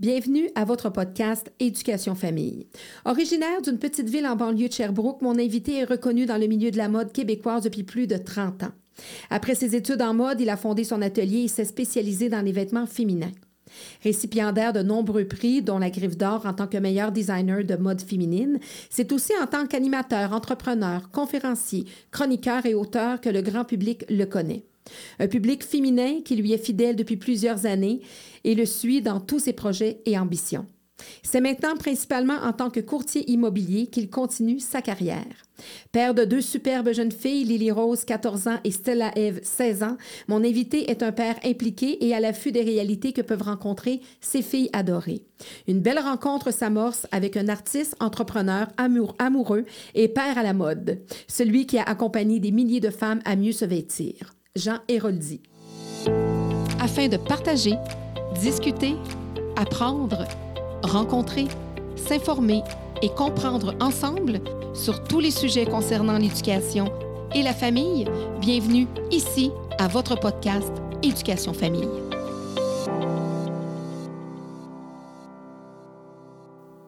Bienvenue 0.00 0.50
à 0.56 0.64
votre 0.64 0.90
podcast 0.90 1.52
Éducation 1.60 2.16
Famille. 2.16 2.66
Originaire 3.04 3.62
d'une 3.62 3.78
petite 3.78 4.08
ville 4.08 4.26
en 4.26 4.34
banlieue 4.34 4.66
de 4.66 4.72
Sherbrooke, 4.72 5.22
mon 5.22 5.38
invité 5.38 5.76
est 5.76 5.84
reconnu 5.84 6.26
dans 6.26 6.36
le 6.36 6.48
milieu 6.48 6.72
de 6.72 6.76
la 6.76 6.88
mode 6.88 7.12
québécoise 7.12 7.62
depuis 7.62 7.84
plus 7.84 8.08
de 8.08 8.16
30 8.16 8.64
ans. 8.64 8.72
Après 9.30 9.54
ses 9.54 9.76
études 9.76 10.02
en 10.02 10.12
mode, 10.12 10.40
il 10.40 10.50
a 10.50 10.56
fondé 10.56 10.82
son 10.82 11.00
atelier 11.00 11.44
et 11.44 11.48
s'est 11.48 11.64
spécialisé 11.64 12.28
dans 12.28 12.44
les 12.44 12.50
vêtements 12.50 12.86
féminins. 12.86 13.30
Récipiendaire 14.02 14.72
de 14.72 14.82
nombreux 14.82 15.26
prix, 15.26 15.62
dont 15.62 15.78
la 15.78 15.90
Griffe 15.90 16.18
d'Or 16.18 16.44
en 16.44 16.54
tant 16.54 16.66
que 16.66 16.78
meilleur 16.78 17.12
designer 17.12 17.64
de 17.64 17.76
mode 17.76 18.02
féminine, 18.02 18.58
c'est 18.90 19.12
aussi 19.12 19.32
en 19.40 19.46
tant 19.46 19.68
qu'animateur, 19.68 20.32
entrepreneur, 20.32 21.08
conférencier, 21.12 21.84
chroniqueur 22.10 22.66
et 22.66 22.74
auteur 22.74 23.20
que 23.20 23.30
le 23.30 23.42
grand 23.42 23.64
public 23.64 24.04
le 24.10 24.24
connaît. 24.24 24.64
Un 25.18 25.28
public 25.28 25.64
féminin 25.64 26.20
qui 26.24 26.36
lui 26.36 26.52
est 26.52 26.64
fidèle 26.64 26.96
depuis 26.96 27.16
plusieurs 27.16 27.66
années 27.66 28.00
et 28.44 28.54
le 28.54 28.66
suit 28.66 29.02
dans 29.02 29.20
tous 29.20 29.38
ses 29.38 29.52
projets 29.52 30.00
et 30.06 30.18
ambitions. 30.18 30.66
C'est 31.22 31.40
maintenant 31.40 31.76
principalement 31.76 32.36
en 32.42 32.52
tant 32.52 32.70
que 32.70 32.80
courtier 32.80 33.28
immobilier 33.30 33.88
qu'il 33.88 34.08
continue 34.10 34.60
sa 34.60 34.82
carrière. 34.82 35.24
Père 35.92 36.14
de 36.14 36.24
deux 36.24 36.40
superbes 36.40 36.92
jeunes 36.92 37.12
filles, 37.12 37.44
Lily 37.44 37.70
Rose, 37.70 38.04
14 38.04 38.48
ans, 38.48 38.58
et 38.64 38.70
Stella 38.70 39.10
Eve, 39.16 39.40
16 39.42 39.82
ans, 39.82 39.96
mon 40.28 40.44
invité 40.44 40.90
est 40.90 41.02
un 41.02 41.12
père 41.12 41.36
impliqué 41.44 42.04
et 42.04 42.14
à 42.14 42.20
l'affût 42.20 42.52
des 42.52 42.62
réalités 42.62 43.12
que 43.12 43.22
peuvent 43.22 43.42
rencontrer 43.42 44.00
ses 44.20 44.42
filles 44.42 44.70
adorées. 44.72 45.22
Une 45.66 45.80
belle 45.80 45.98
rencontre 45.98 46.52
s'amorce 46.52 47.06
avec 47.12 47.36
un 47.36 47.48
artiste, 47.48 47.96
entrepreneur, 48.00 48.68
amoureux 48.76 49.64
et 49.94 50.08
père 50.08 50.38
à 50.38 50.42
la 50.42 50.52
mode, 50.52 51.02
celui 51.28 51.66
qui 51.66 51.78
a 51.78 51.82
accompagné 51.82 52.40
des 52.40 52.52
milliers 52.52 52.80
de 52.80 52.90
femmes 52.90 53.20
à 53.24 53.36
mieux 53.36 53.52
se 53.52 53.64
vêtir. 53.64 54.34
Jean 54.56 54.78
Héroldi. 54.86 55.40
Afin 56.80 57.08
de 57.08 57.16
partager, 57.16 57.74
discuter, 58.40 58.94
apprendre, 59.56 60.28
rencontrer, 60.84 61.48
s'informer 61.96 62.62
et 63.02 63.08
comprendre 63.08 63.74
ensemble 63.80 64.40
sur 64.72 65.02
tous 65.02 65.18
les 65.18 65.32
sujets 65.32 65.66
concernant 65.66 66.18
l'éducation 66.18 66.84
et 67.34 67.42
la 67.42 67.52
famille, 67.52 68.06
bienvenue 68.40 68.86
ici 69.10 69.50
à 69.78 69.88
votre 69.88 70.14
podcast 70.14 70.70
Éducation 71.02 71.52
Famille. 71.52 71.88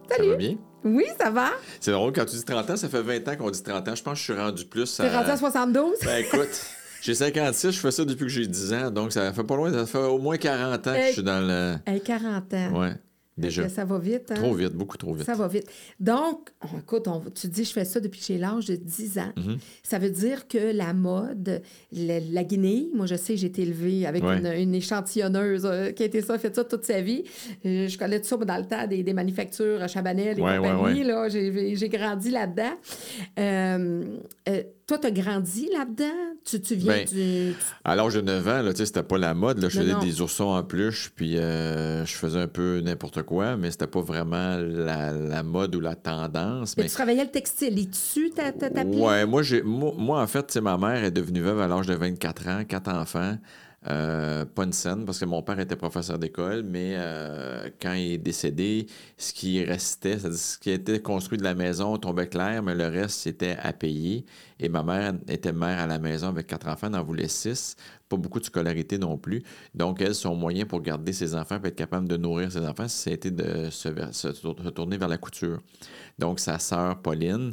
Salut. 0.09 0.25
Ça 0.25 0.31
va 0.31 0.37
bien? 0.37 0.57
Oui, 0.85 1.07
ça 1.19 1.31
va. 1.31 1.49
C'est 1.81 1.91
drôle, 1.91 2.13
quand 2.13 2.27
tu 2.27 2.37
dis 2.37 2.45
30 2.45 2.71
ans, 2.71 2.77
ça 2.77 2.89
fait 2.89 3.03
20 3.03 3.27
ans 3.27 3.37
qu'on 3.37 3.51
dit 3.51 3.61
30 3.61 3.89
ans. 3.89 3.95
Je 3.97 4.03
pense 4.05 4.13
que 4.13 4.19
je 4.19 4.33
suis 4.33 4.41
rendu 4.41 4.65
plus 4.67 5.01
à... 5.01 5.09
T'es 5.09 5.17
rendu 5.17 5.31
à 5.31 5.37
72? 5.37 5.97
Ben 6.05 6.25
écoute, 6.25 6.76
j'ai 7.03 7.15
56, 7.15 7.73
je 7.73 7.79
fais 7.81 7.91
ça 7.91 8.05
depuis 8.05 8.23
que 8.25 8.29
j'ai 8.31 8.47
10 8.47 8.73
ans, 8.75 8.91
donc 8.91 9.13
ça 9.13 9.33
fait 9.33 9.45
pas 9.45 9.57
loin, 9.57 9.73
ça 9.73 9.87
fait 9.87 9.99
au 9.99 10.19
moins 10.19 10.37
40 10.37 10.87
ans 10.87 10.95
que 10.95 11.07
je 11.09 11.13
suis 11.13 11.23
dans 11.23 11.41
le... 11.47 11.75
Hey, 11.87 12.01
40 12.01 12.55
ans. 12.55 12.81
Ouais. 12.81 12.93
Déjà. 13.39 13.69
Ça 13.69 13.85
va 13.85 13.99
vite. 13.99 14.31
Hein? 14.31 14.37
Trop 14.37 14.55
vite, 14.55 14.73
beaucoup 14.73 14.97
trop 14.97 15.13
vite. 15.13 15.27
Ça 15.27 15.35
va 15.35 15.47
vite. 15.47 15.67
Donc, 16.01 16.49
écoute, 16.79 17.07
tu 17.35 17.49
dis, 17.49 17.65
je 17.65 17.71
fais 17.75 17.85
ça 17.85 18.01
depuis 18.01 18.19
que 18.19 18.25
j'ai 18.25 18.39
l'âge 18.39 18.65
de 18.65 18.77
10 18.77 19.19
ans. 19.19 19.33
Mhm. 19.37 19.59
Ça 19.83 19.99
veut 19.99 20.09
dire 20.09 20.49
que 20.49 20.73
la 20.75 20.95
mode, 20.95 21.61
la, 21.93 22.19
la 22.21 22.45
guinée, 22.45 22.89
moi, 22.95 23.05
je 23.05 23.15
sais, 23.15 23.37
j'ai 23.37 23.49
été 23.49 23.61
élevée 23.61 24.07
avec 24.07 24.25
Ouais. 24.25 24.39
une, 24.39 24.47
une 24.47 24.75
échantillonneuse 24.75 25.67
euh, 25.67 25.91
qui 25.91 26.03
a 26.03 26.07
été 26.07 26.23
ça, 26.23 26.39
fait 26.39 26.57
ça 26.57 26.65
toute 26.65 26.87
sa 26.87 27.03
vie. 27.03 27.25
Euh, 27.67 27.87
je 27.89 27.99
connais 27.99 28.21
tout 28.23 28.27
ça 28.27 28.39
dans 28.39 28.57
le 28.57 28.65
temps 28.65 28.87
des, 28.87 29.03
des 29.03 29.13
manufactures 29.13 29.83
à 29.83 29.87
Chabanel 29.87 30.39
et 30.39 30.43
Ouais, 30.43 30.57
compagnie. 30.57 31.05
ouais. 31.05 31.75
J'ai 31.77 31.89
grandi 31.91 32.31
là-dedans. 32.31 32.73
Euh, 33.39 34.03
toi, 34.87 34.99
tu 34.99 35.07
as 35.09 35.11
grandi 35.11 35.69
là-dedans? 35.73 36.15
Tu, 36.45 36.61
tu 36.61 36.77
viens 36.77 36.93
Ben, 36.99 37.07
du... 37.07 37.55
À 37.85 37.97
l'âge 37.97 38.15
de 38.15 38.21
9 38.21 38.47
ans, 38.49 38.63
là, 38.63 38.71
tu 38.73 38.79
sais, 38.79 38.87
c'était 38.87 39.03
pas 39.03 39.19
la 39.19 39.35
mode. 39.35 39.59
Là. 39.59 39.69
Je 39.69 39.79
Non, 39.79 39.83
faisais 39.85 39.95
non. 39.95 40.01
des 40.01 40.21
oursons 40.21 40.45
en 40.45 40.63
peluche, 40.63 41.11
puis 41.17 41.37
euh, 41.39 42.05
je 42.07 42.15
faisais 42.15 42.39
un 42.41 42.47
peu 42.47 42.81
n'importe 42.85 43.23
quoi, 43.23 43.57
mais 43.57 43.71
c'était 43.73 43.89
pas 43.89 44.01
vraiment 44.01 44.57
la, 44.59 45.11
la 45.13 45.43
mode 45.43 45.75
ou 45.75 45.81
la 45.81 45.97
tendance. 45.97 46.77
Mais 46.77 46.85
Mais 46.85 46.89
tu 46.89 46.95
travaillais 46.95 47.25
le 47.25 47.31
textile. 47.31 47.75
Les 47.75 47.87
tissus, 47.87 48.31
t'as 48.35 48.53
t'as 48.53 48.71
t'appelais? 48.71 49.01
Ouais, 49.01 49.27
moi, 49.27 49.43
j'ai, 49.43 49.63
moi, 49.63 49.93
moi, 49.97 50.23
en 50.23 50.27
fait, 50.29 50.57
ma 50.59 50.79
mère 50.79 51.03
est 51.03 51.11
devenue 51.11 51.41
veuve 51.41 51.61
à 51.61 51.67
l'âge 51.67 51.87
de 51.89 51.95
24 51.95 52.49
ans, 52.49 52.65
quatre 52.65 52.91
enfants. 52.93 53.37
Euh, 53.89 54.45
parce 54.55 55.21
que 55.21 55.25
mon 55.25 55.43
père 55.43 55.61
était 55.61 55.77
professeur 55.77 56.19
d'école, 56.19 56.65
mais 56.65 56.95
euh, 56.97 57.71
quand 57.81 57.93
il 57.93 58.13
est 58.15 58.19
décédé, 58.19 58.87
ce 59.17 59.33
qui 59.33 59.63
restait, 59.65 60.19
c'est-à-dire 60.19 60.39
ce 60.39 60.59
qui 60.59 60.71
était 60.71 61.01
construit 61.01 61.39
de 61.39 61.45
la 61.45 61.55
maison 61.55 61.97
tombait 61.97 62.29
clair, 62.29 62.63
mais 62.63 62.75
le 62.75 62.87
reste, 62.87 63.21
c'était 63.21 63.57
à 63.63 63.73
payer. 63.73 64.25
Et 64.59 64.69
ma 64.69 64.83
mère 64.83 65.15
était 65.29 65.53
mère 65.53 65.79
à 65.79 65.87
la 65.87 65.99
maison 65.99 66.29
avec 66.29 66.49
quatre 66.49 66.67
enfants, 66.67 66.89
elle 66.89 66.97
en 66.97 67.05
voulait 67.05 67.29
six. 67.29 67.77
Pas 68.09 68.17
beaucoup 68.17 68.41
de 68.41 68.45
scolarité 68.45 68.99
non 68.99 69.19
plus. 69.19 69.43
Donc, 69.75 70.01
elle, 70.01 70.15
son 70.15 70.35
moyen 70.35 70.65
pour 70.65 70.81
garder 70.81 71.13
ses 71.13 71.35
enfants 71.35 71.59
et 71.63 71.69
être 71.69 71.77
capable 71.77 72.09
de 72.09 72.17
nourrir 72.17 72.51
ses 72.51 72.67
enfants, 72.67 72.89
c'était 72.89 73.31
de 73.31 73.71
se, 73.71 73.89
se 74.13 74.33
se 74.33 74.69
tourner 74.71 74.97
vers 74.97 75.09
la 75.09 75.19
couture. 75.19 75.61
Donc, 76.19 76.41
sa 76.41 76.59
sœur 76.59 77.01
Pauline, 77.03 77.53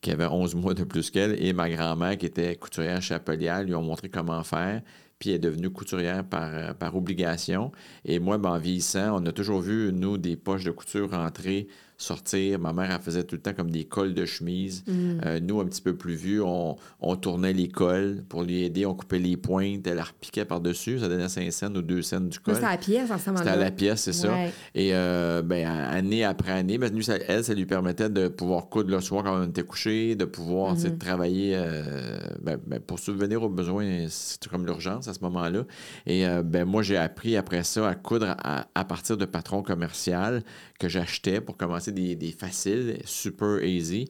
qui 0.00 0.10
avait 0.10 0.26
11 0.26 0.54
mois 0.54 0.74
de 0.74 0.84
plus 0.84 1.10
qu'elle, 1.10 1.42
et 1.42 1.52
ma 1.52 1.70
grand-mère, 1.70 2.16
qui 2.18 2.26
était 2.26 2.56
couturière 2.56 3.02
chapelière, 3.02 3.62
lui 3.62 3.74
ont 3.74 3.82
montré 3.82 4.08
comment 4.08 4.42
faire. 4.42 4.82
Puis 5.20 5.30
elle 5.30 5.36
est 5.36 5.38
devenue 5.38 5.70
couturière 5.70 6.24
par, 6.24 6.50
euh, 6.54 6.90
obligation. 6.94 7.70
Et 8.06 8.18
moi, 8.18 8.38
ben, 8.38 8.50
en 8.50 8.58
vieillissant, 8.58 9.22
on 9.22 9.26
a 9.26 9.32
toujours 9.32 9.60
vu, 9.60 9.92
nous, 9.92 10.16
des 10.18 10.36
poches 10.36 10.64
de 10.64 10.70
couture 10.70 11.10
rentrer, 11.10 11.68
sortir. 12.02 12.58
Ma 12.58 12.72
mère, 12.72 12.90
elle 12.90 13.00
faisait 13.00 13.24
tout 13.24 13.36
le 13.36 13.40
temps 13.42 13.52
comme 13.52 13.70
des 13.70 13.84
cols 13.84 14.14
de 14.14 14.24
chemise. 14.24 14.84
Euh, 14.88 15.38
nous, 15.40 15.60
un 15.60 15.66
petit 15.66 15.82
peu 15.82 15.94
plus 15.94 16.14
vieux, 16.14 16.42
on, 16.44 16.76
on 17.00 17.16
tournait 17.16 17.52
les 17.52 17.68
cols 17.68 18.22
pour 18.28 18.42
lui 18.42 18.62
aider. 18.64 18.86
On 18.86 18.94
coupait 18.94 19.18
les 19.18 19.36
pointes, 19.36 19.86
elle 19.86 19.96
la 19.96 20.04
repiquait 20.04 20.44
par-dessus. 20.44 20.98
Ça 20.98 21.08
donnait 21.08 21.28
5 21.28 21.52
cents 21.52 21.74
ou 21.74 21.82
2 21.82 22.02
cents 22.02 22.20
du 22.20 22.38
col. 22.38 22.54
c'était 22.54 22.66
à 22.66 22.70
la 22.72 22.78
pièce 22.78 23.10
en 23.10 23.18
ce 23.18 23.30
moment-là. 23.30 23.44
C'était 23.52 23.60
à 23.60 23.64
la 23.64 23.70
pièce, 23.70 24.00
c'est 24.02 24.12
ça. 24.12 24.28
Et 24.74 24.94
euh, 24.94 25.42
ben, 25.42 25.66
année 25.66 26.24
après 26.24 26.52
année, 26.52 26.78
ben, 26.78 26.92
nous, 26.92 27.02
ça- 27.02 27.18
elle, 27.28 27.44
ça 27.44 27.54
lui 27.54 27.66
permettait 27.66 28.08
de 28.10 28.28
pouvoir 28.28 28.68
coudre 28.68 28.90
le 28.90 29.00
soir 29.00 29.24
quand 29.24 29.38
on 29.42 29.48
était 29.48 29.62
couché, 29.62 30.14
de 30.14 30.24
pouvoir 30.24 30.76
sais, 30.76 30.90
travailler 30.96 31.52
euh, 31.56 32.18
ben, 32.42 32.58
ben, 32.66 32.80
pour 32.80 32.98
subvenir 32.98 33.42
aux 33.42 33.48
besoins, 33.48 34.06
c'est 34.08 34.48
comme 34.48 34.64
l'urgence 34.66 35.06
à 35.08 35.14
ce 35.14 35.20
moment-là. 35.20 35.64
Et 36.06 36.24
ben, 36.44 36.64
moi, 36.64 36.82
j'ai 36.82 36.96
appris 36.96 37.36
après 37.36 37.62
ça 37.62 37.88
à 37.88 37.94
coudre 37.94 38.34
à, 38.42 38.66
à 38.74 38.84
partir 38.84 39.16
de 39.16 39.24
patrons 39.24 39.62
commercial 39.62 40.42
que 40.80 40.88
j'achetais 40.88 41.40
pour 41.40 41.56
commencer 41.56 41.92
des, 41.92 42.16
des 42.16 42.32
faciles, 42.32 42.98
super 43.04 43.62
easy 43.62 44.08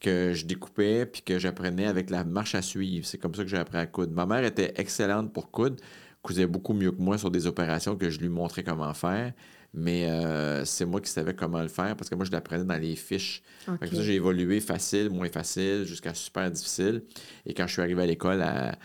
que 0.00 0.32
je 0.32 0.46
découpais 0.46 1.06
puis 1.06 1.22
que 1.22 1.38
j'apprenais 1.38 1.86
avec 1.86 2.10
la 2.10 2.24
marche 2.24 2.54
à 2.54 2.62
suivre. 2.62 3.06
C'est 3.06 3.18
comme 3.18 3.34
ça 3.34 3.42
que 3.42 3.48
j'ai 3.48 3.56
appris 3.56 3.78
à 3.78 3.86
coudre. 3.86 4.12
Ma 4.12 4.26
mère 4.26 4.44
était 4.44 4.72
excellente 4.76 5.32
pour 5.32 5.50
coudre, 5.50 5.76
cousait 6.22 6.46
beaucoup 6.46 6.72
mieux 6.72 6.92
que 6.92 7.00
moi 7.00 7.18
sur 7.18 7.30
des 7.30 7.46
opérations 7.46 7.96
que 7.96 8.10
je 8.10 8.20
lui 8.20 8.28
montrais 8.28 8.62
comment 8.62 8.92
faire. 8.94 9.32
Mais 9.74 10.08
euh, 10.08 10.64
c'est 10.64 10.86
moi 10.86 11.00
qui 11.00 11.10
savais 11.10 11.34
comment 11.34 11.60
le 11.60 11.68
faire 11.68 11.94
parce 11.94 12.08
que 12.08 12.14
moi, 12.14 12.24
je 12.24 12.30
l'apprenais 12.30 12.64
dans 12.64 12.80
les 12.80 12.96
fiches. 12.96 13.42
Ça, 13.66 14.02
j'ai 14.02 14.14
évolué 14.14 14.60
facile, 14.60 15.10
moins 15.10 15.28
facile, 15.28 15.84
jusqu'à 15.84 16.14
super 16.14 16.50
difficile. 16.50 17.02
Et 17.44 17.52
quand 17.52 17.66
je 17.66 17.72
suis 17.74 17.82
arrivé 17.82 18.02
à 18.02 18.06
l'école 18.06 18.40
à 18.40 18.78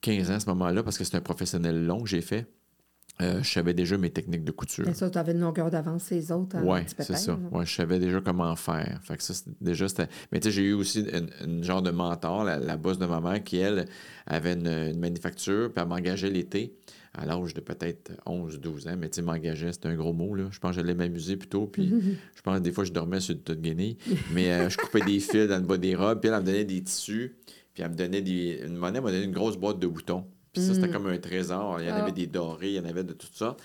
15 0.00 0.30
ans 0.30 0.34
à 0.34 0.40
ce 0.40 0.46
moment-là, 0.46 0.82
parce 0.82 0.96
que 0.96 1.04
c'est 1.04 1.16
un 1.16 1.20
professionnel 1.20 1.84
long 1.84 2.02
que 2.02 2.08
j'ai 2.08 2.22
fait, 2.22 2.46
euh, 3.20 3.42
je 3.42 3.50
savais 3.52 3.74
déjà 3.74 3.98
mes 3.98 4.10
techniques 4.10 4.44
de 4.44 4.50
couture. 4.52 4.84
Mais 4.86 4.94
ça, 4.94 5.10
tu 5.10 5.18
avais 5.18 5.32
une 5.32 5.40
longueur 5.40 5.70
d'avance 5.70 6.10
les 6.10 6.32
autres. 6.32 6.56
Oui, 6.62 6.80
c'est 6.98 7.16
ça. 7.16 7.38
Ouais, 7.52 7.66
je 7.66 7.74
savais 7.74 7.98
déjà 7.98 8.20
comment 8.20 8.54
faire. 8.56 9.00
Fait 9.02 9.16
que 9.16 9.22
ça, 9.22 9.34
c'est- 9.34 9.50
déjà. 9.60 9.86
Mais 10.32 10.40
tu 10.40 10.48
sais, 10.48 10.52
j'ai 10.52 10.62
eu 10.62 10.72
aussi 10.72 11.00
une, 11.00 11.28
une 11.44 11.64
genre 11.64 11.82
de 11.82 11.90
mentor, 11.90 12.44
la, 12.44 12.58
la 12.58 12.76
boss 12.76 12.98
de 12.98 13.06
ma 13.06 13.20
mère, 13.20 13.42
qui, 13.42 13.58
elle, 13.58 13.86
avait 14.26 14.54
une, 14.54 14.66
une 14.66 14.98
manufacture, 15.00 15.72
puis 15.72 15.82
elle 15.82 15.88
m'engageait 15.88 16.30
l'été, 16.30 16.74
à 17.12 17.26
l'âge 17.26 17.54
de 17.54 17.60
peut-être 17.60 18.12
11, 18.26 18.60
12 18.60 18.86
ans. 18.88 18.94
Mais 18.98 19.08
tu 19.08 19.16
sais, 19.16 19.22
m'engageait, 19.22 19.72
c'était 19.72 19.88
un 19.88 19.96
gros 19.96 20.12
mot, 20.12 20.34
là. 20.34 20.44
Je 20.50 20.58
pense 20.58 20.70
que 20.70 20.76
j'allais 20.80 20.94
m'amuser 20.94 21.36
plutôt, 21.36 21.66
puis 21.66 21.88
je 22.36 22.42
pense 22.42 22.58
que 22.58 22.62
des 22.62 22.72
fois, 22.72 22.84
je 22.84 22.92
dormais 22.92 23.20
sur 23.20 23.34
le 23.34 23.40
tas 23.40 23.54
de 23.54 23.60
guenilles. 23.60 23.96
Mais 24.32 24.50
euh, 24.52 24.68
je 24.70 24.76
coupais 24.78 25.00
des 25.00 25.18
fils 25.20 25.48
dans 25.48 25.58
le 25.58 25.66
bas 25.66 25.76
des 25.76 25.94
robes, 25.94 26.20
puis 26.20 26.28
elle, 26.28 26.34
elle 26.36 26.40
me 26.42 26.46
donnait 26.46 26.64
des 26.64 26.82
tissus, 26.82 27.36
puis 27.74 27.82
elle 27.82 27.90
me 27.90 27.96
donnait 27.96 28.22
des. 28.22 28.62
Une 28.66 28.76
monnaie, 28.76 28.98
elle 28.98 29.04
m'a 29.04 29.10
donné 29.10 29.24
une 29.24 29.32
grosse 29.32 29.56
boîte 29.56 29.78
de 29.78 29.86
boutons. 29.86 30.24
Puis 30.52 30.62
ça, 30.62 30.74
c'était 30.74 30.90
comme 30.90 31.06
un 31.06 31.18
trésor. 31.18 31.80
Il 31.80 31.86
y 31.88 31.90
en 31.92 31.94
Ah. 31.96 32.02
avait 32.02 32.12
des 32.12 32.26
dorés, 32.26 32.68
il 32.70 32.74
y 32.74 32.80
en 32.80 32.84
avait 32.84 33.04
de 33.04 33.12
tout 33.12 33.28
ça. 33.32 33.56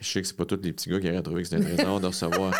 Je 0.00 0.06
sais 0.06 0.20
que 0.20 0.28
c'est 0.28 0.36
pas 0.36 0.44
tous 0.44 0.60
les 0.62 0.72
petits 0.72 0.90
gars 0.90 1.00
qui 1.00 1.08
auraient 1.08 1.22
trouvé 1.22 1.42
que 1.42 1.48
c'était 1.48 1.64
un 1.64 1.74
trésor 1.74 2.00
de 2.00 2.06
recevoir. 2.06 2.52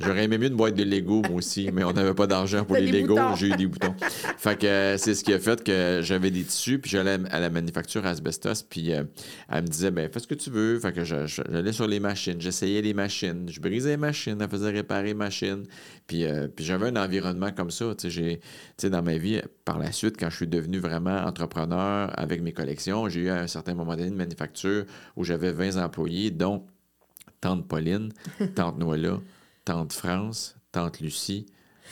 J'aurais 0.00 0.24
aimé 0.24 0.38
mieux 0.38 0.46
une 0.46 0.56
boîte 0.56 0.74
de 0.74 0.82
Lego, 0.82 1.22
moi 1.28 1.38
aussi, 1.38 1.70
mais 1.72 1.84
on 1.84 1.92
n'avait 1.92 2.14
pas 2.14 2.26
d'argent 2.26 2.64
pour 2.64 2.76
les 2.76 2.90
Lego. 2.90 3.18
J'ai 3.36 3.48
eu 3.48 3.56
des 3.56 3.66
boutons. 3.66 3.94
Fait 4.38 4.58
que 4.58 4.66
euh, 4.66 4.96
c'est 4.96 5.14
ce 5.14 5.22
qui 5.22 5.32
a 5.32 5.38
fait 5.38 5.62
que 5.62 6.00
j'avais 6.02 6.30
des 6.30 6.42
tissus, 6.42 6.78
puis 6.78 6.90
j'allais 6.90 7.18
à 7.30 7.38
la 7.38 7.50
manufacture 7.50 8.06
Asbestos, 8.06 8.62
puis 8.68 8.92
euh, 8.92 9.04
elle 9.50 9.62
me 9.62 9.68
disait, 9.68 9.90
ben 9.90 10.10
fais 10.10 10.20
ce 10.20 10.26
que 10.26 10.34
tu 10.34 10.48
veux. 10.48 10.78
Fait 10.80 10.92
que 10.92 11.04
j'allais 11.04 11.72
sur 11.72 11.86
les 11.86 12.00
machines, 12.00 12.40
j'essayais 12.40 12.80
les 12.80 12.94
machines, 12.94 13.46
je 13.50 13.60
brisais 13.60 13.90
les 13.90 13.96
machines, 13.98 14.38
elle 14.40 14.48
faisait 14.48 14.70
réparer 14.70 15.08
les 15.08 15.14
machines. 15.14 15.64
Puis, 16.06 16.24
euh, 16.24 16.48
puis 16.48 16.64
j'avais 16.64 16.88
un 16.88 16.96
environnement 16.96 17.52
comme 17.52 17.70
ça. 17.70 17.94
Tu 17.96 18.10
sais, 18.10 18.90
dans 18.90 19.02
ma 19.02 19.18
vie, 19.18 19.42
par 19.64 19.78
la 19.78 19.92
suite, 19.92 20.16
quand 20.18 20.30
je 20.30 20.36
suis 20.36 20.48
devenu 20.48 20.78
vraiment 20.78 21.24
entrepreneur 21.26 22.10
avec 22.18 22.40
mes 22.40 22.52
collections, 22.52 23.08
j'ai 23.08 23.20
eu 23.20 23.28
à 23.28 23.40
un 23.42 23.46
certain 23.46 23.74
moment 23.74 23.94
donné 23.96 24.08
une 24.08 24.16
manufacture 24.16 24.86
où 25.16 25.24
j'avais 25.24 25.52
20 25.52 25.76
employés, 25.76 26.30
dont 26.30 26.59
tante 27.40 27.66
Pauline, 27.66 28.12
tante 28.54 28.78
Noëlla, 28.78 29.20
tante 29.64 29.92
France, 29.92 30.56
tante 30.72 31.00
Lucie, 31.00 31.46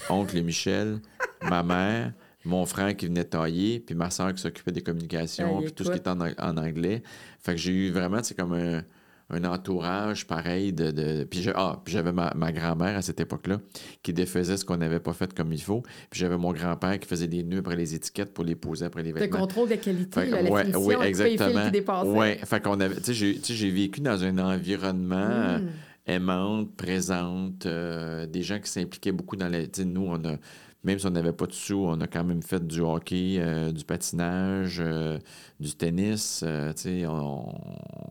oncle 0.09 0.41
Michel, 0.43 1.01
ma 1.43 1.63
mère, 1.63 2.13
mon 2.45 2.67
frère 2.67 2.97
qui 2.97 3.07
venait 3.07 3.25
tailler, 3.25 3.81
puis 3.81 3.95
ma 3.95 4.11
soeur 4.11 4.33
qui 4.33 4.41
s'occupait 4.41 4.73
des 4.73 4.83
communications, 4.83 5.59
Hey, 5.59 5.65
puis 5.67 5.73
tout 5.75 5.85
ce 5.85 5.91
qui 5.91 5.99
était 5.99 6.09
en 6.09 6.57
anglais. 6.57 7.03
Fait 7.41 7.53
que 7.53 7.59
j'ai 7.59 7.73
eu 7.73 7.91
vraiment, 7.91 8.23
c'est 8.23 8.35
comme 8.35 8.55
un, 8.55 8.83
un 9.31 9.45
entourage 9.45 10.27
pareil 10.27 10.73
de. 10.73 10.91
de- 10.91 11.25
puis 11.25 11.47
ah, 11.55 11.81
puis 11.85 11.93
j'avais 11.93 12.13
ma, 12.13 12.33
ma 12.35 12.51
grand-mère 12.51 12.97
à 12.97 13.03
cette 13.03 13.21
époque-là 13.21 13.59
qui 14.03 14.13
défaisait 14.13 14.57
ce 14.57 14.65
qu'on 14.65 14.79
n'avait 14.79 15.01
pas 15.01 15.13
fait 15.13 15.33
comme 15.35 15.53
il 15.53 15.61
faut. 15.63 15.83
Puis 16.11 16.21
j'avais 16.21 16.39
mon 16.39 16.53
grand-père 16.53 16.99
qui 16.99 17.07
faisait 17.07 17.27
des 17.29 17.43
nœuds 17.43 17.59
après 17.59 17.77
les 17.77 17.95
étiquettes 17.95 18.33
pour 18.33 18.45
les 18.45 18.55
poser 18.55 18.87
après 18.87 19.03
les 19.03 19.13
Le 19.13 19.21
vêtements. 19.21 19.41
contrôle 19.41 19.69
de 19.69 19.75
qualité, 19.75 20.21
Fait 20.21 20.27
là, 20.31 20.41
la 20.43 20.51
ouais, 20.51 20.65
finition, 20.65 21.03
exactement. 21.03 21.65
qui 21.67 21.71
dépassaient. 21.73 22.09
Ouais, 22.09 22.39
fait 22.45 22.63
qu'on 22.63 22.81
avait, 22.81 22.97
tu 23.01 23.15
sais, 23.15 23.55
j'ai, 23.55 23.71
vécu 23.71 24.01
dans 24.01 24.23
un 24.25 24.39
environnement 24.39 25.59
Mm. 25.59 25.69
aimante, 26.07 26.75
présente, 26.77 27.67
euh, 27.67 28.25
des 28.27 28.43
gens 28.43 28.59
qui 28.61 28.71
s'impliquaient 28.71 29.13
beaucoup 29.13 29.37
dans 29.37 29.49
les, 29.49 29.69
tu 29.69 29.83
sais, 29.83 29.87
nous, 29.87 30.07
on 30.07 30.25
a, 30.25 30.37
même 30.85 30.99
si 30.99 31.07
on 31.07 31.11
n'avait 31.11 31.33
pas 31.33 31.47
de 31.47 31.53
sous, 31.53 31.85
on 31.85 32.01
a 32.01 32.07
quand 32.07 32.25
même 32.25 32.43
fait 32.43 32.65
du 32.67 32.81
hockey, 32.81 33.37
euh, 33.39 33.73
du 33.73 33.85
patinage, 33.85 34.81
euh, 34.81 35.19
du 35.59 35.75
tennis, 35.75 36.43
euh, 36.47 36.73
tu 36.73 37.05
on, 37.07 37.53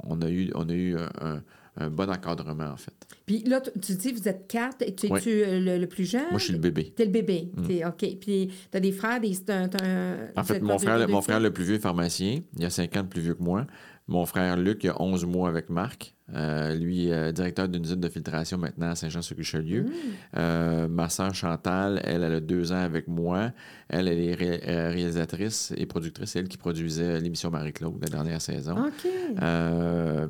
on 0.04 0.22
a 0.22 0.30
eu, 0.30 0.52
on 0.54 0.68
a 0.70 0.74
eu 0.74 0.98
un, 1.22 1.42
bon 1.90 2.10
encadrement 2.10 2.72
en 2.72 2.76
fait. 2.78 2.94
Puis 3.28 3.44
là, 3.44 3.62
tu, 3.62 3.70
tu 3.80 3.94
dis, 3.94 4.12
vous 4.12 4.28
êtes 4.28 4.48
quatre, 4.48 4.82
et 4.82 4.96
tu 4.96 5.08
euh, 5.12 5.60
le, 5.60 5.78
le 5.78 5.88
plus 5.88 6.10
jeune? 6.10 6.26
Moi, 6.32 6.40
je 6.40 6.46
suis 6.46 6.54
le 6.54 6.60
bébé. 6.60 6.92
T'es 6.96 7.06
le 7.06 7.12
bébé. 7.12 7.52
T'es- 7.68 7.86
OK. 7.86 8.18
Puis 8.20 8.52
t'as 8.72 8.80
des 8.80 8.92
frères, 8.92 9.22
des... 9.22 9.38
En 10.36 10.44
fait, 10.44 10.60
mon 10.60 10.80
frère, 10.80 11.08
mon 11.08 11.22
frère 11.22 11.40
le 11.40 11.52
plus 11.52 11.64
vieux 11.64 11.76
est 11.76 11.80
pharmacien. 11.80 12.40
Il 12.58 12.66
a 12.66 12.70
5 12.72 12.98
ans 12.98 13.04
de 13.04 13.08
plus 13.08 13.22
vieux 13.22 13.36
que 13.36 13.44
moi. 13.44 13.68
Mon 14.08 14.26
frère 14.26 14.56
Luc, 14.58 14.84
il 14.84 14.90
a 14.90 15.02
11 15.02 15.26
mois 15.26 15.50
avec 15.50 15.70
Marc. 15.70 16.14
Euh, 16.34 16.76
lui, 16.76 17.10
euh, 17.12 17.32
directeur 17.32 17.70
d'une 17.70 17.84
usine 17.84 18.02
de 18.02 18.10
filtration 18.10 18.58
maintenant 18.58 18.90
à 18.90 18.96
Saint-Jean-sur-Richelieu. 18.96 19.84
Mm. 19.84 19.90
Euh, 20.38 20.88
ma 20.90 21.08
sœur 21.10 21.34
Chantal, 21.34 22.02
elle, 22.04 22.24
elle 22.24 22.34
a 22.34 22.40
deux 22.42 22.72
ans 22.74 22.82
avec 22.82 23.08
moi. 23.08 23.52
Elle, 23.88 24.08
elle 24.10 24.20
est 24.20 24.34
ré- 24.34 24.62
euh, 24.68 24.90
réalisatrice 24.90 25.74
et 25.78 25.86
productrice. 25.86 26.32
C'est 26.32 26.40
elle 26.40 26.48
qui 26.50 26.58
produisait 26.58 27.20
l'émission 27.22 27.50
Marie-Claude 27.50 28.02
la 28.02 28.10
dernière 28.10 28.42
saison. 28.42 28.76
OK. 28.78 29.10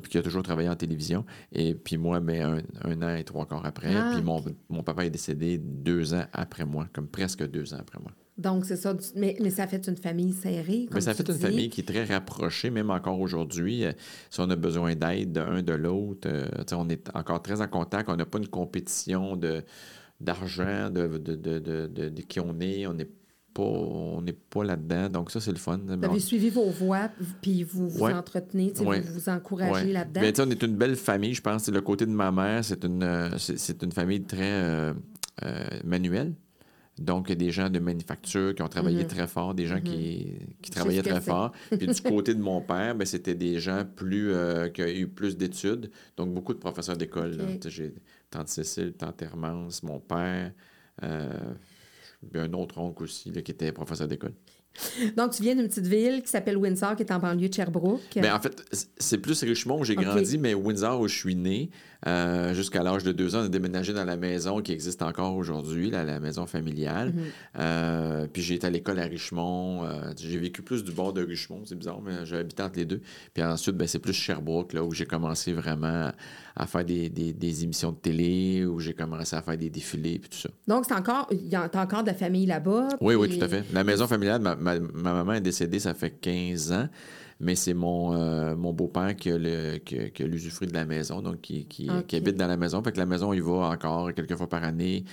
Puis 0.02 0.10
qui 0.10 0.18
a 0.18 0.22
toujours 0.22 0.42
travaillé 0.42 0.68
en 0.68 0.76
télévision. 0.76 1.24
Et 1.52 1.74
puis 1.74 1.96
moi, 1.96 2.20
ben, 2.20 2.62
un, 2.84 2.90
un 2.92 3.02
an 3.02 3.14
et 3.16 3.24
trois 3.24 3.46
quarts 3.46 3.66
après. 3.66 3.94
Ah, 3.94 4.12
puis 4.14 4.22
mon 4.68 4.82
papa 4.82 5.04
est 5.04 5.10
décédé 5.10 5.58
deux 5.58 6.14
ans 6.14 6.24
après 6.32 6.64
moi, 6.64 6.88
comme 6.92 7.08
presque 7.08 7.48
deux 7.48 7.74
ans 7.74 7.78
après 7.80 7.98
moi. 8.00 8.12
Donc, 8.38 8.64
c'est 8.64 8.76
ça. 8.76 8.94
Mais, 9.16 9.36
mais 9.42 9.50
ça 9.50 9.66
fait 9.66 9.86
une 9.88 9.96
famille 9.96 10.32
serrée. 10.32 10.88
Mais 10.94 11.00
ça 11.00 11.12
tu 11.12 11.24
fait 11.24 11.32
une 11.32 11.38
famille 11.38 11.68
qui 11.70 11.80
est 11.80 11.84
très 11.84 12.04
rapprochée, 12.04 12.70
même 12.70 12.90
encore 12.90 13.20
aujourd'hui. 13.20 13.84
Euh, 13.84 13.92
si 14.30 14.40
on 14.40 14.48
a 14.48 14.56
besoin 14.56 14.94
d'aide 14.94 15.32
de 15.32 15.40
un 15.40 15.62
de 15.62 15.72
l'autre, 15.72 16.28
euh, 16.30 16.46
on 16.72 16.88
est 16.88 17.08
encore 17.14 17.42
très 17.42 17.60
en 17.60 17.66
contact. 17.66 18.08
On 18.08 18.16
n'a 18.16 18.24
pas 18.26 18.38
une 18.38 18.46
compétition 18.48 19.36
de, 19.36 19.64
d'argent, 20.20 20.88
de, 20.90 21.18
de, 21.18 21.34
de, 21.34 21.86
de, 22.08 22.22
qui 22.22 22.38
on 22.38 22.58
est. 22.60 22.86
On 22.86 22.94
n'est 22.94 23.08
pas, 23.52 23.62
on 23.62 24.22
n'est 24.22 24.32
pas 24.32 24.62
là-dedans. 24.62 25.08
Donc, 25.08 25.30
ça, 25.32 25.40
c'est 25.40 25.50
le 25.50 25.58
fun. 25.58 25.80
Vous 25.84 26.04
avez 26.04 26.20
suivi 26.20 26.48
vos 26.48 26.70
voies, 26.70 27.10
puis 27.42 27.64
vous 27.64 27.88
vous 27.88 28.04
Ouais. 28.04 28.12
entretenez, 28.12 28.72
Ouais. 28.80 29.00
vous 29.00 29.14
vous 29.14 29.28
encouragez 29.28 29.86
Ouais. 29.86 29.92
là-dedans. 29.92 30.20
Mais 30.20 30.40
on 30.40 30.48
est 30.50 30.62
une 30.62 30.76
belle 30.76 30.94
famille, 30.94 31.34
je 31.34 31.42
pense. 31.42 31.64
C'est 31.64 31.72
le 31.72 31.80
côté 31.80 32.06
de 32.06 32.12
ma 32.12 32.30
mère, 32.30 32.64
c'est 32.64 32.84
une, 32.84 33.02
euh, 33.02 33.36
c'est, 33.36 33.82
une 33.82 33.90
famille 33.90 34.22
très 34.22 34.44
euh, 34.44 34.94
manuelle. 35.84 36.34
Donc, 37.00 37.26
il 37.28 37.30
y 37.30 37.32
a 37.32 37.36
des 37.36 37.50
gens 37.50 37.70
de 37.70 37.78
manufacture 37.78 38.54
qui 38.54 38.62
ont 38.62 38.68
travaillé 38.68 39.02
Mhm. 39.02 39.08
très 39.08 39.26
fort, 39.26 39.54
des 39.54 39.66
gens 39.66 39.76
Mhm. 39.76 39.82
qui, 39.82 40.70
travaillaient 40.70 41.02
très 41.02 41.20
fort. 41.20 41.52
Puis 41.70 41.86
du 41.86 42.00
côté 42.02 42.34
de 42.34 42.40
mon 42.40 42.60
père, 42.60 42.94
ben, 42.94 43.04
c'était 43.04 43.34
des 43.34 43.58
gens 43.60 43.84
plus 43.96 44.32
euh, 44.32 44.68
qui 44.68 44.82
ont 44.82 44.86
eu 44.86 45.06
plus 45.08 45.36
d'études. 45.36 45.90
Donc, 46.16 46.32
beaucoup 46.34 46.54
de 46.54 46.58
professeurs 46.58 46.96
d'école. 46.96 47.36
J'ai 47.66 47.94
tante 48.30 48.48
Cécile, 48.48 48.92
tante 48.94 49.22
Hermance, 49.22 49.82
mon 49.82 50.00
père, 50.00 50.52
euh, 51.02 51.30
un 52.34 52.52
autre 52.52 52.78
oncle 52.78 53.04
aussi 53.04 53.30
là, 53.30 53.42
qui 53.42 53.52
était 53.52 53.70
professeur 53.72 54.08
d'école. 54.08 54.34
Donc, 55.16 55.32
tu 55.32 55.42
viens 55.42 55.54
d'une 55.54 55.68
petite 55.68 55.86
ville 55.86 56.22
qui 56.22 56.28
s'appelle 56.28 56.56
Windsor, 56.56 56.96
qui 56.96 57.02
est 57.02 57.12
en 57.12 57.18
banlieue 57.18 57.48
de 57.48 57.54
Sherbrooke. 57.54 58.00
Ben, 58.16 58.34
en 58.34 58.40
fait, 58.40 58.64
c'est 58.98 59.18
plus 59.18 59.42
Richmond 59.42 59.80
où 59.80 59.84
j'ai 59.84 59.94
grandi, 59.96 60.38
mais 60.38 60.54
Windsor 60.54 61.00
où 61.00 61.08
je 61.08 61.14
suis 61.16 61.34
né. 61.36 61.70
euh, 62.06 62.54
Jusqu'à 62.54 62.82
l'âge 62.82 63.02
de 63.04 63.12
deux 63.12 63.34
ans, 63.36 63.40
on 63.40 63.44
a 63.44 63.48
déménagé 63.48 63.92
dans 63.92 64.04
la 64.04 64.16
maison 64.16 64.60
qui 64.62 64.72
existe 64.72 65.02
encore 65.02 65.36
aujourd'hui, 65.36 65.90
la, 65.90 66.04
la 66.04 66.20
maison 66.20 66.46
familiale. 66.46 67.12
Mhm. 67.14 67.22
Euh, 67.58 68.26
puis 68.32 68.42
j'ai 68.42 68.54
été 68.54 68.66
à 68.66 68.70
l'école 68.70 68.98
à 69.00 69.04
Richmond. 69.04 69.84
euh, 69.84 70.12
j'ai 70.18 70.38
vécu 70.38 70.62
plus 70.62 70.84
du 70.84 70.92
bord 70.92 71.12
de 71.12 71.24
Richmond, 71.24 71.62
c'est 71.64 71.76
bizarre, 71.78 72.00
mais 72.00 72.24
j'ai 72.24 72.36
habité 72.36 72.62
entre 72.62 72.78
les 72.78 72.84
deux. 72.84 73.00
Puis 73.34 73.42
ensuite, 73.42 73.76
ben, 73.76 73.86
c'est 73.88 73.98
plus 73.98 74.12
Sherbrooke, 74.12 74.72
là, 74.72 74.82
où 74.84 74.92
j'ai 74.92 75.06
commencé 75.06 75.52
vraiment 75.52 76.12
à 76.56 76.66
faire 76.66 76.84
des, 76.84 77.08
des- 77.08 77.32
des 77.32 77.62
émissions 77.64 77.92
de 77.92 77.96
télé, 77.96 78.64
où 78.66 78.80
j'ai 78.80 78.92
commencé 78.92 79.36
à 79.36 79.42
faire 79.42 79.56
des 79.56 79.70
défilés, 79.70 80.18
puis 80.18 80.28
tout 80.30 80.38
ça. 80.38 80.48
Donc, 80.66 80.84
c'est 80.88 80.94
encore, 80.94 81.28
il 81.30 81.46
y 81.48 81.54
a 81.54 81.68
t'as 81.68 81.82
encore 81.82 82.02
de 82.02 82.08
la 82.08 82.14
famille 82.14 82.46
là-bas. 82.46 82.88
Oui, 83.00 83.14
oui, 83.14 83.36
tout 83.38 83.44
à 83.44 83.48
fait. 83.48 83.64
La 83.72 83.84
maison 83.84 84.06
familiale, 84.08 84.40
ma, 84.40 84.56
ma- 84.74 84.80
ma 85.02 85.12
maman 85.14 85.32
est 85.34 85.40
décédée, 85.40 85.78
ça 85.80 85.94
fait 85.94 86.10
15 86.20 86.72
ans, 86.72 86.88
mais 87.40 87.54
c'est 87.54 87.74
mon, 87.74 88.14
euh, 88.14 88.56
mon 88.56 88.72
beau-père 88.72 89.14
qui 89.16 89.30
a, 89.30 89.38
le, 89.38 89.78
qui, 89.78 89.98
a- 89.98 90.10
qui 90.10 90.22
a 90.22 90.26
l'usufruit 90.26 90.68
de 90.68 90.74
la 90.74 90.84
maison, 90.84 91.20
donc 91.22 91.40
qui, 91.40 91.66
qui 91.66 92.16
habite 92.16 92.36
dans 92.36 92.46
la 92.48 92.56
maison. 92.56 92.82
Fait 92.82 92.92
que 92.92 92.98
la 92.98 93.06
maison, 93.06 93.32
il 93.32 93.42
va 93.42 93.70
encore 93.70 94.12
quelques 94.14 94.34
fois 94.36 94.48
par 94.48 94.64
année. 94.64 95.04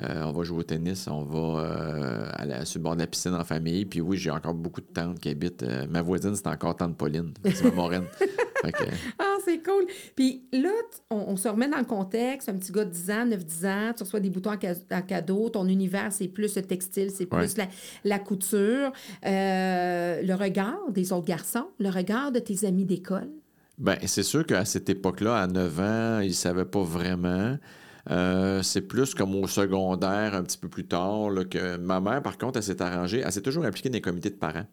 Euh, 0.00 0.22
on 0.24 0.32
va 0.32 0.42
jouer 0.42 0.58
au 0.60 0.62
tennis, 0.62 1.06
on 1.06 1.22
va 1.22 1.60
euh, 1.60 2.26
à 2.32 2.46
la- 2.46 2.64
sur 2.64 2.78
le 2.78 2.84
bord 2.84 2.94
de 2.94 3.00
la 3.00 3.06
piscine 3.06 3.34
en 3.34 3.44
famille. 3.44 3.84
Puis 3.84 4.00
oui, 4.00 4.16
j'ai 4.16 4.30
encore 4.30 4.54
beaucoup 4.54 4.80
de 4.80 4.86
tantes 4.86 5.20
qui 5.20 5.28
habitent. 5.28 5.62
euh, 5.64 5.86
ma 5.90 6.00
voisine, 6.00 6.34
c'est 6.34 6.46
encore 6.46 6.76
tante 6.76 6.96
Pauline. 6.96 7.32
C'est 7.44 7.64
ma 7.64 7.70
moraine. 7.72 8.04
Ah, 9.18 9.38
c'est 9.44 9.60
cool. 9.60 9.86
Puis 10.14 10.44
là, 10.52 10.70
on, 11.10 11.16
on 11.30 11.36
se 11.36 11.48
remet 11.48 11.68
dans 11.68 11.78
le 11.78 11.84
contexte. 11.84 12.48
Un 12.48 12.54
petit 12.54 12.70
gars 12.70 12.84
de 12.84 12.90
10 12.90 13.10
ans, 13.10 13.26
9-10 13.26 13.66
ans, 13.66 13.92
tu 13.96 14.04
reçois 14.04 14.20
des 14.20 14.30
boutons 14.30 14.52
en 14.52 15.02
cadeau. 15.02 15.48
Ton 15.48 15.66
univers, 15.66 16.12
c'est 16.12 16.28
plus 16.28 16.54
le 16.54 16.62
textile, 16.62 17.10
c'est 17.10 17.26
plus 17.26 17.38
Ouais. 17.38 17.48
la, 17.56 17.66
la 18.04 18.18
couture. 18.20 18.92
Le 19.24 20.34
regard 20.34 20.78
des 20.90 21.12
autres 21.12 21.26
garçons, 21.26 21.66
le 21.80 21.88
regard 21.90 22.30
de 22.30 22.38
tes 22.38 22.64
amis 22.64 22.84
d'école? 22.84 23.28
Ben, 23.78 23.96
c'est 24.06 24.22
sûr 24.22 24.46
qu'à 24.46 24.64
cette 24.64 24.88
époque-là, 24.88 25.38
à 25.42 25.46
9 25.48 25.80
ans, 25.80 26.20
ils 26.20 26.28
ne 26.28 26.32
savaient 26.32 26.64
pas 26.64 26.82
vraiment. 26.84 27.56
Euh, 28.10 28.62
c'est 28.62 28.82
plus 28.82 29.14
comme 29.14 29.34
au 29.36 29.46
secondaire, 29.46 30.34
un 30.34 30.42
petit 30.42 30.58
peu 30.58 30.68
plus 30.68 30.86
tard, 30.86 31.30
là, 31.30 31.44
que 31.44 31.76
ma 31.76 32.00
mère, 32.00 32.22
par 32.22 32.36
contre, 32.36 32.56
elle 32.56 32.64
s'est 32.64 32.82
arrangée. 32.82 33.22
Elle 33.24 33.32
s'est 33.32 33.42
toujours 33.42 33.64
impliquée 33.64 33.88
dans 33.90 33.94
les 33.94 34.00
comités 34.00 34.30
de 34.30 34.36
parents. 34.36 34.66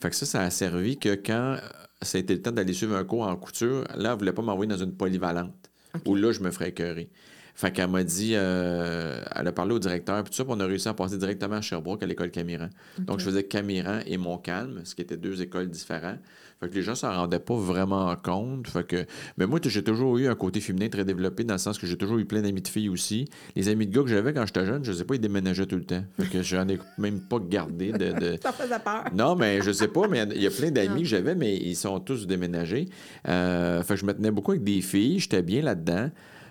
Fait 0.00 0.10
que 0.10 0.16
ça, 0.16 0.26
ça 0.26 0.40
a 0.42 0.50
servi 0.50 0.98
que 0.98 1.14
quand 1.14 1.54
euh, 1.54 1.58
ça 2.02 2.18
a 2.18 2.20
été 2.20 2.34
le 2.34 2.42
temps 2.42 2.52
d'aller 2.52 2.72
suivre 2.72 2.96
un 2.96 3.04
cours 3.04 3.22
en 3.22 3.36
couture, 3.36 3.84
là, 3.94 3.94
elle 3.96 4.10
ne 4.10 4.18
voulait 4.18 4.32
pas 4.32 4.42
m'envoyer 4.42 4.68
dans 4.68 4.82
une 4.82 4.94
polyvalente, 4.94 5.70
où 6.04 6.14
là, 6.16 6.32
je 6.32 6.40
me 6.40 6.50
ferais 6.50 6.70
écœurer. 6.70 7.10
Fait 7.56 7.70
qu'elle 7.70 7.88
m'a 7.88 8.02
dit, 8.02 8.32
euh, 8.34 9.22
elle 9.32 9.46
a 9.46 9.52
parlé 9.52 9.72
au 9.74 9.78
directeur, 9.78 10.20
puis 10.24 10.30
tout 10.32 10.36
ça, 10.36 10.44
puis 10.44 10.52
on 10.56 10.58
a 10.58 10.66
réussi 10.66 10.88
à 10.88 10.94
passer 10.94 11.16
directement 11.16 11.54
à 11.54 11.60
Sherbrooke, 11.60 12.02
à 12.02 12.06
l'école 12.06 12.32
Camiran. 12.32 12.68
Donc, 12.98 13.20
je 13.20 13.24
faisais 13.24 13.44
Camiran 13.44 14.00
et 14.04 14.16
Montcalm, 14.16 14.80
ce 14.82 14.96
qui 14.96 15.02
étaient 15.02 15.16
deux 15.16 15.40
écoles 15.40 15.68
différentes. 15.68 16.18
Fait 16.64 16.70
que 16.70 16.74
les 16.76 16.82
gens 16.82 16.94
s'en 16.94 17.12
rendaient 17.12 17.38
pas 17.38 17.56
vraiment 17.56 18.14
compte. 18.16 18.68
Fait 18.68 18.86
que... 18.86 19.04
Mais 19.36 19.46
moi, 19.46 19.60
j'ai 19.62 19.84
toujours 19.84 20.16
eu 20.16 20.28
un 20.28 20.34
côté 20.34 20.60
féminin 20.60 20.88
très 20.88 21.04
développé, 21.04 21.44
dans 21.44 21.54
le 21.54 21.58
sens 21.58 21.76
que 21.78 21.86
j'ai 21.86 21.98
toujours 21.98 22.16
eu 22.16 22.24
plein 22.24 22.40
d'amis 22.40 22.62
de 22.62 22.68
filles 22.68 22.88
aussi. 22.88 23.26
Les 23.54 23.68
amis 23.68 23.86
de 23.86 23.94
gars 23.94 24.02
que 24.02 24.08
j'avais 24.08 24.32
quand 24.32 24.46
j'étais 24.46 24.64
jeune, 24.64 24.82
je 24.82 24.92
sais 24.92 25.04
pas, 25.04 25.14
ils 25.16 25.20
déménageaient 25.20 25.66
tout 25.66 25.76
le 25.76 25.84
temps. 25.84 26.02
Fait 26.18 26.26
que 26.26 26.42
j'en 26.42 26.66
ai 26.68 26.78
même 26.96 27.20
pas 27.20 27.36
gardé 27.38 27.92
de... 27.92 27.98
de... 28.18 28.38
Ça 28.42 28.52
faisait 28.52 28.78
peur. 28.78 29.04
Non, 29.14 29.36
mais 29.36 29.60
je 29.60 29.72
sais 29.72 29.88
pas, 29.88 30.08
mais 30.08 30.24
il 30.34 30.42
y 30.42 30.46
a 30.46 30.50
plein 30.50 30.70
d'amis 30.70 31.02
que 31.02 31.08
j'avais, 31.08 31.34
mais 31.34 31.54
ils 31.54 31.76
sont 31.76 32.00
tous 32.00 32.26
déménagés. 32.26 32.88
Euh, 33.28 33.82
fait 33.82 33.94
que 33.94 34.00
je 34.00 34.06
me 34.06 34.14
tenais 34.14 34.30
beaucoup 34.30 34.52
avec 34.52 34.64
des 34.64 34.80
filles, 34.80 35.18
j'étais 35.18 35.42
bien 35.42 35.60
là-dedans. 35.60 36.10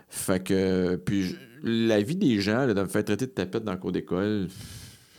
Fait 0.09 0.43
que, 0.43 0.95
puis 0.97 1.23
je- 1.23 1.35
la 1.63 2.01
vie 2.01 2.15
des 2.17 2.39
gens, 2.39 2.65
là, 2.67 2.73
de 2.73 2.81
me 2.81 2.87
faire 2.87 3.03
traiter 3.05 3.25
de 3.25 3.31
tapette 3.31 3.63
dans 3.63 3.71
le 3.71 3.77
cours 3.79 3.91
d'école. 3.93 4.47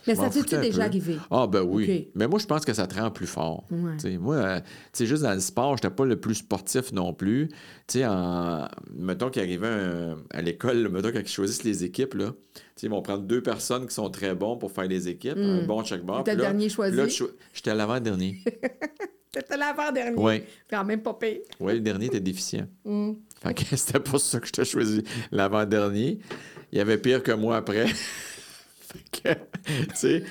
Mais 0.07 0.15
ça 0.15 0.29
t'est-tu 0.29 0.57
déjà 0.59 0.83
arrivé? 0.83 1.17
Ah, 1.31 1.47
ben 1.47 1.61
oui. 1.61 2.09
Mais 2.15 2.27
moi, 2.27 2.39
je 2.39 2.45
pense 2.45 2.63
que 2.65 2.73
ça 2.73 2.85
te 2.87 2.95
rend 2.99 3.09
plus 3.11 3.27
fort. 3.27 3.65
Ouais. 3.71 4.17
Moi, 4.17 4.35
euh, 4.35 4.59
tu 4.59 4.65
sais, 4.93 5.05
juste 5.05 5.23
dans 5.23 5.33
le 5.33 5.39
sport, 5.39 5.77
j'étais 5.77 5.89
pas 5.89 6.05
le 6.05 6.19
plus 6.19 6.35
sportif 6.35 6.91
non 6.91 7.13
plus. 7.13 7.49
Tu 7.87 7.99
sais, 7.99 8.05
en... 8.05 8.67
mettons 8.93 9.29
qu'il 9.29 9.41
arrivait 9.41 9.67
un- 9.67 10.17
à 10.31 10.41
l'école, 10.41 10.89
mettons 10.89 11.11
qu'ils 11.11 11.27
choisissent 11.27 11.63
les 11.63 11.83
équipes, 11.83 12.13
là, 12.15 12.33
tu 12.53 12.61
sais, 12.75 12.87
ils 12.87 12.89
vont 12.89 13.01
prendre 13.01 13.23
deux 13.23 13.41
personnes 13.41 13.87
qui 13.87 13.93
sont 13.93 14.09
très 14.09 14.35
bons 14.35 14.57
pour 14.57 14.71
faire 14.71 14.87
les 14.87 15.07
équipes, 15.07 15.37
un 15.37 15.63
bon 15.65 15.81
de 15.81 15.87
chaque 15.87 16.03
bord. 16.05 16.19
T'étais 16.23 16.35
le 16.37 16.41
dernier 16.43 16.69
choisi? 16.69 17.09
cho- 17.09 17.31
J'étais 17.53 17.71
à 17.71 17.75
l'avant-dernier. 17.75 18.37
C'était 19.33 19.57
l'avant-dernier. 19.57 20.15
Oui. 20.17 20.43
Quand 20.69 20.85
même 20.85 21.01
pas 21.01 21.13
pire. 21.13 21.39
Oui, 21.59 21.73
le 21.73 21.79
dernier 21.81 22.05
était 22.05 22.19
déficient. 22.21 22.67
Mm. 22.85 23.13
Fait 23.43 23.53
que 23.53 23.63
c'était 23.75 23.99
pour 23.99 24.19
ça 24.19 24.39
que 24.39 24.47
je 24.47 24.51
t'ai 24.53 24.63
choisi 24.65 25.03
l'avant-dernier. 25.31 26.19
Il 26.71 26.77
y 26.77 26.81
avait 26.81 26.97
pire 26.97 27.21
que 27.21 27.31
moi 27.33 27.57
après. 27.57 27.85
fait 27.87 27.93
que, 27.95 28.83
tu 28.83 28.84
sais, 28.84 28.84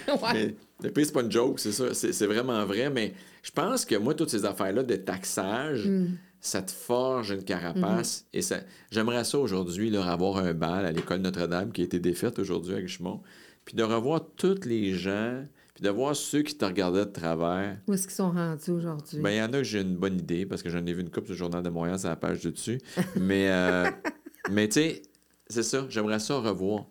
Ouais. 0.09 0.33
mais 0.35 0.55
le 0.83 0.91
pire, 0.91 1.07
c'est 1.07 1.13
pas 1.13 1.23
une 1.23 1.33
joke, 1.33 1.59
c'est 1.61 1.73
ça. 1.73 1.95
C'est 1.95 2.13
c'est 2.13 2.27
vraiment 2.27 2.65
vrai, 2.67 2.91
mais 2.91 3.15
je 3.43 3.51
pense 3.51 3.85
que 3.85 3.95
moi, 3.97 4.15
toutes 4.15 4.31
ces 4.31 4.45
affaires-là 4.45 4.83
de 4.83 4.97
taxage, 4.97 5.87
Mm. 5.87 6.17
ça 6.41 6.63
te 6.63 6.73
forge 6.73 7.31
une 7.31 7.45
carapace. 7.45 8.21
Mm-hmm. 8.21 8.39
Et 8.39 8.43
ça, 8.43 8.57
j'aimerais 8.91 9.25
ça 9.25 9.39
aujourd'hui, 9.39 9.91
là, 9.91 10.05
avoir 10.11 10.39
un 10.39 10.53
bal 10.55 10.85
à 10.85 10.93
l'école 10.93 11.21
Notre-Dame 11.21 11.73
qui 11.73 11.83
a 11.83 11.85
été 11.85 11.99
défaite 11.99 12.39
aujourd'hui 12.39 12.75
à 12.75 12.79
Richemont, 12.79 13.23
puis 13.65 13.75
de 13.77 13.83
revoir 13.83 14.21
tous 14.37 14.65
les 14.67 14.93
gens, 14.95 15.45
puis 15.75 15.83
de 15.83 15.91
voir 15.91 16.15
ceux 16.15 16.43
qui 16.43 16.55
te 16.55 16.65
regardaient 16.65 17.07
de 17.07 17.11
travers. 17.11 17.79
Où 17.89 17.95
est-ce 17.95 18.07
qu'ils 18.07 18.17
sont 18.17 18.31
rendus 18.31 18.71
aujourd'hui? 18.71 19.21
Ben, 19.21 19.31
il 19.31 19.37
y 19.37 19.43
en 19.43 19.47
a 19.53 19.59
que 19.59 19.65
j'ai 19.65 19.81
une 19.81 19.97
bonne 19.97 20.19
idée 20.19 20.47
parce 20.47 20.63
que 20.63 20.71
j'en 20.71 20.85
ai 20.87 20.93
vu 20.93 21.01
une 21.01 21.11
coupe 21.11 21.27
du 21.27 21.35
Journal 21.35 21.63
de 21.63 21.71
Montréal 21.71 21.99
sur 21.99 22.09
la 22.09 22.17
page 22.17 22.43
de 22.43 22.51
dessus. 22.51 22.79
mais, 23.19 23.51
euh, 23.51 23.91
mais 24.51 24.69
tu 24.69 24.75
sais, 24.75 25.03
c'est 25.49 25.63
ça. 25.63 25.87
J'aimerais 25.89 26.19
ça 26.21 26.39
revoir. 26.39 26.87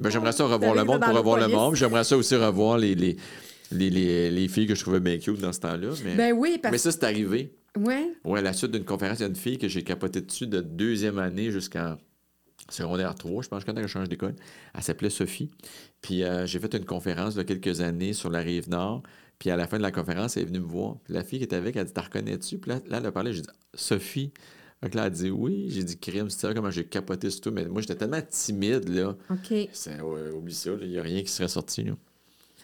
Ben, 0.00 0.10
j'aimerais 0.10 0.32
ça 0.32 0.44
revoir 0.44 0.74
le 0.74 0.84
monde 0.84 1.00
pour 1.00 1.14
revoir 1.14 1.38
le 1.38 1.48
monde. 1.48 1.74
J'aimerais 1.76 2.04
ça 2.04 2.16
aussi 2.16 2.34
revoir 2.36 2.78
les, 2.78 2.94
les, 2.94 3.16
les, 3.70 3.90
les, 3.90 4.30
les 4.30 4.48
filles 4.48 4.66
que 4.66 4.74
je 4.74 4.80
trouvais 4.82 5.00
bien 5.00 5.18
cute 5.18 5.40
dans 5.40 5.52
ce 5.52 5.60
temps-là. 5.60 5.90
Mais, 6.04 6.14
Ben 6.16 6.32
oui, 6.32 6.58
parce 6.60 6.72
mais 6.72 6.78
ça, 6.78 6.90
c'est 6.90 7.04
arrivé. 7.04 7.54
Ouais. 7.78 8.12
Ouais, 8.24 8.38
à 8.38 8.42
la 8.42 8.52
suite 8.52 8.70
d'une 8.70 8.84
conférence, 8.84 9.18
il 9.18 9.22
y 9.22 9.24
a 9.24 9.28
une 9.28 9.36
fille 9.36 9.58
que 9.58 9.68
j'ai 9.68 9.82
capoté 9.82 10.20
dessus 10.20 10.46
de 10.46 10.60
deuxième 10.60 11.18
année 11.18 11.50
jusqu'en 11.50 11.96
secondaire 12.70 13.14
3, 13.14 13.42
je 13.42 13.48
pense, 13.48 13.64
quand 13.64 13.76
elle 13.76 13.84
a 13.84 13.88
changé 13.88 14.08
d'école. 14.08 14.34
Elle 14.74 14.82
s'appelait 14.82 15.10
Sophie. 15.10 15.50
Puis 16.00 16.22
euh, 16.22 16.46
j'ai 16.46 16.58
fait 16.58 16.74
une 16.74 16.84
conférence 16.84 17.34
il 17.34 17.38
y 17.38 17.40
a 17.40 17.44
quelques 17.44 17.80
années 17.80 18.12
sur 18.12 18.30
la 18.30 18.40
rive 18.40 18.68
nord. 18.70 19.02
Puis 19.38 19.50
à 19.50 19.56
la 19.56 19.66
fin 19.66 19.76
de 19.78 19.82
la 19.82 19.90
conférence, 19.90 20.36
elle 20.36 20.44
est 20.44 20.46
venue 20.46 20.60
me 20.60 20.66
voir. 20.66 20.96
Puis 21.04 21.12
la 21.14 21.24
fille 21.24 21.38
qui 21.38 21.44
était 21.44 21.56
avec, 21.56 21.76
elle 21.76 21.82
a 21.82 21.84
dit 21.84 21.92
T'as 21.92 22.02
reconnais-tu 22.02 22.58
Puis 22.58 22.70
là, 22.70 22.80
là, 22.88 22.98
elle 22.98 23.06
a 23.06 23.12
parlé, 23.12 23.32
j'ai 23.32 23.42
dit 23.42 23.48
Sophie. 23.74 24.32
Donc 24.84 24.94
là, 24.94 25.02
elle 25.02 25.06
a 25.06 25.10
dit 25.10 25.30
oui. 25.30 25.70
J'ai 25.70 25.82
dit 25.82 25.98
crime, 25.98 26.28
c'est 26.28 26.54
comment 26.54 26.70
j'ai 26.70 26.84
capoté 26.84 27.30
sur 27.30 27.40
tout. 27.40 27.50
Mais 27.50 27.64
moi, 27.64 27.80
j'étais 27.80 27.94
tellement 27.94 28.20
timide, 28.28 28.86
là. 28.90 29.16
OK. 29.30 29.68
C'est, 29.72 29.98
oublie 30.00 30.54
ça, 30.54 30.72
il 30.82 30.90
n'y 30.90 30.98
a 30.98 31.02
rien 31.02 31.22
qui 31.22 31.30
serait 31.30 31.48
sorti, 31.48 31.84
là. 31.84 31.94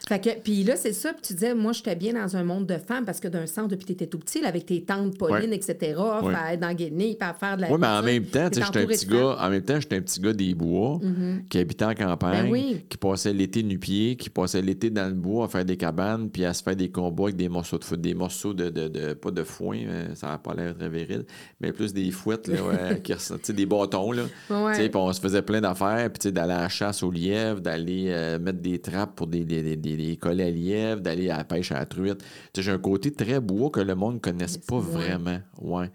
Fait 0.08 0.18
que, 0.20 0.30
puis 0.42 0.64
là, 0.64 0.76
c'est 0.76 0.92
ça. 0.92 1.12
Puis 1.12 1.22
tu 1.22 1.34
disais, 1.34 1.54
moi, 1.54 1.72
j'étais 1.72 1.94
bien 1.94 2.14
dans 2.14 2.36
un 2.36 2.42
monde 2.42 2.66
de 2.66 2.76
femmes 2.78 3.04
parce 3.04 3.20
que 3.20 3.28
d'un 3.28 3.46
sens, 3.46 3.68
depuis 3.68 3.82
que 3.82 3.86
tu 3.88 3.92
étais 3.92 4.06
tout 4.06 4.18
petit, 4.18 4.40
là, 4.40 4.48
avec 4.48 4.66
tes 4.66 4.82
tantes 4.82 5.16
Pauline, 5.18 5.50
Ouais. 5.50 5.56
etc., 5.56 5.76
Ouais. 6.22 6.32
faire 6.34 6.58
dans 6.58 6.72
Guinée, 6.74 7.16
à 7.20 7.34
faire 7.34 7.56
de 7.56 7.62
la. 7.62 7.70
Oui, 7.70 7.78
mais 7.80 7.86
en 7.86 8.02
même 8.02 8.24
temps, 8.24 8.48
tu 8.50 8.60
sais, 8.60 8.60
t'es 8.60 8.66
j'étais 8.66 8.78
un 8.80 8.86
petit 8.86 9.06
gars, 9.06 9.36
en 9.40 9.50
même 9.50 9.62
temps, 9.62 9.78
j'étais 9.80 9.96
un 9.96 10.00
petit 10.02 10.20
gars 10.20 10.32
des 10.32 10.54
bois 10.54 10.98
qui 11.48 11.58
habitait 11.58 11.84
en 11.84 11.94
campagne, 11.94 12.44
Ben 12.44 12.50
oui. 12.50 12.84
qui 12.88 12.96
passait 12.96 13.32
l'été 13.32 13.62
nu-pied, 13.62 14.16
qui 14.16 14.30
passait 14.30 14.62
l'été 14.62 14.90
dans 14.90 15.06
le 15.08 15.14
bois 15.14 15.44
à 15.44 15.48
faire 15.48 15.64
des 15.64 15.76
cabanes, 15.76 16.30
puis 16.30 16.44
à 16.44 16.54
se 16.54 16.62
faire 16.62 16.76
des 16.76 16.90
combats 16.90 17.24
avec 17.24 17.36
des 17.36 17.48
morceaux 17.48 17.78
de 17.78 17.84
foot, 17.84 18.00
des 18.00 18.14
morceaux 18.14 18.54
de, 18.54 18.70
de, 18.70 18.88
de- 18.88 19.12
pas 19.14 19.30
de 19.30 19.42
foin, 19.42 19.78
euh, 19.78 20.14
ça 20.14 20.28
n'a 20.28 20.38
pas 20.38 20.54
l'air 20.54 20.74
très 20.76 20.88
viril, 20.88 21.24
mais 21.60 21.72
plus 21.72 21.92
des 21.92 22.10
fouettes, 22.10 22.48
là, 22.48 22.56
qui 23.02 23.12
des 23.52 23.66
bâtons, 23.66 24.12
là. 24.12 24.22
Ouais. 24.48 24.72
Tu 24.72 24.82
sais, 24.82 24.88
puis 24.88 24.98
on 25.00 25.12
se 25.12 25.20
faisait 25.20 25.42
plein 25.42 25.60
d'affaires, 25.60 26.10
puis 26.10 26.18
tu 26.20 26.28
sais, 26.28 26.32
d'aller 26.32 26.52
à 26.52 26.62
la 26.62 26.68
chasse 26.68 27.02
aux 27.02 27.10
lièvres, 27.10 27.60
d'aller 27.60 28.06
euh, 28.08 28.38
mettre 28.38 28.60
des 28.60 28.78
trappes 28.78 29.14
pour 29.14 29.26
des, 29.26 29.44
des, 29.44 29.76
des, 29.76 29.89
des- 29.96 30.06
des 30.10 30.16
collets 30.16 30.44
à 30.44 30.50
lièvres, 30.50 31.00
d'aller 31.00 31.30
à 31.30 31.38
la 31.38 31.44
pêche 31.44 31.72
à 31.72 31.78
la 31.78 31.86
truite. 31.86 32.22
J'ai 32.56 32.70
un 32.70 32.78
côté 32.78 33.12
très 33.12 33.40
bois 33.40 33.70
que 33.70 33.80
le 33.80 33.94
monde 33.94 34.14
ne 34.14 34.18
connaisse 34.20 34.56
pas 34.58 34.78
vraiment. 34.78 35.40
Ouais. 35.60 35.90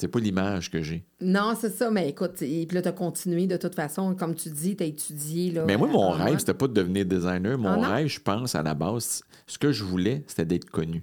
C'est 0.00 0.06
pas 0.06 0.20
l'image 0.20 0.70
que 0.70 0.80
j'ai. 0.80 1.04
Non, 1.20 1.54
c'est 1.60 1.70
ça. 1.74 1.90
Mais 1.90 2.08
écoute, 2.08 2.40
et 2.42 2.64
puis 2.66 2.76
là, 2.76 2.82
tu 2.82 2.86
as 2.88 2.92
continué 2.92 3.48
de 3.48 3.56
toute 3.56 3.74
façon. 3.74 4.14
Comme 4.14 4.36
tu 4.36 4.48
dis, 4.50 4.76
tu 4.76 4.84
as 4.84 4.86
étudié. 4.86 5.50
Là, 5.50 5.64
Mais 5.66 5.76
moi, 5.76 5.88
mon 5.88 6.10
rêve, 6.10 6.38
c'était 6.38 6.54
pas 6.54 6.68
de 6.68 6.72
devenir 6.74 7.04
designer. 7.04 7.58
Mon 7.58 7.82
Ah 7.82 7.94
rêve, 7.96 8.06
je 8.06 8.20
pense, 8.20 8.54
à 8.54 8.62
la 8.62 8.74
base, 8.74 9.22
ce 9.48 9.58
que 9.58 9.72
je 9.72 9.82
voulais, 9.82 10.22
c'était 10.28 10.44
d'être 10.44 10.70
connu. 10.70 11.02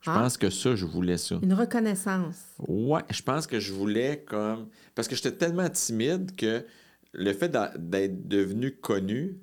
Je 0.00 0.10
Ah. 0.10 0.18
pense 0.18 0.36
que 0.36 0.50
ça, 0.50 0.74
je 0.74 0.84
voulais 0.84 1.16
ça. 1.16 1.36
Une 1.40 1.52
reconnaissance. 1.54 2.34
Ouais, 2.66 3.02
je 3.08 3.22
pense 3.22 3.46
que 3.46 3.60
je 3.60 3.72
voulais 3.72 4.24
comme. 4.26 4.66
Parce 4.96 5.06
que 5.06 5.14
j'étais 5.14 5.30
tellement 5.32 5.68
timide 5.68 6.34
que 6.34 6.64
le 7.12 7.32
fait 7.32 7.48
d'être 7.78 8.26
devenu 8.26 8.72
connu 8.72 9.36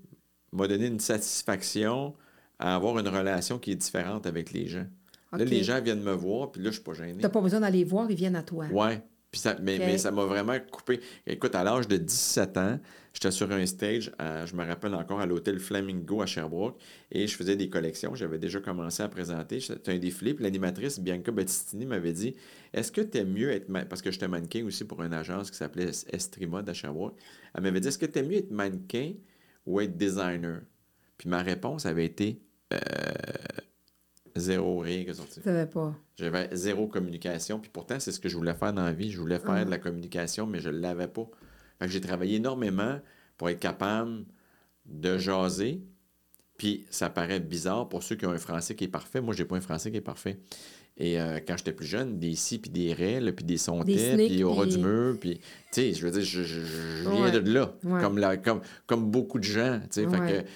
m'a 0.53 0.67
donné 0.67 0.87
une 0.87 0.99
satisfaction 0.99 2.13
à 2.59 2.75
avoir 2.75 2.99
une 2.99 3.07
relation 3.07 3.57
qui 3.59 3.71
est 3.71 3.75
différente 3.75 4.25
avec 4.27 4.51
les 4.53 4.67
gens. 4.67 4.85
Là, 5.33 5.45
les 5.45 5.63
gens 5.63 5.81
viennent 5.81 6.03
me 6.03 6.11
voir, 6.11 6.51
puis 6.51 6.61
là, 6.61 6.69
je 6.71 6.75
suis 6.75 6.83
pas 6.83 6.93
gêné. 6.93 7.13
Tu 7.15 7.19
n'as 7.23 7.29
pas 7.29 7.39
besoin 7.41 7.61
d'aller 7.61 7.83
voir, 7.85 8.09
ils 8.11 8.17
viennent 8.17 8.35
à 8.35 8.43
toi. 8.43 8.65
Ouais. 8.67 9.01
Puis 9.31 9.39
ça, 9.39 9.55
mais, 9.61 9.97
ça 9.97 10.11
m'a 10.11 10.25
vraiment 10.25 10.57
coupé. 10.69 10.99
Écoute, 11.25 11.55
à 11.55 11.63
l'âge 11.63 11.87
de 11.87 11.95
17 11.95 12.57
ans, 12.57 12.77
j'étais 13.13 13.31
sur 13.31 13.49
un 13.49 13.65
stage, 13.65 14.11
à- 14.19 14.45
je 14.45 14.53
me 14.57 14.65
rappelle 14.65 14.93
encore, 14.93 15.21
à 15.21 15.25
l'hôtel 15.25 15.57
Flamingo 15.57 16.21
à 16.21 16.25
Sherbrooke, 16.25 16.77
et 17.13 17.27
je 17.27 17.35
faisais 17.37 17.55
des 17.55 17.69
collections. 17.69 18.13
J'avais 18.13 18.37
déjà 18.37 18.59
commencé 18.59 19.01
à 19.01 19.07
présenter. 19.07 19.61
C'était 19.61 19.93
un 19.93 19.97
défilé, 19.99 20.33
puis 20.33 20.43
l'animatrice 20.43 20.99
Bianca 20.99 21.31
Battistini 21.31 21.85
m'avait 21.85 22.11
dit 22.11 22.35
Est-ce 22.73 22.91
que 22.91 22.99
tu 22.99 23.19
aimes 23.19 23.31
mieux 23.31 23.51
être. 23.51 23.69
ma- 23.69 23.85
Parce 23.85 24.01
que 24.01 24.11
j'étais 24.11 24.27
mannequin 24.27 24.65
aussi 24.65 24.83
pour 24.83 25.01
une 25.01 25.13
agence 25.13 25.49
qui 25.49 25.55
s'appelait 25.55 25.91
Estrimode 26.11 26.67
à 26.67 26.73
Sherbrooke. 26.73 27.15
Elle 27.55 27.63
m'avait 27.63 27.79
dit 27.79 27.87
Est-ce 27.87 27.97
que 27.99 28.05
tu 28.05 28.19
aimes 28.19 28.27
mieux 28.27 28.37
être 28.39 28.51
mannequin 28.51 29.13
ou 29.65 29.79
être 29.81 29.97
designer 29.97 30.61
Puis 31.17 31.29
ma 31.29 31.41
réponse 31.41 31.85
avait 31.85 32.05
été 32.05 32.41
euh, 32.73 32.77
Zéro 34.35 34.79
rien 34.79 35.03
qui 35.03 35.09
est 35.09 35.13
sorti. 35.13 35.41
Pas. 35.41 35.93
J'avais 36.15 36.49
zéro 36.53 36.87
communication. 36.87 37.59
Puis 37.59 37.69
pourtant, 37.69 37.99
c'est 37.99 38.13
ce 38.13 38.19
que 38.19 38.29
je 38.29 38.37
voulais 38.37 38.53
faire 38.53 38.71
dans 38.71 38.85
la 38.85 38.93
vie. 38.93 39.11
Je 39.11 39.19
voulais 39.19 39.39
faire 39.39 39.51
Ah. 39.51 39.65
de 39.65 39.69
la 39.69 39.77
communication, 39.77 40.47
mais 40.47 40.59
je 40.61 40.69
ne 40.69 40.79
l'avais 40.79 41.09
pas. 41.09 41.29
Fait 41.79 41.85
que 41.87 41.91
j'ai 41.91 41.99
travaillé 41.99 42.37
énormément 42.37 42.99
pour 43.37 43.49
être 43.49 43.59
capable 43.59 44.23
de 44.85 45.17
jaser. 45.17 45.81
Puis 46.57 46.85
ça 46.89 47.09
paraît 47.09 47.41
bizarre 47.41 47.89
pour 47.89 48.03
ceux 48.03 48.15
qui 48.15 48.25
ont 48.25 48.31
un 48.31 48.37
français 48.37 48.73
qui 48.75 48.85
est 48.85 48.87
parfait. 48.87 49.19
Moi, 49.19 49.33
j'ai 49.35 49.45
pas 49.45 49.57
un 49.57 49.61
français 49.61 49.91
qui 49.91 49.97
est 49.97 50.01
parfait. 50.01 50.39
Et 51.03 51.19
euh, 51.19 51.39
quand 51.47 51.57
j'étais 51.57 51.71
plus 51.71 51.87
jeune, 51.87 52.19
des 52.19 52.35
si, 52.35 52.59
puis 52.59 52.69
des 52.69 52.89
là, 53.19 53.31
puis 53.31 53.43
des 53.43 53.53
Des 53.53 53.57
sontais, 53.57 54.15
puis 54.27 54.43
au 54.43 54.53
ras 54.53 54.63
puis- 54.65 54.75
du 54.75 54.77
mur, 54.83 55.17
puis, 55.19 55.39
tu 55.39 55.41
sais, 55.71 55.93
je 55.93 56.05
veux 56.05 56.11
dire, 56.11 56.21
je, 56.21 56.43
je- 56.43 56.61
je 56.61 57.09
viens 57.09 57.23
Ouais. 57.23 57.31
de 57.31 57.51
là, 57.51 57.73
Ouais. 57.83 57.99
comme, 58.01 58.19
la, 58.19 58.37
comme, 58.37 58.61
comme 58.85 59.09
beaucoup 59.09 59.39
de 59.39 59.43
gens, 59.43 59.79
tu 59.83 59.87
sais, 59.89 60.07
fait 60.07 60.19
Ouais. 60.19 60.43
que, 60.43 60.49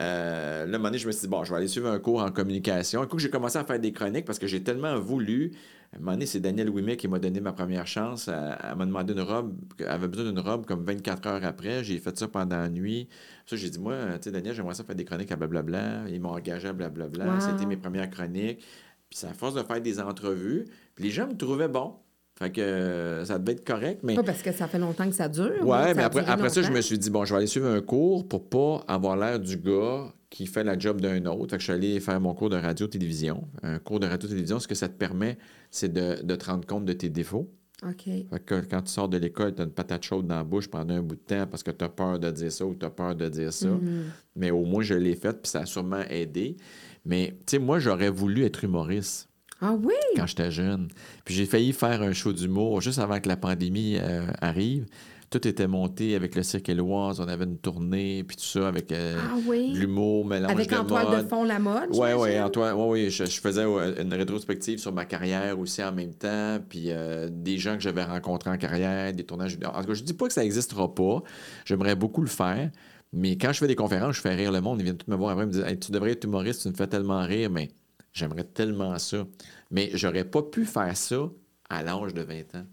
euh, 0.00 0.64
là, 0.66 0.68
un 0.68 0.78
moment 0.78 0.84
donné, 0.88 0.98
je 0.98 1.06
me 1.06 1.12
suis 1.12 1.20
dit, 1.22 1.28
bon, 1.28 1.44
je 1.44 1.50
vais 1.52 1.56
aller 1.58 1.68
suivre 1.68 1.88
un 1.88 2.00
cours 2.00 2.20
en 2.20 2.32
communication. 2.32 3.00
Un 3.00 3.06
coup 3.06 3.14
que 3.16 3.22
j'ai 3.22 3.30
commencé 3.30 3.58
à 3.58 3.64
faire 3.64 3.78
des 3.78 3.92
chroniques 3.92 4.24
parce 4.24 4.40
que 4.40 4.46
j'ai 4.48 4.60
tellement 4.62 4.98
voulu. 4.98 5.52
À 5.92 5.96
un 5.96 5.98
moment 6.00 6.12
donné, 6.12 6.24
c'est 6.26 6.40
Daniel 6.40 6.70
Ouimet 6.70 6.96
qui 6.96 7.06
m'a 7.06 7.18
donné 7.18 7.38
ma 7.40 7.52
première 7.52 7.86
chance. 7.86 8.26
Elle, 8.26 8.56
elle 8.70 8.76
m'a 8.76 8.86
demandé 8.86 9.12
une 9.12 9.20
robe. 9.20 9.54
Elle 9.78 9.86
avait 9.88 10.08
besoin 10.08 10.24
d'une 10.30 10.38
robe 10.40 10.64
comme 10.64 10.82
24 10.84 11.26
heures 11.28 11.44
après. 11.44 11.84
J'ai 11.84 11.98
fait 11.98 12.18
ça 12.18 12.26
pendant 12.28 12.56
la 12.56 12.70
nuit. 12.70 13.08
Ça, 13.46 13.56
j'ai 13.56 13.68
dit, 13.68 13.78
moi, 13.78 13.94
tu 14.14 14.22
sais, 14.22 14.30
Daniel, 14.32 14.54
j'aimerais 14.54 14.74
ça 14.74 14.84
faire 14.84 14.96
des 14.96 15.04
chroniques 15.04 15.30
à 15.30 15.36
blablabla. 15.36 16.04
Ils 16.08 16.18
m'ont 16.20 16.30
engagé 16.30 16.66
à 16.68 16.72
blablabla. 16.72 17.26
Wow. 17.26 17.40
C'était 17.40 17.66
mes 17.66 17.76
premières 17.76 18.08
chroniques. 18.10 18.64
Puis 19.12 19.18
c'est 19.18 19.26
à 19.26 19.34
force 19.34 19.52
de 19.52 19.62
faire 19.62 19.78
des 19.78 20.00
entrevues. 20.00 20.64
Puis 20.94 21.04
les 21.04 21.10
gens 21.10 21.26
me 21.26 21.36
trouvaient 21.36 21.68
bon. 21.68 21.96
Fait 22.38 22.50
que 22.50 22.62
euh, 22.62 23.26
ça 23.26 23.38
devait 23.38 23.52
être 23.52 23.64
correct, 23.64 24.00
mais... 24.02 24.14
Pas 24.14 24.22
parce 24.22 24.40
que 24.40 24.52
ça 24.52 24.66
fait 24.66 24.78
longtemps 24.78 25.06
que 25.06 25.14
ça 25.14 25.28
dure. 25.28 25.50
là, 25.50 25.62
Ouais, 25.62 25.88
ça 25.88 25.94
mais 25.94 26.02
après, 26.02 26.24
après 26.26 26.48
ça, 26.48 26.62
je 26.62 26.70
me 26.72 26.80
suis 26.80 26.98
dit, 26.98 27.10
bon, 27.10 27.26
je 27.26 27.34
vais 27.34 27.36
aller 27.36 27.46
suivre 27.46 27.66
un 27.68 27.82
cours 27.82 28.26
pour 28.26 28.48
pas 28.48 28.82
avoir 28.88 29.18
l'air 29.18 29.38
du 29.38 29.58
gars 29.58 30.14
qui 30.30 30.46
fait 30.46 30.64
la 30.64 30.78
job 30.78 31.02
d'un 31.02 31.26
autre. 31.26 31.50
Fait 31.50 31.56
que 31.56 31.60
je 31.60 31.64
suis 31.64 31.72
allé 31.74 32.00
faire 32.00 32.18
mon 32.22 32.32
cours 32.32 32.48
de 32.48 32.56
radio-télévision. 32.56 33.46
Un 33.62 33.78
cours 33.78 34.00
de 34.00 34.06
radio-télévision, 34.06 34.58
ce 34.60 34.66
que 34.66 34.74
ça 34.74 34.88
te 34.88 34.96
permet, 34.96 35.36
c'est 35.70 35.92
de, 35.92 36.22
de 36.22 36.34
te 36.34 36.46
rendre 36.46 36.66
compte 36.66 36.86
de 36.86 36.94
tes 36.94 37.10
défauts. 37.10 37.50
OK. 37.86 38.04
Fait 38.04 38.44
que 38.46 38.60
quand 38.60 38.82
tu 38.82 38.92
sors 38.92 39.08
de 39.08 39.18
l'école, 39.18 39.54
tu 39.54 39.60
as 39.60 39.64
une 39.64 39.72
patate 39.72 40.04
chaude 40.04 40.26
dans 40.26 40.36
la 40.36 40.44
bouche 40.44 40.68
pendant 40.68 40.94
un 40.94 41.02
bout 41.02 41.16
de 41.16 41.20
temps 41.20 41.46
parce 41.46 41.62
que 41.62 41.70
tu 41.72 41.84
as 41.84 41.88
peur 41.88 42.18
de 42.18 42.30
dire 42.30 42.50
ça 42.50 42.64
ou 42.64 42.74
tu 42.74 42.86
as 42.86 42.90
peur 42.90 43.14
de 43.14 43.28
dire 43.28 43.52
ça. 43.52 43.68
Mhm. 43.68 44.04
Mais 44.36 44.50
au 44.50 44.64
moins, 44.64 44.82
je 44.82 44.94
l'ai 44.94 45.16
fait, 45.16 45.32
puis 45.32 45.50
ça 45.50 45.60
a 45.60 45.66
sûrement 45.66 46.02
aidé. 46.08 46.56
Mais, 47.04 47.30
tu 47.46 47.52
sais, 47.52 47.58
moi, 47.58 47.78
j'aurais 47.78 48.10
voulu 48.10 48.44
être 48.44 48.62
humoriste 48.64 49.28
Ah 49.60 49.72
oui? 49.72 49.94
quand 50.16 50.26
j'étais 50.26 50.50
jeune. 50.50 50.88
Puis 51.24 51.34
j'ai 51.34 51.46
failli 51.46 51.72
faire 51.72 52.02
un 52.02 52.12
show 52.12 52.32
d'humour 52.32 52.80
juste 52.80 52.98
avant 52.98 53.18
que 53.20 53.28
la 53.28 53.36
pandémie 53.36 53.96
euh, 54.00 54.26
arrive. 54.40 54.86
Tout 55.30 55.48
était 55.48 55.66
monté 55.66 56.14
avec 56.14 56.34
le 56.36 56.42
Cirque 56.42 56.68
Éloise. 56.68 57.18
On 57.18 57.26
avait 57.26 57.44
une 57.46 57.56
tournée, 57.56 58.22
puis 58.22 58.36
tout 58.36 58.44
ça, 58.44 58.68
avec 58.68 58.92
euh, 58.92 59.18
Ah 59.18 59.36
oui? 59.48 59.72
de 59.72 59.78
l'humour, 59.78 60.26
mélange 60.26 60.50
Avec 60.52 60.68
de 60.68 60.76
toile 60.86 61.22
de 61.22 61.26
fond 61.26 61.42
la 61.42 61.58
mode? 61.58 61.88
Oui, 61.94 62.08
oui? 62.18 62.38
Antoine. 62.38 62.74
Ouais, 62.76 62.86
oui, 63.04 63.10
je, 63.10 63.24
je 63.24 63.40
faisais 63.40 63.64
ouais, 63.64 63.94
une 64.02 64.12
rétrospective 64.12 64.78
sur 64.78 64.92
ma 64.92 65.06
carrière 65.06 65.58
aussi 65.58 65.82
en 65.82 65.90
même 65.90 66.12
temps, 66.12 66.58
puis 66.68 66.88
euh, 66.88 67.30
des 67.32 67.56
gens 67.56 67.76
que 67.76 67.80
j'avais 67.80 68.04
rencontrés 68.04 68.50
en 68.50 68.58
carrière, 68.58 69.10
des 69.14 69.24
tournages. 69.24 69.56
En 69.64 69.80
tout 69.80 69.86
cas, 69.88 69.94
je 69.94 70.02
dis 70.02 70.12
pas 70.12 70.26
que 70.26 70.34
ça 70.34 70.42
n'existera 70.42 70.94
pas. 70.94 71.22
J'aimerais 71.64 71.96
beaucoup 71.96 72.20
le 72.20 72.28
faire. 72.28 72.70
Mais 73.12 73.36
quand 73.36 73.52
je 73.52 73.58
fais 73.58 73.66
des 73.68 73.74
conférences, 73.76 74.16
je 74.16 74.20
fais 74.20 74.34
rire 74.34 74.52
le 74.52 74.60
monde. 74.60 74.80
Ils 74.80 74.84
viennent 74.84 74.96
tous 74.96 75.10
me 75.10 75.16
voir 75.16 75.30
après, 75.32 75.44
ils 75.44 75.48
me 75.48 75.52
disent 75.52 75.64
Hey, 75.64 75.78
Tu 75.78 75.92
devrais 75.92 76.12
être 76.12 76.24
humoriste, 76.24 76.62
tu 76.62 76.68
me 76.68 76.74
fais 76.74 76.86
tellement 76.86 77.22
rire, 77.22 77.50
mais 77.50 77.68
j'aimerais 78.12 78.44
tellement 78.44 78.98
ça. 78.98 79.26
Mais 79.70 79.90
j'aurais 79.94 80.24
pas 80.24 80.42
pu 80.42 80.64
faire 80.64 80.96
ça 80.96 81.28
à 81.68 81.82
l'âge 81.82 82.14
de 82.14 82.22
20 82.22 82.54
ans. 82.56 82.66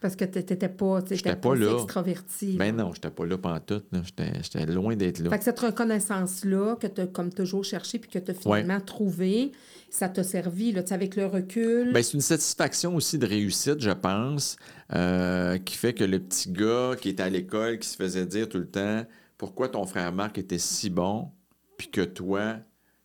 Parce 0.00 0.14
que 0.14 0.24
tu 0.26 0.38
n'étais 0.38 0.68
pas, 0.68 1.00
J'étais 1.10 1.34
pas 1.36 1.54
là. 1.54 1.72
extraverti. 1.72 2.56
Ben 2.56 2.76
non, 2.76 2.92
j'étais 2.94 3.10
pas 3.10 3.24
là 3.26 3.38
pantoute. 3.38 3.86
là. 3.92 4.02
J'étais 4.42 4.66
loin 4.66 4.94
d'être 4.94 5.20
là. 5.20 5.30
Fait 5.30 5.38
que 5.38 5.44
cette 5.44 5.58
reconnaissance-là, 5.58 6.76
que 6.76 6.86
tu 6.86 7.00
as 7.00 7.06
comme 7.06 7.32
toujours 7.32 7.64
cherché 7.64 7.98
puis 7.98 8.10
que 8.10 8.18
tu 8.18 8.30
as 8.30 8.34
finalement 8.34 8.80
trouvé, 8.80 9.52
ça 9.90 10.08
t'a 10.08 10.22
servi, 10.22 10.72
là, 10.72 10.82
avec 10.90 11.16
le 11.16 11.26
recul? 11.26 11.92
Ben, 11.92 12.02
c'est 12.02 12.12
une 12.12 12.20
satisfaction 12.20 12.94
aussi 12.94 13.18
de 13.18 13.26
réussite, 13.26 13.80
je 13.80 13.90
pense, 13.90 14.56
euh, 14.94 15.58
qui 15.58 15.76
fait 15.76 15.94
que 15.94 16.04
le 16.04 16.18
petit 16.20 16.52
gars 16.52 16.92
qui 17.00 17.08
était 17.08 17.22
à 17.22 17.30
l'école, 17.30 17.78
qui 17.78 17.88
se 17.88 17.96
faisait 17.96 18.26
dire 18.26 18.48
tout 18.48 18.58
le 18.58 18.68
temps 18.68 19.04
pourquoi 19.38 19.68
ton 19.68 19.84
frère 19.86 20.12
Marc 20.12 20.38
était 20.38 20.58
si 20.58 20.90
bon, 20.90 21.30
puis 21.76 21.90
que 21.90 22.00
toi, 22.02 22.56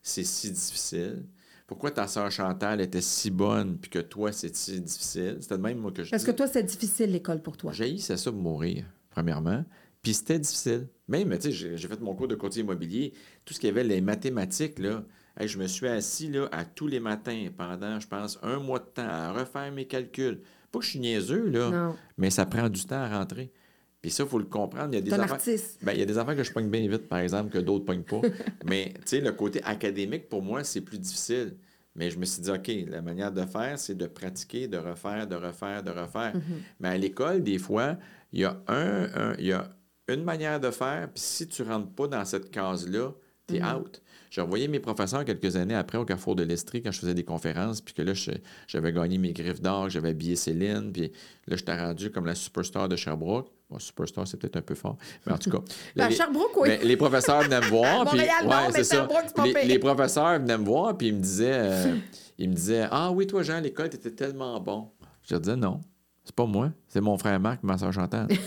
c'est 0.01 0.23
si 0.23 0.51
difficile? 0.51 1.25
Pourquoi 1.67 1.91
ta 1.91 2.07
soeur 2.07 2.29
Chantal 2.31 2.81
était 2.81 3.01
si 3.01 3.31
bonne, 3.31 3.77
puis 3.77 3.89
que 3.89 3.99
toi, 3.99 4.31
c'est 4.31 4.53
si 4.55 4.81
difficile? 4.81 5.37
C'était 5.39 5.57
de 5.57 5.61
même, 5.61 5.77
moi, 5.77 5.91
que 5.91 6.03
je 6.03 6.11
Parce 6.11 6.23
dis. 6.23 6.31
que 6.31 6.35
toi, 6.35 6.47
c'est 6.47 6.63
difficile, 6.63 7.11
l'école, 7.11 7.41
pour 7.41 7.55
toi. 7.55 7.71
J'ai 7.71 7.97
ça 7.97 8.15
pour 8.31 8.41
mourir, 8.41 8.85
premièrement. 9.09 9.63
Puis 10.03 10.13
c'était 10.15 10.39
difficile. 10.39 10.87
Même, 11.07 11.29
tu 11.37 11.43
sais, 11.43 11.51
j'ai 11.51 11.77
j'ai 11.77 11.87
fait 11.87 11.99
mon 12.01 12.13
cours 12.15 12.27
de 12.27 12.35
courtier 12.35 12.61
immobilier. 12.63 13.13
Tout 13.45 13.53
ce 13.53 13.59
qu'il 13.59 13.67
y 13.67 13.71
avait, 13.71 13.83
les 13.83 14.01
mathématiques, 14.01 14.79
là. 14.79 15.03
Hey, 15.39 15.47
je 15.47 15.57
me 15.57 15.67
suis 15.67 15.87
assis, 15.87 16.27
là, 16.27 16.49
à 16.51 16.65
tous 16.65 16.87
les 16.87 16.99
matins 16.99 17.47
pendant, 17.55 17.99
je 18.01 18.07
pense, 18.07 18.37
un 18.41 18.59
mois 18.59 18.79
de 18.79 18.85
temps 18.85 19.07
à 19.07 19.31
refaire 19.31 19.71
mes 19.71 19.85
calculs. 19.85 20.41
Pas 20.71 20.79
que 20.79 20.85
je 20.85 20.89
suis 20.91 20.99
niaiseux, 20.99 21.47
là, 21.49 21.69
Non. 21.69 21.95
mais 22.17 22.29
ça 22.31 22.45
prend 22.45 22.67
du 22.67 22.83
temps 22.83 22.95
à 23.01 23.17
rentrer. 23.17 23.51
Puis 24.01 24.09
ça, 24.11 24.23
il 24.23 24.29
faut 24.29 24.39
le 24.39 24.45
comprendre. 24.45 24.89
Il 24.91 24.95
y 24.95 24.97
a 24.97 25.01
des 25.01 25.09
affaires... 25.25 25.37
Ben, 25.83 25.93
il 25.93 25.99
y 25.99 26.01
a 26.01 26.05
des 26.05 26.17
affaires 26.17 26.35
que 26.35 26.43
je 26.43 26.51
pogne 26.51 26.69
bien 26.69 26.87
vite, 26.87 27.07
par 27.07 27.19
exemple, 27.19 27.51
que 27.51 27.59
d'autres 27.59 27.85
pognent 27.85 28.03
pas. 28.03 28.21
Mais, 28.65 28.93
tu 28.95 29.01
sais, 29.05 29.21
le 29.21 29.31
côté 29.31 29.63
académique, 29.63 30.27
pour 30.29 30.41
moi, 30.41 30.63
c'est 30.63 30.81
plus 30.81 30.97
difficile. 30.97 31.55
Mais 31.95 32.09
je 32.09 32.17
me 32.17 32.25
suis 32.25 32.41
dit, 32.41 32.49
OK, 32.49 32.71
la 32.89 33.01
manière 33.01 33.31
de 33.31 33.43
faire, 33.45 33.77
c'est 33.77 33.95
de 33.95 34.07
pratiquer, 34.07 34.67
de 34.67 34.77
refaire, 34.77 35.27
de 35.27 35.35
refaire, 35.35 35.83
de 35.83 35.91
refaire. 35.91 36.33
Mais 36.79 36.87
à 36.87 36.97
l'école, 36.97 37.43
des 37.43 37.57
fois, 37.59 37.97
il 38.31 38.39
y 38.39 38.45
a 38.45 38.57
un, 38.67 39.35
y 39.39 39.51
a 39.51 39.69
une 40.07 40.23
manière 40.23 40.59
de 40.59 40.71
faire, 40.71 41.09
puis 41.13 41.21
si 41.21 41.47
tu 41.47 41.61
rentres 41.63 41.91
pas 41.91 42.07
dans 42.07 42.25
cette 42.25 42.49
case-là, 42.51 43.11
T'es 43.47 43.59
Mm-hmm. 43.59 43.75
out. 43.75 44.01
J'ai 44.29 44.39
revoyé 44.41 44.67
mes 44.69 44.79
professeurs 44.79 45.25
quelques 45.25 45.55
années 45.57 45.75
après 45.75 45.97
au 45.97 46.05
Carrefour 46.05 46.35
de 46.35 46.43
l'Estrie 46.43 46.81
quand 46.81 46.91
je 46.91 46.99
faisais 46.99 47.13
des 47.15 47.25
conférences, 47.25 47.81
puis 47.81 47.93
que 47.93 48.01
là, 48.03 48.13
je- 48.13 48.31
j'avais 48.67 48.93
gagné 48.93 49.17
mes 49.17 49.33
griffes 49.33 49.61
d'or, 49.61 49.89
j'avais 49.89 50.09
habillé 50.09 50.35
Céline, 50.37 50.91
puis 50.93 51.11
là, 51.47 51.57
j'étais 51.57 51.75
rendu 51.75 52.11
comme 52.11 52.25
la 52.27 52.35
superstar 52.35 52.87
de 52.87 52.95
Sherbrooke. 52.95 53.49
Bon, 53.71 53.79
superstar, 53.79 54.27
c'est 54.27 54.35
peut-être 54.37 54.57
un 54.57 54.61
peu 54.61 54.75
fort, 54.75 54.97
mais 55.25 55.31
en 55.33 55.37
tout 55.37 55.49
cas. 55.49 55.59
Ben, 55.95 56.09
les- 56.09 56.15
Sherbrooke, 56.15 56.57
oui. 56.57 56.67
mais 56.67 56.79
les 56.83 56.97
professeurs 56.97 57.41
venaient 57.41 57.61
me 57.61 57.65
voir. 57.69 58.05
puis, 58.05 58.17
Montréal, 58.19 58.35
non, 58.43 58.49
ouais, 58.49 58.55
mais 58.67 58.73
c'est 58.73 58.83
ça. 58.83 59.07
Les, 59.45 59.65
les 59.65 59.79
professeurs 59.79 60.39
venaient 60.39 60.57
me 60.57 60.65
voir, 60.65 60.97
puis 60.97 61.07
ils 61.07 61.15
me 61.15 61.21
disaient, 61.21 61.51
euh, 61.55 61.95
ils 62.37 62.49
me 62.49 62.53
disaient 62.53 62.87
Ah 62.91 63.11
oui, 63.11 63.25
toi, 63.27 63.43
Jean, 63.43 63.55
à 63.55 63.61
l'école, 63.61 63.89
t'étais 63.89 64.11
tellement 64.11 64.59
bon. 64.59 64.89
Je 65.23 65.33
leur 65.33 65.39
disais 65.41 65.55
Non, 65.55 65.79
c'est 66.25 66.35
pas 66.35 66.45
moi, 66.45 66.71
c'est 66.89 66.99
mon 67.01 67.17
frère 67.17 67.39
Marc 67.39 67.59
et 67.63 67.67
ma 67.67 67.77
soeur 67.77 67.93
Chantal. 67.93 68.27
tu 68.27 68.37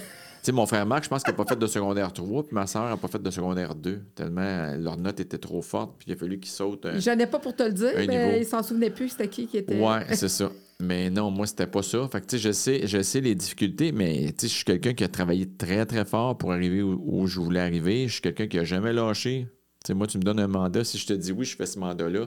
sais, 0.42 0.52
mon 0.52 0.66
frère 0.66 0.84
Marc, 0.84 1.04
je 1.04 1.08
pense 1.08 1.22
qu'il 1.22 1.32
n'a 1.32 1.36
pas 1.42 1.46
fait 1.48 1.58
de 1.58 1.66
secondaire 1.66 2.12
3, 2.12 2.42
puis 2.42 2.54
ma 2.54 2.66
soeur 2.66 2.84
n'a 2.90 2.96
pas 2.98 3.08
fait 3.08 3.22
de 3.22 3.30
secondaire 3.30 3.74
2, 3.74 4.02
tellement 4.14 4.42
euh, 4.42 4.76
leur 4.76 4.98
note 4.98 5.20
était 5.20 5.38
trop 5.38 5.62
forte, 5.62 5.94
puis 5.98 6.08
il 6.10 6.12
a 6.12 6.16
fallu 6.16 6.38
qu'ils 6.38 6.50
sautent. 6.52 6.84
euh, 6.84 7.00
Je 7.00 7.10
n'ai 7.12 7.26
pas 7.26 7.38
pour 7.38 7.56
te 7.56 7.62
le 7.62 7.72
dire, 7.72 7.92
Un 7.96 8.06
mais 8.06 8.26
niveau. 8.26 8.36
il 8.40 8.44
s'en 8.44 8.62
souvenait 8.62 8.90
plus 8.90 9.08
c'était 9.08 9.28
qui 9.28 9.46
qui 9.46 9.56
était. 9.56 9.80
Ouais, 9.80 10.04
c'est 10.14 10.28
ça. 10.28 10.50
Mais 10.80 11.08
non, 11.10 11.30
moi, 11.30 11.46
c'était 11.46 11.66
pas 11.66 11.82
ça. 11.82 12.08
Fait 12.08 12.24
que, 12.24 12.36
je 12.36 12.52
sais, 12.52 12.86
je 12.86 13.00
sais 13.02 13.20
les 13.20 13.34
difficultés, 13.34 13.92
mais, 13.92 14.34
je 14.40 14.46
suis 14.46 14.64
quelqu'un 14.64 14.92
qui 14.92 15.04
a 15.04 15.08
travaillé 15.08 15.48
très, 15.48 15.86
très 15.86 16.04
fort 16.04 16.36
pour 16.36 16.52
arriver 16.52 16.82
où, 16.82 17.26
je 17.26 17.40
voulais 17.40 17.60
arriver. 17.60 18.08
Je 18.08 18.14
suis 18.14 18.22
quelqu'un 18.22 18.46
qui 18.46 18.58
a 18.58 18.64
jamais 18.64 18.92
lâché. 18.92 19.46
Tu 19.84 19.88
sais, 19.88 19.94
moi, 19.94 20.06
tu 20.06 20.18
me 20.18 20.22
donnes 20.22 20.40
un 20.40 20.48
mandat. 20.48 20.84
Si 20.84 20.98
je 20.98 21.06
te 21.06 21.12
dis 21.12 21.32
oui, 21.32 21.44
je 21.44 21.56
fais 21.56 21.66
ce 21.66 21.78
mandat-là, 21.78 22.26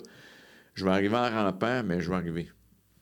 je 0.74 0.86
vais 0.86 0.92
arriver 0.92 1.16
en 1.16 1.30
rampant, 1.30 1.84
mais 1.84 2.00
je 2.00 2.10
vais 2.10 2.16
arriver. 2.16 2.50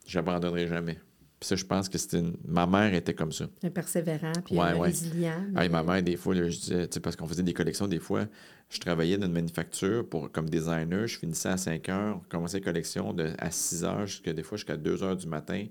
J'abandonnerai 0.07 0.67
jamais. 0.67 0.99
Puis 1.39 1.47
ça, 1.49 1.55
je 1.57 1.65
pense 1.65 1.89
que 1.89 1.97
c'était 1.97 2.19
une... 2.19 2.35
Ma 2.47 2.65
mère 2.65 2.93
était 2.93 3.13
comme 3.13 3.31
ça. 3.33 3.45
Un 3.63 3.69
persévérant, 3.69 4.31
puis 4.45 4.55
Ouais, 4.55 4.67
un 4.69 4.75
ouais. 4.77 4.87
résilient. 4.87 5.43
mais- 5.51 5.63
Hey, 5.65 5.69
ma 5.69 5.83
mère, 5.83 6.01
des 6.01 6.15
fois, 6.15 6.33
là, 6.33 6.49
je 6.49 6.57
disais, 6.57 6.87
tu 6.87 6.93
sais, 6.95 6.99
parce 7.01 7.15
qu'on 7.17 7.27
faisait 7.27 7.43
des 7.43 7.53
collections, 7.53 7.87
des 7.87 7.99
fois, 7.99 8.25
je 8.69 8.79
travaillais 8.79 9.17
dans 9.17 9.27
une 9.27 9.33
manufacture 9.33 10.07
pour, 10.07 10.31
comme 10.31 10.49
designer. 10.49 11.05
Je 11.07 11.19
finissais 11.19 11.49
à 11.49 11.57
5 11.57 11.89
heures, 11.89 12.21
commençais 12.29 12.57
les 12.59 12.63
collections 12.63 13.11
de, 13.13 13.33
à 13.37 13.51
6 13.51 13.83
heures, 13.83 14.05
jusqu'à, 14.07 14.31
des 14.33 14.43
fois 14.43 14.57
jusqu'à 14.57 14.77
2 14.77 15.03
heures 15.03 15.17
du 15.17 15.27
matin. 15.27 15.65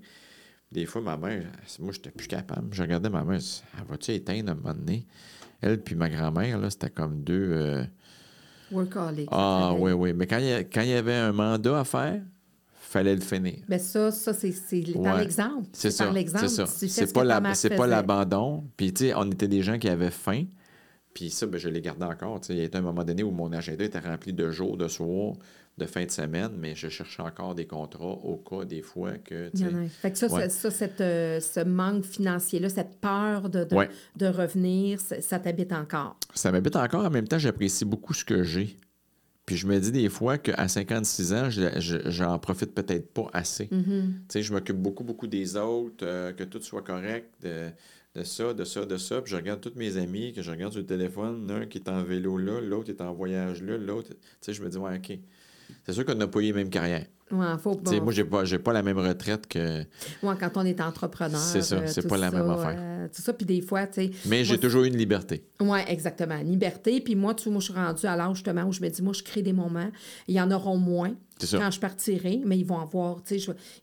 Des 0.71 0.85
fois, 0.85 1.01
ma 1.01 1.17
mère, 1.17 1.43
moi, 1.79 1.91
j'étais 1.91 2.11
plus 2.11 2.27
capable. 2.27 2.67
Je 2.73 2.81
regardais 2.83 3.09
ma 3.09 3.23
mère, 3.23 3.39
elle 3.77 3.85
va-tu 3.87 4.11
éteindre 4.11 4.49
à 4.49 4.51
un 4.51 4.55
moment 4.55 4.73
donné? 4.73 5.07
Elle 5.61 5.81
puis 5.81 5.95
ma 5.95 6.09
grand-mère, 6.09 6.59
là, 6.59 6.69
c'était 6.69 6.89
comme 6.91 7.23
deux. 7.23 7.49
euh, 7.53 7.83
Workaholic. 8.71 9.29
Ah, 9.31 9.73
oui, 9.77 9.91
oui. 9.93 10.13
Mais 10.13 10.27
quand 10.27 10.37
il, 10.37 10.45
y 10.45 10.51
a- 10.53 10.63
quand 10.63 10.81
il 10.81 10.89
y 10.89 10.93
avait 10.93 11.13
un 11.13 11.31
mandat 11.31 11.79
à 11.79 11.83
faire, 11.83 12.21
fallait 12.99 13.15
le 13.15 13.21
finir. 13.21 13.55
Mais 13.67 13.79
ça, 13.79 14.11
ça 14.11 14.33
c'est 14.33 14.51
par 15.03 15.17
l'exemple. 15.17 15.67
C'est 15.73 15.91
ça. 15.91 16.65
C'est 16.65 16.87
ça. 16.87 17.07
Pas, 17.07 17.23
la- 17.23 17.87
l'abandon. 17.87 18.63
Puis, 18.77 18.93
tu 18.93 19.05
sais, 19.07 19.13
on 19.15 19.29
était 19.29 19.47
des 19.47 19.61
gens 19.61 19.77
qui 19.77 19.89
avaient 19.89 20.11
faim. 20.11 20.45
Puis 21.13 21.29
ça, 21.29 21.45
ben, 21.45 21.57
je 21.57 21.69
l'ai 21.69 21.81
gardé 21.81 22.03
encore. 22.05 22.41
Il 22.49 22.57
y 22.57 22.61
a 22.61 22.63
été 22.63 22.77
un 22.77 22.81
moment 22.81 23.03
donné 23.03 23.23
où 23.23 23.31
mon 23.31 23.51
agenda 23.53 23.83
était 23.85 23.99
rempli 23.99 24.33
de 24.33 24.51
jours, 24.51 24.75
de 24.75 24.87
soirs, 24.89 25.33
de 25.77 25.85
fin 25.85 26.03
de 26.05 26.11
semaine, 26.11 26.51
mais 26.57 26.75
je 26.75 26.87
cherchais 26.89 27.21
encore 27.21 27.55
des 27.55 27.65
contrats 27.67 28.05
au 28.23 28.35
cas 28.37 28.65
des 28.65 28.81
fois 28.81 29.11
que. 29.17 29.47
tu 29.49 29.51
Il 29.55 29.61
y 29.61 29.65
en 29.65 29.83
a. 29.83 29.87
Fait 29.87 30.11
que 30.11 30.17
ça, 30.17 30.27
Ouais. 30.27 30.49
ça, 30.49 30.69
ça, 30.69 30.71
cette, 30.71 30.99
euh, 31.01 31.39
ce 31.39 31.61
manque 31.61 32.03
financier-là, 32.05 32.67
cette 32.69 32.99
peur 32.99 33.49
de, 33.49 33.63
de, 33.63 33.75
Ouais. 33.75 33.89
de 34.17 34.25
revenir, 34.27 34.99
ça, 34.99 35.21
ça 35.21 35.39
t'habite 35.39 35.71
encore. 35.73 36.17
Ça 36.33 36.51
m'habite 36.51 36.75
encore. 36.75 37.05
En 37.05 37.09
même 37.09 37.27
temps, 37.27 37.39
j'apprécie 37.39 37.85
beaucoup 37.85 38.13
ce 38.13 38.25
que 38.25 38.43
j'ai. 38.43 38.77
Puis 39.45 39.57
je 39.57 39.67
me 39.67 39.79
dis 39.79 39.91
des 39.91 40.09
fois 40.09 40.37
qu'à 40.39 40.67
56 40.67 41.33
ans, 41.33 41.49
je- 41.51 41.79
je- 41.79 42.09
j'en 42.09 42.39
profite 42.39 42.73
peut-être 42.73 43.13
pas 43.13 43.27
assez. 43.33 43.65
Mm-hmm. 43.65 44.01
Tu 44.03 44.11
sais, 44.29 44.41
je 44.41 44.51
m'occupe 44.53 44.77
beaucoup, 44.77 45.03
beaucoup 45.03 45.27
des 45.27 45.55
autres, 45.55 46.03
euh, 46.05 46.31
que 46.33 46.43
tout 46.43 46.61
soit 46.61 46.81
correct, 46.81 47.29
de, 47.43 47.67
de 48.15 48.23
ça, 48.23 48.53
de 48.55 48.63
ça, 48.63 48.85
de 48.85 48.97
ça. 48.97 49.21
Puis 49.21 49.31
je 49.31 49.35
regarde 49.35 49.61
tous 49.61 49.73
mes 49.75 49.97
amis, 49.97 50.33
que 50.33 50.41
je 50.41 50.49
regarde 50.49 50.71
sur 50.71 50.81
le 50.81 50.87
téléphone, 50.87 51.47
l'un 51.47 51.65
qui 51.67 51.77
est 51.77 51.89
en 51.89 52.01
vélo 52.03 52.37
là, 52.37 52.59
l'autre 52.59 52.89
est 52.89 53.01
en 53.01 53.13
voyage 53.13 53.61
là, 53.61 53.77
l'autre. 53.77 54.09
Tu 54.09 54.15
sais, 54.41 54.53
je 54.53 54.63
me 54.63 54.69
dis, 54.69 54.77
ouais, 54.77 54.97
OK. 54.97 55.19
C'est 55.85 55.93
sûr 55.93 56.05
qu'on 56.05 56.15
n'a 56.15 56.27
pas 56.27 56.39
eu 56.39 56.43
les 56.43 56.53
mêmes 56.53 56.69
carrières. 56.69 57.05
Ouais, 57.31 57.45
faut, 57.57 57.79
moi, 58.03 58.13
j'ai 58.13 58.23
pas, 58.23 58.43
pas 58.63 58.73
la 58.73 58.83
même 58.83 58.99
retraite 58.99 59.47
que. 59.47 59.79
ouais, 59.79 60.35
quand 60.39 60.51
on 60.57 60.65
est 60.65 60.79
entrepreneur. 60.79 61.39
C'est 61.39 61.63
ça, 61.63 61.77
euh, 61.77 61.87
c'est 61.87 62.07
pas 62.07 62.17
la 62.17 62.29
ça, 62.29 62.37
même 62.37 62.49
affaire. 62.51 62.75
euh, 62.77 63.07
tout 63.07 63.21
ça, 63.21 63.33
puis 63.33 63.47
des 63.47 63.61
fois, 63.61 63.87
tu 63.87 64.03
sais. 64.03 64.11
Mais 64.27 64.43
j'ai 64.43 64.59
toujours 64.59 64.83
eu 64.83 64.87
une 64.87 64.97
liberté. 64.97 65.43
Oui, 65.59 65.79
exactement. 65.87 66.37
Liberté. 66.37 67.01
Puis 67.01 67.15
moi, 67.15 67.33
tu 67.33 67.49
moi, 67.49 67.59
je 67.61 67.65
suis 67.65 67.73
rendue 67.73 68.05
à 68.05 68.15
l'âge 68.15 68.35
justement 68.35 68.65
où 68.65 68.71
je 68.71 68.79
me 68.81 68.89
dis, 68.89 69.01
moi, 69.01 69.13
je 69.13 69.23
crée 69.23 69.41
des 69.41 69.53
moments. 69.53 69.89
Il 70.27 70.35
y 70.35 70.41
en 70.41 70.51
auront 70.51 70.77
moins 70.77 71.15
ça. 71.41 71.57
quand 71.59 71.71
je 71.71 71.79
partirai, 71.79 72.41
mais 72.45 72.57
ils 72.57 72.65
vont 72.65 72.79
avoir, 72.79 73.17
je- 73.29 73.35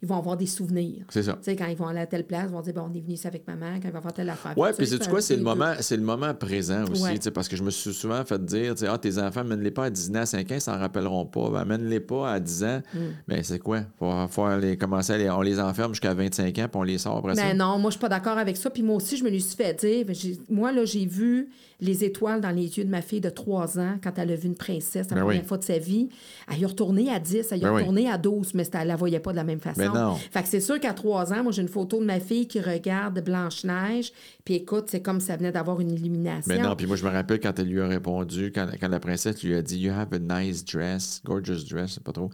ils 0.02 0.08
vont 0.08 0.16
avoir 0.16 0.36
des 0.36 0.46
souvenirs. 0.46 1.04
C'est 1.10 1.22
ça. 1.22 1.38
Quand 1.46 1.66
ils 1.66 1.76
vont 1.76 1.86
aller 1.88 2.00
à 2.00 2.06
telle 2.06 2.24
place, 2.26 2.44
ils 2.48 2.52
vont 2.52 2.60
dire, 2.62 2.72
bon, 2.74 2.88
on 2.90 2.94
est 2.94 3.00
venu 3.00 3.14
ici 3.14 3.26
avec 3.26 3.46
maman, 3.46 3.78
quand 3.82 3.88
ils 3.88 3.94
vont 3.94 4.00
faire 4.00 4.12
telle 4.12 4.30
affaire. 4.30 4.54
Tu 4.54 4.76
puis 4.76 4.86
c'est 4.86 5.08
quoi, 5.08 5.20
c'est 5.20 5.36
le 5.36 5.42
moment, 5.42 5.74
c'est 5.80 5.96
le 5.96 6.02
moment 6.02 6.32
présent 6.34 6.84
aussi, 6.90 7.02
Ouais. 7.02 7.18
parce 7.34 7.48
que 7.48 7.56
je 7.56 7.62
me 7.62 7.70
suis 7.70 7.92
souvent 7.92 8.24
fait 8.24 8.42
dire, 8.44 8.74
ah, 8.88 8.98
tes 8.98 9.18
enfants, 9.18 9.44
mène-les 9.44 9.70
pas 9.70 9.84
à 9.86 9.90
10 9.90 10.10
ans, 10.10 10.14
à 10.16 10.26
5 10.26 10.50
ans, 10.50 10.54
ils 10.54 10.60
s'en 10.60 10.78
rappelleront 10.78 11.26
pas. 11.26 11.50
Ben, 11.50 11.64
mène-les 11.64 12.00
pas 12.00 12.32
à 12.32 12.40
10 12.40 12.64
ans. 12.64 12.80
Mm. 12.94 12.98
Ben, 13.28 13.42
c'est 13.42 13.58
quoi? 13.58 13.80
Faut, 13.98 14.10
faut 14.28 14.56
les 14.58 14.76
commencer 14.76 15.12
à 15.12 15.18
les, 15.18 15.28
on 15.30 15.42
les 15.42 15.60
enferme 15.60 15.92
jusqu'à 15.92 16.14
25 16.14 16.58
ans, 16.58 16.68
puis 16.70 16.80
on 16.80 16.82
les 16.82 16.98
sort 16.98 17.18
après 17.18 17.34
ça. 17.34 17.42
Ben 17.42 17.56
non, 17.56 17.78
moi, 17.78 17.90
je 17.90 17.96
suis 17.96 18.00
pas 18.00 18.08
d'accord 18.08 18.38
avec 18.38 18.56
ça. 18.56 18.70
Puis 18.70 18.82
moi 18.82 18.96
aussi, 18.96 19.16
je 19.16 19.24
me 19.24 19.30
suis 19.38 19.56
fait 19.56 19.74
dire, 19.74 20.06
moi, 20.48 20.72
là, 20.72 20.84
j'ai 20.84 21.06
vu 21.06 21.50
les 21.82 22.04
étoiles 22.04 22.40
dans 22.40 22.50
les 22.50 22.78
yeux 22.78 22.84
de 22.84 22.90
ma 22.90 23.02
fille 23.02 23.20
de 23.20 23.28
3 23.28 23.78
ans 23.78 23.98
quand 24.02 24.12
elle 24.16 24.30
a 24.30 24.36
vu 24.36 24.46
une 24.46 24.56
princesse 24.56 25.10
la 25.10 25.16
Ben 25.16 25.22
première 25.22 25.42
oui. 25.42 25.46
fois 25.48 25.58
de 25.58 25.64
sa 25.64 25.78
vie. 25.78 26.08
Elle 26.50 26.60
y 26.60 26.62
est 26.62 26.66
retournée 26.66 27.10
à 27.10 27.18
10, 27.18 27.48
elle 27.50 27.58
y 27.58 27.60
est 27.60 27.64
Ben 27.64 27.92
oui. 27.92 28.06
à 28.06 28.16
12, 28.18 28.54
mais 28.54 28.62
elle 28.72 28.88
la 28.88 28.96
voyait 28.96 29.18
pas 29.20 29.32
de 29.32 29.36
la 29.36 29.44
même 29.44 29.60
façon. 29.60 29.80
Ben 29.80 29.92
non. 29.92 30.14
Fait 30.14 30.42
que 30.42 30.48
c'est 30.48 30.60
sûr 30.60 30.78
qu'à 30.78 30.94
3 30.94 31.32
ans, 31.32 31.42
moi, 31.42 31.50
j'ai 31.52 31.62
une 31.62 31.68
photo 31.68 31.98
de 31.98 32.04
ma 32.04 32.20
fille 32.20 32.46
qui 32.46 32.60
regarde 32.60 33.20
Blanche-Neige. 33.22 34.12
Puis 34.44 34.54
écoute, 34.54 34.84
c'est 34.88 35.02
comme 35.02 35.20
si 35.20 35.26
ça 35.26 35.36
venait 35.36 35.52
d'avoir 35.52 35.80
une 35.80 35.90
illumination. 35.90 36.54
Mais 36.54 36.60
non, 36.62 36.76
puis 36.76 36.86
moi, 36.86 36.96
je 36.96 37.04
me 37.04 37.10
rappelle 37.10 37.40
quand 37.40 37.58
elle 37.58 37.66
lui 37.68 37.80
a 37.80 37.88
répondu, 37.88 38.52
quand, 38.54 38.68
quand 38.80 38.88
la 38.88 39.00
princesse 39.00 39.42
lui 39.42 39.54
a 39.54 39.62
dit 39.62 39.78
You 39.78 39.92
have 39.92 40.08
a 40.12 40.18
nice 40.40 40.64
dress, 40.64 41.20
gorgeous 41.24 41.64
dress, 41.68 41.90
je 41.90 41.94
sais 41.94 42.00
pas 42.00 42.12
trop. 42.12 42.30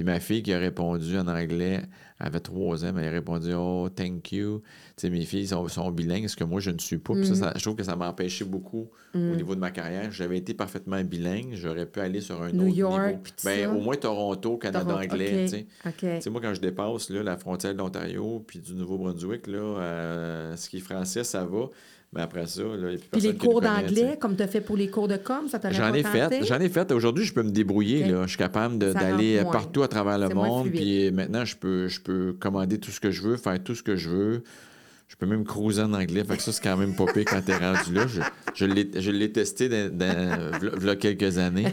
Puis 0.00 0.06
ma 0.06 0.18
fille 0.18 0.42
qui 0.42 0.50
a 0.54 0.58
répondu 0.58 1.18
en 1.18 1.28
anglais, 1.28 1.82
elle 2.18 2.26
avait 2.26 2.40
trois 2.40 2.86
ans, 2.86 2.92
mais 2.94 3.02
elle 3.02 3.08
a 3.08 3.12
répondu 3.12 3.52
Oh, 3.54 3.86
thank 3.94 4.32
you. 4.32 4.62
Tu 4.96 5.02
sais, 5.02 5.10
mes 5.10 5.26
filles 5.26 5.46
sont, 5.48 5.68
sont 5.68 5.90
bilingues, 5.90 6.26
ce 6.26 6.36
que 6.36 6.44
moi, 6.44 6.58
je 6.58 6.70
ne 6.70 6.78
suis 6.78 6.96
pas. 6.96 7.12
Puis 7.12 7.26
ça, 7.26 7.32
Mm. 7.32 7.36
ça- 7.36 7.52
je 7.54 7.60
trouve 7.60 7.74
que 7.76 7.82
ça 7.82 7.96
m'a 7.96 8.08
empêché 8.08 8.46
beaucoup 8.46 8.88
au 9.14 9.18
niveau 9.36 9.54
de 9.54 9.60
ma 9.60 9.70
carrière. 9.70 10.10
J'avais 10.10 10.38
été 10.38 10.54
parfaitement 10.54 11.02
bilingue, 11.04 11.50
j'aurais 11.52 11.84
pu 11.84 12.00
aller 12.00 12.22
sur 12.22 12.40
un 12.42 12.50
New 12.50 12.68
autre 12.68 12.76
York, 12.78 13.02
niveau. 13.10 13.20
Ben, 13.44 13.68
au 13.76 13.80
moins 13.82 13.96
Toronto, 13.96 14.56
Canada 14.56 14.84
Toronto, 14.86 15.04
anglais. 15.12 15.46
Tu 15.98 16.20
sais, 16.22 16.30
moi, 16.30 16.40
quand 16.40 16.54
je 16.54 16.60
dépasse 16.62 17.10
là, 17.10 17.22
la 17.22 17.36
frontière 17.36 17.74
de 17.74 17.78
l'Ontario 17.78 18.42
puis 18.46 18.58
du 18.58 18.72
Nouveau-Brunswick, 18.76 19.48
là, 19.48 19.58
euh, 19.58 20.56
ce 20.56 20.70
qui 20.70 20.78
est 20.78 20.80
français, 20.80 21.24
ça 21.24 21.44
va. 21.44 21.66
Mais 22.12 22.22
après 22.22 22.46
ça, 22.46 22.62
là, 22.62 22.68
il 22.74 22.80
n'y 22.80 22.94
a 22.94 22.98
plus 22.98 23.08
Puis 23.12 23.20
les 23.20 23.36
cours 23.36 23.60
d'anglais, 23.60 24.18
comme 24.20 24.36
tu 24.36 24.42
as 24.42 24.48
fait 24.48 24.60
pour 24.60 24.76
les 24.76 24.88
cours 24.88 25.06
de 25.06 25.16
com, 25.16 25.48
ça 25.48 25.60
t'aurait 25.60 25.74
J'en 25.74 25.94
ai 25.94 26.02
fait, 26.02 26.44
j'en 26.44 26.58
ai 26.58 26.68
fait. 26.68 26.90
Aujourd'hui, 26.90 27.24
je 27.24 27.32
peux 27.32 27.44
me 27.44 27.50
débrouiller. 27.50 28.04
Là. 28.04 28.22
Je 28.22 28.30
suis 28.30 28.38
capable 28.38 28.78
d'aller 28.78 29.40
moins. 29.42 29.52
partout 29.52 29.82
à 29.82 29.88
travers 29.88 30.18
le 30.18 30.28
monde. 30.30 30.70
Puis 30.70 31.10
maintenant, 31.12 31.44
je 31.44 31.56
peux, 31.56 31.86
je 31.86 32.00
peux 32.00 32.34
commander 32.38 32.78
tout 32.78 32.90
ce 32.90 32.98
que 32.98 33.12
je 33.12 33.22
veux, 33.22 33.36
faire 33.36 33.62
tout 33.62 33.76
ce 33.76 33.82
que 33.82 33.94
je 33.94 34.08
veux. 34.08 34.42
Je 35.10 35.16
peux 35.16 35.26
même 35.26 35.42
cruiser 35.44 35.82
en 35.82 35.92
anglais. 35.92 36.22
Fait 36.22 36.36
que 36.36 36.42
ça, 36.42 36.52
c'est 36.52 36.62
quand 36.62 36.76
même 36.76 36.94
pas 36.94 37.04
pire 37.12 37.24
quand 37.26 37.42
t'es 37.44 37.56
rendu 37.56 37.92
là. 37.92 38.06
Je, 38.06 38.20
je 38.54 38.64
l'ai, 38.64 38.88
je 38.94 39.26
testé 39.26 39.68
dans, 39.68 39.92
dans- 39.98 40.58
v'là- 40.60 40.78
v'là 40.78 40.94
quelques 40.94 41.36
années. 41.36 41.66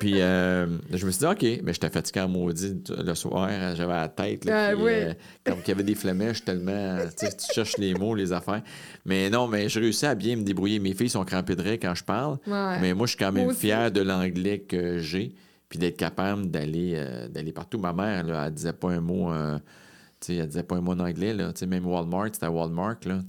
Puis 0.00 0.20
euh, 0.20 0.66
je 0.92 1.06
me 1.06 1.10
suis 1.10 1.20
dit, 1.20 1.24
OK, 1.26 1.62
mais 1.64 1.72
j'étais 1.72 1.88
fatigué 1.88 2.20
en 2.20 2.28
maudit 2.28 2.76
le 2.94 3.14
soir. 3.14 3.48
J'avais 3.74 3.94
la 3.94 4.08
tête. 4.08 4.44
Là, 4.44 4.66
Ah, 4.68 4.74
puis, 4.74 4.84
oui. 4.84 4.90
euh, 4.92 5.14
comme 5.46 5.60
qu'il 5.60 5.68
y 5.68 5.72
avait 5.72 5.82
des 5.82 5.94
flamèches 5.94 6.44
tellement. 6.44 6.98
Tu 7.18 7.26
cherches 7.54 7.78
les 7.78 7.94
mots, 7.94 8.14
les 8.14 8.34
affaires. 8.34 8.62
Mais 9.06 9.30
non, 9.30 9.48
mais 9.48 9.70
j'ai 9.70 9.80
réussi 9.80 10.04
à 10.04 10.14
bien 10.14 10.36
me 10.36 10.42
débrouiller. 10.42 10.78
Mes 10.78 10.92
filles 10.92 11.08
sont 11.08 11.24
crampées 11.24 11.56
de 11.56 11.62
rire 11.62 11.78
quand 11.80 11.94
je 11.94 12.04
parle. 12.04 12.36
Ouais. 12.46 12.80
Mais 12.82 12.92
moi, 12.92 13.06
je 13.06 13.12
suis 13.12 13.18
quand 13.18 13.32
même 13.32 13.54
fier 13.54 13.90
de 13.90 14.02
l'anglais 14.02 14.58
que 14.58 14.98
j'ai, 14.98 15.34
puis 15.70 15.78
d'être 15.78 15.96
capable 15.96 16.50
d'aller 16.50 16.92
euh, 16.96 17.28
d'aller 17.28 17.52
partout. 17.52 17.78
Ma 17.78 17.94
mère, 17.94 18.24
là, 18.24 18.44
elle 18.46 18.52
disait 18.52 18.74
pas 18.74 18.90
un 18.90 19.00
mot, 19.00 19.30
sais, 20.24 20.34
elle 20.36 20.46
disait 20.48 20.62
pas 20.62 20.76
un 20.76 20.80
mot 20.80 20.92
en 20.92 21.00
anglais, 21.00 21.32
là. 21.34 21.52
Tu 21.52 21.60
sais, 21.60 21.66
même 21.66 21.86
Walmart, 21.86 22.28
c'était 22.32 22.46
Walmart, 22.46 22.96
là. 23.06 23.18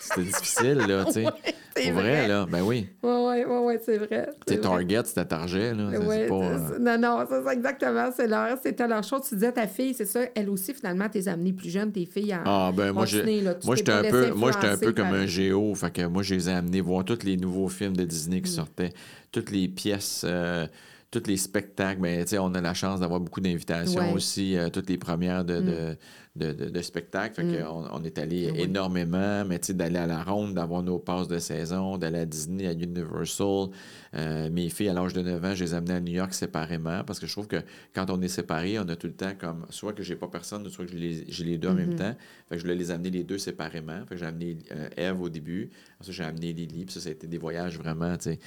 C'était- 0.00 0.22
difficile, 0.22 0.78
là, 0.88 1.04
tu 1.06 1.12
sais. 1.12 1.24
Ouais, 1.24 1.32
c'est 1.76 1.90
vrai, 1.90 2.02
vrai. 2.02 2.28
là, 2.28 2.46
ben 2.50 2.62
oui. 2.62 2.88
Oui, 3.02 3.10
oui, 3.12 3.44
oui, 3.46 3.56
ouais, 3.66 3.80
c'est 3.84 3.98
vrai. 3.98 4.28
C'est. 4.46 4.60
Target, 4.60 5.02
c'était 5.04 5.24
Target, 5.26 5.74
là. 5.74 5.90
Ouais, 6.00 6.26
pas... 6.26 6.34
euh. 6.34 6.78
Non, 6.80 6.98
non, 6.98 7.26
c'est 7.28 7.42
ça, 7.44 7.52
exactement. 7.52 8.10
C'est 8.16 8.26
leur, 8.26 8.56
c'était 8.62 8.88
leur 8.88 9.02
chose. 9.04 9.22
Tu 9.28 9.34
disais, 9.34 9.52
ta 9.52 9.66
fille, 9.66 9.92
c'est 9.94 10.06
ça, 10.06 10.20
elle 10.34 10.48
aussi, 10.50 10.72
finalement, 10.72 11.08
t'es 11.08 11.28
amenée 11.28 11.52
plus 11.52 11.68
jeune, 11.70 11.92
tes 11.92 12.06
filles 12.06 12.34
en. 12.34 12.42
Ah, 12.46 12.72
ben 12.74 12.92
moi, 12.92 13.04
j'étais 13.06 13.92
un 13.92 14.02
peu, 14.04 14.30
moi, 14.32 14.50
j'étais 14.52 14.68
un 14.68 14.78
peu 14.78 14.92
comme 14.92 15.08
un 15.12 15.26
géo. 15.26 15.74
Fait 15.74 15.90
que 15.92 16.02
moi, 16.06 16.22
je 16.22 16.34
les 16.34 16.48
ai 16.48 16.52
amenés 16.54 16.80
voir 16.80 17.04
tous 17.04 17.22
les 17.24 17.36
nouveaux 17.36 17.68
films 17.68 17.96
de 17.96 18.04
Disney 18.04 18.38
Mm. 18.38 18.42
qui 18.42 18.50
sortaient, 18.50 18.92
toutes 19.30 19.50
les 19.50 19.68
pièces, 19.68 20.22
euh, 20.26 20.66
tous 21.10 21.22
les 21.26 21.36
spectacles. 21.36 22.00
Mais 22.00 22.26
sais, 22.26 22.38
on 22.38 22.54
a 22.54 22.60
la 22.60 22.74
chance 22.74 23.00
d'avoir 23.00 23.20
beaucoup 23.20 23.40
d'invitations 23.40 24.00
Ouais. 24.00 24.10
Mm. 24.12 24.14
aussi, 24.14 24.56
euh, 24.56 24.68
toutes 24.68 24.88
les 24.90 24.98
premières 24.98 25.44
de, 25.44 25.60
de, 25.60 25.96
de, 26.36 26.52
de- 26.52 26.70
de 26.70 26.82
spectacles. 26.82 27.34
Fait 27.34 27.42
que 27.42 27.62
on, 27.66 27.86
on 27.92 28.04
est 28.04 28.18
allé 28.18 28.50
Oui. 28.52 28.60
énormément, 28.62 29.44
mais 29.46 29.58
d'aller 29.70 29.98
à 29.98 30.06
la 30.06 30.22
ronde, 30.22 30.54
d'avoir 30.54 30.82
nos 30.82 30.98
passes 30.98 31.28
de 31.28 31.38
saison, 31.38 31.96
d'aller 31.98 32.18
à 32.20 32.26
Disney, 32.26 32.66
à 32.66 32.72
Universal. 32.72 33.68
Euh, 34.14 34.50
mes 34.50 34.68
filles, 34.68 34.88
à 34.90 34.92
l'âge 34.94 35.12
de 35.12 35.22
9 35.22 35.44
ans, 35.44 35.54
je 35.54 35.64
les 35.64 35.72
ai 35.72 35.76
amenées 35.76 35.94
à 35.94 36.00
New 36.00 36.12
York 36.12 36.32
séparément 36.34 37.02
parce 37.04 37.18
que 37.18 37.26
je 37.26 37.32
trouve 37.32 37.46
que 37.46 37.62
quand 37.94 38.10
on 38.10 38.20
est 38.22 38.28
séparés, 38.28 38.78
on 38.78 38.88
a 38.88 38.96
tout 38.96 39.06
le 39.06 39.12
temps 39.14 39.32
comme 39.38 39.66
soit 39.70 39.92
que 39.92 40.02
j'ai 40.02 40.16
pas 40.16 40.28
personne, 40.28 40.68
soit 40.68 40.84
que 40.86 40.92
j'ai 40.92 40.98
les, 40.98 41.24
j'ai 41.28 41.44
les 41.44 41.58
deux 41.58 41.68
en 41.68 41.74
même 41.74 41.94
temps. 41.96 42.14
Fait 42.48 42.54
que 42.54 42.58
je 42.58 42.62
voulais 42.62 42.74
les 42.76 42.90
amener 42.90 43.10
les 43.10 43.24
deux 43.24 43.38
séparément. 43.38 44.00
Fait 44.08 44.14
que 44.14 44.16
j'ai 44.20 44.26
amené 44.26 44.58
euh, 44.72 44.88
Eve 44.96 45.20
au 45.20 45.28
début. 45.28 45.70
Ensuite, 46.00 46.16
j'ai 46.16 46.24
amené 46.24 46.52
Lily. 46.52 46.84
Puis 46.84 46.94
ça, 46.94 47.00
ça 47.00 47.08
a 47.08 47.12
été 47.12 47.26
des 47.26 47.38
voyages 47.38 47.78
vraiment, 47.78 48.16
tu 48.16 48.24
sais. 48.24 48.38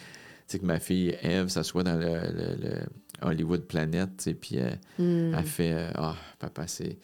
Sais, 0.52 0.60
que 0.60 0.66
ma 0.66 0.80
fille 0.80 1.16
Eve 1.22 1.48
s'assoit 1.50 1.84
dans 1.84 1.96
le, 1.98 2.06
le- 2.08 2.56
le 2.62 2.76
Hollywood 3.22 3.62
Planet, 3.64 4.10
sais, 4.20 4.34
puis 4.34 4.58
euh, 4.60 4.70
Hmm. 4.98 5.34
elle 5.38 5.46
fait 5.46 5.74
euh, 5.74 5.92
Ah, 5.96 6.16
papa, 6.40 6.68
c'est. 6.68 6.98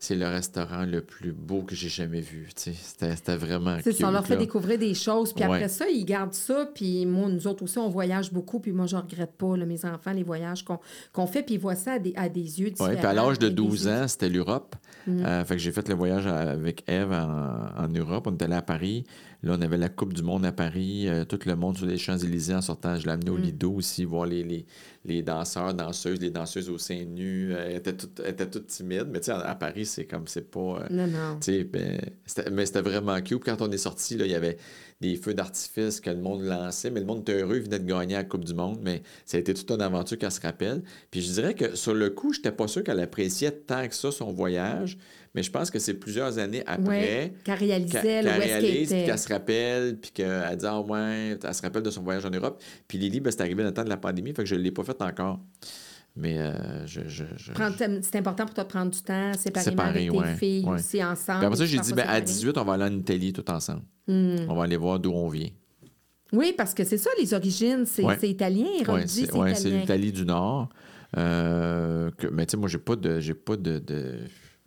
C'est 0.00 0.14
le 0.14 0.28
restaurant 0.28 0.84
le 0.84 1.00
plus 1.00 1.32
beau 1.32 1.62
que 1.62 1.74
j'ai 1.74 1.88
jamais 1.88 2.20
vu. 2.20 2.46
tu 2.54 2.72
sais. 2.72 2.72
C'était 2.72 3.34
vraiment 3.34 3.78
C'est 3.82 3.90
ça, 3.90 4.06
on 4.06 4.12
leur 4.12 4.24
fait 4.24 4.34
là. 4.34 4.40
découvrir 4.42 4.78
des 4.78 4.94
choses, 4.94 5.32
puis 5.32 5.42
après 5.42 5.66
ça, 5.68 5.86
ils 5.88 6.04
gardent 6.04 6.34
ça, 6.34 6.70
puis 6.72 7.04
moi, 7.04 7.28
nous 7.28 7.48
autres 7.48 7.64
aussi, 7.64 7.78
on 7.78 7.88
voyage 7.88 8.32
beaucoup, 8.32 8.60
puis 8.60 8.70
moi, 8.70 8.86
je 8.86 8.94
regrette 8.94 9.32
pas, 9.32 9.56
là, 9.56 9.66
mes 9.66 9.84
enfants, 9.84 10.12
les 10.12 10.22
voyages 10.22 10.64
qu'on 11.12 11.26
fait, 11.26 11.42
puis 11.42 11.56
ils 11.56 11.60
voient 11.60 11.74
ça 11.74 11.94
à 11.94 11.98
des, 11.98 12.12
à 12.14 12.28
des 12.28 12.60
yeux 12.60 12.70
différents. 12.70 12.90
Oui, 12.90 12.96
puis 12.96 13.06
à 13.06 13.12
l'âge 13.12 13.40
de 13.40 13.46
avec 13.46 13.56
des 13.56 13.62
12 13.62 13.86
yeux- 13.86 13.90
ans, 13.90 14.06
c'était 14.06 14.28
l'Europe. 14.28 14.76
Mm. 15.08 15.24
Euh, 15.26 15.44
fait 15.44 15.56
que 15.56 15.60
j'ai 15.62 15.72
fait 15.72 15.88
le 15.88 15.96
voyage 15.96 16.28
avec 16.28 16.84
Eve 16.88 17.10
en, 17.10 17.82
en 17.84 17.88
Europe. 17.88 18.28
On 18.28 18.34
était 18.34 18.44
allé 18.44 18.54
à 18.54 18.62
Paris. 18.62 19.02
Là, 19.44 19.54
on 19.56 19.62
avait 19.62 19.78
la 19.78 19.88
Coupe 19.88 20.14
du 20.14 20.22
Monde 20.22 20.44
à 20.44 20.50
Paris. 20.52 21.08
euh, 21.08 21.24
tout 21.24 21.38
le 21.46 21.54
monde 21.54 21.76
sur 21.76 21.86
les 21.86 21.96
Champs-Élysées 21.96 22.54
en 22.56 22.60
sortant. 22.60 22.96
Je 22.96 23.06
l'ai 23.06 23.12
amené 23.12 23.30
au 23.30 23.38
Mm. 23.38 23.42
Lido 23.42 23.72
aussi, 23.72 24.04
voir 24.04 24.26
les, 24.26 24.42
les, 24.42 24.66
les 25.04 25.22
danseurs, 25.22 25.74
danseuses, 25.74 26.20
les 26.20 26.30
danseuses 26.30 26.68
au 26.68 26.76
sein 26.78 27.04
nu. 27.04 27.52
Euh, 27.54 27.66
elles 27.70 27.76
étaient 27.76 27.96
toutes, 27.96 28.18
elles 28.20 28.32
étaient 28.32 28.50
toutes 28.50 28.66
timides. 28.66 29.06
Mais 29.12 29.20
tu 29.20 29.26
sais, 29.26 29.30
à 29.32 29.38
à 29.48 29.54
Paris, 29.54 29.86
c'est 29.86 30.06
comme, 30.06 30.26
c'est 30.26 30.50
pas... 30.50 30.80
euh, 30.82 30.86
Non, 30.90 31.06
non. 31.06 31.38
ben, 31.46 32.00
mais 32.52 32.66
c'était 32.66 32.80
vraiment 32.80 33.20
cute. 33.20 33.44
Quand 33.44 33.62
on 33.62 33.70
est 33.70 33.78
sorti, 33.78 34.16
il 34.16 34.26
y 34.26 34.34
avait 34.34 34.56
des 35.00 35.14
feux 35.14 35.34
d'artifice 35.34 36.00
que 36.00 36.10
le 36.10 36.20
monde 36.20 36.42
lançait, 36.42 36.90
mais 36.90 36.98
le 36.98 37.06
monde 37.06 37.20
était 37.20 37.40
heureux, 37.40 37.58
il 37.58 37.62
venait 37.62 37.78
de 37.78 37.86
gagner 37.86 38.14
la 38.16 38.24
Coupe 38.24 38.44
du 38.44 38.54
Monde. 38.54 38.80
Mais 38.82 39.02
ça 39.24 39.36
a 39.36 39.40
été 39.40 39.54
toute 39.54 39.70
une 39.70 39.80
aventure 39.82 40.18
qu'elle 40.18 40.32
se 40.32 40.40
rappelle. 40.40 40.82
Puis 41.12 41.22
je 41.22 41.30
dirais 41.32 41.54
que 41.54 41.76
sur 41.76 41.94
le 41.94 42.10
coup, 42.10 42.32
je 42.32 42.40
n'étais 42.40 42.50
pas 42.50 42.66
sûr 42.66 42.82
qu'elle 42.82 42.98
appréciait 42.98 43.52
tant 43.52 43.86
que 43.86 43.94
ça 43.94 44.10
son 44.10 44.32
voyage, 44.32 44.98
mais 45.38 45.44
je 45.44 45.52
pense 45.52 45.70
que 45.70 45.78
c'est 45.78 45.94
plusieurs 45.94 46.36
années 46.36 46.64
après. 46.66 47.28
Oui, 47.30 47.38
qu'elle 47.44 47.58
réalisait 47.60 48.02
Qu'elle 48.02 48.28
réalise, 48.28 48.88
qu'elle 48.88 49.18
se 49.18 49.28
rappelle, 49.32 49.96
puis 50.00 50.10
qu'elle 50.10 50.56
dit 50.56 50.66
Ah, 50.66 50.80
ouais, 50.80 51.38
elle 51.40 51.54
se 51.54 51.62
rappelle 51.62 51.84
de 51.84 51.90
son 51.90 52.02
voyage 52.02 52.26
en 52.26 52.30
Europe. 52.30 52.60
Puis 52.88 52.98
Lily, 52.98 53.20
ben, 53.20 53.30
c'est 53.30 53.40
arrivé 53.42 53.62
dans 53.62 53.68
le 53.68 53.74
temps 53.74 53.84
de 53.84 53.88
la 53.88 53.96
pandémie, 53.98 54.30
fait 54.34 54.42
que 54.42 54.48
je 54.48 54.56
ne 54.56 54.60
l'ai 54.62 54.72
pas 54.72 54.82
fait 54.82 55.00
encore. 55.00 55.38
Mais 56.16 56.38
euh, 56.38 56.84
je. 56.86 57.02
je, 57.06 57.22
je- 57.36 57.52
Prendre- 57.52 57.76
C'est 58.02 58.16
important 58.16 58.46
pour 58.46 58.54
toi 58.54 58.64
de 58.64 58.68
prendre 58.68 58.90
du 58.90 59.00
temps 59.00 59.32
séparément 59.38 59.70
Séparé, 59.70 59.90
avec 60.08 60.10
tes 60.10 60.18
ouais, 60.18 60.34
filles 60.34 60.64
ouais. 60.64 60.74
aussi 60.74 61.04
ensemble. 61.04 61.38
Puis 61.38 61.46
après 61.46 61.56
ça, 61.58 61.66
j'ai 61.66 61.78
dit 61.78 61.92
ben, 61.92 61.98
à 62.02 62.14
séparés. 62.16 62.22
18, 62.22 62.58
on 62.58 62.64
va 62.64 62.72
aller 62.72 62.84
en 62.84 62.98
Italie 62.98 63.32
tout 63.32 63.48
ensemble. 63.48 63.82
Hmm. 64.08 64.36
On 64.48 64.56
va 64.56 64.64
aller 64.64 64.76
voir 64.76 64.98
d'où 64.98 65.12
on 65.12 65.28
vient. 65.28 65.50
Oui, 66.32 66.52
parce 66.58 66.74
que 66.74 66.82
c'est 66.82 66.98
ça, 66.98 67.10
les 67.20 67.32
origines, 67.32 67.84
c'est 67.86 68.02
Ouais. 68.02 68.18
italien. 68.24 68.66
Oui, 68.88 69.02
c'est 69.06 69.32
ouais, 69.32 69.54
c'est 69.54 69.70
l'Italie 69.70 70.10
du 70.10 70.24
Nord. 70.26 70.68
Euh, 71.16 72.10
que- 72.18 72.26
mais 72.26 72.44
tu 72.46 72.50
sais, 72.50 72.56
moi, 72.56 72.68
j'ai 72.68 72.78
pas 72.78 72.96
de. 72.96 73.20
J'ai 73.20 73.34
pas 73.34 73.56
de. 73.56 73.82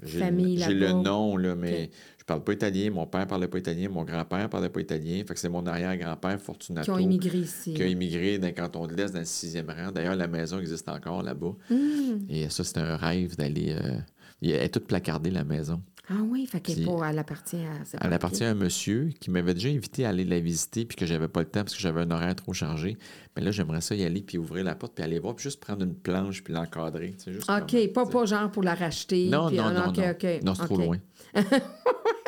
Famille 0.07 0.57
j'ai 0.61 0.73
le 0.73 0.91
nom, 0.93 1.37
là, 1.37 1.55
mais 1.55 1.83
Ok. 1.85 1.89
je 2.19 2.23
parle 2.25 2.43
pas 2.43 2.53
italien. 2.53 2.89
Mon 2.91 3.05
père 3.05 3.27
parlait 3.27 3.47
pas 3.47 3.57
italien. 3.59 3.89
Mon 3.89 4.03
grand-père 4.03 4.49
parlait 4.49 4.69
pas 4.69 4.81
italien. 4.81 5.23
Fait 5.27 5.33
que 5.33 5.39
c'est 5.39 5.49
mon 5.49 5.65
arrière-grand-père, 5.65 6.39
Fortunato. 6.41 6.85
Qui 6.85 6.91
ont 6.91 6.97
immigré 6.99 7.37
ici. 7.39 7.73
qui 7.73 7.83
a 7.83 7.87
immigré 7.87 8.37
dans 8.39 8.47
le 8.47 8.53
canton 8.53 8.87
de 8.87 8.95
l'Est, 8.95 9.13
dans 9.13 9.19
le 9.19 9.25
sixième 9.25 9.69
rang. 9.69 9.91
D'ailleurs, 9.91 10.15
la 10.15 10.27
maison 10.27 10.59
existe 10.59 10.89
encore 10.89 11.23
là-bas. 11.23 11.53
Hmm. 11.69 12.25
Et 12.29 12.49
ça, 12.49 12.63
c'est 12.63 12.77
un 12.77 12.95
rêve 12.97 13.35
d'aller. 13.37 13.75
euh, 13.79 13.97
Elle 14.43 14.49
est 14.51 14.69
toute 14.69 14.87
placardée, 14.87 15.29
la 15.29 15.43
maison. 15.43 15.81
Ah 16.13 16.21
oui, 16.29 16.45
fait 16.45 16.59
qu'elle 16.59 16.75
Puis- 16.75 16.85
pas- 16.85 17.09
elle 17.09 17.19
appartient 17.19 17.55
à... 17.55 17.97
Elle 18.05 18.11
appartient 18.13 18.43
à 18.43 18.49
un 18.49 18.53
monsieur 18.53 19.11
qui 19.19 19.31
m'avait 19.31 19.53
déjà 19.53 19.69
invité 19.69 20.05
à 20.05 20.09
aller 20.09 20.25
la 20.25 20.39
visiter, 20.39 20.83
puis 20.83 20.97
que 20.97 21.05
j'avais 21.05 21.29
pas 21.29 21.39
le 21.39 21.45
temps 21.45 21.61
parce 21.61 21.73
que 21.73 21.79
j'avais 21.79 22.01
un 22.01 22.11
horaire 22.11 22.35
trop 22.35 22.51
chargé. 22.53 22.97
Mais 23.35 23.41
là, 23.41 23.51
j'aimerais 23.51 23.79
ça 23.81 23.95
y 23.95 24.03
aller, 24.03 24.21
puis 24.21 24.37
ouvrir 24.37 24.65
la 24.65 24.75
porte, 24.75 24.93
puis 24.93 25.03
aller 25.05 25.19
voir, 25.19 25.35
puis 25.35 25.43
juste 25.43 25.61
prendre 25.61 25.83
une 25.83 25.95
planche, 25.95 26.43
puis 26.43 26.53
l'encadrer. 26.53 27.15
OK, 27.27 27.43
comme- 27.47 27.93
pas, 27.93 28.05
pas 28.05 28.25
genre 28.25 28.51
pour 28.51 28.63
la 28.63 28.75
racheter. 28.75 29.29
Non, 29.29 29.47
puis, 29.47 29.57
non, 29.57 29.63
ah, 29.67 29.73
non, 29.73 29.93
non. 29.93 30.39
Non, 30.43 30.55
c'est 30.55 30.65
trop 30.65 30.77
loin. 30.77 30.97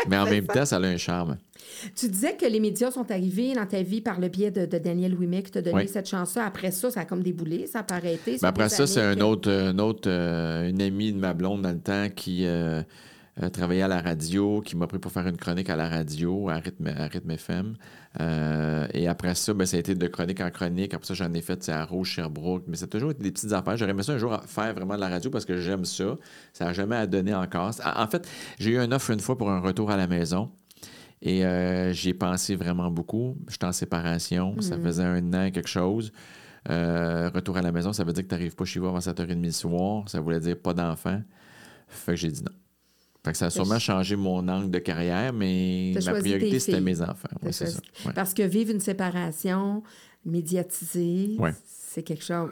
Mais 0.09 0.17
en 0.17 0.25
même 0.25 0.45
temps, 0.47 0.65
ça 0.65 0.77
a 0.77 0.81
un 0.81 0.97
charme. 0.97 1.37
Tu 1.95 2.09
disais 2.09 2.35
que 2.35 2.45
les 2.45 2.59
médias 2.59 2.91
sont 2.91 3.09
arrivés 3.09 3.53
dans 3.53 3.65
ta 3.65 3.81
vie 3.81 4.01
par 4.01 4.19
le 4.19 4.27
biais 4.27 4.51
de, 4.51 4.65
de 4.65 4.77
Daniel 4.77 5.15
Ouimet 5.15 5.43
qui 5.43 5.51
t'a 5.51 5.61
donné 5.61 5.83
Oui. 5.83 5.87
cette 5.87 6.09
chance-là. 6.09 6.45
Après 6.45 6.71
ça, 6.71 6.91
ça 6.91 7.01
a 7.01 7.05
comme 7.05 7.23
déboulé, 7.23 7.67
ça 7.67 7.79
a 7.79 7.83
pas 7.83 7.95
arrêté. 7.95 8.37
Mais 8.41 8.47
après 8.47 8.69
ça, 8.69 8.85
c'est 8.85 9.01
un 9.01 9.19
autre, 9.21 9.49
un 9.49 9.79
autre 9.79 10.09
euh, 10.09 10.67
une 10.69 10.81
amie 10.81 11.13
de 11.13 11.19
ma 11.19 11.33
blonde 11.33 11.61
dans 11.61 11.71
le 11.71 11.79
temps 11.79 12.07
qui 12.13 12.45
euh, 12.45 12.81
euh, 13.41 13.49
travaillait 13.49 13.81
à 13.81 13.87
la 13.87 14.01
radio, 14.01 14.61
qui 14.61 14.75
m'a 14.75 14.85
pris 14.85 14.99
pour 14.99 15.11
faire 15.11 15.27
une 15.27 15.37
chronique 15.37 15.69
à 15.69 15.75
la 15.75 15.89
radio, 15.89 16.49
à 16.49 16.55
Rythme, 16.55 16.87
à 16.87 17.07
Rythme 17.07 17.31
FM. 17.31 17.75
Euh, 18.21 18.87
et 18.93 19.07
après 19.07 19.33
ça, 19.33 19.53
ben, 19.53 19.65
ça 19.65 19.77
a 19.77 19.79
été 19.79 19.95
de 19.95 20.07
chronique 20.07 20.39
en 20.41 20.51
chronique. 20.51 20.93
Après 20.93 21.07
ça, 21.07 21.15
j'en 21.15 21.33
ai 21.33 21.41
fait 21.41 21.67
à 21.69 21.83
Rouge, 21.83 22.09
Sherbrooke. 22.09 22.65
Mais 22.67 22.77
c'est 22.77 22.87
toujours 22.87 23.11
été 23.11 23.23
des 23.23 23.31
petites 23.31 23.51
affaires. 23.53 23.75
J'aurais 23.75 23.91
aimé 23.91 24.03
ça 24.03 24.13
un 24.13 24.17
jour 24.19 24.39
faire 24.45 24.73
vraiment 24.75 24.95
de 24.95 24.99
la 24.99 25.09
radio 25.09 25.31
parce 25.31 25.45
que 25.45 25.57
j'aime 25.57 25.85
ça. 25.85 26.15
Ça 26.53 26.65
n'a 26.65 26.73
jamais 26.73 26.95
à 26.95 27.07
donner 27.07 27.33
encore. 27.33 27.71
En 27.83 28.07
fait, 28.07 28.27
j'ai 28.59 28.71
eu 28.71 28.77
un 28.77 28.91
offre 28.91 29.09
une 29.09 29.19
fois 29.19 29.37
pour 29.37 29.49
un 29.49 29.59
retour 29.59 29.89
à 29.89 29.97
la 29.97 30.05
maison. 30.05 30.51
Et 31.23 31.45
euh, 31.45 31.91
j'y 31.93 32.09
ai 32.09 32.13
pensé 32.13 32.55
vraiment 32.55 32.91
beaucoup. 32.91 33.35
J'étais 33.47 33.65
en 33.65 33.71
séparation. 33.71 34.59
Ça 34.61 34.77
faisait 34.77 35.03
un 35.03 35.33
an, 35.33 35.49
quelque 35.51 35.69
chose. 35.69 36.11
Euh, 36.69 37.29
retour 37.33 37.57
à 37.57 37.61
la 37.61 37.71
maison, 37.71 37.91
ça 37.93 38.03
veut 38.03 38.13
dire 38.13 38.23
que 38.23 38.29
tu 38.29 38.35
n'arrives 38.35 38.55
pas 38.55 38.65
chez 38.65 38.79
vous 38.79 38.87
avant 38.87 38.99
7h30 38.99 39.41
le 39.41 39.51
soir. 39.51 40.07
Ça 40.07 40.19
voulait 40.19 40.39
dire 40.39 40.57
pas 40.57 40.73
d'enfant. 40.73 41.21
Fait 41.87 42.13
que 42.13 42.17
j'ai 42.17 42.31
dit 42.31 42.43
non. 42.43 42.51
Fait 43.25 43.31
que 43.31 43.37
ça 43.37 43.45
a 43.45 43.49
sûrement 43.49 43.79
changé 43.79 44.17
mon 44.17 44.45
angle 44.49 44.69
de 44.69 44.79
carrière, 44.79 45.31
mais 45.31 45.93
ma 46.05 46.13
priorité, 46.15 46.59
c'était 46.59 46.81
mes 46.81 47.01
enfants. 47.01 47.29
Ça. 47.51 47.65
Ouais. 48.05 48.11
Parce 48.13 48.33
que 48.33 48.43
vivre 48.43 48.71
une 48.71 48.81
séparation 48.81 49.81
médiatisée, 50.25 51.35
Ouais. 51.39 51.53
c'est 51.65 52.03
quelque 52.03 52.23
chose. 52.23 52.49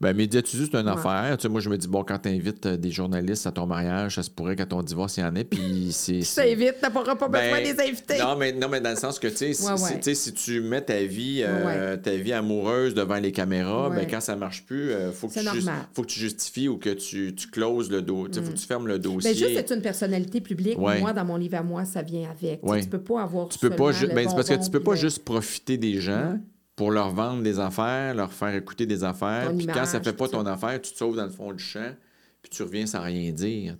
Ben, 0.00 0.16
médiatiser, 0.16 0.64
c'est 0.64 0.78
une 0.78 0.86
Ouais. 0.86 0.92
affaire. 0.92 1.36
Tu 1.36 1.42
sais, 1.42 1.48
moi, 1.48 1.60
je 1.60 1.68
me 1.68 1.76
dis, 1.76 1.86
bon, 1.86 2.02
quand 2.04 2.18
tu 2.18 2.28
invites 2.30 2.66
des 2.66 2.90
journalistes 2.90 3.46
à 3.46 3.52
ton 3.52 3.66
mariage, 3.66 4.14
ça 4.14 4.22
se 4.22 4.30
pourrait 4.30 4.56
qu'à 4.56 4.64
ton 4.64 4.82
divorce, 4.82 5.18
il 5.18 5.20
y 5.20 5.24
en 5.24 5.34
ait. 5.36 5.44
Puis 5.44 5.60
c'est. 5.92 6.22
Ça 6.22 6.46
évite, 6.46 6.76
t'as 6.80 6.88
pas, 6.90 7.02
pas 7.04 7.28
besoin 7.28 7.50
Ben, 7.50 7.62
de 7.62 7.72
les 7.76 7.88
inviter. 7.90 8.18
Non 8.18 8.34
mais, 8.36 8.52
non, 8.52 8.68
mais 8.70 8.80
dans 8.80 8.90
le 8.90 8.96
sens 8.96 9.18
que, 9.18 9.28
tu 9.28 9.36
sais, 9.36 9.52
si, 9.52 9.66
Ouais, 9.66 9.76
si- 9.76 10.00
tu 10.00 10.14
si 10.14 10.32
tu 10.32 10.60
mets 10.62 10.80
ta 10.80 11.02
vie, 11.04 11.42
euh, 11.44 11.96
ta 11.98 12.12
vie 12.16 12.32
amoureuse 12.32 12.94
devant 12.94 13.16
les 13.16 13.30
caméras, 13.32 13.90
ben, 13.90 14.06
quand 14.08 14.20
ça 14.20 14.36
marche 14.36 14.64
plus, 14.64 14.90
il 14.92 15.12
faut, 15.12 15.28
que 15.28 15.34
C'est 15.34 15.40
tu 15.42 15.60
faut 15.92 16.02
que 16.02 16.06
tu 16.08 16.18
justifies 16.20 16.68
ou 16.68 16.78
que 16.78 16.90
tu, 16.90 17.34
tu 17.34 17.48
closes 17.48 17.90
le 17.90 18.00
dos. 18.00 18.26
Il 18.28 18.42
faut 18.42 18.52
que 18.52 18.56
tu 18.58 18.66
fermes 18.66 18.86
le 18.86 18.98
dossier. 18.98 19.32
Ben, 19.32 19.36
juste 19.36 19.56
être 19.58 19.74
une 19.74 19.82
personnalité 19.82 20.40
publique, 20.40 20.78
moi, 20.78 21.12
dans 21.12 21.24
mon 21.24 21.36
livre 21.36 21.56
à 21.58 21.62
moi, 21.62 21.84
ça 21.84 22.02
vient 22.02 22.30
avec. 22.30 22.62
Tu. 22.62 22.80
Tu 22.80 22.88
peux 22.88 23.00
pas 23.00 23.22
avoir 23.22 23.48
Tu 23.48 23.58
peux 23.58 23.70
pas 23.70 23.90
ben, 23.92 24.28
c'est 24.28 24.34
parce 24.34 24.48
que 24.48 24.64
tu 24.64 24.70
peux 24.70 24.80
pas 24.80 24.94
juste 24.94 25.24
profiter 25.24 25.76
des 25.76 26.00
gens 26.00 26.38
pour 26.80 26.92
leur 26.92 27.10
vendre 27.10 27.42
des 27.42 27.60
affaires, 27.60 28.14
leur 28.14 28.32
faire 28.32 28.54
écouter 28.54 28.86
des 28.86 29.04
affaires. 29.04 29.50
Ton 29.50 29.56
Puis 29.58 29.66
quand 29.66 29.84
ça 29.84 30.00
fait 30.00 30.14
pas 30.14 30.28
ton 30.28 30.42
ça. 30.46 30.54
affaire, 30.54 30.80
tu 30.80 30.92
te 30.92 30.96
sauves 30.96 31.14
dans 31.14 31.24
le 31.26 31.30
fond 31.30 31.52
du 31.52 31.62
champ, 31.62 31.92
puis 32.40 32.48
tu 32.48 32.62
reviens 32.62 32.86
sans 32.86 33.02
rien 33.02 33.30
dire. 33.32 33.76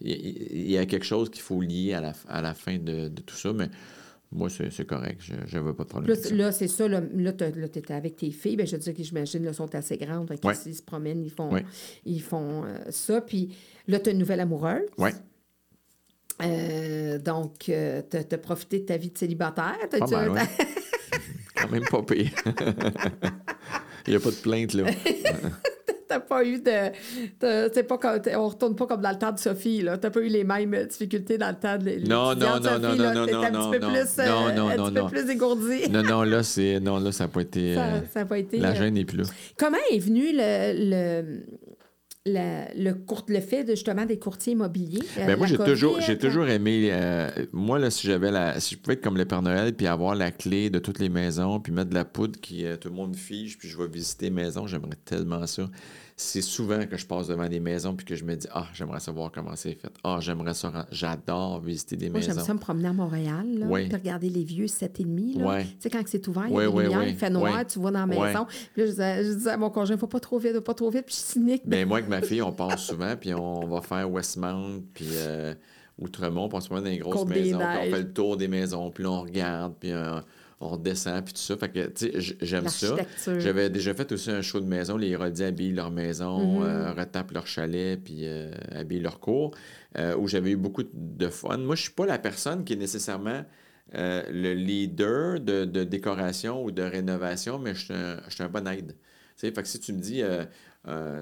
Il 0.00 0.70
y, 0.70 0.78
a 0.78 0.86
quelque 0.86 1.04
chose 1.04 1.28
qu'il 1.28 1.42
faut 1.42 1.60
lier 1.60 1.92
à 1.92 2.00
la, 2.00 2.14
à 2.26 2.40
la 2.40 2.54
fin 2.54 2.78
de, 2.78 3.08
de 3.08 3.20
tout 3.20 3.36
ça, 3.36 3.52
mais 3.52 3.68
moi, 4.32 4.48
c'est 4.48 4.86
correct. 4.86 5.20
Je 5.20 5.58
n'avais 5.58 5.74
pas 5.74 5.82
de 5.84 5.88
problème. 5.90 6.08
Là, 6.08 6.16
c'est- 6.16 6.34
là, 6.34 6.52
c'est 6.52 6.68
ça. 6.68 6.88
Là, 6.88 7.02
là 7.14 7.34
tu 7.34 7.44
étais 7.44 7.92
avec 7.92 8.16
tes 8.16 8.30
filles. 8.30 8.56
Ben, 8.56 8.66
je 8.66 8.76
veux 8.76 8.80
dire 8.80 8.94
que 8.94 9.02
j'imagine 9.02 9.44
qu'elles 9.44 9.54
sont 9.54 9.74
assez 9.74 9.98
grandes. 9.98 10.34
Ouais. 10.42 10.54
S'ils 10.54 10.74
se 10.74 10.82
promènent, 10.82 11.22
ils 11.22 11.30
font, 11.30 11.52
Ouais. 11.52 11.66
ils 12.06 12.22
font 12.22 12.64
euh, 12.64 12.78
ça. 12.88 13.20
Puis 13.20 13.54
là, 13.88 14.00
tu 14.00 14.08
as 14.08 14.12
une 14.12 14.18
nouvelle 14.18 14.40
amoureuse. 14.40 14.88
Ouais. 14.96 15.12
Euh, 16.42 17.18
donc, 17.18 17.58
tu 17.58 17.72
as, 17.74 18.38
profité 18.38 18.80
de 18.80 18.86
ta 18.86 18.96
vie 18.96 19.10
de 19.10 19.18
célibataire. 19.18 19.76
Pas 19.90 20.06
mal, 20.06 20.30
ouais. 20.30 20.40
Quand 21.56 21.70
même 21.70 21.84
pas 21.84 22.02
pire. 22.02 22.30
Il 24.06 24.10
n'y 24.10 24.16
a 24.16 24.20
pas 24.20 24.30
de 24.30 24.36
plainte, 24.36 24.74
là. 24.74 24.84
T'as 26.08 26.20
pas 26.20 26.44
eu 26.44 26.60
de. 26.60 27.82
pas 27.82 27.98
comme- 27.98 28.20
on 28.36 28.48
retourne 28.48 28.76
pas 28.76 28.86
comme 28.86 29.00
dans 29.00 29.10
le 29.10 29.18
temps 29.18 29.32
de 29.32 29.40
Sophie, 29.40 29.82
là. 29.82 29.98
T'as 29.98 30.10
pas 30.10 30.20
eu 30.20 30.28
les 30.28 30.44
mêmes 30.44 30.86
difficultés 30.88 31.36
dans 31.36 31.48
le 31.48 31.56
temps 31.56 31.78
de 31.78 32.08
Non, 32.08 32.34
non, 32.36 32.60
non, 32.60 32.62
Sophie, 32.62 32.80
non, 32.80 32.94
là. 32.94 33.14
non, 33.14 33.26
non, 33.26 33.42
un 33.42 33.50
non, 33.50 33.70
petit 33.70 33.78
peu 33.78 33.86
non. 33.86 33.92
plus, 33.92 34.18
euh, 34.20 34.26
Non, 34.26 34.54
non, 34.54 34.68
un 34.68 34.76
non, 34.76 34.84
petit 34.84 34.94
peu 34.94 35.00
non. 35.00 35.08
plus 35.08 35.30
égourdi. 35.30 35.90
Non, 35.90 36.02
non, 36.04 36.22
là, 36.22 36.42
c'est... 36.44 36.78
Non, 36.78 36.98
là, 37.00 37.10
ça 37.10 37.24
n'a 37.24 37.28
pas 37.28 37.40
été... 37.40 37.74
Ça 38.14 38.20
euh, 38.20 38.24
pas 38.24 38.38
été. 38.38 38.58
La 38.58 38.70
euh, 38.70 38.74
gêne 38.76 38.94
n'est 38.94 39.04
plus 39.04 39.18
là. 39.18 39.24
Comment 39.58 39.78
est 39.90 39.98
venu 39.98 40.28
le, 40.32 41.22
le, 41.22 41.40
la- 42.26 42.72
le, 42.74 42.92
court- 42.92 43.24
le 43.28 43.40
fait 43.40 43.64
de, 43.64 43.70
justement 43.70 44.04
des 44.04 44.18
courtiers 44.18 44.52
immobiliers? 44.52 45.00
euh, 45.18 45.26
Ben, 45.26 45.38
moi, 45.38 45.46
j'ai 45.46 45.56
COVID, 45.56 45.70
toujours, 45.70 46.00
j'ai 46.00 46.18
quand- 46.18 46.26
toujours 46.26 46.46
aimé. 46.48 46.88
euh, 46.92 47.30
moi, 47.52 47.78
là, 47.78 47.90
si 47.90 48.06
j'avais 48.06 48.30
la. 48.30 48.60
Si 48.60 48.74
je 48.74 48.80
pouvais 48.80 48.94
être 48.94 49.02
comme 49.02 49.16
le 49.16 49.24
Père 49.24 49.40
Noël, 49.42 49.74
puis 49.74 49.86
avoir 49.86 50.14
la 50.14 50.30
clé 50.30 50.68
de 50.68 50.78
toutes 50.78 50.98
les 50.98 51.08
maisons, 51.08 51.60
puis 51.60 51.72
mettre 51.72 51.90
de 51.90 51.94
la 51.94 52.04
poudre 52.04 52.38
qui 52.40 52.66
euh, 52.66 52.76
tout 52.76 52.88
le 52.88 52.94
monde 52.94 53.16
fige, 53.16 53.56
puis 53.56 53.68
je 53.68 53.78
vais 53.78 53.88
visiter 53.88 54.26
les 54.26 54.30
maisons, 54.32 54.66
j'aimerais 54.66 54.98
tellement 55.04 55.46
ça. 55.46 55.68
C'est 56.18 56.40
souvent 56.40 56.86
que 56.86 56.96
je 56.96 57.04
passe 57.06 57.26
devant 57.28 57.46
des 57.46 57.60
maisons, 57.60 57.94
puis 57.94 58.06
que 58.06 58.14
je 58.14 58.24
me 58.24 58.34
dis, 58.36 58.46
ah, 58.50 58.66
j'aimerais 58.72 59.00
savoir 59.00 59.30
comment 59.30 59.54
c'est 59.54 59.74
fait. 59.74 59.90
Ah, 60.02 60.16
j'aimerais 60.18 60.54
ça. 60.54 60.86
J'adore 60.90 61.60
visiter 61.60 61.94
des 61.96 62.08
Moi, 62.08 62.20
j'aime 62.20 62.36
maisons. 62.36 62.46
ça 62.46 62.54
me 62.54 62.58
promener 62.58 62.88
à 62.88 62.94
Montréal, 62.94 63.46
là, 63.58 63.66
Oui. 63.68 63.86
puis 63.88 63.96
regarder 63.98 64.30
les 64.30 64.42
vieux 64.42 64.64
7,5. 64.66 65.38
Là. 65.38 65.46
Ouais. 65.46 65.64
Tu 65.64 65.70
sais, 65.80 65.90
quand 65.90 66.02
c'est 66.06 66.26
ouvert, 66.26 66.46
il 66.48 66.54
y 66.54 66.58
a 66.58 66.70
des 66.70 66.82
lumières, 66.84 67.06
il 67.08 67.16
fait 67.16 67.28
noir, 67.28 67.66
tu 67.66 67.78
vas 67.80 67.90
dans 67.90 68.06
la 68.06 68.06
maison. 68.06 68.46
Puis 68.46 68.80
là, 68.82 68.86
je 68.86 68.90
disais, 68.92 69.24
je 69.24 69.32
disais 69.34 69.50
à 69.50 69.56
mon 69.58 69.68
conjoint, 69.68 69.98
faut 69.98 70.06
pas 70.06 70.20
trop 70.20 70.38
vite, 70.38 70.54
faut 70.54 70.60
pas 70.62 70.72
trop 70.72 70.88
vite, 70.88 71.04
puis 71.04 71.14
je 71.14 71.20
suis 71.20 71.32
cynique. 71.32 71.62
Ben, 71.66 71.86
moi, 71.86 71.98
avec 71.98 72.08
ma 72.08 72.22
fille, 72.22 72.40
on 72.40 72.52
passe 72.52 72.80
souvent, 72.86 73.14
puis 73.14 73.34
on 73.34 73.66
va 73.66 73.82
faire 73.82 74.10
Westmount, 74.10 74.84
puis 74.94 75.08
euh, 75.12 75.52
Outremont, 75.98 76.48
puis 76.48 76.56
on 76.56 76.60
se 76.62 76.66
promène 76.68 76.84
dans 76.84 76.90
les 76.90 76.98
grosses 76.98 77.14
Côte 77.14 77.28
maisons, 77.28 77.58
puis 77.58 77.66
on 77.88 77.90
fait 77.90 78.02
le 78.02 78.12
tour 78.14 78.36
des 78.38 78.48
maisons, 78.48 78.90
puis 78.90 79.04
là, 79.04 79.10
on 79.10 79.20
regarde, 79.20 79.74
puis 79.78 79.92
euh, 79.92 80.18
on 80.60 80.68
redescend, 80.68 81.22
puis 81.24 81.34
tout 81.34 81.40
ça. 81.40 81.56
Fait 81.56 81.68
que, 81.68 81.86
tu 81.88 82.06
sais, 82.22 82.36
j'aime 82.40 82.64
ça. 82.68 82.96
J'avais 83.40 83.68
déjà 83.68 83.92
fait 83.94 84.10
aussi 84.12 84.30
un 84.30 84.40
show 84.40 84.58
de 84.60 84.66
maison. 84.66 84.96
Les 84.96 85.08
Héroldiers 85.08 85.46
habillent 85.46 85.72
leur 85.72 85.90
maison, 85.90 86.60
Mhm. 86.60 86.66
euh, 86.66 86.92
retapent 86.92 87.32
leur 87.32 87.46
chalet, 87.46 88.00
puis 88.02 88.20
euh, 88.22 88.50
habillent 88.70 89.00
leur 89.00 89.20
cour, 89.20 89.54
euh, 89.98 90.16
où 90.16 90.26
j'avais 90.28 90.52
eu 90.52 90.56
beaucoup 90.56 90.82
de 90.90 91.28
fun. 91.28 91.58
Moi, 91.58 91.76
je 91.76 91.82
suis 91.82 91.92
pas 91.92 92.06
la 92.06 92.18
personne 92.18 92.64
qui 92.64 92.72
est 92.72 92.76
nécessairement 92.76 93.44
le 93.92 94.52
leader 94.54 95.38
de, 95.40 95.64
de 95.64 95.84
décoration 95.84 96.64
ou 96.64 96.70
de 96.72 96.82
rénovation, 96.82 97.58
mais 97.58 97.74
je 97.74 97.84
suis 97.84 97.94
un, 97.94 98.20
je 98.28 98.34
suis 98.34 98.42
un 98.42 98.48
bon 98.48 98.66
aide. 98.66 98.92
Tu 98.92 98.96
sais, 99.36 99.52
fait 99.52 99.62
que 99.62 99.68
si 99.68 99.78
tu 99.78 99.92
me 99.92 100.00
dis 100.00 100.22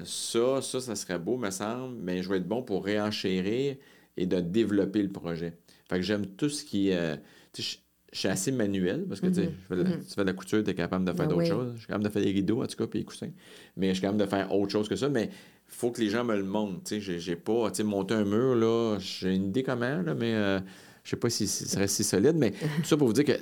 ça, 0.05 0.61
ça, 0.61 0.79
ça 0.81 0.95
serait 0.95 1.19
beau, 1.19 1.37
me 1.37 1.49
semble, 1.51 1.95
mais 2.01 2.23
je 2.23 2.29
vais 2.29 2.37
être 2.37 2.47
bon 2.47 2.63
pour 2.63 2.85
réenchérir 2.85 3.75
et 4.17 4.25
de 4.25 4.39
développer 4.39 5.01
le 5.03 5.11
projet. 5.11 5.57
Fait 5.89 5.97
que 5.97 6.01
j'aime 6.01 6.25
tout 6.25 6.49
ce 6.49 6.63
qui 6.63 6.91
je- 6.91 7.75
je 8.13 8.19
suis 8.19 8.27
assez 8.29 8.51
manuel 8.51 9.05
parce 9.07 9.19
que 9.19 9.27
tu 9.27 9.33
sais, 9.35 9.51
de 9.69 9.75
la- 9.75 9.83
tu 9.97 10.13
fais 10.15 10.21
de 10.21 10.27
la 10.27 10.33
couture, 10.33 10.63
tu 10.63 10.69
es 10.69 10.73
capable 10.75 11.03
de 11.05 11.11
faire 11.11 11.25
Ah 11.25 11.27
d'autres 11.27 11.41
oui. 11.41 11.47
choses. 11.49 11.71
Je 11.73 11.79
suis 11.79 11.87
capable 11.87 12.05
de 12.05 12.09
faire 12.09 12.21
des 12.21 12.31
rideaux, 12.31 12.63
en 12.63 12.67
tout 12.67 12.77
cas, 12.77 12.87
puis 12.87 12.99
des 12.99 13.05
coussins. 13.05 13.31
Mais 13.77 13.89
je 13.89 13.93
suis 13.93 14.01
capable 14.01 14.19
de 14.21 14.25
faire 14.25 14.53
autre 14.53 14.71
chose 14.71 14.87
que 14.87 14.95
ça. 14.95 15.09
Mais 15.09 15.23
il 15.25 15.73
faut 15.75 15.91
que 15.91 15.99
les 16.01 16.09
gens 16.09 16.23
me 16.23 16.35
le 16.35 16.43
montrent. 16.43 16.83
Tu 16.85 17.01
sais, 17.01 17.19
j'ai- 17.19 17.35
pas, 17.35 17.69
tu 17.71 17.77
sais, 17.77 17.83
monter 17.83 18.13
un 18.13 18.23
mur, 18.25 18.55
là, 18.55 18.97
j'ai 18.99 19.35
une 19.35 19.47
idée 19.47 19.63
comment, 19.63 20.01
là, 20.01 20.13
mais 20.13 20.33
euh, 20.33 20.59
je 21.03 21.09
sais 21.09 21.15
pas 21.17 21.29
si 21.29 21.47
ce 21.47 21.67
serait 21.67 21.87
si 21.87 22.03
solide. 22.03 22.35
Mais 22.37 22.51
tout 22.77 22.85
ça 22.85 22.95
pour 22.97 23.07
vous 23.07 23.13
dire 23.13 23.25
que 23.25 23.33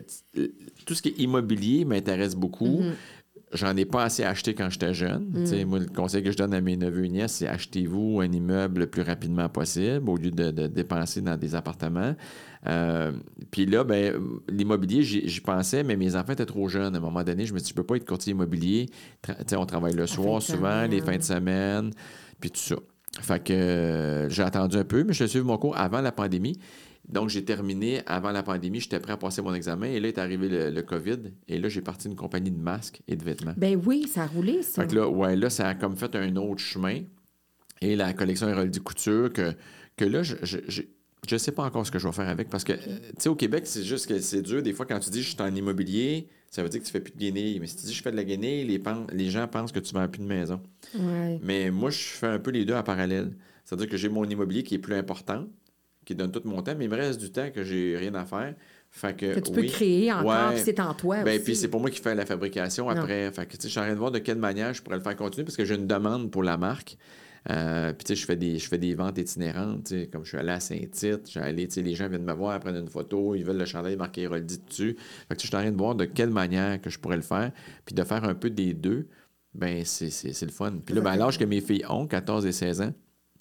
tout 0.86 0.96
ce 0.96 1.02
qui 1.02 1.10
est 1.10 1.20
immobilier 1.20 1.86
m'intéresse 1.86 2.36
beaucoup. 2.36 2.80
Mhm. 2.80 2.94
J'en 3.54 3.76
ai 3.78 3.86
pas 3.86 4.04
assez 4.06 4.24
acheté 4.24 4.54
quand 4.56 4.70
j'étais 4.70 4.94
jeune. 4.94 5.46
Sais, 5.46 5.64
Moi, 5.66 5.80
le 5.80 5.86
conseil 5.86 6.24
que 6.24 6.32
je 6.32 6.38
donne 6.38 6.54
à 6.54 6.62
mes 6.62 6.76
neveux 6.76 7.06
et 7.06 7.10
nièces, 7.10 7.34
c'est 7.34 7.48
achetez-vous 7.48 8.20
un 8.22 8.32
immeuble 8.32 8.80
le 8.82 8.88
plus 8.88 9.04
rapidement 9.04 9.48
possible 9.50 10.10
au 10.10 10.18
lieu 10.18 10.32
de, 10.32 10.50
de 10.52 10.68
dépenser 10.68 11.22
dans 11.22 11.38
des 11.38 11.54
appartements. 11.54 12.16
Euh, 12.66 13.12
Puis 13.52 13.66
là, 13.66 13.84
ben, 13.84 14.16
l'immobilier, 14.50 15.04
j'y 15.04 15.42
pensais, 15.42 15.84
mais 15.84 15.96
mes 15.96 16.16
enfants 16.16 16.34
étaient 16.34 16.46
trop 16.46 16.68
jeunes. 16.68 16.96
À 16.96 16.98
un 16.98 17.02
moment 17.02 17.24
donné, 17.24 17.46
je 17.46 17.54
me 17.54 17.60
suis 17.60 17.66
dit, 17.66 17.70
je 17.72 17.76
peux 17.76 17.84
pas 17.84 17.96
être 17.98 18.06
courtier 18.08 18.32
immobilier. 18.32 18.90
Tra- 19.26 19.56
on 19.58 19.66
travaille 19.66 19.94
le 19.94 20.08
soir 20.08 20.42
souvent, 20.42 20.88
les 20.88 21.02
fins 21.02 21.18
de 21.18 21.22
semaine, 21.24 21.92
puis 22.40 22.50
tout 22.50 22.60
ça. 22.60 22.76
Fait 23.22 23.44
que 23.44 23.54
euh, 23.54 24.30
j'ai 24.30 24.42
attendu 24.42 24.78
un 24.78 24.84
peu, 24.84 25.04
mais 25.04 25.14
je 25.14 25.24
suis 25.26 25.30
suivi 25.30 25.46
mon 25.46 25.58
cours 25.58 25.78
avant 25.78 26.02
la 26.02 26.12
pandémie. 26.12 26.58
Donc, 27.08 27.30
j'ai 27.30 27.44
terminé 27.44 28.02
avant 28.06 28.32
la 28.32 28.44
pandémie. 28.44 28.80
J'étais 28.80 29.00
prêt 29.00 29.14
à 29.14 29.18
passer 29.18 29.42
mon 29.42 29.54
examen. 29.54 29.88
Et 29.88 30.00
là 30.00 30.08
est 30.08 30.18
arrivé 30.18 30.48
le, 30.48 30.70
le 30.70 30.82
COVID. 30.82 31.20
Et 31.48 31.60
là, 31.60 31.68
j'ai 31.68 31.82
parti 31.82 32.08
d'une 32.08 32.18
compagnie 32.18 32.52
de 32.52 32.60
masques 32.60 33.02
et 33.08 33.16
de 33.16 33.24
vêtements. 33.24 33.54
Ben 33.58 33.80
oui, 33.86 34.08
ça 34.08 34.24
a 34.24 34.28
roulé, 34.28 34.64
ça. 34.64 34.82
Fait 34.82 34.90
que 34.90 34.96
là, 34.96 35.10
ouais, 35.10 35.36
là, 35.36 35.50
ça 35.50 35.68
a 35.68 35.76
comme 35.76 35.98
fait 35.98 36.16
un 36.16 36.36
autre 36.38 36.62
chemin. 36.62 37.02
Et 37.82 37.96
la 37.98 38.14
collection 38.14 38.48
Héroldi 38.48 38.80
Couture, 38.80 39.32
que, 39.34 39.54
que 39.98 40.06
là, 40.06 40.24
je, 40.24 40.36
je, 40.44 40.60
je, 40.68 40.84
je 41.28 41.38
sais 41.38 41.52
pas 41.52 41.64
encore 41.64 41.86
ce 41.86 41.92
que 41.92 42.00
je 42.00 42.08
vais 42.08 42.14
faire 42.14 42.30
avec. 42.30 42.50
Parce 42.50 42.64
que, 42.64 42.74
euh, 42.74 42.78
tu 42.78 43.14
sais, 43.20 43.30
au 43.30 43.36
Québec, 43.36 43.64
c'est 43.66 43.84
juste 43.84 44.08
que 44.08 44.20
c'est 44.20 44.42
dur. 44.42 44.62
Des 44.62 44.74
fois, 44.74 44.86
quand 44.86 45.00
tu 45.00 45.10
dis 45.10 45.22
je 45.22 45.30
suis 45.30 45.42
en 45.42 45.54
immobilier, 45.54 46.28
ça 46.50 46.64
veut 46.64 46.70
dire 46.70 46.82
que 46.82 46.86
tu 46.86 46.92
fais 46.92 47.00
plus 47.00 47.14
de 47.14 47.20
guenilles. 47.20 47.60
Mais 47.60 47.68
si 47.68 47.76
tu 47.78 47.86
dis 47.86 47.94
je 47.94 48.02
fais 48.02 48.12
de 48.12 48.16
la 48.16 48.24
guenille, 48.24 48.66
les, 49.12 49.30
gens 49.30 49.48
pensent 49.48 49.72
que 49.72 49.80
tu 49.80 49.94
vends 49.94 50.08
plus 50.08 50.22
de 50.22 50.28
maison. 50.28 50.62
Ouais. 50.98 51.40
Mais 51.44 51.72
moi, 51.72 51.90
je 51.90 51.98
fais 51.98 52.28
un 52.28 52.40
peu 52.40 52.52
les 52.52 52.66
deux 52.66 52.76
en 52.76 52.84
parallèle. 52.84 53.36
C'est-à-dire 53.66 53.90
que 53.90 53.98
j'ai 53.98 54.10
mon 54.10 54.26
immobilier 54.26 54.64
qui 54.64 54.76
est 54.76 54.80
plus 54.80 54.96
important, 54.96 55.46
qui 56.06 56.16
donne 56.16 56.32
tout 56.32 56.42
mon 56.46 56.62
temps, 56.62 56.74
mais 56.78 56.86
il 56.86 56.90
me 56.92 56.96
reste 56.96 57.20
du 57.20 57.32
temps 57.32 57.50
que 57.54 57.64
j'ai 57.64 57.98
rien 57.98 58.14
à 58.16 58.26
faire. 58.26 58.54
Fait 58.92 59.16
que, 59.18 59.34
Que 59.36 59.40
tu 59.40 59.52
peux 59.52 59.62
oui. 59.62 59.68
créer 59.68 60.12
encore, 60.14 60.26
Ouais. 60.50 60.54
puis 60.56 60.62
c'est 60.64 60.80
en 60.80 60.94
toi 60.94 61.24
Ben, 61.24 61.36
aussi. 61.36 61.44
puis 61.44 61.56
c'est 61.56 61.68
pour 61.68 61.82
moi 61.82 61.90
qui 61.90 62.00
fais 62.00 62.14
la 62.14 62.26
fabrication 62.28 62.90
après. 62.90 63.32
Fait 63.32 63.46
que, 63.48 63.54
je 63.62 63.68
suis 63.68 63.80
en 63.80 63.84
train 63.84 63.94
de 63.94 63.98
voir 63.98 64.12
de 64.12 64.20
quelle 64.20 64.38
manière 64.38 64.74
je 64.74 64.82
pourrais 64.84 64.98
le 64.98 65.04
faire 65.04 65.16
continuer 65.16 65.46
parce 65.46 65.58
que 65.58 65.66
j'ai 65.66 65.76
une 65.76 65.88
demande 65.88 66.30
pour 66.30 66.44
la 66.44 66.58
marque. 66.58 66.98
Euh, 67.50 67.92
puis, 67.92 68.06
tu 68.06 68.16
sais, 68.16 68.22
je 68.22 68.26
fais 68.26 68.36
des, 68.38 68.58
je 68.58 68.68
fais 68.70 68.78
des 68.78 68.94
ventes 68.94 69.18
itinérantes, 69.18 69.92
comme 70.14 70.24
je 70.24 70.30
suis 70.30 70.38
allé 70.38 70.52
à 70.52 70.60
Saint-Tite, 70.62 71.22
je 71.26 71.30
suis 71.32 71.40
allé, 71.42 71.68
tu 71.68 71.74
sais, 71.74 71.82
les 71.82 71.94
gens 71.94 72.08
viennent 72.08 72.24
me 72.24 72.32
voir, 72.34 72.58
prennent 72.62 72.78
une 72.78 72.88
photo, 72.88 73.36
ils 73.36 73.44
veulent 73.44 73.58
le 73.58 73.66
chandail 73.66 73.98
marqué 73.98 74.22
Héroldi 74.22 74.60
dessus. 74.66 74.96
Fait 75.28 75.36
que, 75.36 75.42
je 75.42 75.48
suis 75.48 75.56
en 75.56 75.60
train 75.60 75.72
de 75.72 75.78
voir 75.78 75.96
de 75.96 76.06
quelle 76.06 76.30
manière 76.30 76.80
que 76.80 76.90
je 76.90 76.98
pourrais 77.00 77.18
le 77.18 77.22
faire, 77.22 77.52
puis 77.86 77.96
de 77.96 78.04
faire 78.06 78.24
un 78.24 78.34
peu 78.36 78.50
des 78.50 78.74
deux, 78.74 79.08
ben, 79.56 79.84
c'est 79.84 80.42
le 80.46 80.52
fun. 80.52 80.74
Puis 80.86 80.96
là, 80.96 81.02
ben, 81.02 81.12
à 81.12 81.16
l'âge 81.18 81.38
que 81.38 81.44
mes 81.44 81.60
filles 81.60 81.84
ont, 81.90 82.08
14 82.08 82.46
et 82.46 82.52
16 82.54 82.82
ans, 82.82 82.94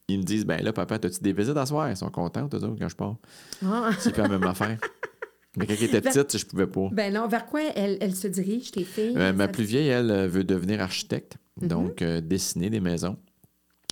ils 0.08 0.18
me 0.18 0.22
disent, 0.24 0.44
ben 0.44 0.62
là, 0.62 0.72
papa, 0.72 0.96
as-tu 0.96 1.20
des 1.22 1.32
visites 1.32 1.56
à 1.56 1.64
soir? 1.66 1.88
Ils 1.90 1.96
sont 1.96 2.10
contents, 2.10 2.48
eux 2.52 2.56
autres, 2.56 2.76
quand 2.78 2.88
je 2.88 2.96
pars. 2.96 3.16
Ah. 3.64 3.90
C'est 3.98 4.12
plus 4.12 4.22
la 4.22 4.28
même 4.28 4.42
affaire. 4.44 4.78
Mais 5.56 5.66
quand 5.66 5.74
ils 5.74 5.84
étaient 5.84 6.00
Ben- 6.00 6.12
petites, 6.12 6.38
je 6.38 6.46
pouvais 6.46 6.66
pas. 6.66 6.88
Ben 6.92 7.12
non, 7.12 7.28
vers 7.28 7.46
quoi 7.46 7.60
elle, 7.74 7.98
elle 8.00 8.14
se 8.14 8.26
dirige, 8.26 8.70
tes 8.70 8.84
filles? 8.84 9.14
Euh, 9.16 9.32
ma 9.32 9.48
plus 9.48 9.64
vieille, 9.64 9.88
elle, 9.88 10.10
euh, 10.10 10.26
veut 10.26 10.44
devenir 10.44 10.80
architecte, 10.80 11.36
Mhm. 11.60 11.68
donc 11.68 12.02
euh, 12.02 12.20
dessiner 12.22 12.70
des 12.70 12.80
maisons. 12.80 13.16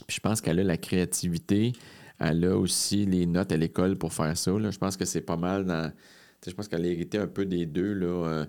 Puis 0.06 0.16
je 0.16 0.20
pense 0.20 0.40
qu'elle 0.40 0.58
a 0.58 0.64
la 0.64 0.78
créativité, 0.78 1.72
elle 2.18 2.44
a 2.46 2.56
aussi 2.56 3.04
les 3.06 3.26
notes 3.26 3.52
à 3.52 3.56
l'école 3.58 3.96
pour 3.96 4.12
faire 4.12 4.36
ça. 4.36 4.50
là. 4.58 4.70
Je 4.70 4.78
pense 4.78 4.96
que 4.96 5.04
c'est 5.04 5.20
pas 5.20 5.36
mal 5.36 5.64
dans. 5.66 5.92
Je 6.46 6.52
pense 6.52 6.68
qu'elle 6.68 6.84
a 6.84 6.88
hérité 6.88 7.18
un 7.18 7.26
peu 7.26 7.44
des 7.44 7.66
deux, 7.66 7.92
là, 7.92 8.06
euh, 8.26 8.46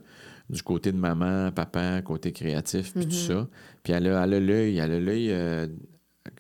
du 0.50 0.64
côté 0.64 0.94
de 0.94 0.98
maman, 0.98 1.52
papa, 1.52 2.02
côté 2.02 2.32
créatif, 2.32 2.94
puis 2.94 3.06
tout 3.06 3.12
ça. 3.12 3.48
Puis 3.84 3.92
elle 3.92 4.08
a 4.08 4.24
elle 4.24 4.46
l'œil, 4.46 4.78
elle 4.78 4.92
a 4.94 5.00
l'œil, 5.02 5.30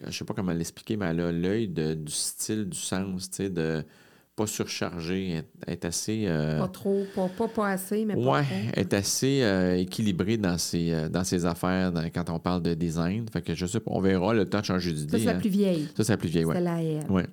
je 0.07 0.17
sais 0.17 0.25
pas 0.25 0.33
comment 0.33 0.51
l'expliquer, 0.53 0.97
mais 0.97 1.07
elle 1.07 1.21
a 1.21 1.31
l'œil 1.31 1.67
du 1.67 2.11
style, 2.11 2.69
du 2.69 2.77
sens, 2.77 3.29
tu 3.29 3.37
sais, 3.37 3.49
de 3.49 3.83
pas 4.33 4.47
surchargé, 4.47 5.31
être, 5.33 5.49
être 5.67 5.85
assez. 5.85 6.23
euh, 6.25 6.57
Pas 6.59 6.69
trop, 6.69 7.03
pas, 7.13 7.27
pas, 7.37 7.47
pas 7.49 7.67
assez, 7.71 8.05
mais 8.05 8.13
pas 8.15 8.19
Ouais, 8.21 8.43
trop. 8.43 8.79
est 8.79 8.93
assez 8.93 9.41
euh, 9.43 9.75
équilibré 9.77 10.37
dans 10.37 10.57
ses, 10.57 10.93
euh, 10.93 11.09
dans 11.09 11.25
ses 11.25 11.45
affaires 11.45 11.91
dans- 11.91 12.05
quand 12.09 12.29
on 12.29 12.39
parle 12.39 12.61
de 12.61 12.73
design. 12.73 13.25
Fait 13.31 13.41
que 13.41 13.53
je 13.53 13.65
sais 13.65 13.81
pas, 13.81 13.91
on 13.93 13.99
verra 13.99 14.33
le 14.33 14.45
temps 14.45 14.61
de 14.61 14.65
changer 14.65 14.91
Ça, 14.91 14.95
d'idée. 14.95 15.19
c'est 15.19 15.25
la 15.25 15.31
hein. 15.33 15.39
plus 15.39 15.49
vieille. 15.49 15.89
Ça, 15.97 16.05
c'est 16.05 16.13
la 16.13 16.17
plus 16.17 16.29
vieille, 16.29 16.45
ouais. 16.45 16.55
C'est 16.55 16.61
la 16.61 16.81
elle. 16.81 17.11
Ouais. 17.11 17.25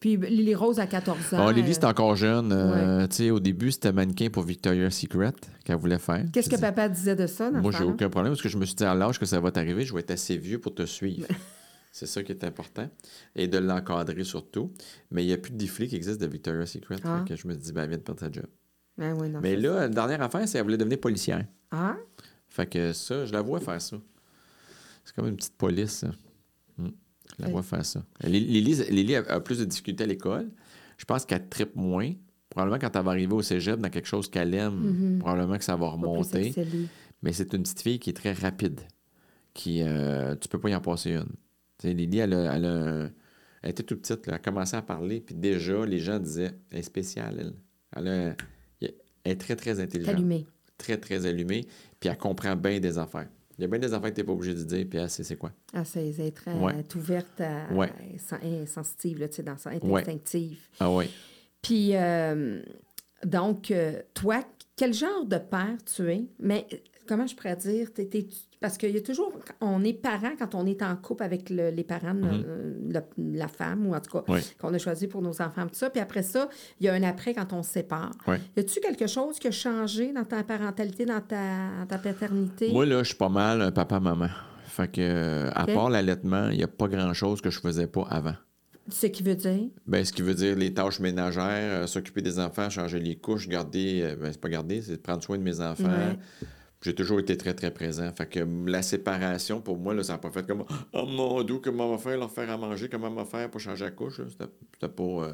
Puis 0.00 0.16
Lily 0.16 0.56
Rose 0.56 0.80
à 0.80 0.88
14 0.88 1.34
ans. 1.34 1.36
Bon, 1.44 1.50
Lily, 1.50 1.70
euh, 1.70 1.72
c'était 1.72 1.86
encore 1.86 2.16
jeune. 2.16 2.50
euh, 2.52 3.06
Tu 3.06 3.14
sais, 3.16 3.30
au 3.30 3.38
début, 3.38 3.70
c'était 3.70 3.92
mannequin 3.92 4.28
pour 4.28 4.42
Victoria's 4.42 4.92
Secret 4.94 5.32
qu'elle 5.64 5.76
voulait 5.76 6.00
faire. 6.00 6.24
Qu'est-ce 6.32 6.50
que 6.50 6.60
papa 6.60 6.88
disait 6.88 7.14
de 7.16 7.28
ça? 7.28 7.48
Dans 7.50 7.60
Moi, 7.62 7.70
j'ai 7.78 7.84
aucun 7.84 8.10
problème 8.10 8.32
parce 8.32 8.42
que 8.42 8.48
je 8.48 8.58
me 8.58 8.64
suis 8.66 8.74
dit 8.74 8.84
à 8.84 8.94
l'âge 8.96 9.20
que 9.20 9.24
ça 9.26 9.38
va 9.38 9.52
t'arriver, 9.52 9.84
je 9.84 9.94
vais 9.94 10.00
être 10.00 10.10
assez 10.10 10.36
vieux 10.36 10.58
pour 10.58 10.74
te 10.74 10.84
suivre. 10.84 11.28
C'est 11.92 12.06
ça 12.06 12.22
qui 12.22 12.32
est 12.32 12.44
important. 12.44 12.88
Et 13.34 13.48
de 13.48 13.58
l'encadrer 13.58 14.24
surtout. 14.24 14.72
Mais 15.10 15.24
il 15.24 15.26
n'y 15.26 15.32
a 15.32 15.38
plus 15.38 15.50
de 15.52 15.56
défilé 15.56 15.88
qui 15.88 15.96
existe 15.96 16.20
de 16.20 16.26
Victoria's 16.26 16.70
Secret. 16.70 16.96
Ah. 17.04 17.24
Que 17.26 17.34
je 17.36 17.48
me 17.48 17.54
dis, 17.54 17.72
ben, 17.72 17.82
elle 17.82 17.88
vient 17.90 17.98
de 17.98 18.02
perdre 18.02 18.20
sa 18.20 18.30
job. 18.30 18.46
Ben 18.96 19.16
oui, 19.20 19.28
non, 19.28 19.40
Mais 19.40 19.56
là, 19.56 19.74
ça. 19.74 19.80
la 19.80 19.88
dernière 19.88 20.22
affaire, 20.22 20.46
c'est 20.46 20.52
qu'elle 20.54 20.62
voulait 20.64 20.76
devenir 20.76 21.00
policière. 21.00 21.44
Ah? 21.70 21.96
Fait 22.48 22.66
que 22.66 22.92
ça, 22.92 23.24
je 23.26 23.32
la 23.32 23.42
vois 23.42 23.60
faire 23.60 23.80
ça. 23.80 23.96
C'est 25.04 25.14
comme 25.14 25.26
une 25.28 25.36
petite 25.36 25.56
police, 25.56 25.90
ça. 25.90 26.10
Hmm. 26.76 26.90
Je 27.38 27.44
la 27.44 27.48
vois 27.50 27.62
faire 27.62 27.84
ça. 27.84 28.04
Lily, 28.22 28.74
Lily- 28.90 29.16
a, 29.16 29.20
a 29.34 29.40
plus 29.40 29.58
de 29.58 29.64
difficultés 29.64 30.04
à 30.04 30.06
l'école. 30.06 30.50
Je 30.98 31.04
pense 31.04 31.24
qu'elle 31.24 31.48
trippe 31.48 31.74
moins. 31.76 32.12
Probablement 32.50 32.78
quand 32.80 32.94
elle 32.96 33.04
va 33.04 33.10
arriver 33.12 33.32
au 33.32 33.42
cégep 33.42 33.80
dans 33.80 33.88
quelque 33.90 34.08
chose 34.08 34.28
qu'elle 34.28 34.52
aime, 34.54 34.74
Mhm. 34.74 35.18
probablement 35.20 35.56
que 35.56 35.64
ça 35.64 35.76
va 35.76 35.88
remonter. 35.88 36.52
Mais 37.22 37.32
c'est 37.32 37.52
une 37.54 37.62
petite 37.62 37.80
fille 37.82 37.98
qui 37.98 38.10
est 38.10 38.14
très 38.14 38.32
rapide. 38.32 38.80
Qui, 39.54 39.82
euh, 39.82 40.34
tu 40.36 40.48
peux 40.48 40.58
pas 40.58 40.68
y 40.70 40.74
en 40.74 40.80
passer 40.80 41.12
une. 41.12 41.28
Lily, 41.82 42.18
elle, 42.18 42.34
a, 42.34 42.54
elle, 42.56 42.64
a 42.64 43.10
elle 43.62 43.70
était 43.70 43.82
toute 43.82 44.00
petite. 44.00 44.26
là. 44.26 44.32
Elle 44.32 44.34
a 44.34 44.38
commencé 44.38 44.76
à 44.76 44.82
parler. 44.82 45.20
Puis 45.20 45.34
déjà, 45.34 45.84
les 45.84 45.98
gens 45.98 46.18
disaient, 46.18 46.52
elle 46.70 46.78
est 46.78 46.82
spéciale, 46.82 47.36
elle. 47.40 47.52
Elle, 47.96 48.08
a- 48.08 48.36
elle 49.22 49.32
est 49.32 49.36
très, 49.40 49.54
très 49.56 49.78
intelligente 49.80 50.14
Allumé. 50.14 50.46
très, 50.78 50.96
très 50.96 51.26
allumée, 51.26 51.66
puis 51.98 52.08
elle 52.08 52.16
comprend 52.16 52.56
bien 52.56 52.80
des 52.80 52.96
affaires. 52.98 53.28
Il 53.58 53.62
y 53.62 53.64
a 53.64 53.68
bien 53.68 53.78
des 53.78 53.92
affaires 53.92 54.08
que 54.10 54.14
tu 54.14 54.20
n'es 54.22 54.26
pas 54.26 54.32
obligé 54.32 54.54
de 54.54 54.62
dire, 54.62 54.86
puis 54.88 54.98
elle 54.98 55.10
sait 55.10 55.22
c'est 55.24 55.36
quoi. 55.36 55.52
Ah, 55.74 55.82
Ouais. 55.82 56.72
elle 56.72 56.78
est 56.80 56.94
ouverte, 56.94 57.40
à, 57.40 57.70
Ouais. 57.74 57.92
est 58.42 58.64
sensitive, 58.66 59.18
là, 59.20 59.28
tu 59.28 59.34
sais, 59.36 59.42
dans 59.42 59.58
ça, 59.58 59.70
Ouais. 59.82 60.00
instinctive. 60.00 60.58
Ah 60.78 60.90
oui. 60.90 61.10
Puis, 61.60 61.90
euh, 61.94 62.62
donc, 63.24 63.70
euh, 63.70 64.00
toi, 64.14 64.42
quel 64.76 64.94
genre 64.94 65.26
de 65.26 65.36
père 65.36 65.76
tu 65.84 66.10
es? 66.10 66.24
Mais 66.38 66.66
comment 67.06 67.26
je 67.26 67.34
pourrais 67.36 67.56
dire? 67.56 67.92
T'es- 67.92 68.06
t'es- 68.06 68.26
parce 68.60 68.76
qu'il 68.76 68.90
y 68.94 68.98
a 68.98 69.00
toujours, 69.00 69.32
on 69.60 69.82
est 69.84 69.94
parent 69.94 70.32
quand 70.38 70.54
on 70.54 70.66
est 70.66 70.82
en 70.82 70.94
couple 70.96 71.22
avec 71.22 71.48
le- 71.48 71.70
les 71.70 71.82
parents 71.84 72.14
de 72.14 72.20
Mhm. 72.20 72.44
euh, 72.46 73.00
la, 73.18 73.48
femme, 73.48 73.86
ou 73.86 73.94
en 73.94 74.00
tout 74.00 74.10
cas, 74.18 74.24
Oui. 74.28 74.40
qu'on 74.60 74.72
a 74.74 74.78
choisi 74.78 75.06
pour 75.06 75.22
nos 75.22 75.40
enfants, 75.40 75.62
tout 75.66 75.74
ça. 75.74 75.88
Puis 75.90 76.00
après 76.00 76.22
ça, 76.22 76.48
il 76.78 76.86
y 76.86 76.88
a 76.88 76.92
un 76.94 77.02
après 77.02 77.32
quand 77.34 77.52
on 77.54 77.62
se 77.62 77.70
sépare. 77.70 78.12
Oui. 78.26 78.36
Y 78.56 78.60
a-tu 78.60 78.80
quelque 78.80 79.06
chose 79.06 79.38
qui 79.38 79.48
a 79.48 79.50
changé 79.50 80.12
dans 80.12 80.24
ta 80.24 80.42
parentalité, 80.44 81.06
dans 81.06 81.20
ta, 81.20 81.86
ta 81.88 81.98
paternité? 81.98 82.70
Moi, 82.72 82.84
là, 82.86 82.98
je 83.02 83.08
suis 83.08 83.16
pas 83.16 83.28
mal 83.30 83.62
un 83.62 83.72
papa-maman. 83.72 84.28
Fait 84.66 84.88
que, 84.90 85.00
euh, 85.00 85.50
à 85.54 85.66
part 85.66 85.88
l'allaitement, 85.90 86.48
il 86.50 86.58
n'y 86.58 86.62
a 86.64 86.68
pas 86.68 86.86
grand-chose 86.88 87.40
que 87.40 87.50
je 87.50 87.58
faisais 87.60 87.86
pas 87.86 88.06
avant. 88.10 88.34
Ce 88.88 89.06
qui 89.06 89.22
veut 89.22 89.34
dire? 89.36 89.68
Ben, 89.86 90.04
ce 90.04 90.12
qui 90.12 90.22
veut 90.22 90.34
dire 90.34 90.56
les 90.56 90.74
tâches 90.74 91.00
ménagères, 91.00 91.82
euh, 91.82 91.86
s'occuper 91.86 92.22
des 92.22 92.38
enfants, 92.40 92.68
changer 92.70 92.98
les 92.98 93.16
couches, 93.16 93.48
garder, 93.48 94.00
euh, 94.02 94.16
ben, 94.16 94.30
c'est 94.32 94.40
pas 94.40 94.48
garder, 94.48 94.82
c'est 94.82 95.00
prendre 95.00 95.22
soin 95.22 95.38
de 95.38 95.42
mes 95.42 95.60
enfants. 95.60 95.84
Ouais. 95.84 96.18
J'ai 96.82 96.94
toujours 96.94 97.20
été 97.20 97.36
très, 97.36 97.52
très 97.52 97.70
présent. 97.70 98.10
Fait 98.16 98.26
que 98.26 98.40
la 98.66 98.80
séparation, 98.82 99.60
pour 99.60 99.76
moi, 99.78 99.92
là, 99.94 100.02
ça 100.02 100.14
n'a 100.14 100.18
pas 100.18 100.30
fait 100.30 100.46
comme 100.46 100.64
Oh 100.94 101.04
mon 101.06 101.42
Dieu, 101.42 101.58
comment 101.62 101.88
on 101.88 101.96
va 101.96 101.98
faire, 101.98 102.18
leur 102.18 102.30
faire 102.30 102.48
à 102.50 102.56
manger, 102.56 102.88
comment 102.88 103.08
on 103.08 103.14
va 103.14 103.24
faire 103.26 103.50
pour 103.50 103.60
changer 103.60 103.84
la 103.84 103.90
couche. 103.90 104.20
C'était 104.28 104.88
pas. 104.88 105.02
euh, 105.02 105.32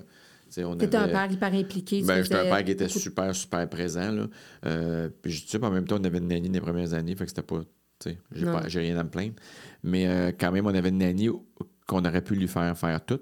T'étais 0.79 0.97
un 0.97 1.03
avait- 1.03 1.13
père 1.13 1.31
hyper 1.33 1.55
impliqué. 1.55 2.03
Ben, 2.03 2.23
j'étais 2.23 2.37
un 2.37 2.45
père 2.45 2.65
qui 2.65 2.71
était 2.73 2.89
super, 2.89 3.35
super 3.35 3.69
présent. 3.69 4.11
Là. 4.13 4.27
Euh, 4.65 5.09
puis 5.23 5.33
je 5.33 5.47
dis 5.47 5.65
en 5.65 5.71
même 5.71 5.87
temps, 5.87 5.99
on 6.01 6.05
avait 6.05 6.19
une 6.19 6.29
nanny 6.29 6.49
les 6.49 6.61
premières 6.61 6.95
années, 6.95 7.15
fait 7.17 7.25
que 7.25 7.31
c'était 7.31 7.43
pas. 7.43 7.61
tu 7.99 8.11
sais, 8.11 8.19
J'ai 8.33 8.45
pas- 8.45 8.67
j'ai 8.69 8.81
rien 8.81 8.97
à 8.99 9.03
me 9.05 9.09
plaindre. 9.11 9.35
Mais 9.83 10.07
euh, 10.07 10.33
quand 10.39 10.53
même, 10.53 10.67
on 10.67 10.75
avait 10.75 10.89
une 10.91 10.99
nanny 10.99 11.29
qu'on 11.87 12.05
aurait 12.05 12.23
pu 12.23 12.35
lui 12.35 12.47
faire 12.49 12.77
faire 12.79 13.05
tout. 13.05 13.21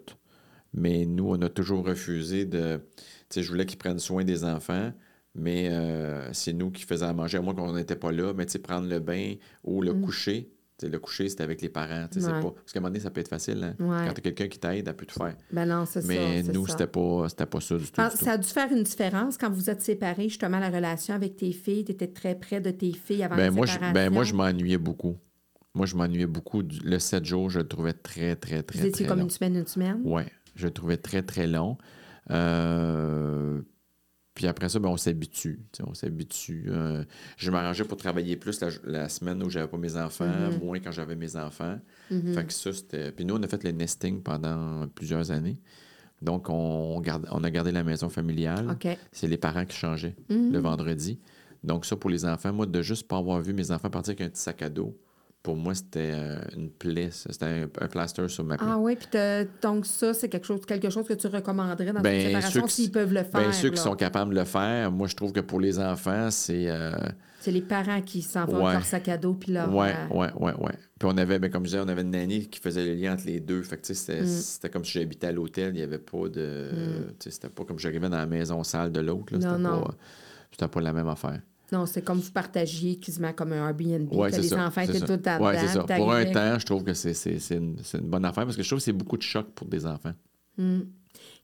Mais 0.75 1.05
nous, 1.07 1.29
on 1.31 1.41
a 1.43 1.49
toujours 1.49 1.87
refusé 1.87 2.45
de. 2.45 2.81
Tu 2.97 3.03
sais, 3.31 3.43
je 3.43 3.49
voulais 3.51 3.65
qu'il 3.67 3.79
prenne 3.79 3.99
soin 3.99 4.25
des 4.25 4.45
enfants, 4.45 4.93
mais 5.35 5.69
euh, 5.71 6.33
c'est 6.33 6.53
nous 6.53 6.71
qui 6.71 6.85
faisions 6.85 7.09
à 7.09 7.13
manger, 7.13 7.39
à 7.39 7.41
moins 7.43 7.55
qu'on 7.55 7.73
n'était 7.75 7.97
pas 7.97 8.13
là. 8.13 8.33
Mais 8.35 8.47
tu 8.47 8.53
sais, 8.53 8.59
prendre 8.59 8.89
le 8.89 9.01
bain 9.01 9.35
ou 9.65 9.83
le 9.83 9.93
Mm. 9.95 10.01
coucher, 10.03 10.51
Tu 10.77 10.87
sais, 10.87 10.91
le 10.93 10.99
coucher, 10.99 11.29
c'était 11.29 11.45
avec 11.45 11.63
les 11.63 11.69
parents. 11.69 12.09
tu 12.11 12.19
sais, 12.21 12.27
c'est 12.27 12.33
Ouais. 12.33 12.41
pas... 12.43 12.51
Parce 12.51 12.73
qu'à 12.73 12.79
un 12.79 12.83
moment 12.83 12.91
donné, 12.91 12.99
ça 13.01 13.11
peut 13.11 13.21
être 13.21 13.29
facile. 13.29 13.63
hein. 13.63 13.77
Ouais. 13.79 14.07
Quand 14.09 14.13
tu 14.13 14.19
as 14.19 14.23
quelqu'un 14.23 14.49
qui 14.49 14.59
t'aide, 14.59 14.89
elle 14.89 14.97
peut 14.97 15.07
tout 15.07 15.15
faire. 15.21 15.37
Ben 15.53 15.67
non, 15.67 15.87
c'est 15.87 16.03
ça. 16.03 16.09
Mais 16.09 16.43
nous, 16.43 16.67
c'était 16.67 16.89
pas, 16.89 17.29
pas 17.29 17.61
ça 17.61 17.77
du 17.79 17.85
tout. 17.85 17.93
Ah, 17.97 18.09
du 18.11 18.19
tout. 18.19 18.25
Ça 18.25 18.33
a 18.33 18.39
dû 18.39 18.49
faire 18.49 18.73
une 18.73 18.83
différence 18.83 19.39
quand 19.39 19.51
vous 19.53 19.71
êtes 19.71 19.83
séparés, 19.83 20.29
justement, 20.29 20.59
la 20.59 20.71
relation 20.71 21.15
avec 21.15 21.37
tes 21.37 21.53
filles. 21.53 21.85
Tu 21.85 21.93
étais 21.93 22.09
très 22.09 22.35
près 22.35 22.61
de 22.61 22.73
tes 22.73 22.93
filles 22.93 23.23
avant 23.23 23.37
la 23.37 23.45
Ben, 23.51 23.55
moi, 23.55 23.67
je, 23.67 23.73
séparation. 23.75 23.95
ben, 23.95 24.13
moi, 24.13 24.25
je 24.25 24.35
m'ennuyais 24.35 24.79
beaucoup. 24.79 25.17
Moi, 25.75 25.87
je 25.87 25.95
m'ennuyais 25.95 26.27
beaucoup. 26.27 26.63
Le 26.85 26.99
7 26.99 27.25
jours, 27.25 27.51
je 27.51 27.61
le 27.61 27.69
trouvais 27.69 27.93
très, 27.93 28.35
très, 28.35 28.65
très, 28.65 28.81
Vous 28.81 28.87
étiez 28.87 29.05
très 29.05 29.07
comme 29.07 29.19
long. 29.19 29.25
une 29.27 29.31
semaine, 29.31 29.55
une 29.57 29.67
semaine? 29.69 30.01
Oui, 30.05 30.23
je 30.57 30.67
le 30.67 30.73
trouvais 30.73 30.97
très, 30.97 31.23
très 31.23 31.47
long. 31.47 31.79
Euh, 32.33 33.61
Puis 34.35 34.47
après 34.49 34.69
ça, 34.69 34.79
ben, 34.81 34.89
on 34.89 34.97
s'habitue. 34.97 35.61
On 35.87 35.95
s'habitue. 35.95 36.65
Euh, 36.69 37.05
je 37.37 37.51
m'arrangeais 37.53 37.85
pour 37.85 37.97
travailler 37.97 38.37
plus 38.37 38.61
la, 38.61 38.69
la 38.85 39.09
semaine 39.09 39.41
où 39.43 39.49
j'avais 39.51 39.69
pas 39.69 39.79
mes 39.79 39.97
enfants, 39.97 40.25
Mm-hmm. 40.27 40.59
moins 40.65 40.81
quand 40.81 40.91
j'avais 40.91 41.15
mes 41.15 41.37
enfants. 41.37 41.79
Fait 42.09 42.45
que 42.45 42.53
ça, 42.53 42.73
c'était. 42.73 43.13
Puis 43.13 43.25
nous, 43.25 43.37
on 43.37 43.43
a 43.43 43.47
fait 43.47 43.63
le 43.63 43.71
nesting 43.71 44.23
pendant 44.23 44.89
plusieurs 44.89 45.31
années. 45.31 45.61
Donc, 46.21 46.49
on, 46.49 47.01
garde... 47.01 47.27
on 47.31 47.45
a 47.45 47.51
gardé 47.51 47.71
la 47.71 47.85
maison 47.85 48.09
familiale. 48.09 48.71
OK. 48.71 48.89
C'est 49.13 49.27
les 49.29 49.37
parents 49.37 49.65
qui 49.65 49.77
changeaient 49.77 50.17
Mm-hmm. 50.31 50.51
le 50.53 50.59
vendredi. 50.59 51.19
Donc, 51.63 51.87
ça, 51.87 51.97
pour 51.97 52.11
les 52.11 52.25
enfants, 52.25 52.53
moi, 52.53 52.67
de 52.67 52.83
juste 52.83 53.07
pas 53.09 53.19
avoir 53.19 53.41
vu 53.41 53.53
mes 53.55 53.71
enfants 53.71 53.89
partir 53.89 54.11
avec 54.13 54.21
un 54.23 54.29
petit 54.31 54.43
sac 54.43 54.63
à 54.63 54.69
dos, 54.69 54.97
pour 55.45 55.57
moi, 55.57 55.75
c'était 55.75 56.11
euh, 56.15 56.39
une 56.57 56.71
plaie. 56.71 57.11
C'était 57.13 57.45
un, 57.45 57.63
un 57.81 57.87
plaster 57.87 58.27
sur 58.29 58.43
ma 58.45 58.57
plaie. 58.57 58.67
Ah 58.69 58.79
oui, 58.79 58.97
puis 58.97 59.07
donc 59.63 59.85
ça, 59.87 60.13
c'est 60.15 60.29
quelque 60.31 60.47
chose, 60.47 60.65
quelque 60.67 60.89
chose 60.91 61.07
que 61.07 61.13
tu 61.13 61.27
recommanderais 61.29 61.93
dans 61.93 62.01
Ben, 62.01 62.15
une 62.15 62.27
séparation 62.29 62.63
qui- 62.63 62.73
s'ils 62.73 62.91
peuvent 62.91 63.13
le 63.13 63.23
faire. 63.25 63.41
Ben, 63.43 63.53
ceux 63.53 63.69
qui 63.71 63.77
là? 63.77 63.83
sont 63.83 63.95
capables 63.95 64.35
de 64.35 64.41
le 64.41 64.45
faire, 64.47 64.91
moi, 64.91 65.07
je 65.07 65.15
trouve 65.15 65.33
que 65.33 65.41
pour 65.41 65.61
les 65.61 65.79
enfants, 65.79 66.31
c'est. 66.31 66.69
euh, 66.71 66.93
C'est 67.41 67.51
les 67.51 67.61
parents 67.61 68.01
qui 68.01 68.23
s'en 68.23 68.47
vont 68.47 68.65
Ouais. 68.65 68.73
leur 68.73 68.87
sac 68.87 69.07
à 69.11 69.19
dos 69.19 69.35
puis 69.35 69.53
leur... 69.53 69.71
ouais, 69.75 69.93
euh, 70.11 70.15
ouais, 70.17 70.33
ouais, 70.41 70.55
ouais. 70.55 70.73
Puis 70.99 71.07
on 71.13 71.19
avait, 71.19 71.39
ben, 71.39 71.51
comme 71.51 71.65
je 71.65 71.73
disais, 71.73 71.81
on 71.85 71.89
avait 71.89 72.01
une 72.01 72.13
nanny 72.13 72.49
qui 72.49 72.59
faisait 72.59 72.87
le 72.87 72.95
lien 72.95 73.13
entre 73.13 73.27
les 73.27 73.41
deux. 73.41 73.63
Fait 73.63 73.77
que, 73.77 73.83
tu 73.83 73.89
sais, 73.89 73.95
c'était, 73.95 74.23
Mm. 74.23 74.27
c'était 74.27 74.71
comme 74.71 74.85
si 74.87 74.93
j'habitais 74.99 75.27
à 75.27 75.33
l'hôtel. 75.33 75.73
Il 75.75 75.77
n'y 75.77 75.83
avait 75.83 75.99
pas 75.99 76.27
de. 76.31 76.71
Sais, 77.19 77.31
c'était 77.31 77.51
pas 77.51 77.65
comme 77.65 77.79
j'arrivais 77.79 78.09
dans 78.09 78.17
la 78.17 78.25
maison 78.25 78.65
sale 78.65 78.91
de 78.93 79.01
l'autre. 79.01 79.35
là. 79.35 79.41
Non, 79.41 79.51
C'était, 79.51 79.63
non. 79.63 79.83
Pas, 79.83 79.95
c'était 80.53 80.69
pas 80.69 80.81
la 80.81 80.93
même 80.95 81.09
affaire. 81.09 81.41
Non, 81.75 81.87
c'est 81.87 82.03
comme 82.03 82.19
vous 82.19 82.31
partagiez 82.31 82.97
quasiment 82.97 83.33
comme 83.33 83.53
un 83.53 83.69
Airbnb. 83.69 84.13
Ouais, 84.15 84.31
que 84.31 84.37
les 84.37 84.43
ça. 84.49 84.67
enfants 84.67 84.83
c'est 84.87 84.97
étaient 84.97 85.07
tout 85.07 85.13
le 85.13 85.21
temps 85.23 85.41
Ouais, 85.41 85.53
dedans, 85.57 85.67
c'est 85.67 85.75
ça. 85.75 85.97
Pour 85.97 86.13
un 86.13 86.25
temps, 86.27 86.59
je 86.59 86.67
trouve 86.67 86.85
que 86.85 86.95
c'est, 86.95 87.15
c'est, 87.15 87.39
c'est, 87.39 87.57
une, 87.57 87.77
c'est 87.83 87.99
une 87.99 88.07
bonne 88.09 88.25
affaire 88.25 88.45
parce 88.45 88.57
que 88.57 88.63
je 88.63 88.69
trouve 88.69 88.79
que 88.79 88.85
c'est 88.85 88.93
beaucoup 88.93 89.17
de 89.17 89.23
choc 89.23 89.47
pour 89.55 89.67
des 89.67 89.85
enfants. 89.87 90.13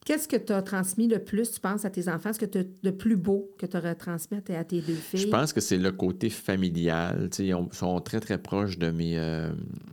Qu'est-ce 0.04 0.26
que 0.26 0.36
tu 0.36 0.52
as 0.52 0.62
transmis 0.62 1.08
le 1.08 1.18
plus, 1.18 1.50
tu 1.50 1.60
penses, 1.60 1.84
à 1.84 1.90
tes 1.90 2.08
enfants? 2.08 2.32
Ce 2.32 2.38
que 2.38 2.46
tu 2.46 2.64
de 2.82 2.90
plus 2.90 3.16
beau 3.16 3.50
que 3.58 3.66
tu 3.66 3.76
aurais 3.76 3.94
transmis 3.94 4.38
à 4.38 4.40
tes, 4.40 4.56
à 4.56 4.64
tes 4.64 4.80
deux 4.80 4.94
filles? 4.94 5.20
Je 5.20 5.26
pense 5.28 5.52
que 5.52 5.60
c'est 5.60 5.76
le 5.76 5.92
côté 5.92 6.30
familial. 6.30 7.28
Ils 7.38 7.54
ont- 7.54 7.68
sont 7.70 8.00
très, 8.00 8.18
très 8.20 8.38
proches 8.38 8.78
de 8.78 8.90
mes, 8.90 9.18
euh, 9.18 9.52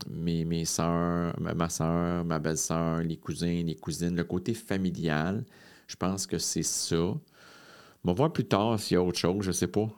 mes, 0.10 0.46
mes 0.46 0.66
soeurs, 0.66 1.36
ma, 1.40 1.54
ma 1.54 1.70
soeur, 1.70 2.24
ma 2.26 2.40
belle-sœur, 2.40 3.02
les 3.02 3.18
cousins, 3.18 3.64
les 3.66 3.76
cousines. 3.76 4.16
Le 4.16 4.24
côté 4.24 4.54
familial, 4.54 5.44
je 5.88 5.96
pense 5.96 6.26
que 6.26 6.38
c'est 6.38 6.64
ça. 6.64 6.96
On 6.96 7.18
va 8.06 8.14
voir 8.14 8.32
plus 8.32 8.46
tard 8.46 8.80
s'il 8.80 8.96
y 8.96 8.98
a 8.98 9.04
autre 9.04 9.18
chose, 9.20 9.44
je 9.44 9.52
sais 9.52 9.68
pas. 9.68 9.90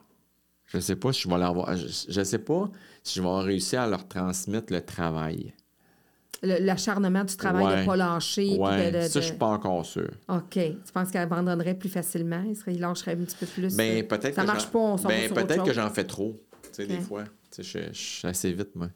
Je 0.69 0.79
sais 0.79 0.95
pas 0.95 1.11
si 1.11 1.21
je 1.23 1.29
vais 1.29 1.37
leur 1.37 1.49
avoir- 1.49 1.75
Je, 1.75 1.87
je 2.09 2.23
sais 2.23 2.39
pas 2.39 2.69
si 3.03 3.19
je 3.19 3.23
vais 3.23 3.39
réussir 3.41 3.81
à 3.81 3.87
leur 3.87 4.07
transmettre 4.07 4.71
le 4.71 4.81
travail. 4.81 5.53
L'acharnement 6.41 7.25
du 7.25 7.35
travail 7.35 7.65
de 7.65 7.69
Ouais. 7.71 7.81
ne 7.81 7.85
pas 7.85 7.95
lâcher. 7.97 8.57
Ouais, 8.57 8.91
de, 8.91 8.97
de- 8.97 9.01
ça, 9.01 9.19
de- 9.19 9.23
je 9.23 9.27
suis 9.29 9.37
pas 9.37 9.47
encore 9.47 9.85
sûr. 9.85 10.09
OK. 10.29 10.53
Tu 10.53 10.91
penses 10.93 11.11
qu'elle 11.11 11.23
abandonnerait 11.23 11.73
plus 11.75 11.89
facilement? 11.89 12.43
Il, 12.67 12.79
lâcherait 12.79 13.11
un 13.13 13.17
petit 13.25 13.35
peu 13.37 13.45
plus? 13.45 13.75
Ben, 13.75 14.03
euh, 14.03 14.07
peut-être 14.07 14.35
Ça 14.35 14.41
que 14.43 14.47
marche 14.47 14.67
pas, 14.67 14.79
on 14.79 14.97
s'en 14.97 15.09
ben, 15.09 15.29
peut-être 15.33 15.63
que 15.65 15.73
j'en 15.73 15.89
fais 15.89 16.05
trop, 16.05 16.39
tu 16.63 16.69
sais, 16.71 16.85
des 16.87 16.99
fois. 16.99 17.25
Tu 17.51 17.63
sais, 17.63 17.63
je, 17.63 17.93
je 17.93 17.99
suis 17.99 18.27
assez 18.27 18.53
vite, 18.53 18.73
moi. 18.75 18.87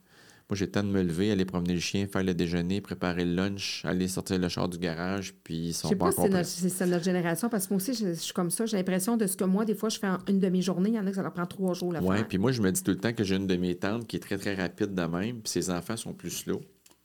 Moi, 0.50 0.58
j'ai 0.58 0.66
le 0.66 0.72
temps 0.72 0.84
de 0.84 0.90
me 0.90 1.02
lever, 1.02 1.32
aller 1.32 1.46
promener 1.46 1.74
le 1.74 1.80
chien, 1.80 2.06
faire 2.06 2.24
le 2.24 2.34
déjeuner, 2.34 2.82
préparer 2.82 3.24
le 3.26 3.34
lunch, 3.34 3.84
aller 3.86 4.08
sortir 4.08 4.38
le 4.38 4.50
char 4.50 4.68
du 4.70 4.78
garage, 4.78 5.34
puis 5.44 5.68
ils 5.70 5.74
sont 5.74 5.90
pas 5.90 5.96
pas 5.96 6.12
si 6.12 6.16
c'est 6.16 6.20
encore 6.22 6.30
notre, 6.32 6.34
prêts. 6.42 6.44
si 6.44 6.70
c'est 6.70 6.86
notre 6.86 7.04
génération, 7.06 7.50
parce 7.50 7.66
que 7.68 7.74
moi 7.74 7.78
aussi, 7.82 7.94
je, 7.94 8.10
je 8.10 8.14
suis 8.20 8.34
comme 8.34 8.52
ça. 8.52 8.66
J'ai 8.66 8.78
l'impression 8.78 9.16
de 9.18 9.26
ce 9.26 9.36
que 9.38 9.46
moi, 9.46 9.64
des 9.66 9.74
fois, 9.74 9.90
je 9.90 9.98
fais 10.00 10.08
en 10.08 10.20
une 10.28 10.40
demi-journée. 10.40 10.90
Il 10.90 10.96
y 10.96 11.00
en 11.00 11.08
a 11.08 11.10
que 11.10 11.16
ça 11.16 11.24
leur 11.24 11.34
prend 11.34 11.46
trois 11.46 11.74
jours 11.74 11.94
faire. 11.94 12.28
puis 12.28 12.38
moi, 12.38 12.52
je 12.52 12.62
me 12.62 12.72
dis 12.72 12.84
tout 12.84 12.92
le 12.92 12.98
temps 12.98 13.14
que 13.14 13.24
j'ai 13.24 13.36
une 13.36 13.48
de 13.48 13.56
mes 13.56 13.76
tantes 13.76 14.06
qui 14.06 14.18
est 14.18 14.20
très, 14.20 14.38
très 14.38 14.54
rapide 14.54 14.94
de 14.94 15.02
même, 15.04 15.42
puis 15.42 15.50
ses 15.52 15.70
enfants 15.70 15.98
sont 15.98 16.14
plus 16.14 16.30
slow. 16.32 16.62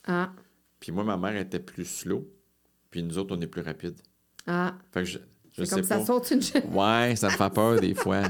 Ah, 0.07 0.33
Puis 0.81 0.90
moi, 0.92 1.05
ma 1.05 1.16
mère 1.16 1.37
était 1.37 1.61
plus 1.61 1.85
slow, 1.85 2.29
puis 2.90 3.03
nous 3.03 3.18
autres, 3.18 3.37
on 3.37 3.40
est 3.40 3.46
plus 3.46 3.62
rapides. 3.62 4.01
ah. 4.46 4.74
Fait 4.92 5.01
que 5.01 5.07
je, 5.07 5.18
je 5.53 5.64
sais 5.64 5.74
comme 5.77 5.85
ça 5.85 5.98
pas. 5.98 6.05
saute 6.07 6.31
une. 6.33 6.40
Ouais, 6.74 7.14
ça 7.16 7.29
me 7.29 7.33
fait 7.33 7.51
peur 7.55 7.81
des 7.81 7.94
fois. 7.94 8.22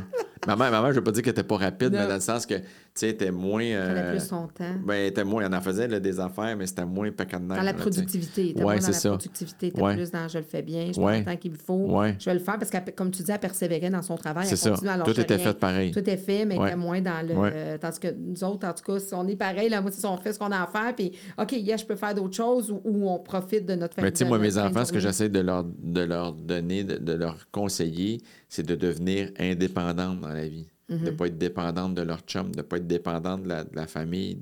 Ma 0.46 0.54
mère, 0.56 0.70
ma 0.70 0.80
mère, 0.80 0.92
je 0.92 0.98
veux 0.98 1.04
pas 1.04 1.10
dire 1.10 1.22
qu'elle 1.22 1.32
était 1.32 1.42
pas 1.42 1.56
rapide, 1.58 1.92
Non. 1.92 1.98
mais 2.00 2.06
dans 2.08 2.14
le 2.14 2.20
sens 2.20 2.46
que, 2.46 2.54
tu 2.94 3.00
sais, 3.00 3.06
elle 3.08 3.14
était 3.14 3.30
moins... 3.30 3.62
Euh, 3.64 4.10
plus 4.12 4.26
son 4.26 4.46
temps. 4.48 4.74
Ben, 4.84 4.94
elle 4.94 5.06
était 5.06 5.24
moins, 5.24 5.44
elle 5.46 5.54
en 5.54 5.60
faisait 5.60 5.86
là, 5.88 6.00
des 6.00 6.18
affaires, 6.20 6.56
mais 6.56 6.66
c'était 6.66 6.84
moins 6.84 7.10
paquet 7.12 7.36
de 7.38 7.42
nerfs, 7.44 7.56
Dans 7.58 7.62
la 7.62 7.72
là, 7.72 7.78
productivité. 7.78 8.52
T'es 8.54 8.58
Ouais, 8.58 8.64
moins 8.64 8.76
dans 8.78 8.86
la 8.88 8.92
ça. 8.92 9.08
productivité. 9.10 9.70
T'es 9.70 9.80
Ouais. 9.82 9.94
plus 9.94 10.10
dans 10.10 10.26
je 10.28 10.38
le 10.38 10.44
fais 10.44 10.62
bien, 10.62 10.90
je 10.94 11.00
Ouais. 11.00 11.12
prends 11.12 11.18
le 11.18 11.24
temps 11.24 11.36
qu'il 11.36 11.52
me 11.52 11.56
faut. 11.56 11.98
Ouais. 11.98 12.16
Je 12.18 12.24
vais 12.26 12.34
le 12.34 12.40
faire 12.40 12.58
parce 12.58 12.70
que, 12.70 12.90
comme 12.90 13.10
tu 13.10 13.22
dis, 13.22 13.30
elle 13.30 13.38
persévérait 13.38 13.90
dans 13.90 14.02
son 14.02 14.16
travail. 14.16 14.46
C'est 14.46 14.56
ça. 14.56 14.72
à 14.74 14.98
Tout 15.00 15.20
était 15.20 15.36
rien. 15.36 15.44
fait 15.44 15.58
pareil. 15.58 15.90
Tout 15.92 16.08
est 16.10 16.16
fait, 16.16 16.44
mais 16.44 16.56
était 16.56 16.76
moins 16.76 17.00
dans 17.00 17.26
le. 17.26 17.34
Euh, 17.36 17.78
tandis 17.78 17.98
que 18.00 18.08
nous 18.16 18.42
autres, 18.44 18.66
en 18.66 18.72
tout 18.72 18.84
cas, 18.84 18.98
si 18.98 19.14
on 19.14 19.26
est 19.28 19.36
pareil, 19.36 19.68
là, 19.68 19.80
moi, 19.80 19.90
si 19.90 20.04
on 20.06 20.16
fait 20.16 20.32
ce 20.32 20.38
qu'on 20.38 20.50
a 20.52 20.62
à 20.62 20.66
faire, 20.66 20.94
puis 20.96 21.12
OK, 21.40 21.52
yes, 21.52 21.80
je 21.82 21.86
peux 21.86 21.96
faire 21.96 22.14
d'autres 22.14 22.36
choses 22.36 22.70
ou, 22.70 22.80
ou 22.84 23.08
on 23.08 23.18
profite 23.18 23.64
de 23.66 23.74
notre 23.74 23.94
famille. 23.94 24.08
Mais 24.08 24.12
tu 24.12 24.18
sais, 24.18 24.24
moi, 24.24 24.38
mes 24.38 24.58
enfants, 24.58 24.84
ce 24.84 24.92
que 24.92 24.98
j'essaie 24.98 25.28
de 25.28 25.40
leur, 25.40 25.64
de 25.64 26.00
leur 26.02 26.32
donner, 26.32 26.84
de, 26.84 26.96
de 26.96 27.12
leur 27.12 27.50
conseiller, 27.50 28.20
c'est 28.48 28.64
de 28.66 28.74
devenir 28.74 29.30
indépendante 29.38 30.20
dans 30.20 30.28
la 30.28 30.46
vie. 30.48 30.68
De 30.88 30.96
ne 30.96 31.10
pas 31.10 31.26
être 31.26 31.36
dépendante 31.38 31.94
de 31.94 32.02
leur 32.02 32.20
chum, 32.20 32.50
de 32.50 32.56
ne 32.58 32.62
pas 32.62 32.78
être 32.78 32.86
dépendante 32.86 33.42
de 33.42 33.48
la, 33.48 33.64
de 33.64 33.76
la 33.76 33.86
famille, 33.86 34.38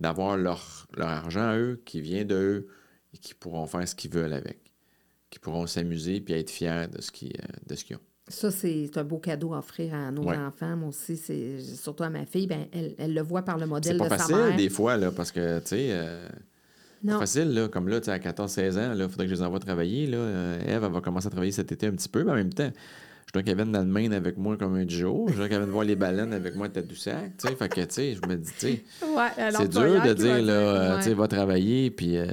d'avoir 0.00 0.36
leur, 0.36 0.86
leur 0.96 1.08
argent 1.08 1.48
à 1.48 1.56
eux, 1.58 1.80
qui 1.84 2.00
vient 2.02 2.24
de 2.24 2.34
eux, 2.34 2.68
et 3.14 3.18
qui 3.18 3.32
pourront 3.34 3.66
faire 3.66 3.88
ce 3.88 3.94
qu'ils 3.94 4.10
veulent 4.10 4.34
avec. 4.34 4.58
Qui 5.30 5.38
pourront 5.38 5.66
s'amuser 5.66 6.20
puis 6.20 6.34
être 6.34 6.50
fiers 6.50 6.86
de 6.94 7.00
ce 7.00 7.10
qu'ils 7.10 7.32
euh, 7.32 7.46
de 7.66 7.74
ce 7.74 7.84
qu'ils 7.84 7.96
ont. 7.96 8.00
Ça, 8.28 8.50
c'est 8.50 8.90
un 8.96 9.04
beau 9.04 9.18
cadeau 9.18 9.54
à 9.54 9.58
offrir 9.60 9.94
à 9.94 10.10
nos 10.10 10.24
Ouais. 10.24 10.36
enfants. 10.36 10.76
Moi 10.76 10.90
aussi, 10.90 11.16
c'est 11.16 11.58
surtout 11.60 12.02
à 12.02 12.10
ma 12.10 12.26
fille, 12.26 12.46
ben, 12.46 12.66
elle, 12.72 12.94
elle 12.98 13.14
le 13.14 13.22
voit 13.22 13.40
par 13.42 13.56
le 13.56 13.64
modèle 13.66 13.96
pas 13.96 14.04
de 14.04 14.10
sa 14.10 14.18
facile 14.18 14.36
mère. 14.36 14.56
des 14.56 14.68
fois, 14.68 14.98
là, 14.98 15.10
parce 15.10 15.32
que, 15.32 15.58
tu 15.60 15.66
sais, 15.68 15.88
euh, 15.92 16.28
facile, 17.06 17.54
là, 17.54 17.68
comme 17.68 17.88
là, 17.88 18.00
tu 18.00 18.06
sais, 18.06 18.10
à 18.10 18.18
14-16 18.18 18.76
ans, 18.78 18.92
il 18.94 19.00
faudrait 19.08 19.24
que 19.26 19.30
je 19.30 19.36
les 19.36 19.42
envoie 19.42 19.58
travailler. 19.60 20.06
Là. 20.06 20.18
Euh, 20.18 20.60
Ève, 20.66 20.84
elle 20.84 20.92
va 20.92 21.00
commencer 21.00 21.28
à 21.28 21.30
travailler 21.30 21.52
cet 21.52 21.72
été 21.72 21.86
un 21.86 21.92
petit 21.92 22.08
peu, 22.10 22.22
mais 22.24 22.32
en 22.32 22.34
même 22.34 22.52
temps, 22.52 22.70
je 23.28 23.32
dois 23.34 23.42
qu'elle 23.42 23.56
vienne 23.56 23.72
dans 23.72 23.80
le 23.80 23.86
Maine 23.86 24.14
avec 24.14 24.38
moi 24.38 24.56
comme 24.56 24.74
un. 24.76 24.88
Je 24.88 25.04
dois 25.04 25.48
qu'elle 25.48 25.58
vienne 25.58 25.68
voir 25.70 25.84
les 25.84 25.96
baleines 25.96 26.32
avec 26.32 26.56
moi 26.56 26.66
à 26.66 26.68
Tadoussac. 26.70 27.36
Tu 27.36 27.46
sais, 27.48 27.54
fait 27.56 27.68
que, 27.68 27.80
tu 27.82 27.86
sais, 27.90 28.14
je 28.14 28.26
me 28.26 28.36
dis, 28.36 28.50
tu 28.58 28.66
sais, 28.68 28.84
Ouais, 29.04 29.50
c'est 29.52 29.68
dur 29.68 30.02
de 30.02 30.14
dire, 30.14 30.42
là, 30.42 30.52
euh, 30.52 30.90
ouais. 30.94 31.02
tu 31.02 31.08
sais, 31.10 31.14
va 31.14 31.28
travailler, 31.28 31.90
puis 31.90 32.16
euh, 32.16 32.26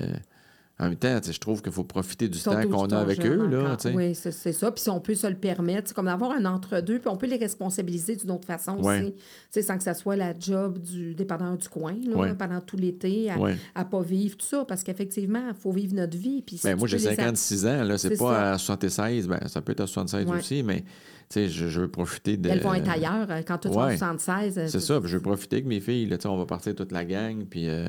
en 0.77 0.89
même 0.89 0.95
temps, 0.97 1.21
tu 1.21 1.31
je 1.31 1.39
trouve 1.39 1.61
qu'il 1.61 1.71
faut 1.71 1.85
profiter 1.85 2.27
du 2.27 2.37
temps 2.37 2.61
qu'on 2.69 2.87
a 2.87 2.97
avec 2.99 3.25
eux, 3.25 3.47
là, 3.47 3.77
tu. 3.77 3.87
Oui, 3.89 4.13
c'est 4.13 4.31
ça. 4.51 4.71
Puis 4.71 4.81
si 4.83 4.89
on 4.89 4.99
peut 4.99 5.15
se 5.15 5.25
le 5.27 5.35
permettre, 5.35 5.87
c'est 5.87 5.93
comme 5.93 6.07
d'avoir 6.07 6.31
un 6.31 6.43
entre-deux, 6.43 6.99
puis 6.99 7.07
on 7.07 7.15
peut 7.15 7.27
les 7.27 7.37
responsabiliser 7.37 8.17
d'une 8.17 8.31
autre 8.31 8.45
façon 8.45 8.77
Ouais. 8.83 9.01
aussi. 9.01 9.15
Tu 9.53 9.61
sans 9.63 9.77
que 9.77 9.83
ça 9.83 9.93
soit 9.93 10.17
la 10.17 10.37
job 10.37 10.77
du 10.79 11.15
dépendant 11.15 11.55
du 11.55 11.69
coin, 11.69 11.95
là, 12.05 12.17
Ouais. 12.17 12.33
pendant 12.33 12.59
tout 12.59 12.75
l'été, 12.75 13.31
à, 13.31 13.37
Ouais. 13.39 13.55
à 13.73 13.85
pas 13.85 14.01
vivre 14.01 14.35
tout 14.35 14.45
ça. 14.45 14.65
Parce 14.65 14.83
qu'effectivement, 14.83 15.43
il 15.49 15.55
faut 15.55 15.71
vivre 15.71 15.93
notre 15.95 16.17
vie. 16.17 16.41
Puis 16.41 16.57
si 16.57 16.63
Ben, 16.67 16.73
tu 16.73 16.79
moi, 16.79 16.87
j'ai 16.89 16.97
peux 16.97 17.03
les 17.03 17.07
a- 17.09 17.15
56 17.15 17.65
ans, 17.65 17.83
là, 17.83 17.97
c'est 17.97 18.17
pas 18.17 18.33
ça. 18.33 18.51
à 18.51 18.57
76, 18.57 19.27
ben, 19.29 19.39
ça 19.47 19.61
peut 19.61 19.71
être 19.71 19.81
à 19.81 19.87
76 19.87 20.27
Ouais. 20.27 20.37
aussi, 20.39 20.61
mais, 20.61 20.83
tu 21.29 21.47
je, 21.47 21.67
je 21.69 21.79
veux 21.81 21.87
profiter 21.89 22.35
de... 22.35 22.49
Elles 22.49 22.59
vont 22.61 22.73
être 22.73 22.89
ailleurs 22.89 23.27
euh, 23.31 23.41
quand 23.47 23.65
Ouais. 23.67 23.93
est 23.93 23.97
76. 23.97 24.57
euh, 24.57 24.67
C'est 24.67 24.79
ça, 24.81 24.99
je 25.03 25.15
veux 25.15 25.21
profiter 25.23 25.55
avec 25.55 25.67
mes 25.67 25.79
filles. 25.79 26.07
Là, 26.07 26.17
tu 26.17 26.27
on 26.27 26.35
va 26.37 26.45
partir 26.45 26.75
toute 26.75 26.91
la 26.91 27.05
gang, 27.05 27.45
puis 27.45 27.69
euh, 27.69 27.87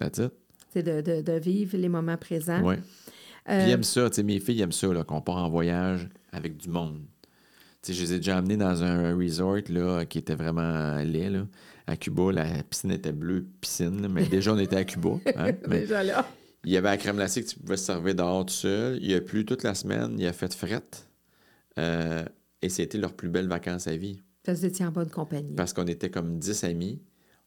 that's 0.00 0.18
it. 0.18 0.32
C'est 0.72 0.82
de, 0.82 1.00
de, 1.00 1.22
de 1.22 1.32
vivre 1.32 1.76
les 1.76 1.88
moments 1.88 2.16
présents. 2.16 2.62
Ouais. 2.62 2.78
Euh, 3.48 3.58
Puis 3.60 3.68
ils 3.68 3.72
aiment 3.72 3.82
ça, 3.82 4.10
tu 4.10 4.16
sais, 4.16 4.22
mes 4.22 4.40
filles 4.40 4.60
aiment 4.60 4.72
ça, 4.72 4.88
là, 4.92 5.04
qu'on 5.04 5.20
part 5.22 5.36
en 5.36 5.48
voyage 5.48 6.08
avec 6.32 6.56
du 6.58 6.68
monde. 6.68 7.00
Tu 7.82 7.92
sais, 7.92 7.94
je 7.94 8.02
les 8.02 8.12
ai 8.14 8.16
déjà 8.16 8.36
amenés 8.38 8.56
dans 8.56 8.82
un 8.82 9.16
resort 9.16 9.58
là, 9.70 10.04
qui 10.04 10.18
était 10.18 10.34
vraiment 10.34 10.96
laid. 10.98 11.30
Là. 11.30 11.46
À 11.86 11.96
Cuba, 11.96 12.30
la 12.32 12.62
piscine 12.64 12.90
était 12.90 13.12
bleue, 13.12 13.46
piscine, 13.60 14.02
là, 14.02 14.08
mais 14.08 14.24
déjà 14.28 14.52
on 14.52 14.58
était 14.58 14.76
à 14.76 14.84
Cuba. 14.84 15.10
hein, 15.36 15.52
mais 15.68 15.80
Déjà 15.80 16.02
là. 16.02 16.28
il 16.64 16.72
y 16.72 16.76
avait 16.76 16.88
la 16.88 16.96
crème 16.98 17.16
glacée 17.16 17.42
que 17.42 17.48
tu 17.48 17.58
pouvais 17.58 17.78
se 17.78 17.84
servir 17.86 18.14
dehors 18.14 18.44
tout 18.44 18.52
seul. 18.52 18.98
Il 19.00 19.14
a 19.14 19.20
plu 19.22 19.46
toute 19.46 19.62
la 19.62 19.74
semaine, 19.74 20.16
il 20.18 20.26
a 20.26 20.32
fait 20.34 20.52
frette. 20.52 21.08
Euh, 21.78 22.24
et 22.60 22.68
c'était 22.68 22.98
leurs 22.98 23.14
plus 23.14 23.28
belles 23.30 23.48
vacances 23.48 23.86
à 23.86 23.96
vie. 23.96 24.20
Ça, 24.44 24.52
vous 24.52 24.64
étiez 24.66 24.84
en 24.84 24.90
bonne 24.90 25.08
compagnie. 25.10 25.54
Parce 25.54 25.72
qu'on 25.72 25.86
était 25.86 26.10
comme 26.10 26.38
10 26.38 26.64
amis. 26.64 27.00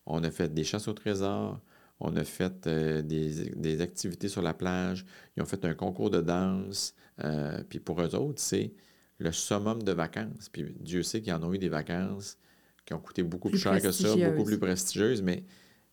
On 0.05 0.23
a 0.23 0.31
fait 0.31 0.51
des 0.53 0.63
chasses 0.63 0.88
au 0.88 0.93
trésor. 0.93 1.60
On 2.01 2.15
a 2.15 2.23
fait 2.23 2.67
euh, 2.67 3.01
des, 3.01 3.51
des 3.55 3.81
activités 3.81 4.27
sur 4.27 4.41
la 4.41 4.53
plage. 4.53 5.05
Ils 5.37 5.43
ont 5.43 5.45
fait 5.45 5.63
un 5.65 5.73
concours 5.75 6.09
de 6.09 6.19
danse. 6.21 6.93
Euh, 7.23 7.63
puis 7.69 7.80
pour 7.80 8.01
eux 8.01 8.15
autres, 8.15 8.41
c'est 8.41 8.73
le 9.19 9.32
summum 9.32 9.84
de 9.84 9.91
vacances. 9.91 10.49
Puis 10.51 10.76
Dieu 10.80 11.03
sait 11.03 11.21
qu'ils 11.21 11.34
en 11.34 11.43
ont 11.43 11.53
eu 11.53 11.59
des 11.59 11.69
vacances 11.69 12.38
qui 12.86 12.93
ont 12.95 12.99
coûté 12.99 13.21
beaucoup 13.23 13.49
plus, 13.49 13.59
Plus 13.59 13.63
cher 13.63 13.73
que 13.82 13.91
ça, 13.91 14.15
beaucoup 14.32 14.43
plus 14.45 14.57
prestigieuses, 14.59 15.21
mais 15.21 15.43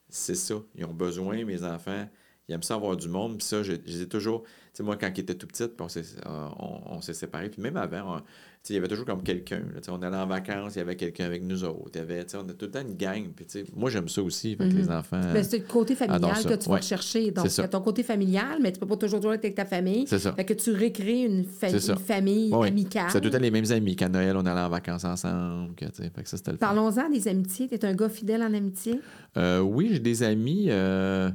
c'est 0.08 0.34
ça. 0.34 0.54
Ils 0.74 0.86
ont 0.86 0.94
besoin, 0.94 1.44
mes 1.44 1.62
enfants, 1.62 2.08
il 2.48 2.54
aime 2.54 2.62
ça 2.62 2.74
avoir 2.76 2.96
du 2.96 3.08
monde. 3.08 3.36
Puis 3.36 3.46
ça, 3.46 3.62
je, 3.62 3.72
je 3.74 3.92
les 3.92 4.02
ai 4.02 4.08
toujours. 4.08 4.44
Tu 4.44 4.50
sais, 4.72 4.82
moi, 4.82 4.96
quand 4.96 5.10
il 5.14 5.20
était 5.20 5.34
tout 5.34 5.46
petit, 5.46 5.68
puis 5.68 5.76
on 5.80 5.88
s'est, 5.88 6.04
euh, 6.24 6.48
on, 6.58 6.80
on 6.96 7.00
s'est 7.02 7.12
séparés. 7.12 7.50
Puis 7.50 7.60
même 7.60 7.76
avant, 7.76 8.16
on- 8.16 8.22
il 8.68 8.74
y 8.74 8.78
avait 8.78 8.88
toujours 8.88 9.06
comme 9.06 9.22
quelqu'un. 9.22 9.62
on 9.88 10.02
allait 10.02 10.16
en 10.16 10.26
vacances, 10.26 10.74
il 10.74 10.78
y 10.78 10.82
avait 10.82 10.96
quelqu'un 10.96 11.24
avec 11.24 11.42
nous 11.42 11.64
autres. 11.64 11.90
Y 11.96 11.98
avait, 12.00 12.26
on 12.34 12.40
a 12.48 12.52
tout 12.52 12.66
le 12.66 12.70
temps 12.70 12.80
une 12.82 12.94
gang. 12.96 13.24
Puis 13.34 13.46
moi, 13.74 13.88
j'aime 13.88 14.08
ça 14.08 14.22
aussi. 14.22 14.56
Que 14.56 14.64
les 14.64 14.90
enfants. 14.90 15.20
Mais 15.32 15.42
c'est 15.42 15.58
le 15.58 15.64
côté 15.64 15.94
familial 15.94 16.34
que 16.44 16.54
tu 16.54 16.66
vas 16.68 16.74
Ouais. 16.74 16.80
rechercher. 16.80 17.30
Donc, 17.30 17.46
C'est 17.46 17.52
ça. 17.52 17.62
il 17.62 17.64
y 17.64 17.66
a 17.66 17.68
ton 17.68 17.80
côté 17.80 18.02
familial, 18.02 18.58
mais 18.60 18.72
tu 18.72 18.78
peux 18.80 18.86
pas 18.86 18.96
toujours 18.96 19.22
jouer 19.22 19.34
avec 19.34 19.54
ta 19.54 19.64
famille. 19.64 20.06
C'est 20.06 20.18
ça. 20.18 20.32
Fait 20.34 20.44
que 20.44 20.52
tu 20.54 20.72
recrées 20.72 21.22
une, 21.22 21.44
fa- 21.44 21.68
C'est 21.70 21.80
ça. 21.80 21.92
une 21.94 21.98
famille 21.98 22.52
Ouais, 22.54 22.68
amicale. 22.68 23.06
C'était 23.08 23.20
tout 23.20 23.24
le 23.28 23.30
temps 23.38 23.42
les 23.42 23.50
mêmes 23.50 23.70
amis. 23.72 23.96
Qu'à 23.96 24.08
Noël, 24.08 24.36
on 24.36 24.44
allait 24.44 24.60
en 24.60 24.68
vacances 24.68 25.04
ensemble. 25.04 25.74
Que, 25.74 25.86
fait 25.86 26.10
que 26.22 26.28
ça, 26.28 26.36
c'était 26.36 26.52
le 26.52 26.58
fun. 26.58 26.66
Parlons-en 26.66 27.08
des 27.10 27.26
amitiés. 27.28 27.68
Tu 27.68 27.74
es 27.74 27.84
un 27.84 27.94
gars 27.94 28.08
fidèle 28.08 28.42
en 28.42 28.52
amitié? 28.52 29.00
Euh, 29.36 29.60
oui, 29.60 29.88
j'ai 29.92 29.98
des 30.00 30.22
amis. 30.22 30.66
euh, 30.68 31.30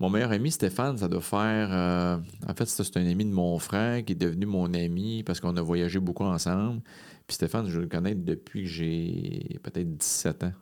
mon 0.00 0.10
meilleur 0.10 0.32
ami, 0.32 0.50
Stéphane, 0.50 0.98
ça 0.98 1.08
doit 1.08 1.20
faire. 1.20 1.68
euh, 1.72 2.16
en 2.48 2.54
fait, 2.54 2.66
c'est 2.66 2.96
un 2.96 3.06
ami 3.06 3.24
de 3.24 3.30
mon 3.32 3.58
frère 3.58 4.04
qui 4.04 4.12
est 4.12 4.16
devenu 4.16 4.46
mon 4.46 4.72
ami 4.74 5.22
parce 5.22 5.40
qu'on 5.40 5.56
a 5.56 5.62
voyagé 5.62 6.00
beaucoup 6.00 6.24
ensemble. 6.24 6.82
Puis 7.26 7.36
Stéphane, 7.36 7.68
je 7.68 7.80
le 7.80 7.86
connais 7.86 8.14
depuis 8.14 8.64
que 8.64 8.68
j'ai 8.68 9.58
peut-être 9.62 9.96
17 9.96 10.44
ans. 10.44 10.52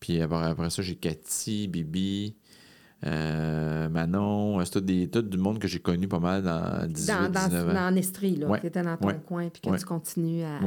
Puis 0.00 0.20
après 0.20 0.70
ça, 0.70 0.82
j'ai 0.82 0.96
Cathy, 0.96 1.68
Bibi, 1.68 2.36
euh, 3.06 3.88
Manon. 3.88 4.64
C'est 4.64 4.72
tout, 4.72 4.80
des, 4.80 5.08
tout 5.08 5.22
du 5.22 5.38
monde 5.38 5.58
que 5.58 5.68
j'ai 5.68 5.78
connu 5.78 6.08
pas 6.08 6.18
mal 6.18 6.42
dans 6.42 6.86
18, 6.86 7.06
Dans, 7.06 7.22
dans, 7.30 7.46
19 7.48 7.68
ans. 7.68 7.74
dans 7.74 7.96
Estrie, 7.96 8.36
là. 8.36 8.46
Ouais. 8.48 8.60
Tu 8.60 8.66
étais 8.66 8.82
dans 8.82 8.96
ton 8.96 9.06
Ouais. 9.08 9.20
coin 9.26 9.48
puis 9.48 9.60
que 9.62 9.70
Ouais. 9.70 9.78
tu 9.78 9.84
continues 9.84 10.42
à. 10.42 10.58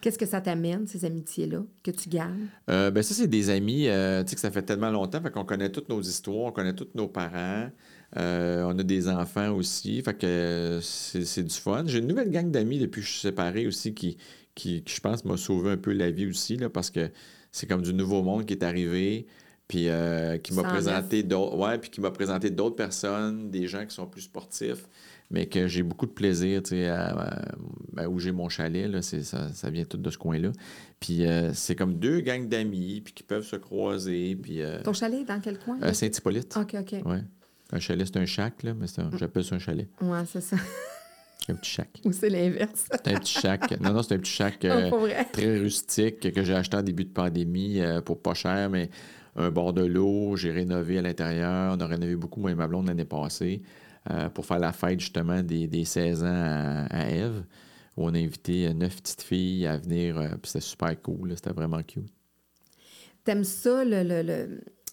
Qu'est-ce 0.00 0.18
que 0.18 0.26
ça 0.26 0.40
t'amène, 0.40 0.86
ces 0.86 1.04
amitiés-là, 1.04 1.62
que 1.82 1.90
tu 1.90 2.08
gardes? 2.08 2.32
Euh, 2.70 2.90
ben 2.90 3.02
ça, 3.02 3.14
c'est 3.14 3.26
des 3.28 3.50
amis, 3.50 3.86
euh, 3.88 4.22
tu 4.22 4.30
sais, 4.30 4.34
que 4.36 4.40
ça 4.40 4.50
fait 4.50 4.62
tellement 4.62 4.90
longtemps, 4.90 5.20
fait 5.20 5.30
qu'on 5.30 5.44
connaît 5.44 5.70
toutes 5.70 5.88
nos 5.88 6.00
histoires, 6.00 6.46
on 6.46 6.52
connaît 6.52 6.74
tous 6.74 6.88
nos 6.94 7.08
parents, 7.08 7.68
on 8.16 8.78
a 8.78 8.82
des 8.82 9.08
enfants 9.08 9.50
aussi, 9.52 10.00
fait 10.02 10.14
que 10.14 10.78
c'est 10.82 11.24
c'est 11.24 11.42
du 11.42 11.54
fun. 11.54 11.84
J'ai 11.86 11.98
une 11.98 12.06
nouvelle 12.06 12.30
gang 12.30 12.50
d'amis 12.50 12.78
depuis 12.78 13.02
que 13.02 13.06
je 13.06 13.12
suis 13.12 13.20
séparé 13.20 13.66
aussi 13.66 13.92
qui, 13.94 14.16
qui, 14.54 14.82
qui, 14.82 14.94
je 14.94 15.00
pense, 15.00 15.24
m'a 15.24 15.36
sauvé 15.36 15.72
un 15.72 15.76
peu 15.76 15.92
la 15.92 16.10
vie 16.10 16.26
aussi, 16.26 16.56
là, 16.56 16.70
parce 16.70 16.90
que 16.90 17.10
c'est 17.52 17.66
comme 17.66 17.82
du 17.82 17.92
nouveau 17.94 18.22
monde 18.22 18.44
qui 18.46 18.54
est 18.54 18.62
arrivé, 18.64 19.26
puis 19.68 19.88
euh, 19.88 20.38
qui 20.38 20.54
m'a 20.54 20.62
présenté 20.64 21.22
d'autres, 21.22 21.56
ouais, 21.56 21.78
puis 21.78 21.90
qui 21.90 22.00
m'a 22.00 22.10
présenté 22.10 22.50
d'autres 22.50 22.76
personnes, 22.76 23.50
des 23.50 23.66
gens 23.68 23.84
qui 23.86 23.94
sont 23.94 24.06
plus 24.06 24.22
sportifs, 24.22 24.88
mais 25.30 25.44
que 25.46 25.68
j'ai 25.68 25.82
beaucoup 25.82 26.06
de 26.06 26.10
plaisir, 26.12 26.62
tu 26.62 26.70
sais, 26.70 26.88
à- 26.88 27.10
à- 27.10 27.52
ben, 27.92 28.06
où 28.06 28.18
j'ai 28.18 28.32
mon 28.32 28.48
chalet, 28.48 28.88
là, 28.90 29.02
c'est, 29.02 29.22
ça, 29.22 29.52
ça 29.52 29.68
vient 29.68 29.84
tout 29.84 29.98
de 29.98 30.10
ce 30.10 30.16
coin-là. 30.16 30.52
Puis 31.00 31.26
euh, 31.26 31.52
c'est 31.52 31.74
comme 31.76 31.94
deux 31.98 32.20
gangs 32.20 32.48
d'amis, 32.48 33.02
puis 33.04 33.12
qui 33.12 33.22
peuvent 33.22 33.44
se 33.44 33.56
croiser, 33.56 34.36
puis 34.36 34.62
euh, 34.62 34.80
Ton 34.82 34.94
chalet, 34.94 35.26
dans 35.26 35.38
quel 35.40 35.58
coin? 35.58 35.78
euh, 35.82 35.92
Saint-Hippolyte. 35.92 36.56
OK, 36.56 36.74
OK. 36.80 36.92
Ouais. 37.04 37.22
Un 37.70 37.78
chalet, 37.80 38.06
c'est 38.06 38.18
un 38.18 38.24
shack, 38.26 38.62
là, 38.62 38.72
mais 38.72 38.86
c'est 38.86 39.02
un- 39.02 39.10
j'appelle 39.18 39.44
ça 39.44 39.56
un 39.56 39.58
chalet. 39.58 39.86
Ouais, 40.00 40.20
c'est 40.26 40.40
ça. 40.40 40.56
Un 41.50 41.54
petit 41.54 41.70
shack. 41.70 41.88
Ou 42.04 42.12
c'est 42.12 42.28
l'inverse. 42.28 42.86
C'est 42.90 43.08
un 43.08 43.18
petit 43.18 43.38
shack. 43.40 43.80
Non, 43.80 43.92
non, 43.94 44.02
c'est 44.02 44.14
un 44.14 44.18
petit 44.18 44.42
euh, 44.66 44.90
pas 44.90 44.96
vrai. 44.98 45.26
très 45.32 45.58
rustique 45.58 46.32
que 46.32 46.44
j'ai 46.44 46.54
acheté 46.54 46.76
en 46.76 46.82
début 46.82 47.04
de 47.04 47.10
pandémie 47.10 47.80
euh, 47.80 48.00
pour 48.02 48.20
pas 48.20 48.34
cher, 48.34 48.68
mais 48.68 48.90
un 49.36 49.50
bord 49.50 49.72
de 49.72 49.82
l'eau, 49.84 50.36
j'ai 50.36 50.50
rénové 50.50 50.98
à 50.98 51.02
l'intérieur. 51.02 51.74
On 51.76 51.80
a 51.80 51.86
rénové 51.86 52.16
beaucoup, 52.16 52.40
moi 52.40 52.50
et 52.52 52.54
ma 52.54 52.66
blonde, 52.68 52.86
l'année 52.88 53.04
passée, 53.04 53.62
euh, 54.10 54.28
pour 54.30 54.46
faire 54.46 54.58
la 54.58 54.72
fête 54.72 55.00
justement 55.00 55.42
des, 55.42 55.66
des 55.66 55.84
16 55.84 56.22
ans 56.24 56.26
à, 56.90 57.08
Ève, 57.10 57.44
où 57.96 58.04
on 58.06 58.14
a 58.14 58.18
invité 58.18 58.68
euh, 58.68 58.72
neuf 58.74 58.96
petites 58.96 59.22
filles 59.22 59.66
à 59.66 59.76
venir. 59.78 60.18
euh, 60.18 60.28
puis 60.42 60.50
c'était 60.52 60.60
super 60.64 61.00
cool, 61.02 61.32
c'était 61.36 61.50
vraiment 61.52 61.82
cute. 61.82 62.10
T'aimes 63.24 63.44
ça, 63.44 63.84
le, 63.84 64.02
le, 64.02 64.22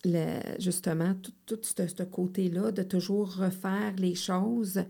le- 0.06 0.60
justement, 0.60 1.14
tout, 1.16 1.32
tout 1.46 1.60
ce, 1.62 1.88
ce 1.88 2.04
côté-là, 2.04 2.72
de 2.72 2.84
toujours 2.84 3.36
refaire 3.36 3.94
les 3.98 4.16
choses? 4.16 4.84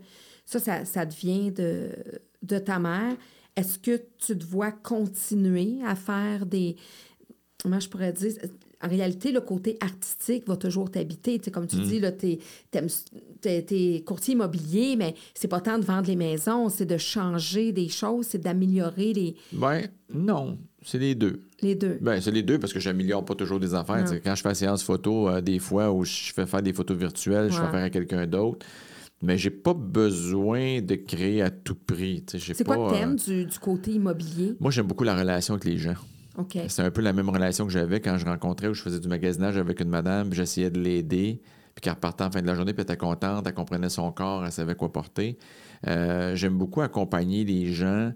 Ça, 0.44 0.58
ça, 0.58 0.84
ça 0.84 1.06
devient 1.06 1.52
de, 1.52 1.90
de 2.42 2.58
ta 2.58 2.78
mère. 2.78 3.16
Est-ce 3.56 3.78
que 3.78 4.02
tu 4.18 4.36
te 4.38 4.44
vois 4.44 4.72
continuer 4.72 5.78
à 5.84 5.94
faire 5.94 6.46
des... 6.46 6.76
Comment 7.62 7.80
je 7.80 7.88
pourrais 7.88 8.12
dire? 8.12 8.32
En 8.86 8.88
réalité, 8.88 9.32
le 9.32 9.40
côté 9.40 9.76
artistique 9.80 10.46
va 10.46 10.56
toujours 10.56 10.90
t'habiter. 10.90 11.38
Tu 11.40 11.50
comme 11.50 11.66
tu 11.66 11.76
dis, 11.76 11.98
là, 11.98 12.12
t'es, 12.12 12.38
t'aimes- 12.70 12.86
t'es- 13.40 13.62
t'es 13.62 14.02
courtier 14.06 14.34
immobilier, 14.34 14.94
mais 14.96 15.14
c'est 15.34 15.48
pas 15.48 15.60
tant 15.60 15.78
de 15.78 15.84
vendre 15.84 16.06
les 16.06 16.14
maisons, 16.16 16.68
c'est 16.68 16.86
de 16.86 16.96
changer 16.96 17.72
des 17.72 17.88
choses, 17.88 18.26
c'est 18.28 18.38
d'améliorer 18.40 19.12
les, 19.12 19.34
Ben, 19.52 19.88
non, 20.14 20.58
c'est 20.84 20.98
les 20.98 21.14
deux. 21.16 21.42
les 21.62 21.74
deux. 21.74 21.98
Ben, 22.00 22.20
c'est 22.20 22.30
les 22.30 22.42
deux 22.44 22.58
parce 22.60 22.72
que 22.72 22.78
j'améliore 22.80 23.24
pas 23.24 23.34
toujours 23.34 23.58
des 23.58 23.74
affaires. 23.74 24.04
Tu 24.08 24.20
Quand 24.20 24.34
je 24.36 24.42
fais 24.42 24.54
séance 24.54 24.84
photo, 24.84 25.28
euh, 25.28 25.40
des 25.40 25.58
fois 25.58 25.92
où 25.92 26.04
je 26.04 26.32
fais 26.32 26.46
faire 26.46 26.62
des 26.62 26.72
photos 26.72 26.96
virtuelles, 26.96 27.50
je 27.50 27.56
fais 27.56 27.70
faire 27.70 27.84
à 27.84 27.90
quelqu'un 27.90 28.26
d'autre. 28.26 28.64
Mais 29.22 29.38
j'ai 29.38 29.50
pas 29.50 29.72
besoin 29.74 30.80
de 30.82 30.94
créer 30.94 31.40
à 31.42 31.50
tout 31.50 31.74
prix. 31.74 32.22
tu 32.26 32.38
C'est 32.38 32.62
quoi 32.64 32.76
que 32.76 32.80
euh, 32.82 32.90
t'aimes 32.90 33.16
du, 33.16 33.46
du 33.46 33.58
côté 33.58 33.92
immobilier? 33.92 34.54
Moi, 34.60 34.70
j'aime 34.70 34.86
beaucoup 34.86 35.04
la 35.04 35.16
relation 35.16 35.54
avec 35.54 35.64
les 35.64 35.78
gens. 35.78 35.94
C'est 36.68 36.82
un 36.82 36.90
peu 36.90 37.00
la 37.00 37.12
même 37.12 37.28
relation 37.28 37.66
que 37.66 37.72
j'avais 37.72 38.00
quand 38.00 38.18
je 38.18 38.24
rencontrais 38.24 38.68
où 38.68 38.74
je 38.74 38.82
faisais 38.82 39.00
du 39.00 39.08
magasinage 39.08 39.56
avec 39.56 39.80
une 39.80 39.88
madame, 39.88 40.32
j'essayais 40.32 40.70
de 40.70 40.78
l'aider, 40.78 41.40
puis 41.74 41.82
qu'elle 41.82 41.94
repartait 41.94 42.24
en 42.24 42.30
fin 42.30 42.42
de 42.42 42.46
la 42.46 42.54
journée, 42.54 42.72
puis 42.72 42.80
elle 42.86 42.94
était 42.94 42.96
contente, 42.96 43.46
elle 43.46 43.54
comprenait 43.54 43.88
son 43.88 44.10
corps, 44.12 44.44
elle 44.44 44.52
savait 44.52 44.74
quoi 44.74 44.92
porter. 44.92 45.38
Euh, 45.86 46.34
J'aime 46.34 46.56
beaucoup 46.56 46.80
accompagner 46.80 47.44
les 47.44 47.72
gens, 47.72 48.12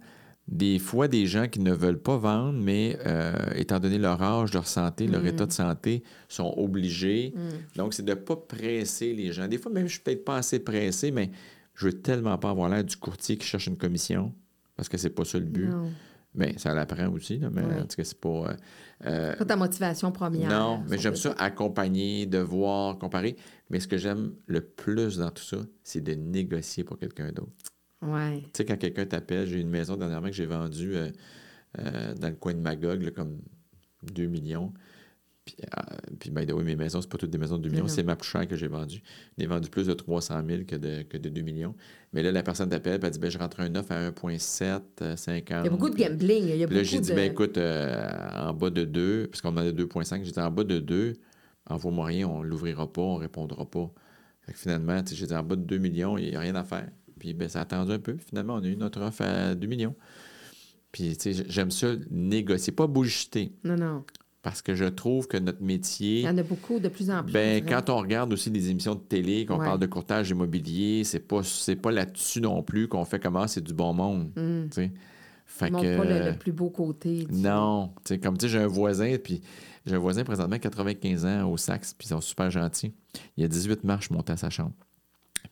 des 0.49 0.79
fois 0.79 1.09
des 1.09 1.27
gens 1.27 1.47
qui 1.47 1.61
ne 1.61 1.73
veulent 1.73 2.01
pas 2.01 2.16
vendre, 2.16 2.59
mais 2.59 2.99
euh, 3.07 3.33
étant 3.55 3.79
donné 3.79 3.99
leur 3.99 4.21
âge, 4.23 4.53
leur 4.53 4.66
santé, 4.66 5.07
leur 5.07 5.25
état 5.27 5.47
de 5.47 5.53
santé, 5.53 6.03
sont 6.29 6.53
obligés. 6.57 7.33
Donc, 7.77 7.95
c'est 7.95 8.05
de 8.05 8.11
ne 8.11 8.16
pas 8.16 8.37
presser 8.37 9.12
les 9.12 9.33
gens. 9.33 9.47
Des 9.47 9.59
fois, 9.59 9.71
même, 9.71 9.87
je 9.87 9.93
suis 9.93 10.01
peut-être 10.01 10.25
pas 10.25 10.37
assez 10.37 10.59
pressé, 10.59 11.11
mais 11.11 11.31
je 11.75 11.87
veux 11.87 11.93
tellement 11.93 12.37
pas 12.37 12.51
avoir 12.51 12.68
l'air 12.68 12.83
du 12.85 12.97
courtier 12.97 13.37
qui 13.37 13.47
cherche 13.47 13.66
une 13.66 13.77
commission, 13.77 14.33
parce 14.77 14.89
que 14.89 14.99
c'est 14.99 15.11
pas 15.11 15.25
ça 15.25 15.39
le 15.39 15.45
but. 15.45 15.68
Non. 15.68 15.91
Mais 16.35 16.57
ça 16.59 16.72
l'apprend 16.74 17.09
aussi, 17.09 17.39
là, 17.39 17.51
mais 17.51 17.62
en 17.62 17.87
tout 17.87 17.97
cas, 17.97 18.05
c'est 18.05 18.20
pas. 18.20 18.28
euh, 18.28 18.55
euh, 19.07 19.37
Pas 19.37 19.45
ta 19.45 19.57
motivation 19.57 20.12
première. 20.12 20.49
non, 20.49 20.83
mais 20.89 20.97
j'aime 20.99 21.16
ça 21.16 21.35
accompagner, 21.39 22.26
de 22.26 22.39
voir, 22.39 22.99
comparer. 22.99 23.35
Mais 23.68 23.81
ce 23.81 23.89
que 23.89 23.97
j'aime 23.97 24.35
le 24.47 24.61
plus 24.61 25.16
dans 25.18 25.31
tout 25.31 25.43
ça, 25.43 25.59
c'est 25.83 26.01
de 26.03 26.14
négocier 26.14 26.85
pour 26.85 26.99
quelqu'un 26.99 27.33
d'autre. 27.33 27.51
Ouais. 28.03 28.43
Tu 28.45 28.51
sais, 28.59 28.64
quand 28.64 28.76
quelqu'un 28.78 29.07
t'appelle, 29.07 29.47
j'ai 29.47 29.61
une 29.61 29.68
maison 29.70 29.97
dernièrement 29.97 30.28
que 30.28 30.35
j'ai 30.35 30.47
vendue 30.47 30.95
euh, 30.97 31.11
euh, 31.81 32.14
dans 32.14 32.28
le 32.28 32.37
coin 32.37 32.55
de 32.55 32.61
Magog, 32.61 33.03
là, 33.03 33.11
comme 33.11 33.41
2 34.05 34.26
millions. 34.26 34.72
Puis, 35.45 35.57
euh, 35.64 35.97
puis 36.18 36.30
by 36.30 36.47
the 36.47 36.53
way, 36.53 36.64
mes 36.64 36.76
maisons, 36.76 37.01
c'est 37.01 37.09
pas 37.09 37.16
toutes 37.16 37.30
des 37.30 37.38
maisons 37.38 37.57
de 37.57 37.62
2 37.62 37.70
millions, 37.70 37.88
c'est 37.88 38.03
ma 38.03 38.14
plus 38.14 38.28
chère 38.28 38.47
que 38.47 38.57
j'ai 38.57 38.68
vendue. 38.68 39.03
J'ai 39.38 39.47
vendu 39.47 39.70
plus 39.70 39.86
de 39.86 39.95
300 39.95 40.43
000 40.47 40.64
que 40.64 40.76
de, 40.76 41.03
que 41.03 41.16
de 41.16 41.28
2 41.28 41.41
millions. 41.41 41.74
Mais 42.12 42.22
là, 42.22 42.30
la 42.30 42.43
personne 42.43 42.68
t'appelle, 42.68 43.01
elle 43.03 43.11
dit 43.11 43.18
ben, 43.18 43.30
Je 43.30 43.38
rentre 43.38 43.61
un 43.61 43.74
offre 43.74 43.93
à 43.93 44.11
1,7, 44.11 44.80
euh, 45.03 45.16
50. 45.16 45.49
Il 45.49 45.64
y 45.64 45.68
a 45.68 45.70
beaucoup 45.70 45.88
de 45.91 45.97
gambling. 45.97 46.45
Il 46.49 46.57
y 46.57 46.62
a 46.62 46.66
Puis 46.66 46.76
là, 46.76 46.82
j'ai 46.82 47.01
dit, 47.01 47.11
de... 47.11 47.14
ben 47.14 47.30
écoute, 47.30 47.57
euh, 47.57 48.49
en 48.49 48.53
bas 48.53 48.70
de 48.70 48.84
2, 48.84 49.28
parce 49.28 49.41
qu'on 49.41 49.51
en 49.51 49.57
a 49.59 49.70
2,5, 49.70 50.24
j'ai 50.24 50.30
dit, 50.30 50.41
en 50.41 50.51
bas 50.51 50.64
de 50.64 50.78
2, 50.78 51.14
envoie-moi 51.68 52.07
rien, 52.07 52.28
on 52.28 52.43
l'ouvrira 52.43 52.93
pas, 52.93 53.03
on 53.03 53.16
répondra 53.16 53.68
pas. 53.68 53.91
Fait 54.43 54.53
que 54.53 54.59
finalement, 54.59 55.03
j'ai 55.11 55.26
dit, 55.26 55.34
en 55.34 55.43
bas 55.43 55.57
de 55.57 55.62
2 55.62 55.78
millions, 55.78 56.18
il 56.18 56.30
n'y 56.30 56.36
a 56.36 56.41
rien 56.41 56.55
à 56.55 56.64
faire. 56.64 56.88
Puis 57.18 57.32
ben, 57.32 57.49
ça 57.49 57.61
a 57.61 57.62
attendu 57.62 57.93
un 57.93 57.99
peu. 57.99 58.16
Finalement, 58.18 58.55
on 58.57 58.62
a 58.62 58.66
eu 58.66 58.76
notre 58.76 59.01
offre 59.01 59.22
à 59.22 59.55
2 59.55 59.66
millions. 59.66 59.95
Puis, 60.93 61.16
tu 61.16 61.32
sais, 61.32 61.45
j'aime 61.49 61.70
ça, 61.70 61.95
négocier, 62.11 62.72
pas 62.72 62.86
bullshiter, 62.86 63.53
Non, 63.64 63.76
non. 63.76 64.05
Parce 64.43 64.62
que 64.62 64.74
je 64.74 64.86
trouve 64.86 65.26
que 65.28 65.36
notre 65.36 65.62
métier... 65.62 66.20
Il 66.20 66.24
y 66.24 66.28
en 66.28 66.38
a 66.38 66.43
beaucoup 66.43 66.78
de 66.78 66.88
plus 66.88 67.11
en 67.11 67.22
plus. 67.22 67.32
Ben, 67.32 67.64
quand 67.64 67.91
on 67.91 67.99
regarde 67.99 68.32
aussi 68.32 68.51
des 68.51 68.70
émissions 68.70 68.95
de 68.95 69.01
télé, 69.01 69.45
qu'on 69.45 69.59
Ouais. 69.59 69.66
parle 69.66 69.78
de 69.80 69.86
courtage 69.86 70.30
immobilier, 70.30 71.05
c'est 71.05 71.20
pas, 71.20 71.43
pas 71.82 71.91
là-dessus 71.93 72.41
non 72.41 72.62
plus 72.62 72.88
qu'on 72.88 73.05
fait 73.05 73.20
comment 73.20 73.47
c'est 73.47 73.61
du 73.62 73.74
bon 73.74 73.93
monde. 73.93 74.30
Mm. 74.36 74.68
Fait 75.47 75.66
Ils 75.68 75.72
que, 75.72 75.97
pas 75.99 76.05
le, 76.05 76.30
le 76.30 76.38
plus 76.38 76.53
beau 76.53 76.70
côté. 76.70 77.26
non. 77.30 77.93
Tu 78.05 78.14
sais, 78.14 78.18
comme 78.20 78.38
tu 78.38 78.47
sais, 78.47 78.53
j'ai 78.53 78.59
un 78.61 78.66
voisin, 78.68 79.16
puis 79.22 79.43
j'ai 79.84 79.97
un 79.97 79.99
voisin 79.99 80.22
présentement, 80.24 80.59
95 80.59 81.24
ans, 81.26 81.51
au 81.51 81.57
Saxe, 81.57 81.93
puis 81.93 82.07
ils 82.07 82.11
sont 82.11 82.20
super 82.20 82.51
gentils. 82.51 82.95
Il 83.36 83.43
y 83.43 83.45
a 83.45 83.49
18 83.49 83.82
marches 83.84 84.11
montées 84.11 84.32
à 84.32 84.36
sa 84.36 84.49
chambre. 84.49 84.72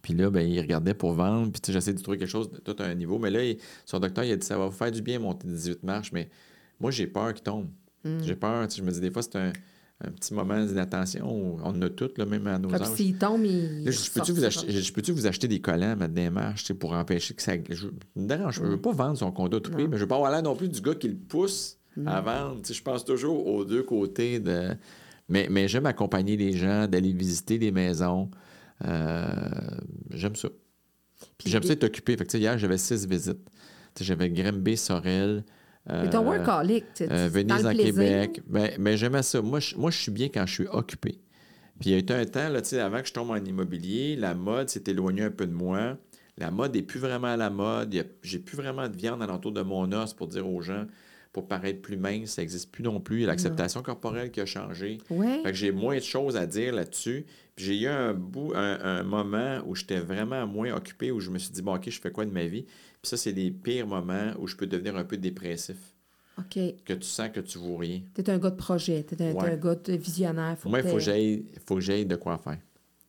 Puis 0.00 0.14
là, 0.14 0.30
ben, 0.30 0.48
il 0.48 0.60
regardait 0.60 0.94
pour 0.94 1.12
vendre, 1.12 1.50
puis 1.50 1.60
j'essaie 1.72 1.92
de 1.92 2.00
trouver 2.00 2.16
quelque 2.16 2.28
chose 2.30 2.48
de 2.50 2.58
tout 2.58 2.76
à 2.80 2.86
un 2.86 2.94
niveau. 2.94 3.18
Mais 3.18 3.30
là, 3.30 3.42
il- 3.44 3.58
son 3.84 3.98
docteur, 3.98 4.22
il 4.24 4.30
a 4.32 4.36
dit 4.36 4.46
ça 4.46 4.56
va 4.56 4.66
vous 4.66 4.72
faire 4.76 4.92
du 4.92 5.02
bien 5.02 5.18
monter 5.18 5.48
18 5.48 5.82
marches, 5.82 6.12
mais 6.12 6.30
moi, 6.78 6.90
j'ai 6.92 7.06
peur 7.08 7.34
qu'il 7.34 7.42
tombe. 7.42 7.66
Mm. 8.16 8.24
J'ai 8.24 8.36
peur, 8.36 8.66
tu 8.68 8.76
sais, 8.76 8.82
je 8.82 8.86
me 8.86 8.90
dis 8.90 9.00
des 9.00 9.10
fois, 9.10 9.22
c'est 9.22 9.36
un, 9.36 9.52
un 10.00 10.10
petit 10.10 10.32
moment 10.32 10.64
d'inattention. 10.64 11.26
où 11.30 11.58
On 11.62 11.70
en 11.70 11.82
a 11.82 11.90
toutes, 11.90 12.18
là, 12.18 12.26
même 12.26 12.46
à 12.46 12.58
nos 12.58 12.72
âges. 12.72 12.94
s'il 12.94 13.18
tombe, 13.18 13.44
il. 13.44 13.84
Là, 13.84 13.90
je 13.90 14.10
peux-tu 14.10 14.32
vous, 15.12 15.18
vous 15.18 15.26
acheter 15.26 15.48
des 15.48 15.60
collants 15.60 15.96
tu 15.98 16.64
sais, 16.64 16.74
pour 16.74 16.92
empêcher 16.92 17.34
que 17.34 17.42
ça. 17.42 17.52
Je 17.68 17.88
dérange. 18.14 18.60
pas. 18.60 18.66
Je 18.66 18.70
veux 18.70 18.80
pas 18.80 18.92
vendre 18.92 19.18
son 19.18 19.32
condo 19.32 19.60
tout 19.60 19.70
prix, 19.70 19.88
mais 19.88 19.96
je 19.96 20.02
veux 20.02 20.08
pas 20.08 20.16
avoir 20.16 20.30
l'air 20.30 20.42
non 20.42 20.54
plus 20.54 20.68
du 20.68 20.80
gars 20.80 20.94
qui 20.94 21.08
le 21.08 21.16
pousse 21.16 21.78
à 22.06 22.20
vendre. 22.20 22.60
Tu 22.62 22.68
sais, 22.68 22.74
je 22.74 22.82
pense 22.82 23.04
toujours 23.04 23.46
aux 23.46 23.64
deux 23.64 23.82
côtés 23.82 24.40
de. 24.40 24.70
Mais, 25.28 25.46
mais 25.50 25.68
j'aime 25.68 25.84
accompagner 25.84 26.36
les 26.38 26.52
gens, 26.52 26.86
d'aller 26.86 27.12
visiter 27.12 27.58
des 27.58 27.70
maisons. 27.70 28.30
Euh, 28.84 29.28
j'aime 30.10 30.36
ça. 30.36 30.48
J'aime 31.44 31.62
ça 31.62 31.72
être 31.72 31.84
occupé. 31.84 32.16
Fait 32.16 32.24
que, 32.24 32.36
hier, 32.38 32.56
j'avais 32.56 32.78
six 32.78 33.06
visites. 33.06 33.46
J'avais 34.00 34.30
Grimby, 34.30 34.76
Sorel. 34.76 35.44
Mais 35.88 36.10
ton 36.10 36.24
workaholic, 36.24 36.84
Venise 37.00 37.62
plaisir. 37.62 37.84
Québec. 37.86 38.42
Ben, 38.46 38.70
ben, 38.78 38.96
j'aimais 38.96 39.22
ça. 39.22 39.40
Moi 39.40 39.60
je, 39.60 39.76
moi, 39.76 39.90
je 39.90 39.98
suis 39.98 40.12
bien 40.12 40.28
quand 40.28 40.46
je 40.46 40.52
suis 40.52 40.66
occupé. 40.68 41.18
Puis 41.80 41.90
il 41.90 41.92
y 41.92 41.94
a 41.94 41.98
eu 41.98 42.20
un 42.20 42.24
temps, 42.24 42.48
là, 42.48 42.60
tu 42.60 42.70
sais, 42.70 42.80
avant 42.80 43.00
que 43.00 43.06
je 43.06 43.12
tombe 43.12 43.30
en 43.30 43.36
immobilier, 43.36 44.16
la 44.16 44.34
mode 44.34 44.68
s'est 44.68 44.82
éloignée 44.88 45.22
un 45.22 45.30
peu 45.30 45.46
de 45.46 45.54
moi. 45.54 45.96
La 46.36 46.50
mode 46.50 46.74
n'est 46.74 46.82
plus 46.82 47.00
vraiment 47.00 47.28
à 47.28 47.36
la 47.36 47.50
mode. 47.50 47.94
J'ai 48.22 48.38
plus 48.38 48.56
vraiment 48.56 48.88
de 48.88 48.96
viande 48.96 49.22
alentour 49.22 49.52
de 49.52 49.62
mon 49.62 49.90
os 49.92 50.12
pour 50.12 50.26
dire 50.26 50.48
aux 50.48 50.60
gens, 50.60 50.86
pour 51.32 51.46
paraître 51.46 51.80
plus 51.80 51.96
mince, 51.96 52.30
ça 52.30 52.42
n'existe 52.42 52.72
plus 52.72 52.82
non 52.82 53.00
plus. 53.00 53.18
Il 53.18 53.20
y 53.22 53.24
a 53.24 53.28
l'acceptation 53.28 53.82
corporelle 53.82 54.30
qui 54.30 54.40
a 54.40 54.46
changé. 54.46 54.98
Ouais. 55.10 55.40
Fait 55.42 55.50
que 55.50 55.56
j'ai 55.56 55.72
moins 55.72 55.96
de 55.96 56.02
choses 56.02 56.36
à 56.36 56.46
dire 56.46 56.74
là-dessus. 56.74 57.26
Puis 57.54 57.64
j'ai 57.64 57.80
eu 57.82 57.86
un 57.86 58.14
bout, 58.14 58.52
un, 58.54 58.78
un 58.82 59.02
moment 59.02 59.60
où 59.66 59.74
j'étais 59.74 59.98
vraiment 60.00 60.46
moins 60.46 60.72
occupé, 60.74 61.10
où 61.10 61.20
je 61.20 61.30
me 61.30 61.38
suis 61.38 61.50
dit, 61.50 61.62
bon, 61.62 61.74
OK, 61.74 61.90
je 61.90 62.00
fais 62.00 62.10
quoi 62.10 62.24
de 62.24 62.30
ma 62.30 62.46
vie? 62.46 62.66
Puis 63.02 63.10
ça, 63.10 63.16
c'est 63.16 63.32
les 63.32 63.50
pires 63.50 63.86
moments 63.86 64.32
où 64.38 64.46
je 64.46 64.56
peux 64.56 64.66
devenir 64.66 64.96
un 64.96 65.04
peu 65.04 65.16
dépressif, 65.16 65.76
OK. 66.38 66.58
que 66.84 66.92
tu 66.94 67.06
sens 67.06 67.28
que 67.32 67.40
tu 67.40 67.58
vaux 67.58 67.76
rien. 67.76 68.00
T'es 68.14 68.28
un 68.30 68.38
gars 68.38 68.50
de 68.50 68.56
projet, 68.56 69.02
t'es 69.02 69.32
Ouais. 69.32 69.50
un 69.52 69.56
gars 69.56 69.74
de 69.76 69.92
visionnaire. 69.94 70.56
Pour 70.56 70.70
moi, 70.70 70.80
il 70.80 70.88
faut 70.88 70.94
que 70.96 71.00
j'aille 71.00 71.44
faut 71.66 71.78
de 71.78 72.16
quoi 72.16 72.38
faire. 72.38 72.58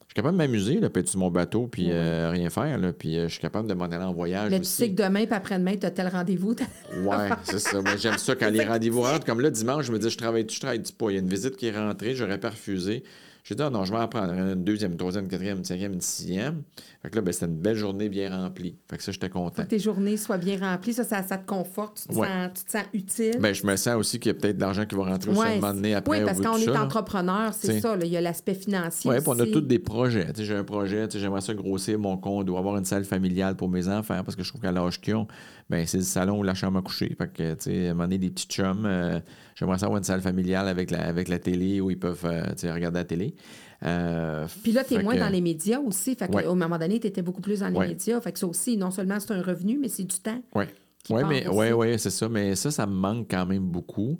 Je 0.02 0.14
suis 0.14 0.16
capable 0.16 0.38
de 0.40 0.44
m'amuser, 0.44 0.80
là, 0.80 0.90
sur 1.06 1.20
mon 1.20 1.30
bateau, 1.30 1.68
puis 1.68 1.86
Ouais. 1.86 1.92
euh, 1.94 2.32
rien 2.32 2.50
faire, 2.50 2.80
là, 2.80 2.92
puis 2.94 3.16
euh, 3.18 3.28
je 3.28 3.34
suis 3.34 3.42
capable 3.42 3.68
de 3.68 3.76
m'en 3.76 3.86
aller 3.86 4.04
en 4.04 4.12
voyage 4.14 4.50
Mais 4.50 4.58
tu 4.58 4.62
aussi. 4.62 4.72
sais 4.72 4.90
que 4.92 4.96
demain 5.04 5.26
puis 5.28 5.36
après-demain, 5.36 5.76
t'as 5.78 5.92
tel 5.92 6.08
rendez-vous. 6.08 6.56
Ouais, 7.04 7.30
c'est 7.44 7.60
ça. 7.60 7.80
Moi, 7.82 7.96
j'aime 7.96 8.18
ça 8.18 8.36
quand 8.36 8.50
les 8.50 8.66
rendez-vous 8.66 9.02
rentrent. 9.02 9.26
Comme 9.26 9.40
là, 9.42 9.52
dimanche, 9.52 9.86
je 9.86 9.92
me 9.92 10.00
dis, 10.00 10.10
je 10.10 10.18
travaille-tu, 10.18 10.56
je 10.56 10.60
travaille-tu 10.62 10.94
pas? 10.94 11.12
Il 11.12 11.14
y 11.14 11.18
a 11.18 11.20
une 11.22 11.30
visite 11.30 11.56
qui 11.58 11.68
est 11.68 11.78
rentrée, 11.78 12.16
j'aurais 12.16 12.40
pas 12.40 12.50
refusé. 12.50 13.04
J'ai 13.44 13.56
dit, 13.56 13.64
ah 13.64 13.70
non, 13.70 13.84
je 13.86 13.92
vais 13.92 13.98
en 14.00 14.08
prendre 14.08 14.32
une 14.34 14.64
deuxième, 14.64 14.92
une 14.92 14.98
troisième, 14.98 15.24
une 15.24 15.30
quatrième, 15.32 15.58
une 15.58 15.64
cinquième, 15.66 15.94
une 15.94 16.02
sixième. 16.02 16.62
Fait 17.02 17.10
que 17.10 17.16
là, 17.16 17.22
ben, 17.22 17.32
c'était 17.32 17.48
une 17.48 17.58
belle 17.58 17.76
journée 17.78 18.08
bien 18.10 18.30
remplie. 18.30 18.76
Fait 18.90 18.98
que 18.98 19.04
ça, 19.04 19.12
j'étais 19.12 19.28
Faut 19.30 19.40
content. 19.40 19.64
que 19.64 19.68
tes 19.68 19.80
journées 19.80 20.18
soient 20.18 20.38
bien 20.38 20.58
remplies. 20.60 20.94
Ça, 20.94 21.04
ça, 21.04 21.24
ça 21.24 21.38
te 21.38 21.48
conforte. 21.48 22.04
Tu 22.08 22.14
te, 22.14 22.20
Ouais. 22.20 22.28
sens, 22.28 22.50
tu 22.60 22.64
te 22.66 22.72
sens 22.72 22.84
utile. 22.94 23.38
Ben, 23.40 23.54
je 23.54 23.66
me 23.66 23.76
sens 23.76 23.96
aussi 23.96 24.20
qu'il 24.20 24.32
y 24.34 24.36
a 24.36 24.40
peut-être 24.40 24.58
de 24.58 24.62
l'argent 24.62 24.86
qui 24.86 24.96
va 24.96 25.06
rentrer 25.06 25.32
aussi 25.32 25.40
Ouais, 25.40 25.48
un 25.48 25.56
moment 25.56 25.74
donné 25.74 25.96
après. 25.96 26.20
oui, 26.20 26.26
parce 26.26 26.40
qu'on 26.42 26.58
est 26.58 26.78
entrepreneur, 26.78 27.54
c'est 27.54 27.80
ça. 27.80 27.96
là. 27.96 28.06
Il 28.06 28.12
y 28.12 28.18
a 28.18 28.22
l'aspect 28.22 28.54
financier. 28.54 29.10
Oui, 29.10 29.18
puis 29.18 29.26
on 29.28 29.40
a 29.40 29.46
tous 29.46 29.62
des 29.62 29.80
projets. 29.80 30.28
J'ai 30.38 30.56
un 30.56 30.64
projet, 30.64 31.08
j'aimerais 31.12 31.42
ça 31.42 31.54
grossir 31.54 31.98
mon 31.98 32.18
compte, 32.18 32.46
doit 32.46 32.60
avoir 32.60 32.78
une 32.78 32.86
salle 32.86 33.06
familiale 33.06 33.56
pour 33.56 33.70
mes 33.70 33.88
enfants 33.88 34.22
parce 34.24 34.36
que 34.36 34.44
je 34.44 34.50
trouve 34.50 34.62
qu'à 34.62 34.72
l'âge 34.72 35.00
qu'ils 35.02 35.16
ont, 35.16 35.28
ben, 35.70 35.86
c'est 35.88 35.98
le 35.98 36.04
salon 36.04 36.40
ou 36.40 36.44
la 36.44 36.54
chambre 36.56 36.80
à 36.80 36.82
coucher. 36.82 37.16
Fait 37.18 37.32
que, 37.32 37.54
tu 37.54 37.62
sais, 37.72 37.88
à 37.88 37.92
un 37.92 37.94
moment 37.94 38.04
donné, 38.06 38.18
des 38.18 38.30
petits 38.30 38.48
chums, 38.48 38.86
euh, 38.86 39.20
j'aimerais 39.56 39.78
ça 39.78 39.86
avoir 39.86 39.98
une 40.00 40.04
salle 40.04 40.22
familiale 40.22 40.68
avec 40.68 40.92
la, 40.92 41.06
avec 41.06 41.28
la 41.28 41.40
télé 41.40 41.80
où 41.80 41.90
ils 41.92 42.00
peuvent 42.00 42.26
euh, 42.26 42.44
tu 42.52 42.60
sais, 42.62 42.72
regarder 42.74 43.00
la 43.00 43.06
télé. 43.06 43.36
Euh, 43.84 44.46
Puis 44.64 44.72
là, 44.72 44.84
tu 44.84 44.96
es 44.96 45.04
moins 45.04 45.16
que- 45.16 45.20
dans 45.20 45.30
les 45.30 45.42
médias 45.42 45.80
aussi. 45.80 46.16
Fait 46.16 46.34
Ouais. 46.34 46.44
qu'au 46.44 46.56
moment 46.56 46.78
donné, 46.78 47.00
tu 47.00 47.08
étais 47.08 47.22
beaucoup 47.22 47.42
plus 47.42 47.60
dans 47.62 47.70
les 47.70 47.78
Ouais. 47.78 47.88
médias. 47.88 48.20
Fait 48.22 48.32
que 48.34 48.40
ça 48.40 48.48
aussi, 48.48 48.76
non 48.78 48.92
seulement 48.92 49.20
c'est 49.20 49.32
un 49.34 49.42
revenu, 49.42 49.78
mais 49.78 49.88
c'est 49.88 50.04
du 50.04 50.18
temps. 50.20 50.42
Oui, 50.56 50.66
ouais, 51.10 51.24
mais 51.24 51.48
ouais, 51.48 51.72
ouais, 51.72 51.98
c'est 51.98 52.10
ça. 52.10 52.28
Mais 52.28 52.56
ça, 52.56 52.72
ça 52.72 52.86
me 52.86 52.94
manque 52.94 53.28
quand 53.32 53.46
même 53.46 53.64
beaucoup. 53.64 54.18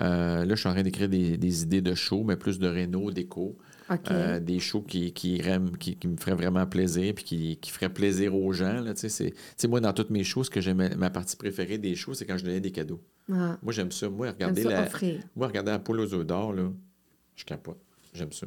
Euh, 0.00 0.44
là, 0.44 0.54
je 0.54 0.60
suis 0.60 0.68
en 0.68 0.72
train 0.72 0.82
d'écrire 0.84 1.08
des, 1.08 1.36
des 1.36 1.62
idées 1.62 1.80
de 1.82 1.94
shows, 1.94 2.22
mais 2.22 2.36
plus 2.36 2.58
de 2.60 2.68
réno, 2.68 3.10
déco. 3.10 3.58
OK. 3.90 3.98
Euh, 4.12 4.38
des 4.38 4.60
shows 4.60 4.82
qui, 4.82 5.12
qui, 5.12 5.42
qui, 5.80 5.96
qui 5.96 6.06
me 6.08 6.16
feraient 6.16 6.36
vraiment 6.36 6.64
plaisir 6.64 7.12
puis 7.12 7.24
qui, 7.24 7.56
qui 7.56 7.72
feraient 7.72 7.92
plaisir 7.92 8.36
aux 8.36 8.52
gens. 8.52 8.80
Là, 8.80 8.94
tu 8.94 9.00
sais, 9.00 9.08
c'est- 9.08 9.30
tu 9.30 9.36
sais, 9.56 9.66
moi, 9.66 9.80
dans 9.80 9.92
toutes 9.92 10.10
mes 10.10 10.22
shows, 10.22 10.44
ce 10.44 10.50
que 10.50 10.60
j'aimais, 10.60 10.94
ma 10.94 11.10
partie 11.10 11.34
préférée 11.36 11.76
des 11.78 11.96
shows, 11.96 12.14
c'est 12.14 12.24
quand 12.24 12.38
je 12.38 12.44
donnais 12.44 12.60
des 12.60 12.70
cadeaux. 12.70 13.00
Ah, 13.32 13.58
Moi, 13.60 13.72
j'aime 13.72 13.90
ça. 13.90 14.08
Moi, 14.08 14.30
regarder 14.30 14.62
ça 14.62 14.70
la, 14.70 14.88
moi, 15.34 15.48
regarder 15.48 15.72
la 15.72 15.80
poule 15.80 15.98
aux 15.98 16.14
œufs 16.14 16.24
d'or, 16.24 16.52
là, 16.52 16.70
je 17.34 17.44
capote. 17.44 17.80
J'aime 18.14 18.32
ça. 18.32 18.46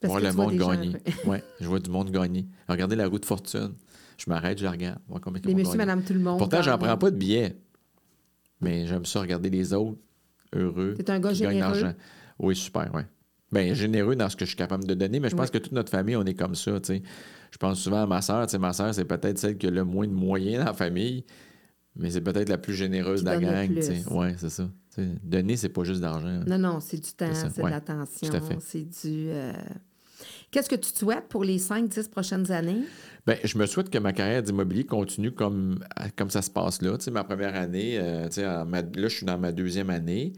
Parce 0.00 0.12
Voir 0.12 0.20
le 0.22 0.32
monde 0.32 0.56
gagner. 0.56 0.96
ouais, 1.26 1.42
je 1.60 1.66
vois 1.66 1.78
du 1.80 1.90
monde 1.90 2.10
gagner. 2.10 2.46
Regarder 2.68 2.96
la 2.96 3.06
roue 3.06 3.18
de 3.18 3.24
fortune. 3.24 3.72
Je 4.18 4.24
m'arrête, 4.28 4.58
je 4.58 4.64
la 4.64 4.70
regarde. 4.70 4.98
Voir 5.08 5.20
combien 5.20 5.40
Les 5.44 5.76
madame, 5.76 6.02
tout 6.02 6.12
le 6.12 6.20
monde. 6.20 6.38
Pourtant, 6.38 6.62
j'en 6.62 6.78
prends 6.78 6.96
pas 6.98 7.10
de 7.10 7.16
billets. 7.16 7.56
Mais 8.60 8.86
j'aime 8.86 9.04
ça 9.04 9.20
regarder 9.20 9.50
les 9.50 9.72
autres 9.72 9.98
heureux. 10.54 10.94
T'es 10.94 11.10
un 11.10 11.20
gars 11.20 11.32
généreux. 11.32 11.58
l'argent. 11.58 11.92
Oui, 12.38 12.54
super, 12.56 12.90
oui. 12.94 13.02
Bien, 13.52 13.72
généreux 13.74 14.16
dans 14.16 14.28
ce 14.28 14.36
que 14.36 14.44
je 14.44 14.50
suis 14.50 14.56
capable 14.56 14.84
de 14.84 14.94
donner, 14.94 15.20
mais 15.20 15.28
je 15.30 15.36
pense 15.36 15.46
Oui. 15.46 15.52
que 15.52 15.58
toute 15.58 15.72
notre 15.72 15.90
famille, 15.90 16.16
on 16.16 16.24
est 16.24 16.34
comme 16.34 16.54
ça, 16.54 16.80
tu 16.80 16.94
sais. 16.94 17.02
Je 17.52 17.58
pense 17.58 17.78
souvent 17.80 18.02
à 18.02 18.06
ma 18.06 18.20
sœur, 18.20 18.46
tu 18.46 18.52
sais, 18.52 18.58
ma 18.58 18.72
sœur, 18.72 18.92
c'est 18.92 19.04
peut-être 19.04 19.38
celle 19.38 19.56
qui 19.58 19.68
a 19.68 19.70
le 19.70 19.84
moins 19.84 20.08
de 20.08 20.12
moyens 20.12 20.58
dans 20.58 20.70
la 20.70 20.74
famille, 20.74 21.24
mais 21.94 22.10
c'est 22.10 22.20
peut-être 22.20 22.48
la 22.48 22.58
plus 22.58 22.74
généreuse 22.74 23.20
de 23.22 23.26
la 23.26 23.38
gang, 23.38 23.68
tu 23.68 23.74
plus. 23.74 23.82
sais. 23.82 24.02
Oui, 24.10 24.26
c'est 24.38 24.50
ça. 24.50 24.68
Tu 24.94 25.02
sais, 25.02 25.08
donner, 25.22 25.56
c'est 25.56 25.68
pas 25.70 25.84
juste 25.84 26.00
d'argent. 26.00 26.40
Non, 26.46 26.58
non, 26.58 26.80
c'est 26.80 26.96
du 26.98 27.12
temps, 27.12 27.26
C'est 27.34 27.58
ouais, 27.62 27.64
de 27.64 27.70
l'attention, 27.70 28.28
c'est 28.60 28.84
du... 28.84 29.28
euh, 29.30 29.52
Qu'est-ce 30.50 30.68
que 30.68 30.76
tu 30.76 30.92
te 30.92 30.98
souhaites 30.98 31.26
pour 31.28 31.42
les 31.44 31.58
5-10 31.58 32.08
prochaines 32.08 32.50
années? 32.52 32.82
Ben, 33.26 33.36
je 33.42 33.58
me 33.58 33.66
souhaite 33.66 33.90
que 33.90 33.98
ma 33.98 34.12
carrière 34.12 34.42
d'immobilier 34.42 34.84
continue 34.86 35.32
comme, 35.32 35.80
comme 36.16 36.30
ça 36.30 36.40
se 36.42 36.50
passe 36.50 36.80
là. 36.82 36.96
Tu 36.96 37.04
sais, 37.04 37.10
ma 37.10 37.24
première 37.24 37.54
année, 37.56 37.98
euh, 37.98 38.26
tu 38.28 38.34
sais, 38.34 38.46
en 38.46 38.64
ma- 38.64 38.82
là, 38.82 39.08
je 39.08 39.16
suis 39.16 39.26
dans 39.26 39.38
ma 39.38 39.50
deuxième 39.52 39.90
année. 39.90 40.32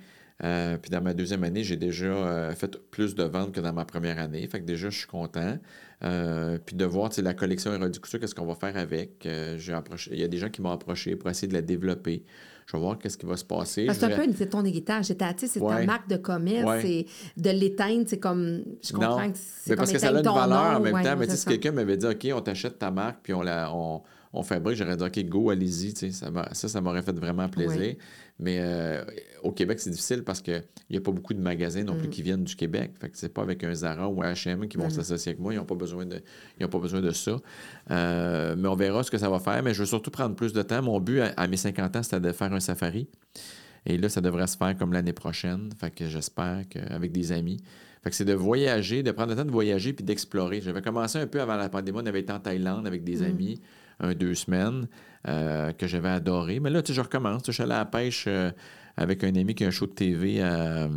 Euh, 0.44 0.76
puis 0.78 0.90
dans 0.90 1.02
ma 1.02 1.12
deuxième 1.14 1.44
année, 1.44 1.62
j'ai 1.64 1.76
déjà 1.76 2.07
euh, 2.07 2.54
fait 2.54 2.76
plus 2.90 3.14
de 3.14 3.24
ventes 3.24 3.52
que 3.52 3.61
dans 3.61 3.72
ma 3.72 3.84
première 3.84 4.18
année. 4.18 4.46
Fait 4.48 4.61
que 4.61 4.64
déjà, 4.66 4.88
je 4.90 4.98
suis 4.98 5.07
content. 5.07 5.59
Euh, 6.04 6.59
puis 6.64 6.76
de 6.76 6.84
voir 6.84 7.11
la 7.18 7.34
collection 7.34 7.72
Érudit 7.74 8.00
Couture, 8.00 8.20
qu'est-ce 8.20 8.34
qu'on 8.34 8.46
va 8.46 8.54
faire 8.54 8.76
avec. 8.76 9.26
J'ai 9.59 9.72
approché- 9.72 10.11
Il 10.12 10.18
y 10.20 10.24
a 10.24 10.28
des 10.28 10.38
gens 10.38 10.48
qui 10.50 10.62
m'ont 10.62 10.70
approché 10.72 11.16
pour 11.16 11.28
essayer 11.30 11.48
de 11.48 11.54
la 11.54 11.62
développer. 11.62 12.24
Je 12.66 12.72
vais 12.72 12.78
voir 12.82 12.98
qu'est-ce 12.98 13.16
qui 13.16 13.26
va 13.26 13.36
se 13.36 13.44
passer. 13.44 13.86
Parce 13.86 13.98
que 13.98 14.06
Je 14.06 14.10
c'est 14.10 14.20
un 14.22 14.26
peu 14.26 14.32
c'est 14.36 14.46
ton 14.50 14.64
héritage, 14.64 15.04
c'est 15.06 15.14
ta, 15.14 15.32
c'est 15.36 15.60
ta 15.60 15.84
marque 15.84 16.08
de 16.08 16.16
commerce, 16.16 16.66
Ouais. 16.68 16.82
c'est 16.82 17.40
de 17.40 17.50
l'éteindre, 17.50 18.04
c'est 18.08 18.18
comme... 18.18 18.62
Je 18.82 18.92
comprends 18.92 19.20
Non, 19.20 19.30
que 19.30 19.38
c'est 19.38 19.70
comme 19.70 19.76
parce 19.78 19.92
que 19.92 19.98
ça 19.98 20.08
a 20.08 20.10
une 20.18 20.22
valeur 20.22 20.76
en 20.76 20.80
même 20.80 20.94
ouais, 20.94 21.02
temps. 21.04 21.16
Mais 21.16 21.28
si 21.30 21.46
quelqu'un 21.46 21.70
m'avait 21.72 21.96
dit, 21.96 22.06
OK, 22.06 22.26
on 22.34 22.40
t'achète 22.40 22.78
ta 22.78 22.90
marque, 22.90 23.18
puis 23.22 23.32
on, 23.34 23.42
la, 23.42 23.72
on, 23.72 24.02
on 24.32 24.42
fabrique, 24.42 24.76
j'aurais 24.76 24.96
dit, 24.96 25.04
OK, 25.04 25.24
go, 25.28 25.50
allez-y. 25.50 25.94
ça, 26.12 26.68
ça 26.68 26.80
m'aurait 26.80 27.02
fait 27.02 27.16
vraiment 27.16 27.48
plaisir. 27.48 27.94
Mais 28.39 28.59
euh, 28.61 29.03
au 29.43 29.51
Québec, 29.51 29.80
c'est 29.80 29.89
difficile 29.91 30.22
parce 30.22 30.43
qu'il 30.43 30.62
n'y 30.91 30.99
a 30.99 31.01
pas 31.01 31.11
beaucoup 31.11 31.32
de 31.32 31.41
magasins 31.41 31.84
non 31.84 31.95
Mm. 31.95 31.99
plus 31.99 32.09
qui 32.11 32.22
viennent 32.22 32.45
du 32.45 32.55
Québec. 32.55 32.93
Fait 33.01 33.09
que 33.09 33.16
c'est 33.16 33.30
pas 33.32 33.43
avec 33.43 33.64
un 33.64 33.72
Zara 33.74 34.09
ou 34.09 34.22
un 34.22 34.32
H&M 34.32 34.68
qui 34.68 34.76
vont 34.76 34.84
non. 34.84 34.91
s'associer 34.91 35.30
avec 35.30 35.41
moi. 35.41 35.55
Ils 35.55 35.57
n'ont 35.57 35.64
pas, 35.64 35.74
besoin 35.74 36.05
de- 36.05 36.20
ils 36.61 36.66
ont 36.66 36.68
pas 36.68 36.78
besoin 36.78 37.01
de 37.01 37.11
ça. 37.12 37.39
Euh, 37.91 38.55
mais 38.59 38.68
on 38.68 38.74
verra 38.74 39.03
ce 39.03 39.11
que 39.11 39.18
ça 39.18 39.30
va 39.30 39.39
faire. 39.39 39.62
Mais 39.62 39.72
je 39.72 39.80
veux 39.80 39.87
surtout 39.87 40.11
prendre 40.11 40.34
plus 40.37 40.53
de 40.53 40.62
temps. 40.62 40.82
Mon 40.82 41.01
but 41.01 41.20
à, 41.20 41.32
à 41.37 41.47
mes 41.47 41.57
50 41.57 41.97
ans, 41.97 42.03
c'était 42.03 42.20
de 42.20 42.32
faire 42.32 42.53
un 42.53 42.61
safari. 42.61 43.09
Et 43.87 43.97
là, 43.99 44.09
ça 44.09 44.20
devrait 44.20 44.47
se 44.49 44.57
faire 44.57 44.76
comme 44.76 44.93
l'année 44.93 45.12
prochaine. 45.12 45.70
Fait 45.78 45.91
que 45.91 46.07
j'espère 46.09 46.62
qu'avec 46.68 47.12
des 47.12 47.32
amis. 47.32 47.59
Fait 48.03 48.11
que 48.11 48.16
c'est 48.16 48.24
de 48.24 48.34
voyager, 48.34 49.03
de 49.03 49.11
prendre 49.12 49.30
le 49.30 49.37
temps 49.37 49.45
de 49.45 49.51
voyager 49.51 49.93
puis 49.93 50.05
d'explorer. 50.05 50.61
J'avais 50.61 50.82
commencé 50.82 51.18
un 51.18 51.26
peu 51.26 51.41
avant 51.41 51.57
la 51.57 51.68
pandémie. 51.68 51.99
On 52.03 52.07
avait 52.07 52.20
été 52.20 52.32
en 52.32 52.39
Thaïlande 52.41 52.87
avec 52.87 53.03
des 53.03 53.22
amis, 53.22 53.61
un, 54.01 54.14
deux 54.14 54.34
semaines, 54.34 54.88
euh, 55.28 55.72
que 55.72 55.86
j'avais 55.86 56.09
adoré. 56.09 56.61
Mais 56.61 56.70
là, 56.70 56.82
tu 56.82 56.88
sais, 56.88 56.94
je 56.94 57.01
recommence. 57.01 57.42
Je 57.47 57.53
suis 57.53 57.62
allé 57.62 57.72
à 57.72 57.78
la 57.78 57.84
pêche 57.84 58.26
euh, 58.28 58.51
avec 58.97 59.24
un 59.24 59.34
ami 59.34 59.55
qui 59.55 59.64
a 59.64 59.68
un 59.68 59.70
show 59.70 59.86
de 59.86 59.92
TV 59.92 60.40
à 60.40 60.55
euh, 60.55 60.88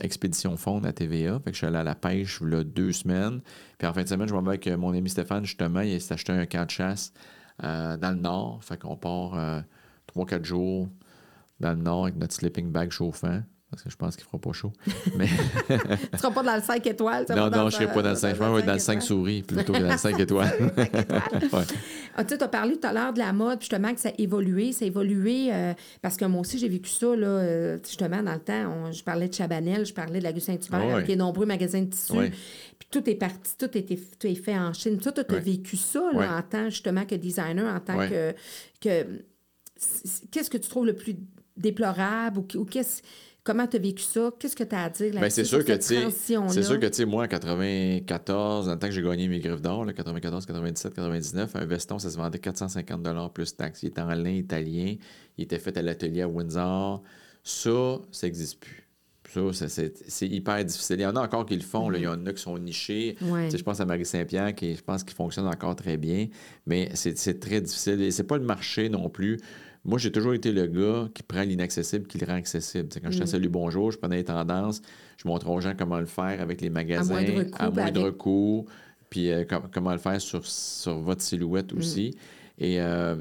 Expédition 0.00 0.56
Fond 0.56 0.82
à 0.84 0.92
TVA. 0.92 1.38
Fait 1.40 1.50
que 1.50 1.52
je 1.52 1.58
suis 1.58 1.66
allé 1.66 1.78
à 1.78 1.84
la 1.84 1.94
pêche 1.94 2.40
là, 2.40 2.64
deux 2.64 2.92
semaines. 2.92 3.40
Puis 3.78 3.86
en 3.86 3.92
fin 3.92 4.02
de 4.02 4.08
semaine, 4.08 4.28
je 4.28 4.34
m'en 4.34 4.42
vais 4.42 4.48
avec 4.48 4.66
mon 4.66 4.92
ami 4.92 5.08
Stéphane, 5.08 5.44
justement. 5.44 5.80
Il 5.80 6.00
s'est 6.00 6.14
acheté 6.14 6.32
un 6.32 6.46
camp 6.46 6.64
de 6.64 6.70
chasse 6.70 7.12
dans 7.60 8.14
le 8.14 8.20
nord. 8.20 8.60
Fait 8.62 8.78
qu'on 8.78 8.96
part 8.96 9.62
trois, 10.06 10.26
quatre 10.26 10.44
jours 10.44 10.88
dans 11.60 11.70
le 11.70 11.82
nord 11.82 12.04
avec 12.04 12.16
notre 12.16 12.34
sleeping 12.34 12.70
bag 12.70 12.90
chauffant. 12.90 13.42
Parce 13.70 13.82
que 13.82 13.90
je 13.90 13.96
pense 13.96 14.16
qu'il 14.16 14.24
ne 14.24 14.28
fera 14.28 14.38
pas 14.40 14.52
chaud. 14.52 14.72
Mais 15.18 15.26
Tu 15.26 16.16
seras 16.18 16.30
pas 16.30 16.42
dans 16.42 16.56
le 16.56 16.62
5 16.62 16.86
étoiles. 16.86 17.26
non, 17.28 17.50
non, 17.50 17.58
je 17.68 17.76
ne 17.76 17.82
serai 17.82 17.86
pas 17.92 18.00
dans 18.02 18.10
le 18.10 18.16
5. 18.16 18.34
Je 18.34 18.38
pense 18.38 18.46
que 18.48 18.50
je 18.50 18.52
vais 18.54 18.60
être 18.60 18.66
dans 18.66 18.72
le 18.72 18.78
5 18.78 18.92
étoiles. 18.94 19.02
souris 19.06 19.42
plutôt 19.42 19.72
que 19.74 19.78
dans 19.78 19.90
le 19.92 19.98
5 19.98 20.18
étoiles. 20.20 20.72
Ouais. 21.52 21.64
Ah, 22.16 22.24
tu 22.24 22.34
as 22.34 22.48
parlé 22.48 22.78
tout 22.78 22.86
à 22.86 22.92
l'heure 22.94 23.12
de 23.12 23.18
la 23.18 23.32
mode, 23.34 23.58
puis 23.58 23.66
justement 23.70 23.92
que 23.94 24.00
ça 24.00 24.08
a 24.08 24.12
évolué. 24.16 24.72
Ça 24.72 24.86
a 24.86 24.88
évolué 24.88 25.48
euh, 25.52 25.74
parce 26.00 26.16
que 26.16 26.24
moi 26.24 26.40
aussi, 26.40 26.58
j'ai 26.58 26.68
vécu 26.70 26.88
ça, 26.88 27.14
là, 27.14 27.26
euh, 27.26 27.78
justement, 27.84 28.22
dans 28.22 28.32
le 28.32 28.40
temps. 28.40 28.72
On- 28.86 28.90
je 28.90 29.04
parlais 29.04 29.28
de 29.28 29.34
Chabanel, 29.34 29.84
je 29.84 29.92
parlais 29.92 30.18
de 30.20 30.24
la 30.24 30.40
Saint-Hubert, 30.40 30.80
Ah 30.82 30.86
ouais. 30.86 30.92
avec 30.94 31.08
les 31.08 31.16
nombreux 31.16 31.44
magasins 31.44 31.82
de 31.82 31.90
tissus. 31.90 32.12
Ouais. 32.12 32.30
Puis 32.78 32.88
tout 32.90 33.08
est 33.10 33.16
parti, 33.16 33.52
tout, 33.58 33.76
était, 33.76 33.96
tout 33.96 34.26
est 34.26 34.34
fait 34.34 34.56
en 34.58 34.72
Chine. 34.72 34.98
Toi, 34.98 35.12
tu 35.12 35.20
as 35.34 35.38
vécu 35.38 35.76
ça 35.76 36.00
là, 36.14 36.38
en 36.38 36.42
tant, 36.42 36.70
justement, 36.70 37.04
que 37.04 37.16
designer, 37.16 37.66
en 37.74 37.80
tant 37.80 37.98
que. 38.08 38.34
Qu'est-ce 38.80 40.50
que 40.50 40.56
tu 40.56 40.68
trouves 40.68 40.86
le 40.86 40.94
plus 40.94 41.16
déplorable 41.56 42.38
ou, 42.40 42.46
ou 42.58 42.64
qu'est-ce. 42.64 43.02
Comment 43.48 43.66
tu 43.66 43.78
as 43.78 43.80
vécu 43.80 44.02
ça? 44.02 44.30
Qu'est-ce 44.38 44.54
que 44.54 44.62
tu 44.62 44.74
as 44.74 44.82
à 44.82 44.90
dire 44.90 45.06
là-dessus? 45.06 45.20
Ben, 45.20 45.30
c'est 45.30 45.44
sur 45.44 45.56
sûr 45.56 45.64
que, 45.64 45.72
cette 45.72 45.82
c'est 45.82 46.62
sûr 46.62 46.78
que, 46.78 46.84
tu 46.84 46.92
sais, 46.92 47.04
moi, 47.06 47.24
en 47.24 47.28
94, 47.28 48.66
dans 48.66 48.72
le 48.72 48.78
temps 48.78 48.88
que 48.88 48.92
j'ai 48.92 49.00
gagné 49.00 49.26
mes 49.26 49.40
griffes 49.40 49.62
d'or, 49.62 49.86
là, 49.86 49.94
94, 49.94 50.44
97, 50.44 50.92
99, 50.92 51.56
un 51.56 51.64
veston, 51.64 51.98
ça 51.98 52.10
se 52.10 52.18
vendait 52.18 52.40
450 52.40 53.32
plus 53.32 53.56
taxes. 53.56 53.84
Il 53.84 53.86
était 53.86 54.02
en 54.02 54.08
lin 54.08 54.32
italien, 54.32 54.96
il 55.38 55.44
était 55.44 55.58
fait 55.58 55.74
à 55.78 55.80
l'atelier 55.80 56.20
à 56.20 56.28
Windsor. 56.28 57.02
Ça, 57.42 57.98
ça 58.12 58.26
n'existe 58.26 58.60
plus. 58.60 59.54
Ça, 59.54 59.68
c'est 59.70 59.94
c'est 60.06 60.28
hyper 60.28 60.62
difficile. 60.62 60.96
Il 60.98 61.04
y 61.04 61.06
en 61.06 61.16
a 61.16 61.22
encore 61.22 61.46
qui 61.46 61.56
le 61.56 61.62
font. 61.62 61.88
là. 61.88 61.96
Il 61.96 62.04
y 62.04 62.06
en 62.06 62.26
a 62.26 62.32
qui 62.34 62.42
sont 62.42 62.58
nichés. 62.58 63.16
Ouais. 63.22 63.46
Tu 63.46 63.52
sais, 63.52 63.58
Je 63.58 63.64
pense 63.64 63.80
à 63.80 63.86
Marie 63.86 64.04
Saint-Pierre, 64.04 64.54
qui 64.54 64.74
je 64.74 64.82
pense 64.82 65.04
qu'il 65.04 65.14
fonctionne 65.14 65.46
encore 65.46 65.74
très 65.74 65.96
bien. 65.96 66.28
Mais 66.66 66.90
c'est 66.92 67.16
c'est 67.16 67.40
très 67.40 67.62
difficile. 67.62 68.02
Et 68.02 68.10
c'est 68.10 68.24
pas 68.24 68.36
le 68.36 68.44
marché 68.44 68.90
non 68.90 69.08
plus. 69.08 69.38
Moi, 69.88 69.98
j'ai 69.98 70.12
toujours 70.12 70.34
été 70.34 70.52
le 70.52 70.66
gars 70.66 71.08
qui 71.14 71.22
prend 71.22 71.40
l'inaccessible, 71.42 72.06
qui 72.06 72.18
le 72.18 72.26
rend 72.26 72.34
accessible. 72.34 72.88
Quand 73.02 73.08
Mm. 73.08 73.12
je 73.12 73.22
à 73.22 73.26
Salut 73.26 73.48
Bonjour, 73.48 73.90
je 73.90 73.96
prenais 73.96 74.16
les 74.16 74.24
tendances, 74.24 74.82
je 75.16 75.26
montrais 75.26 75.50
aux 75.50 75.60
gens 75.62 75.72
comment 75.78 75.98
le 75.98 76.04
faire 76.04 76.42
avec 76.42 76.60
les 76.60 76.68
magasins, 76.68 77.14
moindre 77.14 77.42
coût, 77.44 77.56
à 77.58 77.70
moindre 77.70 78.02
avec- 78.02 78.18
coût, 78.18 78.66
puis 79.08 79.32
euh, 79.32 79.44
com- 79.46 79.62
comment 79.72 79.92
le 79.92 79.98
faire 79.98 80.20
sur, 80.20 80.44
sur 80.44 80.98
votre 80.98 81.22
silhouette 81.22 81.72
Mm. 81.72 81.78
aussi. 81.78 82.14
Et 82.58 82.82
euh, 82.82 83.16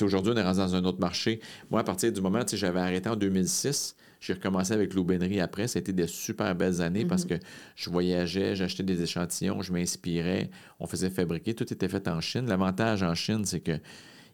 aujourd'hui, 0.00 0.32
on 0.34 0.36
est 0.36 0.42
rendu 0.42 0.58
dans 0.58 0.74
un 0.74 0.84
autre 0.86 0.98
marché. 0.98 1.38
Moi, 1.70 1.82
à 1.82 1.84
partir 1.84 2.12
du 2.12 2.20
moment, 2.20 2.40
sais, 2.44 2.56
j'avais 2.56 2.80
arrêté 2.80 3.08
en 3.08 3.14
2006, 3.16 3.94
J'ai 4.20 4.32
recommencé 4.32 4.72
avec 4.72 4.94
l'aubainerie 4.94 5.38
après. 5.38 5.68
Ça 5.68 5.78
a 5.78 5.80
été 5.80 5.92
des 5.92 6.08
super 6.08 6.52
belles 6.56 6.80
années 6.82 7.04
parce 7.04 7.22
Mhm. 7.22 7.28
que 7.38 7.44
je 7.76 7.88
voyageais, 7.88 8.56
j'achetais 8.56 8.82
des 8.82 9.00
échantillons, 9.00 9.62
je 9.62 9.72
m'inspirais, 9.72 10.50
on 10.80 10.88
faisait 10.88 11.08
fabriquer, 11.10 11.54
tout 11.54 11.72
était 11.72 11.86
fait 11.86 12.08
en 12.08 12.20
Chine. 12.20 12.46
L'avantage 12.48 13.04
en 13.04 13.14
Chine, 13.14 13.44
c'est 13.44 13.60
que 13.60 13.78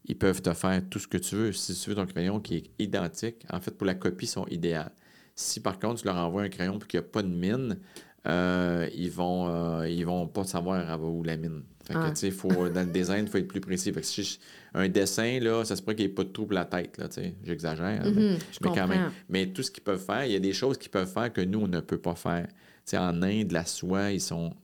ils 0.06 0.16
peuvent 0.18 0.42
te 0.42 0.52
faire 0.52 0.82
tout 0.90 0.98
ce 0.98 1.08
que 1.08 1.18
tu 1.18 1.34
veux. 1.36 1.52
Si 1.52 1.74
tu 1.74 1.90
veux 1.90 1.96
ton 1.96 2.06
crayon 2.06 2.40
qui 2.40 2.56
est 2.56 2.70
identique, 2.78 3.44
en 3.50 3.60
fait, 3.60 3.70
pour 3.72 3.86
la 3.86 3.94
copie, 3.94 4.26
ils 4.26 4.28
sont 4.28 4.46
idéales. 4.48 4.92
Si 5.34 5.60
par 5.60 5.78
contre, 5.78 6.00
tu 6.02 6.06
leur 6.06 6.16
envoies 6.16 6.42
un 6.42 6.48
crayon 6.48 6.78
et 6.78 6.86
qu'il 6.86 7.00
n'y 7.00 7.06
a 7.06 7.08
pas 7.08 7.22
de 7.22 7.28
mine, 7.28 7.78
euh, 8.26 8.88
ils 8.94 9.10
vont 9.10 9.48
euh, 9.48 9.88
ils 9.88 10.04
vont 10.06 10.26
pas 10.28 10.44
savoir 10.44 11.02
où 11.02 11.22
la 11.22 11.36
mine. 11.36 11.62
Fait 11.86 11.92
que, 11.94 11.98
Ah. 12.26 12.30
faut, 12.30 12.68
dans 12.70 12.80
le 12.86 12.90
design, 12.92 13.24
il 13.26 13.30
faut 13.30 13.36
être 13.36 13.46
plus 13.48 13.60
précis. 13.60 13.92
Fait 13.92 14.00
que 14.00 14.06
si 14.06 14.22
je- 14.22 14.38
un 14.72 14.88
dessin, 14.88 15.38
là, 15.40 15.64
ça 15.66 15.76
se 15.76 15.82
pourrait 15.82 15.96
qu'il 15.96 16.06
n'y 16.06 16.12
ait 16.12 16.14
pas 16.14 16.24
de 16.24 16.30
trou 16.30 16.46
pour 16.46 16.54
la 16.54 16.64
tête. 16.64 16.98
J'exagère, 17.44 17.84
hein, 18.02 18.12
mais, 18.14 18.38
mais 18.62 18.68
quand 18.74 18.88
même. 18.88 19.10
Mais 19.28 19.46
tout 19.52 19.62
ce 19.62 19.70
qu'ils 19.70 19.82
peuvent 19.82 20.02
faire, 20.02 20.24
il 20.24 20.32
y 20.32 20.36
a 20.36 20.40
des 20.40 20.54
choses 20.54 20.78
qu'ils 20.78 20.90
peuvent 20.90 21.10
faire 21.12 21.30
que 21.30 21.42
nous, 21.42 21.60
on 21.60 21.68
ne 21.68 21.80
peut 21.80 21.98
pas 21.98 22.14
faire. 22.14 22.48
En 22.94 23.22
Inde, 23.22 23.52
la 23.52 23.66
soie, 23.66 24.12
ils 24.12 24.20
sont 24.20 24.54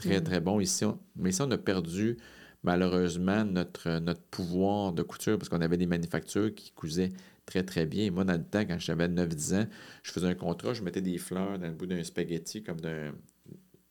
très, 0.00 0.20
Mm. 0.20 0.24
très 0.24 0.40
bons. 0.40 0.60
Ici, 0.60 0.84
on- 0.84 0.98
mais 1.16 1.30
ici, 1.30 1.42
on 1.42 1.50
a 1.50 1.58
perdu, 1.58 2.16
malheureusement, 2.62 3.44
notre, 3.44 3.98
notre 4.00 4.22
pouvoir 4.22 4.92
de 4.92 5.02
couture 5.02 5.38
parce 5.38 5.48
qu'on 5.48 5.60
avait 5.60 5.76
des 5.76 5.86
manufactures 5.86 6.54
qui 6.54 6.72
cousaient 6.72 7.12
très, 7.46 7.62
très 7.62 7.86
bien. 7.86 8.10
Moi, 8.10 8.24
dans 8.24 8.34
le 8.34 8.44
temps, 8.44 8.60
quand 8.66 8.78
j'avais 8.78 9.08
9-10 9.08 9.54
ans, 9.54 9.66
je 10.02 10.12
faisais 10.12 10.26
un 10.26 10.34
contrat, 10.34 10.74
je 10.74 10.82
mettais 10.82 11.00
des 11.00 11.18
fleurs 11.18 11.58
dans 11.58 11.66
le 11.66 11.72
bout 11.74 11.86
d'un 11.86 12.02
spaghetti, 12.04 12.62
comme 12.62 12.80
d'un 12.80 13.12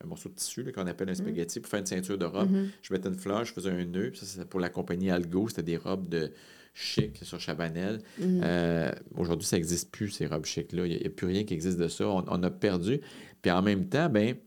un 0.02 0.08
morceau 0.08 0.30
de 0.30 0.36
tissu 0.36 0.64
qu'on 0.72 0.88
appelle 0.88 1.10
un 1.10 1.14
spaghetti 1.14 1.60
pour 1.60 1.70
faire 1.70 1.82
une 1.82 1.86
ceinture 1.86 2.18
de 2.18 2.24
robe. 2.24 2.50
Mhm. 2.50 2.70
Je 2.82 2.94
mettais 2.94 3.10
une 3.10 3.16
fleur, 3.16 3.44
je 3.44 3.52
faisais 3.52 3.70
un 3.70 3.84
nœud. 3.84 4.12
puis 4.12 4.20
Ça, 4.22 4.26
c'était 4.26 4.46
pour 4.46 4.62
la 4.62 4.70
compagnie 4.70 5.12
Algo. 5.12 5.50
C'était 5.50 5.62
des 5.64 5.76
robes 5.76 6.08
de 6.08 6.32
chic 6.74 7.20
sur 7.22 7.38
Chabanel. 7.38 8.00
Mhm. 8.18 8.40
Euh, 8.42 8.92
Aujourd'hui, 9.18 9.46
ça 9.46 9.58
n'existe 9.58 9.92
plus, 9.92 10.08
ces 10.10 10.26
robes 10.28 10.46
chic-là. 10.46 10.86
Il 10.88 10.98
n'y 10.98 11.06
a, 11.06 11.10
plus 11.10 11.28
rien 11.28 11.44
qui 11.44 11.54
existe 11.54 11.78
de 11.78 11.90
ça. 11.90 12.08
On, 12.08 12.24
on 12.30 12.44
a 12.44 12.50
perdu. 12.50 13.02
Puis 13.42 13.52
en 13.52 13.62
même 13.62 13.90
temps, 13.90 14.08
ben, 14.08 14.38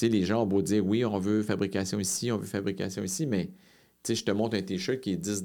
sais, 0.00 0.08
les 0.08 0.24
gens 0.24 0.42
ont 0.42 0.46
beau 0.46 0.62
dire 0.62 0.84
oui, 0.86 1.04
on 1.04 1.18
veut 1.18 1.42
fabrication 1.42 1.98
ici, 2.00 2.30
on 2.32 2.38
veut 2.38 2.46
fabrication 2.46 3.02
ici, 3.02 3.26
mais 3.26 3.46
tu 3.46 3.52
sais, 4.04 4.14
je 4.14 4.24
te 4.24 4.30
montre 4.30 4.56
un 4.56 4.62
T-shirt 4.62 5.00
qui 5.00 5.12
est 5.12 5.16
10 5.16 5.42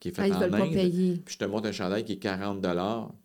qui 0.00 0.08
est 0.08 0.12
fait 0.16 0.22
Ah, 0.22 0.28
ils 0.28 0.34
en 0.34 0.40
veulent 0.40 0.50
pas 0.50 0.66
payer. 0.66 1.20
Puis 1.24 1.34
je 1.34 1.38
te 1.38 1.44
montre 1.44 1.68
un 1.68 1.72
chandail 1.72 2.04
qui 2.04 2.12
est 2.14 2.16
40 2.16 2.64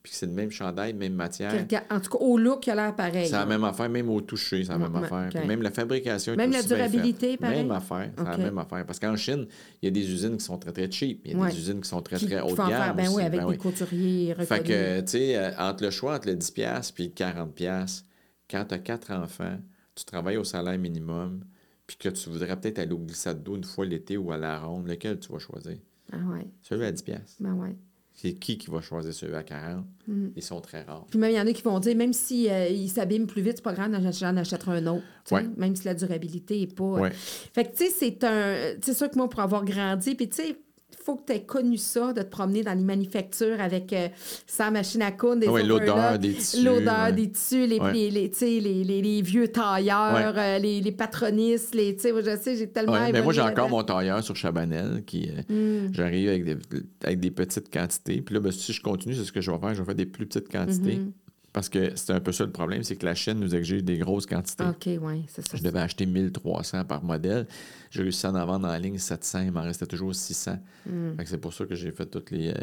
puis 0.04 0.12
c'est 0.14 0.26
le 0.26 0.34
même 0.34 0.52
chandail, 0.52 0.94
même 0.94 1.14
matière. 1.14 1.54
En 1.90 2.00
tout 2.02 2.10
cas, 2.10 2.18
au 2.20 2.38
look, 2.38 2.68
il 2.68 2.72
a 2.72 2.76
l'air 2.76 2.96
pareil. 2.96 3.28
C'est 3.28 3.32
la 3.32 3.46
même 3.46 3.64
affaire, 3.64 3.90
même 3.90 4.10
au 4.10 4.20
toucher, 4.20 4.66
c'est 4.66 4.74
la 4.74 4.78
même 4.78 4.96
affaire. 4.96 5.30
Puis 5.34 5.48
même 5.48 5.62
la 5.62 5.72
fabrication 5.72 6.34
est 6.34 6.36
Même 6.36 6.52
la 6.52 6.62
durabilité, 6.64 7.38
pareil? 7.38 7.60
Même 7.64 7.72
affaire, 7.72 8.12
c'est 8.18 8.24
la 8.26 8.38
même 8.38 8.58
affaire. 8.58 8.86
Parce 8.86 9.00
qu'en 9.00 9.16
Chine, 9.16 9.48
il 9.82 9.86
y 9.86 9.88
a 9.88 9.92
des 9.92 10.12
usines 10.12 10.36
qui 10.38 10.44
sont 10.44 10.58
très, 10.58 10.74
très 10.74 10.92
cheap. 10.92 11.22
Il 11.24 11.32
y 11.32 11.36
a 11.36 11.38
Ouais. 11.38 11.50
des 11.50 11.58
usines 11.58 11.80
qui 11.80 11.88
sont 11.90 12.02
très, 12.02 12.18
très 12.18 12.42
haut 12.42 12.52
de 12.52 12.56
gamme 12.58 12.68
faire, 12.70 12.96
ben 12.96 13.08
aussi. 13.08 13.16
oui, 13.16 13.24
avec 13.24 13.40
Ben 13.40 13.46
des 13.46 13.52
oui. 13.54 13.58
couturiers 13.58 14.34
reconnus. 14.34 14.48
Fait 14.50 14.64
que, 14.64 15.00
tu 15.02 15.08
sais, 15.08 15.36
euh, 15.38 15.52
entre 15.58 15.84
le 15.86 15.92
choix 15.92 16.16
entre 16.16 16.28
le 16.28 16.36
10$ 16.36 16.92
puis 16.94 17.06
le 17.06 17.10
40$, 17.12 18.04
quand 18.52 18.66
tu 18.66 18.74
as 18.74 18.80
quatre 18.80 19.12
enfants, 19.14 19.58
tu 19.96 20.06
travailles 20.06 20.38
au 20.38 20.44
salaire 20.44 20.78
minimum, 20.78 21.44
puis 21.88 21.98
que 21.98 22.10
tu 22.10 22.30
voudrais 22.30 22.60
peut-être 22.60 22.80
aller 22.80 22.94
au 22.94 23.00
glissade 23.00 23.44
d'eau 23.44 23.56
une 23.56 23.64
fois 23.64 23.86
l'été 23.86 24.18
ou 24.18 24.32
à 24.32 24.38
la 24.38 24.60
ronde, 24.60 24.88
lequel 24.88 25.20
tu 25.20 25.32
vas 25.32 25.40
choisir? 25.40 25.78
Ah 26.12 26.18
ouais, 26.32 26.48
Celui 26.62 26.86
à 26.86 26.92
10$. 26.92 27.18
ben 27.40 27.54
ouais. 27.54 27.76
C'est 28.18 28.34
qui 28.34 28.58
qui 28.58 28.70
va 28.72 28.80
choisir 28.80 29.14
celui 29.14 29.36
à 29.36 29.44
40$? 29.44 29.84
Mm. 30.08 30.28
Ils 30.38 30.42
sont 30.42 30.62
très 30.62 30.84
rares. 30.84 31.06
Puis 31.10 31.20
même, 31.20 31.32
il 31.32 31.36
y 31.36 31.40
en 31.42 31.46
a 31.48 31.52
qui 31.52 31.62
vont 31.64 31.80
dire, 31.80 31.96
même 31.98 32.14
si 32.14 32.50
euh, 32.50 32.70
il 32.70 32.88
s'abîme 32.90 33.28
plus 33.28 33.42
vite, 33.42 33.58
c'est 33.58 33.62
pas 33.64 33.74
grave, 33.74 33.92
j'en 34.14 34.38
achèterai 34.38 34.78
un 34.78 34.88
autre. 34.88 35.04
Ouais. 35.32 35.46
Même 35.58 35.76
si 35.76 35.84
la 35.84 35.94
durabilité 35.96 36.62
est 36.62 36.74
pas... 36.74 36.84
Ouais. 36.86 37.12
Fait 37.12 37.66
que, 37.66 37.72
tu 37.76 37.86
sais, 37.86 37.90
c'est 37.90 38.24
un... 38.24 38.76
C'est 38.82 38.94
sûr 38.94 39.10
que 39.10 39.18
moi, 39.18 39.30
pour 39.30 39.42
avoir 39.42 39.66
grandi, 39.66 40.16
puis 40.16 40.30
tu 40.30 40.36
sais, 40.38 40.58
faut 41.06 41.16
que 41.18 41.26
tu 41.28 41.34
aies 41.34 41.44
connu 41.44 41.78
ça, 41.78 42.14
de 42.14 42.22
te 42.24 42.28
promener 42.30 42.64
dans 42.64 42.74
les 42.74 42.84
manufactures 42.84 43.62
avec 43.62 43.94
euh, 43.94 44.08
sans 44.48 44.72
machine 44.72 45.02
à 45.04 45.12
coudre, 45.12 45.36
des 45.42 45.48
Ah 45.48 45.52
ouais, 45.52 45.64
l'odeur 45.64 46.18
des 46.18 46.34
tissus, 46.34 46.64
L'odeur 46.64 47.04
ouais. 47.06 47.14
des 47.14 47.32
tissus, 47.32 47.68
les, 47.68 47.80
Ouais. 47.80 47.94
les, 47.94 49.02
les, 49.02 49.22
vieux 49.22 49.48
tailleurs, 49.50 50.34
euh, 50.36 50.58
les, 50.58 50.82
les 50.82 50.92
patronistes, 50.92 51.76
les, 51.76 51.96
tu 51.96 52.02
sais, 52.02 52.12
moi, 52.12 52.22
je 52.22 52.36
sais, 52.38 52.56
j'ai 52.56 52.68
tellement... 52.68 52.98
Mais 53.14 53.22
moi, 53.22 53.34
j'ai 53.34 53.42
encore 53.42 53.70
mon 53.70 53.84
tailleur 53.84 54.24
sur 54.24 54.36
Chabanel 54.36 55.04
qui. 55.06 55.30
euh, 55.30 55.42
Mm. 55.48 55.94
J'arrive 55.94 56.30
avec 56.30 56.44
des, 56.46 56.58
avec 57.04 57.20
des 57.20 57.32
petites 57.32 57.72
quantités. 57.72 58.22
Puis 58.22 58.34
là, 58.34 58.42
ben, 58.42 58.52
si 58.52 58.74
je 58.74 58.82
continue, 58.82 59.14
c'est 59.14 59.24
ce 59.26 59.32
que 59.32 59.42
je 59.42 59.52
vais 59.52 59.58
faire. 59.60 59.74
Je 59.76 59.80
vais 59.80 59.86
faire 59.86 59.96
des 59.96 60.06
plus 60.06 60.26
petites 60.26 60.50
quantités. 60.52 60.96
Mhm. 60.98 61.12
Parce 61.56 61.70
que 61.70 61.96
c'est 61.96 62.12
un 62.12 62.20
peu 62.20 62.34
ça 62.34 62.44
le 62.44 62.52
problème, 62.52 62.84
c'est 62.84 62.98
que 62.98 63.06
la 63.06 63.16
chaîne 63.16 63.40
nous 63.40 63.56
exige 63.56 63.82
des 63.82 63.98
grosses 63.98 64.26
quantités. 64.26 64.66
OK, 64.66 64.90
oui, 65.02 65.24
c'est 65.30 65.48
ça. 65.48 65.56
Je 65.56 65.64
devais 65.64 65.80
acheter 65.80 66.06
1300 66.06 66.84
par 66.84 67.02
modèle. 67.02 67.48
J'ai 67.92 68.02
réussi 68.02 68.26
à 68.26 68.32
en 68.32 68.46
vendre 68.46 68.68
en 68.68 68.78
ligne 68.78 68.98
700. 68.98 69.44
Il 69.44 69.52
m'en 69.54 69.62
restait 69.62 69.86
toujours 69.86 70.14
600. 70.14 70.60
Mm. 70.86 71.16
Fait 71.16 71.24
que 71.24 71.30
c'est 71.30 71.38
pour 71.38 71.54
ça 71.54 71.66
que 71.66 71.74
j'ai 71.74 71.94
fait 71.94 72.08
toutes 72.08 72.32
les, 72.32 72.50
euh, 72.50 72.56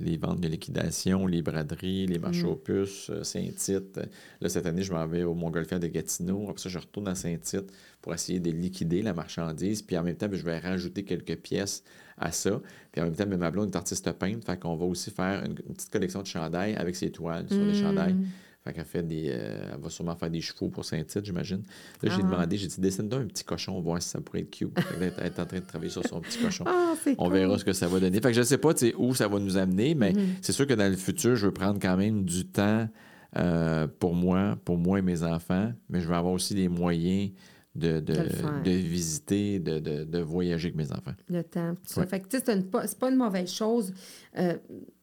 les 0.00 0.16
ventes 0.16 0.40
de 0.40 0.48
liquidation, 0.48 1.26
les 1.26 1.42
braderies, 1.42 2.06
les 2.06 2.18
marchés 2.18 2.44
Mm. 2.44 2.48
aux 2.48 2.56
puces, 2.56 3.10
euh, 3.10 3.22
Saint-Tite. 3.22 4.00
Là, 4.40 4.48
cette 4.48 4.64
année, 4.64 4.82
je 4.82 4.94
m'en 4.94 5.06
vais 5.06 5.24
au 5.24 5.34
Montgolfière 5.34 5.78
de 5.78 5.88
Gatineau. 5.88 6.46
Après 6.48 6.62
ça, 6.62 6.70
je 6.70 6.78
retourne 6.78 7.08
à 7.08 7.14
Saint-Tite 7.14 7.70
pour 8.00 8.14
essayer 8.14 8.40
de 8.40 8.50
liquider 8.50 9.02
la 9.02 9.12
marchandise. 9.12 9.82
Puis 9.82 9.98
en 9.98 10.02
même 10.02 10.16
temps, 10.16 10.26
ben, 10.28 10.38
je 10.38 10.44
vais 10.46 10.58
rajouter 10.58 11.04
quelques 11.04 11.36
pièces 11.36 11.84
à 12.20 12.32
ça. 12.32 12.60
Puis 12.92 13.00
en 13.00 13.04
même 13.04 13.14
temps, 13.14 13.26
ben, 13.26 13.38
ma 13.38 13.50
blonde 13.50 13.70
est 13.72 13.76
artiste 13.76 14.10
peintre. 14.12 14.44
Fait 14.46 14.58
qu'on 14.58 14.76
va 14.76 14.84
aussi 14.86 15.10
faire 15.10 15.44
une, 15.44 15.56
une 15.68 15.74
petite 15.74 15.90
collection 15.90 16.22
de 16.22 16.26
chandails 16.26 16.74
avec 16.76 16.96
ses 16.96 17.10
toiles 17.10 17.46
sur 17.48 17.64
les 17.64 17.72
Mm. 17.72 17.82
chandails. 17.82 18.16
Fait 18.64 18.72
qu'elle 18.72 18.84
fait 18.84 19.02
des. 19.04 19.28
euh, 19.30 19.70
elle 19.72 19.80
va 19.80 19.88
sûrement 19.88 20.16
faire 20.16 20.30
des 20.30 20.40
chevaux 20.40 20.68
pour 20.68 20.84
Saint-Tite, 20.84 21.24
j'imagine. 21.24 21.62
Là, 22.02 22.10
j'ai 22.10 22.20
Ah. 22.22 22.22
demandé, 22.30 22.56
j'ai 22.56 22.66
dit, 22.66 22.80
dessine-toi 22.80 23.20
un 23.20 23.26
petit 23.26 23.44
cochon, 23.44 23.80
voir 23.80 24.02
si 24.02 24.08
ça 24.08 24.20
pourrait 24.20 24.40
être 24.40 24.50
cute. 24.50 24.78
Fait 24.78 25.12
elle 25.16 25.26
est 25.26 25.38
en 25.38 25.46
train 25.46 25.60
de 25.60 25.64
travailler 25.64 25.90
sur 25.90 26.04
son 26.06 26.20
petit 26.20 26.38
cochon. 26.38 26.64
Ah, 26.66 26.94
On 27.18 27.24
cool. 27.28 27.32
verra 27.38 27.56
ce 27.58 27.64
que 27.64 27.72
ça 27.72 27.86
va 27.86 28.00
donner. 28.00 28.20
Fait 28.20 28.28
que 28.28 28.34
je 28.34 28.40
ne 28.40 28.44
sais 28.44 28.58
pas 28.58 28.72
où 28.98 29.14
ça 29.14 29.28
va 29.28 29.38
nous 29.38 29.56
amener, 29.56 29.94
mais 29.94 30.12
Mhm. 30.12 30.20
c'est 30.42 30.52
sûr 30.52 30.66
que 30.66 30.74
dans 30.74 30.90
le 30.90 30.96
futur, 30.96 31.36
je 31.36 31.46
veux 31.46 31.52
prendre 31.52 31.78
quand 31.80 31.96
même 31.96 32.24
du 32.24 32.44
temps 32.46 32.88
euh, 33.36 33.86
pour 34.00 34.14
moi, 34.14 34.58
pour 34.64 34.76
moi 34.78 34.98
et 34.98 35.02
mes 35.02 35.22
enfants, 35.22 35.72
mais 35.90 36.00
je 36.00 36.08
vais 36.08 36.16
avoir 36.16 36.32
aussi 36.32 36.54
les 36.54 36.68
moyens 36.68 37.30
de, 37.78 38.00
de, 38.00 38.12
De 38.14 38.62
de 38.64 38.70
visiter, 38.70 39.58
de, 39.60 39.78
de- 39.78 40.04
de 40.04 40.18
voyager 40.20 40.68
avec 40.68 40.76
mes 40.76 40.92
enfants. 40.92 41.14
le 41.28 41.42
temps. 41.42 41.74
Ouais. 41.96 42.06
Fait 42.06 42.20
que, 42.20 42.28
tu 42.28 42.36
sais, 42.38 42.42
c'est 42.44 42.54
une 42.54 42.64
pas- 42.64 42.86
c'est 42.86 42.98
pas 42.98 43.10
une 43.10 43.16
mauvaise 43.16 43.50
chose. 43.50 43.92
euh, 44.38 44.56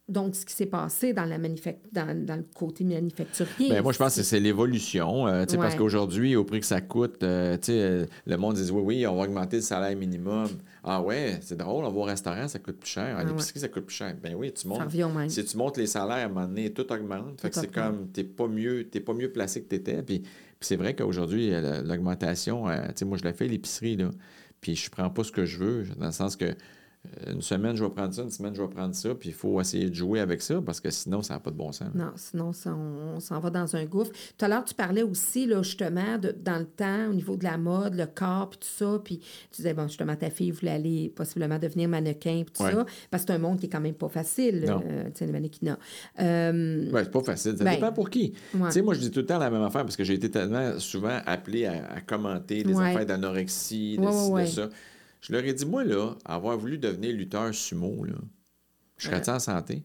donc, 0.08 0.36
ce 0.36 0.46
qui 0.46 0.54
s'est 0.54 0.68
passé 0.68 1.14
dans, 1.14 1.26
la 1.26 1.38
dans, 1.40 2.26
dans 2.26 2.36
le 2.36 2.46
côté 2.54 2.84
manufacturier. 2.84 3.70
Ben, 3.70 3.82
moi, 3.82 3.92
je 3.92 3.98
pense 3.98 4.16
que 4.16 4.22
c'est 4.22 4.40
l'évolution. 4.40 5.28
euh, 5.28 5.46
Parce 5.58 5.76
qu'aujourd'hui, 5.76 6.36
au 6.36 6.44
prix 6.44 6.60
que 6.60 6.66
ça 6.68 6.80
coûte, 6.80 7.24
euh, 7.24 7.58
euh, 7.70 8.06
le 8.28 8.38
monde 8.38 8.56
dit 8.56 8.70
oui, 8.72 8.82
oui, 8.86 9.08
on 9.08 9.16
va 9.16 9.24
augmenter 9.24 9.58
le 9.58 9.62
salaire 9.64 9.98
minimum. 9.98 10.48
Ah 10.84 11.02
ouais, 11.02 11.40
c'est 11.42 11.58
drôle, 11.58 11.86
on 11.86 11.90
va 11.92 11.98
au 11.98 12.04
restaurant, 12.04 12.48
ça 12.48 12.60
coûte 12.60 12.78
plus 12.78 12.90
cher. 12.92 13.18
À 13.18 13.22
Ah 13.22 13.24
l'épicerie, 13.24 13.60
ça 13.60 13.68
coûte 13.68 13.86
plus 13.86 13.96
cher. 13.96 14.16
Ben 14.22 14.36
oui, 14.36 14.54
tu 14.54 14.68
montes. 14.68 14.94
Même. 14.94 15.30
Si 15.30 15.44
tu 15.44 15.58
montes 15.58 15.78
les 15.78 15.88
salaires, 15.88 16.18
à 16.18 16.24
un 16.26 16.28
moment 16.28 16.48
donné, 16.48 16.72
tout 16.72 16.92
augmente. 16.94 17.42
Fait 17.42 17.50
que 17.50 17.56
c'est 17.56 17.72
comme, 17.72 18.08
t'es 18.10 18.24
pas 18.24 18.48
mieux, 18.48 18.88
t'es 18.88 19.00
pas 19.00 19.14
mieux 19.14 19.32
placé 19.32 19.64
que 19.64 19.70
t'étais. 19.70 20.04
Puis, 20.04 20.20
puis 20.20 20.30
c'est 20.62 20.76
vrai 20.76 20.96
qu'aujourd'hui, 20.96 21.52
l'augmentation, 21.84 22.66
tu 22.68 22.94
sais, 22.96 23.06
moi, 23.06 23.18
je 23.18 23.24
la 23.24 23.34
fais 23.34 23.46
à 23.46 23.48
l'épicerie, 23.48 23.98
là. 23.98 24.10
Puis 24.62 24.76
je 24.76 24.90
prends 24.90 25.10
pas 25.10 25.24
ce 25.24 25.32
que 25.32 25.46
je 25.46 25.58
veux, 25.58 25.84
dans 25.98 26.06
le 26.08 26.12
sens 26.12 26.36
que 26.36 26.46
une 27.28 27.42
semaine, 27.42 27.76
je 27.76 27.84
vais 27.84 27.90
prendre 27.90 28.14
ça, 28.14 28.22
une 28.24 28.30
semaine, 28.30 28.56
je 28.56 28.62
vais 28.62 28.68
prendre 28.68 28.94
ça, 28.96 29.14
puis 29.16 29.30
il 29.30 29.36
faut 29.36 29.60
essayer 29.62 29.90
de 29.90 29.96
jouer 29.96 30.20
avec 30.20 30.42
ça, 30.42 30.62
parce 30.62 30.80
que 30.80 30.90
sinon, 30.90 31.22
ça 31.22 31.36
n'a 31.36 31.40
pas 31.40 31.52
de 31.52 31.56
bon 31.58 31.72
sens. 31.72 31.90
Non, 31.96 32.12
sinon, 32.16 32.54
ça, 32.54 32.74
on, 32.76 33.16
on 33.16 33.20
s'en 33.20 33.40
va 33.40 33.50
dans 33.50 33.76
un 33.76 33.86
gouffre. 33.86 34.12
Tout 34.38 34.46
à 34.46 34.48
l'heure, 34.48 34.64
tu 34.66 34.74
parlais 34.74 35.04
aussi, 35.04 35.46
là, 35.48 35.62
justement, 35.64 36.18
de, 36.18 36.36
dans 36.44 36.60
le 36.60 36.66
temps, 36.66 37.10
au 37.10 37.14
niveau 37.14 37.36
de 37.38 37.44
la 37.44 37.58
mode, 37.58 37.96
le 37.96 38.06
corps, 38.06 38.50
puis 38.50 38.60
tout 38.60 38.68
ça. 38.68 39.00
Puis 39.04 39.18
tu 39.52 39.58
disais, 39.58 39.74
bon, 39.74 39.88
justement, 39.88 40.16
ta 40.16 40.30
fille 40.30 40.52
voulait 40.52 40.72
aller 40.72 41.14
possiblement 41.16 41.60
devenir 41.60 41.90
mannequin, 41.90 42.44
puis 42.46 42.54
tout 42.58 42.64
Ouais. 42.64 42.72
ça. 42.74 42.86
Parce 43.12 43.24
que 43.24 43.28
c'est 43.32 43.36
un 43.36 43.40
monde 43.40 43.60
qui 43.60 43.66
est 43.66 43.70
quand 43.70 43.82
même 43.82 43.94
pas 43.96 44.10
facile, 44.10 44.66
euh, 44.68 45.06
tu 45.06 45.12
sais, 45.20 45.26
le 45.26 45.32
mannequinat. 45.32 45.78
Euh, 46.20 46.92
Ouais, 46.92 47.04
c'est 47.04 47.12
pas 47.12 47.22
facile. 47.24 47.58
Ça 47.58 47.64
Ben, 47.64 47.76
dépend 47.76 47.92
pour 47.92 48.10
qui. 48.10 48.34
ouais. 48.54 48.66
Tu 48.68 48.72
sais, 48.72 48.82
moi, 48.82 48.94
je 48.94 49.00
dis 49.00 49.12
tout 49.12 49.20
le 49.20 49.26
temps 49.26 49.38
la 49.40 49.50
même 49.50 49.62
affaire 49.64 49.84
parce 49.84 49.96
que 49.96 50.04
j'ai 50.04 50.14
été 50.14 50.30
tellement 50.30 50.80
souvent 50.80 51.20
appelé 51.26 51.66
à, 51.66 51.86
à 51.96 52.02
commenter 52.02 52.64
des 52.64 52.74
Ouais. 52.74 52.90
affaires 52.90 53.06
d'anorexie, 53.06 53.98
de 53.98 54.04
Ouais, 54.06 54.46
ci, 54.46 54.56
de 54.56 54.62
ça. 54.62 54.70
Je 55.28 55.34
leur 55.34 55.44
ai 55.44 55.54
dit, 55.54 55.66
moi, 55.66 55.84
là, 55.84 56.16
avoir 56.24 56.58
voulu 56.58 56.78
devenir 56.78 57.12
lutteur 57.16 57.54
sumo, 57.54 58.04
là, 58.06 58.14
je 58.98 59.08
serais-tu 59.08 59.30
en 59.32 59.40
santé? 59.40 59.84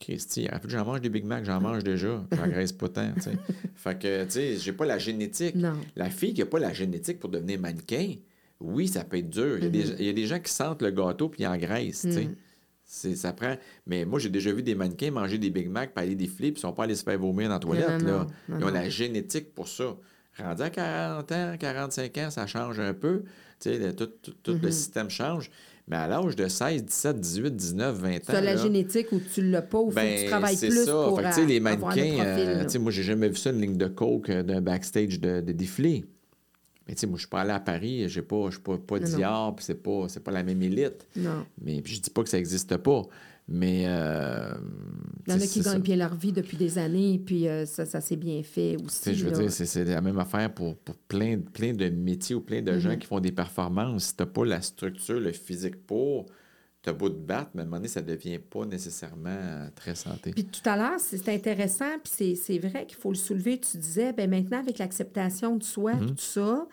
Christy, 0.00 0.48
j'en 0.66 0.84
mange 0.84 1.00
des 1.00 1.08
Big 1.08 1.24
Mac, 1.24 1.44
j'en 1.44 1.60
mange 1.60 1.84
déjà. 1.84 2.24
J'engraisse 2.32 2.72
pas 2.72 2.88
tant, 2.88 3.12
tu 3.14 3.22
sais. 3.22 3.32
Fait 3.76 3.98
que, 3.98 4.24
tu 4.24 4.30
sais, 4.30 4.56
j'ai 4.56 4.72
pas 4.72 4.84
la 4.84 4.98
génétique. 4.98 5.54
Non. 5.54 5.74
La 5.96 6.10
fille 6.10 6.34
qui 6.34 6.42
a 6.42 6.46
pas 6.46 6.58
la 6.58 6.72
génétique 6.72 7.20
pour 7.20 7.30
devenir 7.30 7.60
mannequin, 7.60 8.14
oui, 8.60 8.88
ça 8.88 9.04
peut 9.04 9.18
être 9.18 9.30
dur. 9.30 9.58
Il 9.58 9.64
y 9.64 9.66
a, 9.66 9.70
des, 9.70 9.88
il 10.00 10.06
y 10.06 10.08
a 10.08 10.12
des 10.12 10.26
gens 10.26 10.40
qui 10.40 10.52
sentent 10.52 10.82
le 10.82 10.90
gâteau 10.90 11.28
puis 11.28 11.42
ils 11.42 11.46
engraissent, 11.46 12.02
tu 12.02 12.12
sais. 12.12 12.28
C'est- 12.86 13.14
Ça 13.16 13.32
prend... 13.32 13.56
Mais 13.86 14.04
moi, 14.04 14.18
j'ai 14.18 14.28
déjà 14.28 14.52
vu 14.52 14.62
des 14.62 14.74
mannequins 14.74 15.10
manger 15.10 15.38
des 15.38 15.48
Big 15.50 15.68
Mac, 15.68 15.92
aller 15.96 16.14
des 16.16 16.26
flips, 16.26 16.58
ils 16.58 16.60
sont 16.60 16.72
pas 16.72 16.84
allés 16.84 16.94
se 16.96 17.02
faire 17.04 17.18
vomir 17.18 17.48
dans 17.48 17.54
la 17.54 17.60
toilette. 17.60 18.02
non, 18.02 18.06
là. 18.18 18.26
non, 18.48 18.58
Ils 18.58 18.64
ont 18.64 18.70
la 18.70 18.88
génétique 18.88 19.54
pour 19.54 19.68
ça. 19.68 19.96
Rendu 20.38 20.62
à 20.62 20.70
40 20.70 21.32
ans, 21.32 21.54
45 21.58 22.18
ans, 22.18 22.30
ça 22.30 22.46
change 22.46 22.78
un 22.80 22.92
peu. 22.92 23.22
Le- 23.66 23.92
tout, 23.92 24.06
tout- 24.22 24.34
tout 24.42 24.52
le 24.52 24.58
Mhm. 24.58 24.70
système 24.70 25.10
change. 25.10 25.50
Mais 25.86 25.96
à 25.96 26.06
l'âge 26.08 26.34
de 26.34 26.48
16, 26.48 26.82
17, 26.84 27.20
18, 27.20 27.54
19, 27.56 27.96
20 27.98 28.16
ans. 28.16 28.20
Tu 28.26 28.32
as 28.32 28.40
la 28.40 28.54
là, 28.54 28.62
génétique 28.62 29.12
ou 29.12 29.20
tu 29.20 29.42
l'as 29.42 29.60
pas, 29.60 29.78
ou 29.78 29.90
faut 29.90 29.96
que 29.96 30.00
tu 30.00 30.22
ben, 30.22 30.26
travailles 30.30 30.56
c'est 30.56 30.68
plus 30.68 30.84
ça. 30.86 30.92
pour 30.92 31.18
Fait 31.18 31.24
que, 31.24 31.28
tu 31.28 31.34
sais, 31.34 31.46
les 31.46 31.58
euh, 31.58 31.62
mannequins, 31.62 32.24
euh, 32.24 32.68
sais, 32.68 32.78
moi, 32.78 32.90
j'ai 32.90 33.02
jamais 33.02 33.28
vu 33.28 33.36
ça, 33.36 33.50
une 33.50 33.60
ligne 33.60 33.76
de 33.76 33.86
coke 33.88 34.30
euh, 34.30 34.42
d'un 34.42 34.62
backstage 34.62 35.20
de, 35.20 35.42
de 35.42 35.52
défilé. 35.52 36.06
Mais 36.88 36.94
tu 36.94 37.00
sais, 37.00 37.06
moi, 37.06 37.16
je 37.16 37.20
suis 37.22 37.28
pas 37.28 37.42
allé 37.42 37.50
à 37.50 37.60
Paris, 37.60 38.08
j'ai 38.08 38.22
pas, 38.22 38.46
je 38.46 38.52
suis 38.52 38.60
pas, 38.62 38.78
pas. 38.78 38.98
Dior, 38.98 39.54
puis 39.56 39.64
c'est 39.64 39.74
pas, 39.82 40.06
c'est 40.08 40.20
pas 40.20 40.30
la 40.32 40.42
même 40.42 40.62
élite. 40.62 41.06
non. 41.16 41.44
Mais 41.62 41.82
je 41.84 42.00
dis 42.00 42.10
pas 42.10 42.22
que 42.22 42.30
ça 42.30 42.38
n'existe 42.38 42.76
pas. 42.78 43.02
Mais. 43.46 43.84
euh, 43.86 44.54
Il 45.26 45.32
y 45.32 45.36
en 45.36 45.40
a 45.40 45.46
qui 45.46 45.60
gagnent 45.60 45.80
bien 45.82 45.96
leur 45.96 46.14
vie 46.14 46.32
depuis 46.32 46.56
des 46.56 46.78
années, 46.78 47.18
puis 47.24 47.46
euh, 47.48 47.66
ça, 47.66 47.84
ça 47.86 48.00
s'est 48.00 48.16
bien 48.16 48.42
fait 48.42 48.76
aussi. 48.82 49.14
je 49.14 49.24
veux 49.26 49.30
là. 49.32 49.38
dire, 49.38 49.52
c'est 49.52 49.84
la 49.84 50.00
même 50.00 50.18
affaire 50.18 50.52
pour, 50.52 50.76
pour 50.76 50.96
plein, 50.96 51.38
plein 51.38 51.72
de 51.74 51.88
métiers 51.90 52.34
ou 52.34 52.40
plein 52.40 52.62
de 52.62 52.72
Mm-hmm. 52.72 52.78
gens 52.78 52.96
qui 52.96 53.06
font 53.06 53.20
des 53.20 53.32
performances. 53.32 54.04
Si 54.04 54.16
tu 54.16 54.24
pas 54.26 54.44
la 54.44 54.60
structure, 54.62 55.20
le 55.20 55.32
physique 55.32 55.86
pour, 55.86 56.26
tu 56.82 56.90
as 56.90 56.92
beau 56.94 57.08
te 57.10 57.14
battre, 57.18 57.50
mais 57.54 57.60
à 57.60 57.62
un 57.62 57.66
moment 57.66 57.76
donné, 57.76 57.88
ça 57.88 58.00
ne 58.02 58.06
devient 58.06 58.38
pas 58.38 58.64
nécessairement 58.66 59.28
euh, 59.30 59.68
très 59.74 59.94
santé. 59.94 60.30
Puis 60.32 60.44
tout 60.44 60.66
à 60.68 60.76
l'heure, 60.76 60.98
c'est 60.98 61.28
intéressant, 61.28 61.98
puis 62.02 62.12
c'est- 62.14 62.34
c'est 62.34 62.58
vrai 62.58 62.86
qu'il 62.86 62.96
faut 62.98 63.10
le 63.10 63.16
soulever. 63.16 63.58
Tu 63.60 63.76
disais, 63.78 64.12
ben 64.14 64.28
maintenant, 64.28 64.58
avec 64.60 64.78
l'acceptation 64.78 65.56
de 65.56 65.62
soi, 65.64 65.92
Mm-hmm. 65.94 66.08
tout 66.08 66.14
ça, 66.18 66.66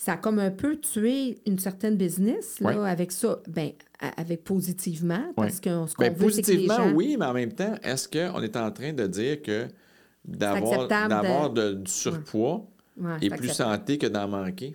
ça 0.00 0.14
a 0.14 0.16
comme 0.16 0.38
un 0.38 0.50
peu 0.50 0.76
tué 0.80 1.42
une 1.46 1.58
certaine 1.58 1.94
business, 1.98 2.58
là, 2.60 2.68
Ouais. 2.68 2.88
avec 2.88 3.12
ça, 3.12 3.38
ben, 3.46 3.72
avec 4.16 4.44
positivement, 4.44 5.30
parce 5.36 5.60
que 5.60 5.86
ce 5.86 5.94
qu'on 5.94 6.04
Ben, 6.04 6.14
veut, 6.14 6.30
c'est 6.30 6.40
que 6.40 6.50
les 6.52 6.56
positivement, 6.56 6.76
gens... 6.88 6.92
oui, 6.94 7.16
mais 7.18 7.26
en 7.26 7.34
même 7.34 7.52
temps, 7.52 7.74
est-ce 7.82 8.08
qu'on 8.08 8.40
est 8.40 8.56
en 8.56 8.70
train 8.70 8.94
de 8.94 9.06
dire 9.06 9.42
que 9.42 9.68
d'avoir 10.24 10.88
d'avoir 10.88 11.50
de- 11.50 11.74
du 11.74 11.90
surpoids 11.90 12.66
Ouais, 12.96 13.16
est 13.20 13.28
plus 13.28 13.50
santé 13.50 13.98
que 13.98 14.06
d'en 14.06 14.26
manquer? 14.26 14.74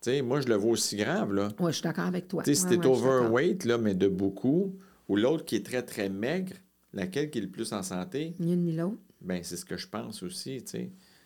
Sais, 0.00 0.22
moi, 0.22 0.40
je 0.40 0.46
le 0.46 0.54
vois 0.54 0.70
aussi 0.72 0.94
grave, 0.94 1.34
là. 1.34 1.48
Ouais, 1.58 1.72
je 1.72 1.78
suis 1.78 1.82
d'accord 1.82 2.06
avec 2.06 2.28
toi. 2.28 2.44
Tu 2.44 2.54
sais, 2.54 2.60
si 2.60 2.66
t'es 2.78 2.86
overweight, 2.86 3.64
là, 3.64 3.78
mais 3.78 3.94
de 3.96 4.06
beaucoup, 4.06 4.76
ou 5.08 5.16
l'autre 5.16 5.44
qui 5.44 5.56
est 5.56 5.66
très, 5.66 5.82
très 5.82 6.08
maigre, 6.08 6.52
laquelle 6.92 7.30
qui 7.30 7.38
est 7.38 7.42
le 7.42 7.48
plus 7.50 7.72
en 7.72 7.82
santé? 7.82 8.34
Ni 8.38 8.52
une 8.54 8.62
ni 8.62 8.76
l'autre. 8.76 8.98
Ben, 9.22 9.40
c'est 9.42 9.56
ce 9.56 9.64
que 9.64 9.76
je 9.76 9.88
pense 9.88 10.22
aussi. 10.22 10.62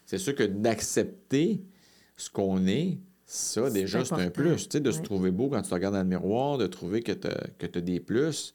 C'est 0.07 0.19
sûr 0.19 0.35
que 0.35 0.45
d'accepter 0.45 1.61
ce 2.17 2.31
qu'on 2.31 2.67
est, 2.67 2.99
ça, 3.33 3.71
déjà, 3.71 4.05
c'est 4.05 4.15
un 4.15 4.29
plus. 4.29 4.65
Tu 4.69 4.73
sais, 4.73 4.81
de 4.81 4.91
se 4.91 5.03
trouver 5.03 5.31
beau 5.31 5.49
quand 5.49 5.63
tu 5.63 5.69
te 5.69 5.75
regardes 5.75 5.95
dans 5.95 6.01
le 6.03 6.09
miroir, 6.09 6.59
de 6.59 6.67
trouver 6.67 7.01
que 7.01 7.13
tu 7.13 7.29
as, 7.29 7.81
des 7.81 8.01
plus, 8.01 8.53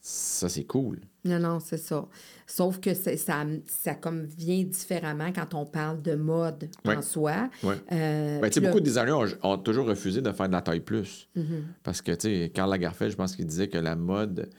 ça, 0.00 0.48
c'est 0.48 0.64
cool. 0.64 0.98
Non, 1.24 1.38
non, 1.38 1.60
c'est 1.60 1.76
ça. 1.76 2.08
Sauf 2.44 2.80
que 2.80 2.92
ça, 2.92 3.12
ça 3.16 3.94
comme 3.94 4.24
vient 4.24 4.64
différemment 4.64 5.32
quand 5.32 5.54
on 5.54 5.64
parle 5.64 6.02
de 6.02 6.16
mode 6.16 6.68
Ouais. 6.84 6.96
en 6.96 7.02
soi. 7.02 7.48
Ouais. 7.62 7.76
Euh, 7.92 8.40
Ben, 8.40 8.50
beaucoup 8.64 8.80
de 8.80 8.84
designers 8.84 9.12
ont, 9.12 9.28
ont 9.52 9.58
toujours 9.58 9.86
refusé 9.86 10.22
de 10.22 10.32
faire 10.32 10.48
de 10.48 10.54
la 10.54 10.62
taille 10.62 10.80
plus. 10.80 11.28
Mm-hmm. 11.36 11.62
Parce 11.84 12.02
que, 12.02 12.10
tu 12.12 12.28
sais, 12.28 12.50
Karl 12.52 12.70
Lagerfeld, 12.70 13.12
je 13.12 13.16
pense 13.16 13.36
qu'il 13.36 13.46
disait 13.46 13.68
que 13.68 13.78
la 13.78 13.94
mode, 13.94 14.50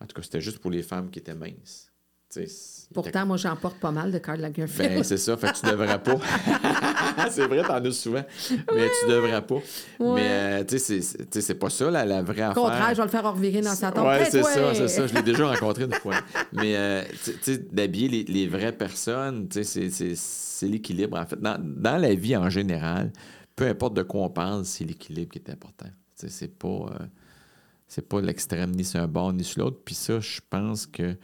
en 0.00 0.06
tout 0.06 0.14
cas, 0.14 0.22
c'était 0.22 0.40
juste 0.40 0.60
pour 0.60 0.70
les 0.70 0.82
femmes 0.82 1.10
qui 1.10 1.18
étaient 1.18 1.34
minces. 1.34 1.92
Tu 2.30 2.40
sais, 2.40 2.46
c'est- 2.46 2.81
Pourtant, 2.92 3.26
moi, 3.26 3.36
j'en 3.36 3.56
porte 3.56 3.76
pas 3.78 3.90
mal 3.90 4.10
de 4.12 4.18
Karl 4.18 4.40
Lagerfeld. 4.40 4.94
Ben, 4.94 5.02
c'est 5.02 5.16
ça, 5.16 5.36
fait 5.36 5.52
que 5.52 5.60
tu 5.60 5.66
devrais 5.70 5.98
pas. 6.02 6.16
c'est 7.30 7.46
vrai, 7.46 7.62
t'en 7.62 7.84
as 7.84 7.90
souvent. 7.92 8.24
Mais 8.74 8.88
tu 9.00 9.10
devrais 9.10 9.42
pas. 9.42 9.54
Ouais. 9.54 9.62
Mais, 10.14 10.28
euh, 10.30 10.64
tu 10.64 10.78
sais, 10.78 11.00
c'est- 11.00 11.54
pas 11.54 11.70
ça, 11.70 11.90
la, 11.90 12.04
la 12.04 12.22
vraie 12.22 12.40
Au 12.46 12.50
affaire. 12.50 12.54
contraire, 12.62 12.90
je 12.90 12.96
vais 12.96 13.02
le 13.04 13.08
faire 13.08 13.32
revirer 13.32 13.60
dans 13.60 13.74
sa 13.74 13.92
tombe. 13.92 14.06
Ouais, 14.06 14.24
c'est 14.30 14.42
ça, 14.42 14.74
c'est 14.74 14.88
ça. 14.88 15.06
Je 15.06 15.14
l'ai 15.14 15.22
déjà 15.22 15.46
rencontré 15.48 15.84
une 15.84 15.92
fois. 15.92 16.14
Mais, 16.52 16.76
euh, 16.76 17.02
tu 17.24 17.32
sais, 17.42 17.58
d'habiller 17.72 18.08
les, 18.08 18.24
les 18.24 18.46
vraies 18.46 18.72
personnes, 18.72 19.48
tu 19.48 19.62
sais, 19.64 19.90
c'est 19.90 20.68
l'équilibre, 20.68 21.18
en 21.18 21.26
fait. 21.26 21.40
Dans, 21.40 21.58
dans 21.60 21.96
la 21.96 22.14
vie 22.14 22.36
en 22.36 22.48
général, 22.50 23.12
peu 23.56 23.66
importe 23.66 23.94
de 23.94 24.02
quoi 24.02 24.22
on 24.22 24.30
parle, 24.30 24.64
c'est 24.64 24.84
l'équilibre 24.84 25.30
qui 25.32 25.38
est 25.38 25.50
important. 25.50 25.86
Tu 26.18 26.26
sais, 26.26 26.28
c'est 26.28 26.58
pas... 26.58 26.68
euh, 26.68 27.06
c'est 27.88 28.08
pas 28.08 28.22
l'extrême, 28.22 28.70
ni 28.70 28.84
sur 28.84 29.00
un 29.00 29.06
bord, 29.06 29.34
ni 29.34 29.44
sur 29.44 29.62
l'autre. 29.64 29.80
Puis 29.84 29.94
ça, 29.94 30.18
je 30.18 30.40
pense 30.48 30.86
que 30.86 31.14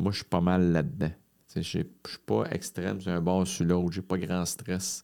moi, 0.00 0.12
je 0.12 0.16
suis 0.18 0.24
pas 0.26 0.40
mal 0.40 0.72
là-dedans. 0.72 1.10
Je 1.54 1.60
suis 1.62 1.84
pas 2.26 2.44
extrême 2.50 3.00
sur 3.00 3.10
un 3.12 3.20
bord 3.20 3.46
sur 3.46 3.64
l'autre. 3.64 3.92
J'ai 3.92 4.02
pas 4.02 4.18
grand 4.18 4.44
stress. 4.44 5.02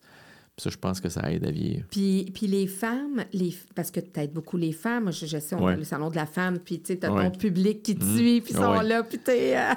Puis 0.56 0.62
ça, 0.62 0.70
je 0.70 0.76
pense 0.76 1.00
que 1.00 1.08
ça 1.08 1.30
aide 1.32 1.44
à 1.44 1.50
vieillir. 1.50 1.84
Puis, 1.90 2.30
puis 2.32 2.46
les 2.46 2.66
femmes, 2.66 3.24
les, 3.32 3.54
parce 3.74 3.90
que 3.90 4.00
peut-être 4.00 4.32
beaucoup 4.32 4.56
les 4.56 4.72
femmes, 4.72 5.12
je, 5.12 5.26
je 5.26 5.38
sais, 5.38 5.54
on 5.54 5.64
Ouais. 5.64 5.72
a 5.74 5.76
le 5.76 5.84
salon 5.84 6.08
de 6.08 6.16
la 6.16 6.24
femme, 6.24 6.58
puis 6.60 6.80
tu 6.80 6.92
sais, 6.94 6.98
t'as 7.00 7.10
Ouais. 7.10 7.30
ton 7.30 7.36
public 7.36 7.82
qui 7.82 7.94
te 7.96 8.04
Mhm. 8.04 8.16
suit, 8.16 8.40
puis 8.40 8.52
ils 8.54 8.56
sont 8.56 8.70
Ouais. 8.78 8.84
là, 8.84 9.02
puis 9.02 9.18
t'es... 9.18 9.54
euh, 9.56 9.74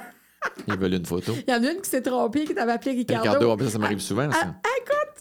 Ils 0.70 0.78
veulent 0.78 0.94
une 0.94 1.06
photo. 1.06 1.34
Il 1.48 1.52
y 1.52 1.54
en 1.54 1.62
a 1.64 1.72
une 1.72 1.82
qui 1.82 1.90
s'est 1.90 2.02
trompée, 2.02 2.46
qui 2.46 2.56
t'avait 2.56 2.72
appelé 2.72 2.92
Ricardo. 2.96 3.30
Ricardo, 3.30 3.68
ça 3.68 3.78
m'arrive 3.78 4.00
souvent, 4.00 4.32
ça. 4.32 4.56
Ah! 4.64 4.70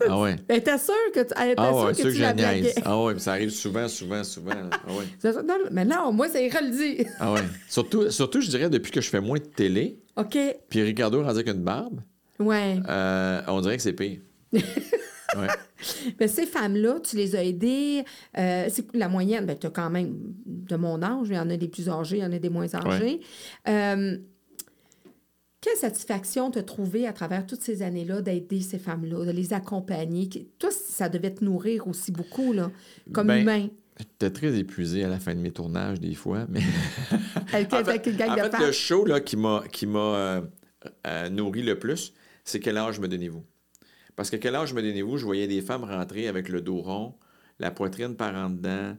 Ah 0.08 0.20
ouais. 0.20 0.36
Elle 0.48 0.58
était 0.58 0.78
sûre 0.78 0.94
que 1.14 1.20
tu, 1.20 1.34
elle 1.40 1.50
était 1.50 1.54
Ah 1.60 1.68
sûre 1.72 1.76
ouais, 1.84 1.90
que 1.92 1.96
sûr 1.98 2.10
tu 2.10 2.16
que 2.16 2.20
la 2.22 2.32
niaise. 2.34 2.60
blaguais. 2.62 2.74
Ah 2.84 3.02
ouais, 3.02 3.12
puis 3.14 3.22
ça 3.22 3.32
arrive 3.32 3.50
souvent, 3.50 3.88
souvent, 3.88 4.24
souvent. 4.24 4.52
Ah 4.70 4.92
ouais. 4.92 5.32
Non, 5.44 5.54
mais 5.72 5.84
non, 5.84 6.12
moi, 6.12 6.28
c'est 6.28 6.46
ira 6.46 6.60
le 6.60 6.70
dire. 6.70 7.06
Ah 7.20 7.32
ouais. 7.32 7.40
Surtout, 7.68 8.10
surtout, 8.10 8.40
je 8.40 8.48
dirais, 8.48 8.70
depuis 8.70 8.90
que 8.92 9.00
je 9.00 9.08
fais 9.08 9.20
moins 9.20 9.38
de 9.38 9.44
télé, 9.44 9.98
OK. 10.16 10.36
puis 10.68 10.82
Ricardo 10.82 11.18
rendu 11.22 11.30
avec 11.30 11.48
une 11.48 11.62
barbe, 11.62 12.00
Ouais. 12.38 12.78
euh, 12.88 13.40
on 13.48 13.60
dirait 13.60 13.76
que 13.76 13.82
c'est 13.82 13.92
pire. 13.92 14.20
ouais. 14.52 15.46
Mais 16.18 16.28
ces 16.28 16.46
femmes-là, 16.46 17.00
tu 17.00 17.16
les 17.16 17.36
as 17.36 17.44
aidées. 17.44 18.04
euh, 18.38 18.66
c'est 18.68 18.86
la 18.94 19.08
moyenne, 19.08 19.44
ben, 19.46 19.56
tu 19.58 19.66
as 19.66 19.70
quand 19.70 19.90
même 19.90 20.14
de 20.46 20.76
mon 20.76 21.02
âge. 21.02 21.26
Il 21.28 21.34
y 21.34 21.38
en 21.38 21.50
a 21.50 21.56
des 21.56 21.68
plus 21.68 21.88
âgés, 21.88 22.18
il 22.18 22.22
y 22.22 22.26
en 22.26 22.32
a 22.32 22.38
des 22.38 22.48
moins 22.48 22.72
âgés. 22.74 23.20
Euh, 23.68 24.16
quelle 25.68 25.78
satisfaction 25.78 26.50
t'as 26.50 26.62
trouvé 26.62 27.06
à 27.06 27.12
travers 27.12 27.46
toutes 27.46 27.60
ces 27.60 27.82
années-là 27.82 28.22
d'aider 28.22 28.60
ces 28.60 28.78
femmes-là, 28.78 29.24
de 29.24 29.30
les 29.30 29.52
accompagner? 29.52 30.28
Toi, 30.58 30.70
ça 30.70 31.08
devait 31.08 31.34
te 31.34 31.44
nourrir 31.44 31.86
aussi 31.86 32.10
beaucoup, 32.10 32.52
là, 32.52 32.70
comme 33.12 33.26
Ben, 33.26 33.42
humain. 33.42 33.68
J'étais 33.98 34.30
très 34.30 34.56
épuisé 34.56 35.04
à 35.04 35.08
la 35.08 35.18
fin 35.18 35.34
de 35.34 35.40
mes 35.40 35.50
tournages, 35.50 36.00
des 36.00 36.14
fois, 36.14 36.46
mais... 36.48 36.60
Avec, 37.52 37.72
en 37.72 37.78
fait, 37.78 37.88
avec 37.88 38.06
une 38.06 38.16
gang 38.16 38.30
en 38.30 38.46
de 38.46 38.50
fait, 38.50 38.66
le 38.66 38.72
show 38.72 39.04
là, 39.04 39.20
qui 39.20 39.36
m'a 39.36 39.64
qui 39.72 39.86
m'a 39.86 39.98
euh, 39.98 40.40
euh, 41.06 41.28
nourri 41.30 41.62
le 41.62 41.78
plus, 41.78 42.12
c'est 42.44 42.60
quel 42.60 42.76
âge 42.76 43.00
me 43.00 43.08
donnez-vous? 43.08 43.44
Parce 44.16 44.30
que 44.30 44.36
quel 44.36 44.54
âge 44.54 44.74
me 44.74 44.82
donnez-vous? 44.82 45.16
Je 45.16 45.24
voyais 45.24 45.46
des 45.46 45.62
femmes 45.62 45.84
rentrer 45.84 46.28
avec 46.28 46.48
le 46.48 46.60
dos 46.60 46.80
rond, 46.80 47.14
la 47.58 47.70
poitrine 47.70 48.16
par 48.16 48.34
en 48.34 48.50
dedans, 48.50 48.96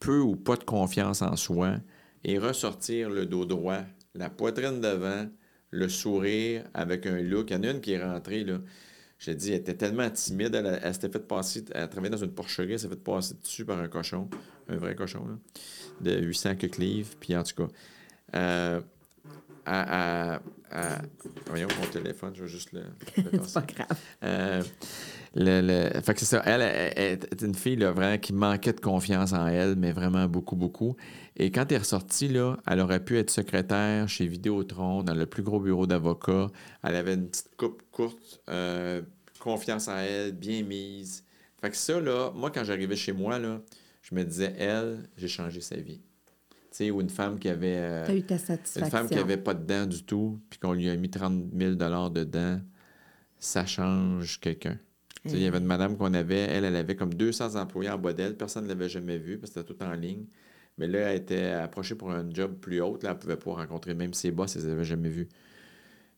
peu 0.00 0.18
ou 0.18 0.34
pas 0.34 0.56
de 0.56 0.64
confiance 0.64 1.22
en 1.22 1.36
soi, 1.36 1.76
et 2.24 2.38
ressortir 2.38 3.10
le 3.10 3.26
dos 3.26 3.44
droit, 3.44 3.82
la 4.14 4.30
poitrine 4.30 4.80
devant, 4.80 5.26
le 5.72 5.88
sourire 5.88 6.62
avec 6.74 7.06
un 7.06 7.20
look. 7.20 7.50
Il 7.50 7.54
y 7.54 7.56
en 7.56 7.62
a 7.64 7.70
une 7.70 7.80
qui 7.80 7.92
est 7.92 8.02
rentrée, 8.04 8.44
là. 8.44 8.58
J'ai 9.18 9.34
dit, 9.36 9.50
elle 9.52 9.60
était 9.60 9.74
tellement 9.74 10.08
timide, 10.10 10.52
elle, 10.54 10.80
elle 10.82 10.94
s'était 10.94 11.08
fait 11.10 11.26
passer, 11.26 11.64
elle 11.72 11.88
travaillait 11.88 12.10
dans 12.10 12.22
une 12.24 12.32
porcherie, 12.32 12.72
elle 12.72 12.78
s'est 12.80 12.88
fait 12.88 12.96
passer 12.96 13.34
dessus 13.42 13.64
par 13.64 13.78
un 13.78 13.86
cochon, 13.88 14.28
un 14.68 14.76
vrai 14.76 14.94
cochon, 14.96 15.24
là, 15.28 15.34
de 16.00 16.20
800 16.24 16.56
que 16.56 16.66
livres, 16.80 17.10
puis 17.20 17.36
en 17.36 17.44
tout 17.44 17.54
cas, 17.54 17.68
euh, 18.34 18.80
à, 19.64 20.34
à- 20.34 20.40
à- 20.72 21.02
voyons 21.46 21.68
mon 21.80 21.86
téléphone, 21.86 22.32
je 22.34 22.42
vais 22.42 22.48
juste 22.48 22.72
le, 22.72 22.80
le 23.18 23.30
C'est 23.46 23.54
pas 23.54 23.62
grave. 23.62 23.98
Euh, 24.24 24.62
le, 25.36 25.60
le- 25.94 26.00
fait 26.00 26.14
que 26.14 26.20
c'est 26.20 26.26
ça. 26.26 26.42
Elle 26.44 26.62
est 26.62 27.42
une 27.42 27.54
fille 27.54 27.76
là, 27.76 27.92
vraiment 27.92 28.18
qui 28.18 28.32
manquait 28.32 28.72
de 28.72 28.80
confiance 28.80 29.32
en 29.32 29.46
elle, 29.46 29.76
mais 29.76 29.92
vraiment 29.92 30.26
beaucoup, 30.26 30.56
beaucoup. 30.56 30.96
Et 31.36 31.50
quand 31.50 31.64
elle 31.70 31.76
est 31.76 31.78
ressortie, 31.78 32.28
là, 32.28 32.58
elle 32.66 32.80
aurait 32.80 33.02
pu 33.04 33.16
être 33.18 33.30
secrétaire 33.30 34.08
chez 34.08 34.26
Vidéotron, 34.26 35.02
dans 35.02 35.14
le 35.14 35.26
plus 35.26 35.42
gros 35.42 35.60
bureau 35.60 35.86
d'avocat. 35.86 36.48
Elle 36.82 36.96
avait 36.96 37.14
une 37.14 37.28
petite 37.28 37.56
coupe 37.56 37.82
courte, 37.90 38.40
euh, 38.50 39.00
confiance 39.38 39.88
en 39.88 39.96
elle, 39.96 40.32
bien 40.32 40.62
mise. 40.62 41.24
Fait 41.60 41.70
que 41.70 41.76
ça, 41.76 42.00
là, 42.00 42.30
moi, 42.34 42.50
quand 42.50 42.64
j'arrivais 42.64 42.96
chez 42.96 43.12
moi, 43.12 43.38
là, 43.38 43.62
je 44.02 44.14
me 44.14 44.24
disais, 44.24 44.54
elle, 44.58 45.08
j'ai 45.16 45.28
changé 45.28 45.60
sa 45.60 45.76
vie. 45.76 46.00
Tu 46.70 46.78
sais, 46.78 46.90
ou 46.90 47.00
une 47.00 47.10
femme 47.10 47.38
qui 47.38 47.48
avait. 47.48 47.76
euh, 47.76 48.14
eu 48.14 48.22
ta 48.22 48.34
une 48.34 48.40
satisfaction. 48.40 48.90
femme 48.90 49.08
qui 49.08 49.14
n'avait 49.14 49.36
pas 49.36 49.54
de 49.54 49.64
dents 49.64 49.86
du 49.86 50.02
tout, 50.04 50.38
puis 50.50 50.58
qu'on 50.58 50.72
lui 50.72 50.88
a 50.88 50.96
mis 50.96 51.10
30 51.10 51.44
000 51.56 51.74
dedans, 51.74 52.60
ça 53.38 53.64
change 53.66 54.38
quelqu'un. 54.40 54.78
Il 55.24 55.38
y 55.38 55.46
avait 55.46 55.58
une 55.58 55.66
madame 55.66 55.96
qu'on 55.96 56.14
avait, 56.14 56.40
elle, 56.40 56.64
elle 56.64 56.74
avait 56.74 56.96
comme 56.96 57.14
200 57.14 57.54
employés 57.54 57.90
en 57.90 57.98
bas 57.98 58.12
d'elle, 58.12 58.36
personne 58.36 58.64
ne 58.64 58.68
l'avait 58.68 58.88
jamais 58.88 59.18
vue, 59.18 59.38
parce 59.38 59.52
que 59.52 59.60
c'était 59.60 59.72
tout 59.74 59.82
en 59.84 59.92
ligne. 59.92 60.24
Mais 60.78 60.86
là, 60.86 61.10
elle 61.10 61.16
était 61.16 61.50
approchée 61.50 61.94
pour 61.94 62.10
un 62.10 62.28
job 62.30 62.56
plus 62.58 62.80
haut, 62.80 62.98
là, 63.02 63.10
elle 63.10 63.16
ne 63.16 63.20
pouvait 63.20 63.36
pas 63.36 63.52
rencontrer 63.52 63.94
même 63.94 64.14
ses 64.14 64.30
boss, 64.30 64.56
elle 64.56 64.62
ne 64.62 64.66
les 64.66 64.72
avait 64.72 64.84
jamais 64.84 65.10
vus. 65.10 65.28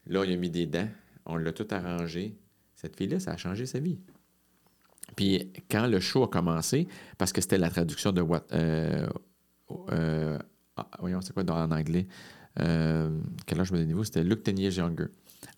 Là, 0.06 0.24
il 0.24 0.32
a 0.32 0.36
mis 0.36 0.50
des 0.50 0.66
dents, 0.66 0.88
on 1.26 1.36
l'a 1.36 1.52
tout 1.52 1.66
arrangé. 1.70 2.36
Cette 2.76 2.96
fille-là, 2.96 3.18
ça 3.18 3.32
a 3.32 3.36
changé 3.36 3.66
sa 3.66 3.78
vie. 3.78 3.98
Puis 5.16 5.52
quand 5.70 5.86
le 5.86 6.00
show 6.00 6.24
a 6.24 6.28
commencé, 6.28 6.88
parce 7.18 7.32
que 7.32 7.40
c'était 7.40 7.58
la 7.58 7.70
traduction 7.70 8.12
de 8.12 8.20
what, 8.20 8.44
euh, 8.52 9.08
euh, 9.90 10.38
ah, 10.76 10.88
voyons, 10.98 11.20
c'est 11.20 11.32
quoi 11.32 11.44
dans, 11.44 11.56
en 11.56 11.70
anglais? 11.70 12.06
Euh, 12.60 13.10
quel 13.46 13.60
âge 13.60 13.72
me 13.72 13.78
donnez-vous? 13.78 14.04
C'était 14.04 14.24
Luke 14.24 14.42
Ten 14.42 14.58
Years 14.58 14.74
Younger 14.74 15.06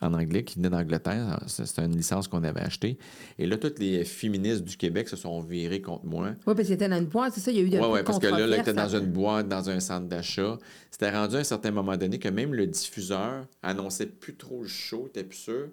en 0.01 0.13
anglais, 0.13 0.45
qui 0.45 0.57
venait 0.57 0.71
d'Angleterre. 0.71 1.43
C'est 1.47 1.79
une 1.79 1.97
licence 1.97 2.29
qu'on 2.29 2.45
avait 2.45 2.61
achetée. 2.61 2.99
Et 3.39 3.47
là, 3.47 3.57
toutes 3.57 3.79
les 3.79 4.05
féministes 4.05 4.65
du 4.65 4.77
Québec 4.77 5.09
se 5.09 5.17
sont 5.17 5.41
virées 5.41 5.81
contre 5.81 6.05
moi. 6.05 6.35
Oui, 6.47 6.55
parce 6.55 6.65
qu'il 6.65 6.73
était 6.73 6.89
dans 6.89 6.99
une 6.99 7.07
boîte, 7.07 7.35
c'est 7.35 7.41
ça, 7.41 7.51
il 7.51 7.57
y 7.57 7.61
a 7.61 7.63
eu 7.63 7.71
des 7.71 7.79
Oui, 7.79 7.87
ouais, 7.89 8.03
parce 8.03 8.19
que 8.19 8.27
là, 8.27 8.47
là, 8.47 8.59
était 8.59 8.73
dans 8.73 8.95
une 8.95 9.07
boîte, 9.07 9.49
dans 9.49 9.71
un 9.71 9.81
centre 9.81 10.07
d'achat. 10.07 10.59
C'était 10.91 11.11
rendu 11.11 11.37
à 11.37 11.39
un 11.39 11.45
certain 11.45 11.71
moment 11.71 11.97
donné 11.97 12.19
que 12.19 12.29
même 12.29 12.55
le 12.55 12.67
diffuseur 12.67 13.47
annonçait 13.63 14.07
plus 14.07 14.37
trop 14.37 14.63
le 14.63 14.69
show, 14.69 15.09
t'es 15.13 15.25
plus 15.25 15.39
sûr. 15.39 15.69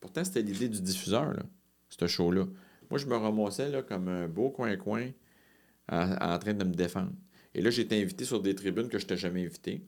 Pourtant, 0.00 0.24
c'était 0.24 0.42
l'idée 0.42 0.68
du 0.68 0.80
diffuseur, 0.80 1.32
là, 1.32 1.42
ce 1.88 2.06
show-là. 2.06 2.46
Moi, 2.90 2.98
je 2.98 3.06
me 3.06 3.16
ramassais 3.16 3.70
là, 3.70 3.82
comme 3.82 4.08
un 4.08 4.28
beau 4.28 4.50
coin-coin 4.50 5.08
en, 5.90 6.12
en 6.12 6.38
train 6.38 6.54
de 6.54 6.64
me 6.64 6.74
défendre. 6.74 7.12
Et 7.54 7.62
là, 7.62 7.70
j'ai 7.70 7.82
été 7.82 8.00
invité 8.00 8.24
sur 8.24 8.40
des 8.42 8.54
tribunes 8.54 8.88
que 8.88 8.98
je 8.98 9.04
n'étais 9.04 9.16
jamais 9.16 9.44
invité. 9.44 9.82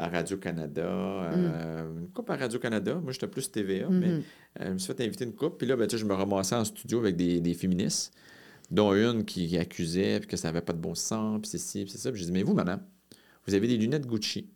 À 0.00 0.08
Radio-Canada, 0.08 0.82
euh, 0.82 2.00
une 2.00 2.08
coupe 2.10 2.30
à 2.30 2.36
Radio-Canada. 2.36 3.00
Moi, 3.02 3.10
j'étais 3.10 3.26
plus 3.26 3.50
TVA, 3.50 3.88
mais 3.90 4.06
euh, 4.06 4.20
je 4.60 4.70
me 4.70 4.78
suis 4.78 4.94
fait 4.94 5.04
inviter 5.04 5.24
une 5.24 5.34
coupe. 5.34 5.58
Puis 5.58 5.66
là, 5.66 5.74
ben, 5.74 5.88
tu 5.88 5.96
sais, 5.96 6.00
je 6.00 6.06
me 6.06 6.14
ramassais 6.14 6.54
en 6.54 6.64
studio 6.64 7.00
avec 7.00 7.16
des, 7.16 7.40
des 7.40 7.52
féministes, 7.52 8.14
dont 8.70 8.94
une 8.94 9.24
qui, 9.24 9.58
accusait 9.58 10.20
puis 10.20 10.28
que 10.28 10.36
ça 10.36 10.48
n'avait 10.48 10.60
pas 10.60 10.72
de 10.72 10.78
bon 10.78 10.94
sens, 10.94 11.40
puis 11.40 11.50
c'est 11.50 11.58
ci, 11.58 11.82
puis 11.82 11.90
c'est 11.90 11.98
ça. 11.98 12.12
Puis 12.12 12.20
j'ai 12.20 12.26
dit, 12.26 12.32
mais 12.32 12.44
vous, 12.44 12.54
madame, 12.54 12.80
vous 13.44 13.54
avez 13.54 13.66
des 13.66 13.76
lunettes 13.76 14.06
Gucci. 14.06 14.48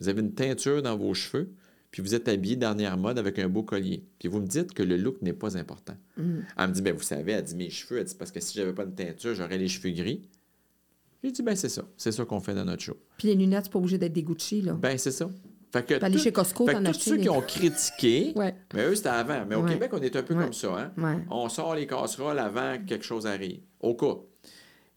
vous 0.00 0.08
avez 0.10 0.20
une 0.20 0.34
teinture 0.34 0.82
dans 0.82 0.98
vos 0.98 1.14
cheveux, 1.14 1.54
puis 1.90 2.02
vous 2.02 2.14
êtes 2.14 2.28
habillé 2.28 2.56
dernière 2.56 2.98
mode 2.98 3.18
avec 3.18 3.38
un 3.38 3.48
beau 3.48 3.62
collier. 3.62 4.04
Puis 4.18 4.28
vous 4.28 4.40
me 4.40 4.46
dites 4.46 4.74
que 4.74 4.82
le 4.82 4.98
look 4.98 5.22
n'est 5.22 5.32
pas 5.32 5.56
important. 5.56 5.96
Mm. 6.18 6.40
Elle 6.58 6.68
me 6.68 6.74
dit, 6.74 6.82
ben 6.82 6.94
vous 6.94 7.02
savez, 7.02 7.32
elle 7.32 7.44
dit 7.44 7.56
mes 7.56 7.70
cheveux, 7.70 8.00
elle 8.00 8.04
dit 8.04 8.14
parce 8.14 8.32
que 8.32 8.40
si 8.40 8.58
j'avais 8.58 8.74
pas 8.74 8.84
de 8.84 8.94
teinture, 8.94 9.34
j'aurais 9.34 9.56
les 9.56 9.68
cheveux 9.68 9.94
gris. 9.94 10.28
J'ai 11.22 11.30
dit, 11.32 11.42
ben 11.42 11.54
c'est 11.56 11.68
ça. 11.68 11.82
C'est 11.96 12.12
ça 12.12 12.24
qu'on 12.24 12.40
fait 12.40 12.54
dans 12.54 12.64
notre 12.64 12.82
show. 12.82 12.96
Puis 13.18 13.28
les 13.28 13.34
lunettes, 13.34 13.64
c'est 13.64 13.72
pas 13.72 13.78
obligé 13.78 13.98
d'être 13.98 14.12
des 14.12 14.22
Gucci, 14.22 14.62
là. 14.62 14.72
Ben 14.74 14.96
c'est 14.98 15.10
ça. 15.10 15.28
Fait 15.72 15.82
que, 15.86 15.94
Puis 15.94 16.04
aller 16.04 16.16
tout- 16.16 16.22
chez 16.22 16.32
Costco, 16.32 16.66
fait 16.66 16.74
que 16.74 16.84
tous 16.92 16.98
ceux 16.98 17.16
qui 17.18 17.28
ont 17.28 17.40
critiqué, 17.46 18.32
Ouais. 18.34 18.54
mais 18.74 18.86
eux, 18.86 18.94
c'était 18.96 19.10
avant. 19.10 19.44
Mais 19.46 19.54
au 19.54 19.62
Ouais. 19.62 19.72
Québec, 19.74 19.90
on 19.94 19.98
est 20.02 20.16
un 20.16 20.22
peu 20.22 20.34
Ouais. 20.34 20.44
comme 20.44 20.52
ça. 20.52 20.92
Hein? 20.98 21.22
On 21.30 21.48
sort 21.48 21.74
les 21.76 21.86
casseroles 21.86 22.38
avant 22.38 22.76
que 22.78 22.84
quelque 22.88 23.04
chose 23.04 23.26
arrive. 23.26 23.60
Au 23.80 23.94
cas. 23.94 24.16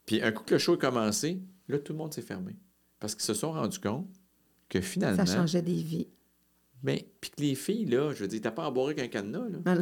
Puis 0.05 0.21
un 0.21 0.31
coup 0.31 0.43
que 0.43 0.55
le 0.55 0.59
show 0.59 0.73
a 0.73 0.77
commencé, 0.77 1.39
là, 1.67 1.77
tout 1.77 1.93
le 1.93 1.97
monde 1.99 2.13
s'est 2.13 2.21
fermé. 2.23 2.55
Parce 2.99 3.13
qu'ils 3.15 3.23
se 3.25 3.33
sont 3.33 3.51
rendus 3.51 3.79
compte 3.79 4.07
que 4.69 4.81
finalement. 4.81 5.25
Ça 5.25 5.35
changeait 5.37 5.61
des 5.61 5.73
vies. 5.75 6.07
Ben, 6.81 6.99
puis 7.21 7.29
que 7.31 7.41
les 7.41 7.55
filles, 7.55 7.85
là, 7.85 8.11
je 8.13 8.21
veux 8.21 8.27
dire, 8.27 8.41
t'as 8.41 8.51
pas 8.51 8.67
embourré 8.67 8.95
qu'un 8.95 9.07
cadenas, 9.07 9.47
là. 9.49 9.75
Non. 9.75 9.81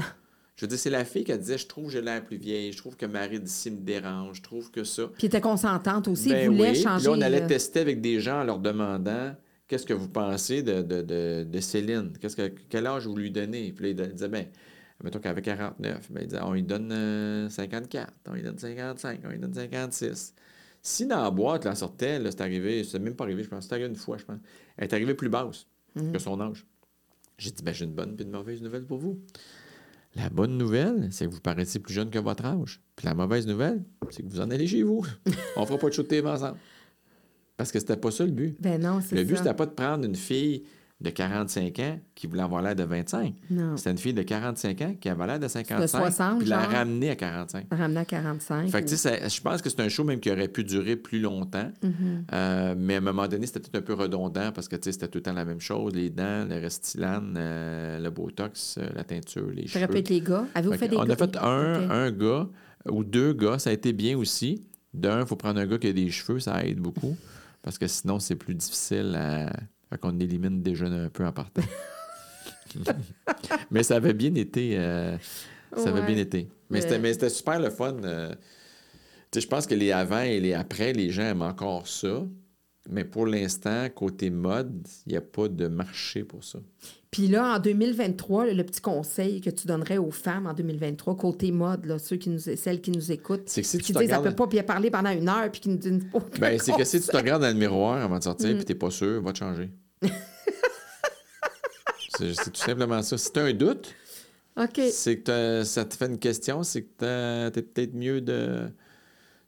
Je 0.62 0.68
veux 0.68 0.70
dire, 0.70 0.78
c'est 0.78 0.91
la 0.91 1.05
fille 1.05 1.24
qui 1.24 1.36
disait 1.36 1.57
Je 1.57 1.66
trouve 1.66 1.86
que 1.88 1.91
j'ai 1.93 2.01
l'air 2.03 2.24
plus 2.24 2.38
vieille, 2.38 2.72
je 2.72 2.78
trouve 2.78 2.95
que 2.95 3.07
Marie 3.07 3.39
d'ici 3.39 3.72
me 3.72 3.80
dérange, 3.80 4.38
je 4.38 4.41
trouve 4.43 4.70
que 4.70 4.84
ça. 4.84 5.07
Puis 5.18 5.26
était 5.26 5.41
consentante 5.41 6.07
aussi. 6.07 6.30
Ben 6.30 6.36
elle 6.38 6.49
voulait 6.49 6.62
oui. 6.68 6.72
Puis 6.74 6.84
changer. 6.84 7.05
Là, 7.07 7.12
on 7.18 7.22
allait 7.22 7.41
euh, 7.41 7.47
tester 7.47 7.80
avec 7.80 7.99
des 7.99 8.20
gens 8.20 8.41
en 8.41 8.43
leur 8.43 8.59
demandant 8.59 9.36
Qu'est-ce 9.68 9.88
que 9.88 9.93
vous 9.95 10.07
pensez 10.07 10.62
de, 10.62 10.84
de, 10.84 11.01
de, 11.01 11.47
de 11.49 11.59
Céline? 11.62 12.14
Qu'est-ce 12.22 12.36
que, 12.36 12.53
Quel 12.70 12.86
âge 12.86 13.07
vous 13.07 13.16
lui 13.16 13.32
donnez? 13.32 13.72
Puis 13.72 13.91
là, 13.95 14.05
il 14.05 14.14
disait 14.14 14.28
Ben, 14.30 14.45
mettons 15.03 15.18
qu'elle 15.18 15.32
avait 15.32 15.41
49. 15.41 16.12
Ben, 16.12 16.22
il 16.22 16.28
disait 16.28 16.41
On 16.43 16.53
lui 16.53 16.62
donne 16.62 16.91
euh, 16.91 17.49
54, 17.49 18.14
on 18.28 18.34
lui 18.34 18.43
donne 18.43 18.59
55, 18.59 19.20
on 19.26 19.30
lui 19.30 19.39
donne 19.39 19.55
56. 19.55 20.36
Si 20.84 21.07
dans 21.07 21.24
la 21.24 21.32
boîte, 21.32 21.66
là, 21.66 21.72
elle 21.72 21.78
sortait, 21.78 22.20
là, 22.20 22.30
c'est 22.30 22.41
arrivé, 22.41 22.84
c'est 22.84 22.99
même 22.99 23.16
pas 23.16 23.24
arrivé, 23.24 23.41
je 23.43 23.49
pense, 23.49 23.66
c'est 23.66 23.74
arrivé 23.74 23.88
une 23.89 23.95
fois, 23.95 24.18
je 24.20 24.26
pense. 24.26 24.38
Elle 24.78 24.84
est 24.84 24.93
arrivée 24.93 25.16
plus 25.16 25.30
basse 25.30 25.66
Mhm. 25.95 26.12
que 26.12 26.20
son 26.20 26.39
âge. 26.39 26.66
J'ai 27.39 27.49
dit, 27.49 27.64
ben, 27.64 27.74
j'ai 27.74 27.86
une 27.86 27.93
bonne 27.93 28.16
et 28.20 28.22
une 28.22 28.30
mauvaise 28.30 28.62
nouvelle 28.62 28.86
pour 28.86 28.99
vous. 28.99 29.20
La 30.16 30.30
bonne 30.30 30.57
nouvelle, 30.57 31.07
c'est 31.12 31.26
que 31.26 31.32
vous 31.32 31.39
paraissez 31.39 31.80
plus 31.80 31.93
jeune 31.93 32.09
que 32.09 32.20
votre 32.20 32.45
âge. 32.45 32.82
Puis 32.95 33.05
la 33.05 33.14
mauvaise 33.14 33.47
nouvelle, 33.47 33.84
c'est 34.09 34.24
que 34.24 34.28
vous 34.30 34.41
en 34.41 34.49
allez 34.51 34.68
chez 34.68 34.84
vous. 34.84 35.05
On 35.55 35.66
fera 35.66 35.78
pas 35.80 35.88
de 35.88 35.93
show 35.93 36.03
de 36.03 36.07
TV 36.07 36.28
ensemble. 36.28 36.57
Parce 37.55 37.72
que 37.72 37.80
c'était 37.80 37.95
pas 37.97 38.12
ça 38.12 38.26
le 38.26 38.32
but. 38.32 38.55
Ben 38.59 38.82
non, 38.82 38.99
c'est 39.01 39.16
Le 39.16 39.24
but, 39.24 39.38
ça. 39.38 39.43
c'était 39.43 39.55
pas 39.55 39.66
de 39.68 39.72
prendre 39.72 40.03
une 40.05 40.16
fille 40.16 40.64
de 41.02 41.10
45 41.10 41.80
ans 41.80 41.99
qui 42.14 42.28
voulait 42.28 42.43
avoir 42.43 42.62
l'air 42.62 42.76
de 42.76 42.84
25. 42.84 43.34
Non. 43.49 43.76
C'était 43.76 43.89
une 43.91 43.97
fille 43.97 44.14
de 44.14 44.22
45 44.22 44.82
ans 44.82 44.95
qui 45.02 45.10
avait 45.10 45.26
l'air 45.26 45.39
de 45.39 45.47
55. 45.47 45.88
60, 45.88 46.39
puis 46.39 46.47
la 46.47 46.60
ramener 46.60 47.10
à 47.10 47.16
45. 47.16 47.66
Ramener 47.72 47.99
à 48.02 48.06
45. 48.06 48.70
Fait 48.70 48.84
que, 48.84 48.88
tu 48.89 48.95
sais, 48.97 49.20
ça- 49.20 49.28
je 49.28 49.41
pense 49.41 49.62
que 49.64 49.70
c'est 49.70 49.80
un 49.82 49.89
show 49.89 50.04
même 50.04 50.20
qui 50.20 50.30
aurait 50.32 50.47
pu 50.47 50.64
durer 50.64 50.95
plus 50.95 51.20
longtemps. 51.20 51.72
Mhm. 51.82 52.26
Euh, 52.34 52.76
mais 52.78 52.95
à 52.95 52.97
un 52.97 53.02
moment 53.02 53.28
donné, 53.28 53.47
c'était 53.47 53.62
tout 53.62 53.76
un 53.76 53.82
peu 53.82 53.93
redondant 53.95 54.52
parce 54.52 54.68
que 54.68 54.76
c'était 54.80 55.08
tout 55.08 55.18
le 55.18 55.24
temps 55.24 55.34
la 55.34 55.45
même 55.45 55.60
chose. 55.60 55.93
Les 55.95 56.10
dents, 56.12 56.45
le 56.47 56.60
Restylane, 56.60 57.34
euh, 57.36 57.99
le 57.99 58.10
Botox, 58.12 58.78
euh, 58.78 58.88
la 58.95 59.04
teinture, 59.04 59.49
les 59.49 59.64
Je 59.66 59.72
cheveux. 59.74 59.86
répète 59.86 60.10
les 60.10 60.22
gars? 60.22 60.45
Avez-vous 60.54 60.74
Fait 60.74 60.78
fait 60.78 60.88
des 60.89 60.97
on 60.97 61.04
gars? 61.06 61.14
a 61.14 61.18
fait 61.18 61.38
un, 61.38 61.89
un 61.89 62.12
gars 62.12 62.47
ou 62.89 63.04
deux 63.04 63.34
gars. 63.34 63.58
Ça 63.58 63.72
a 63.72 63.74
été 63.74 63.91
bien 63.93 64.18
aussi. 64.18 64.68
D'un, 64.93 65.22
il 65.22 65.26
faut 65.26 65.36
prendre 65.36 65.60
un 65.60 65.66
gars 65.66 65.78
qui 65.80 65.88
a 65.88 65.93
des 65.93 66.10
cheveux. 66.12 66.39
Ça 66.39 66.64
aide 66.64 66.80
beaucoup. 66.80 67.16
Parce 67.64 67.78
que 67.78 67.88
sinon, 67.88 68.20
c'est 68.20 68.36
plus 68.36 68.56
difficile 68.56 69.16
à... 69.16 69.52
Fait 69.92 69.98
qu'on 70.00 70.18
élimine 70.20 70.64
déjà 70.64 70.86
un 70.86 71.10
peu 71.10 71.26
en 71.26 71.32
partant. 71.34 71.62
mais 73.72 73.84
ça 73.84 73.98
avait 73.98 74.14
bien 74.14 74.34
été. 74.36 74.78
euh, 74.78 75.18
ça 75.76 75.89
avait 75.89 76.02
bien 76.06 76.18
été. 76.18 76.48
Mais 76.70 76.78
Mais- 76.78 76.82
c'était 76.82 77.00
mais 77.00 77.14
c'était 77.14 77.30
super 77.30 77.60
le 77.60 77.70
fun. 77.70 77.98
euh, 78.04 78.34
je 79.36 79.48
pense 79.48 79.68
que 79.68 79.76
les 79.76 79.92
avant 79.92 80.22
et 80.22 80.39
les 80.39 80.54
après, 80.54 80.94
les 80.94 81.10
gens 81.10 81.24
aiment 81.24 81.42
encore 81.42 81.88
ça. 81.88 82.24
Mais 82.89 83.04
pour 83.06 83.28
l'instant, 83.28 83.88
côté 83.94 84.32
mode, 84.32 84.88
il 85.06 85.12
n'y 85.12 85.18
a 85.18 85.22
pas 85.22 85.48
de 85.48 85.68
marché 85.68 86.24
pour 86.24 86.44
ça. 86.44 86.58
Puis 87.12 87.28
là, 87.28 87.56
en 87.58 87.60
2023, 87.60 88.48
le, 88.54 88.64
petit 88.64 88.82
conseil 88.82 89.39
que 89.39 89.52
tu 89.52 89.68
donnerais 89.68 89.98
aux 90.00 90.10
femmes 90.10 90.48
en 90.48 90.54
2023, 90.54 91.16
côté 91.16 91.52
mode, 91.52 91.86
là, 91.86 92.00
ceux 92.00 92.16
qui 92.16 92.30
nous, 92.32 92.39
celles 92.39 92.82
qui 92.82 92.89
nous 92.89 93.12
écoutent, 93.12 93.44
C'est 93.48 93.62
que 93.62 93.68
si 93.68 93.78
qui 93.78 93.84
tu 93.94 94.00
disent, 94.00 94.08
regardes... 94.08 94.24
peut 94.26 94.36
pas 94.36 94.48
bien 94.48 94.64
parler 94.64 94.89
pendant 94.89 95.12
une 95.12 95.30
heure, 95.30 95.52
puis 95.52 95.62
qui 95.62 95.70
nous 95.70 95.78
disent. 95.78 96.02
Ben, 96.39 96.58
c'est 96.60 96.72
que 96.76 96.84
si 96.84 97.00
tu 97.00 97.08
te 97.08 97.16
regardes 97.18 97.44
dans 97.44 97.50
le 97.50 97.54
miroir 97.54 97.98
avant 98.04 98.18
de 98.18 98.24
sortir 98.24 98.50
Mm. 98.56 98.60
et 98.60 98.64
tu 98.64 98.72
n'es 98.74 98.80
pas 98.80 98.89
sûr, 98.89 99.22
va 99.22 99.32
te 99.32 99.38
changer. 99.38 99.70
c'est 102.10 102.52
tout 102.52 102.60
simplement 102.60 103.02
ça. 103.02 103.18
Si 103.18 103.32
tu 103.32 103.39
as 103.39 103.43
un 103.43 103.54
doute, 103.54 103.93
c'est 104.91 105.20
que 105.20 105.64
ça 105.64 105.86
te 105.86 105.95
fait 105.95 106.06
une 106.08 106.20
question, 106.20 106.64
c'est 106.64 106.84
que 106.84 107.49
tu 107.49 107.60
es 107.60 107.62
peut-être 107.64 107.93
mieux 107.93 108.22
de. 108.22 108.70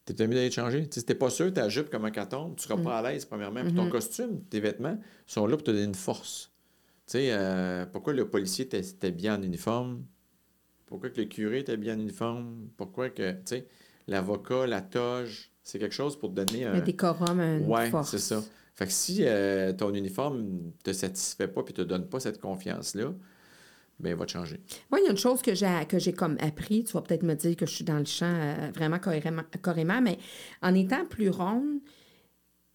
T'es 0.06 0.14
peut-être 0.14 0.30
mieux 0.30 0.36
d'aller 0.36 0.52
changer. 0.52 0.88
Si 0.92 1.04
t'es 1.06 1.16
pas 1.16 1.30
sûr, 1.30 1.54
ta 1.54 1.70
jupe 1.70 1.90
comme 1.90 2.04
un 2.06 2.12
carton, 2.12 2.54
tu 2.56 2.64
seras 2.64 2.76
Mm. 2.76 2.84
pas 2.84 3.00
à 3.00 3.02
l'aise, 3.12 3.24
premièrement. 3.26 3.62
Puis 3.64 3.72
Mm-hmm. 3.72 3.76
ton 3.78 3.90
costume, 3.90 4.44
tes 4.50 4.60
vêtements 4.60 4.98
sont 5.26 5.46
là 5.48 5.56
pour 5.56 5.64
te 5.64 5.72
donner 5.72 5.84
une 5.86 5.96
force. 5.96 6.52
Tu 7.08 7.14
sais, 7.14 7.28
euh, 7.32 7.86
pourquoi 7.86 8.12
le 8.14 8.30
policier 8.30 8.68
t'es 8.68 9.12
bien 9.12 9.38
en 9.40 9.42
uniforme? 9.44 10.04
Pourquoi 10.88 11.10
que 11.10 11.22
le 11.22 11.28
curé 11.28 11.64
t'es 11.64 11.78
bien 11.78 11.96
en 11.96 12.00
uniforme? 12.00 12.68
Pourquoi 12.76 13.10
que, 13.10 13.32
tu 13.32 13.40
sais, 13.46 13.68
l'avocat, 14.08 14.68
la 14.68 14.82
toge, 14.82 15.52
c'est 15.64 15.80
quelque 15.80 15.96
chose 15.96 16.20
pour 16.20 16.30
te 16.34 16.36
donner 16.44 16.66
un... 16.66 16.74
Un 16.76 16.82
décorum, 16.82 17.40
une 17.40 17.66
Ouais, 17.66 17.90
force. 17.90 18.12
c'est 18.12 18.20
ça. 18.20 18.44
Fait 18.76 18.88
que 18.88 18.92
si 18.92 19.20
euh, 19.22 19.72
ton 19.74 19.94
uniforme 19.94 20.72
te 20.84 20.94
satisfait 20.94 21.48
pas 21.48 21.64
puis 21.64 21.74
te 21.74 21.82
donne 21.82 22.08
pas 22.08 22.20
cette 22.20 22.40
confiance-là, 22.40 23.14
ben 24.00 24.10
il 24.10 24.16
va 24.16 24.26
te 24.26 24.32
changer. 24.32 24.60
Moi, 24.90 25.00
il 25.00 25.06
y 25.06 25.08
a 25.08 25.12
une 25.12 25.18
chose 25.18 25.42
que 25.42 25.54
j'ai 25.54 25.86
que 25.88 26.00
j'ai 26.00 26.14
comme 26.14 26.38
appris. 26.40 26.84
Tu 26.84 26.94
vas 26.94 27.02
peut-être 27.02 27.24
me 27.24 27.36
dire 27.36 27.56
que 27.56 27.66
je 27.66 27.72
suis 27.72 27.84
dans 27.84 28.00
le 28.00 28.06
champ 28.06 28.34
euh, 28.34 28.72
vraiment 28.74 29.00
carrément, 29.00 29.44
carrément, 29.62 30.02
mais 30.02 30.18
en 30.62 30.74
étant 30.74 31.06
plus 31.06 31.30
ronde, 31.30 31.80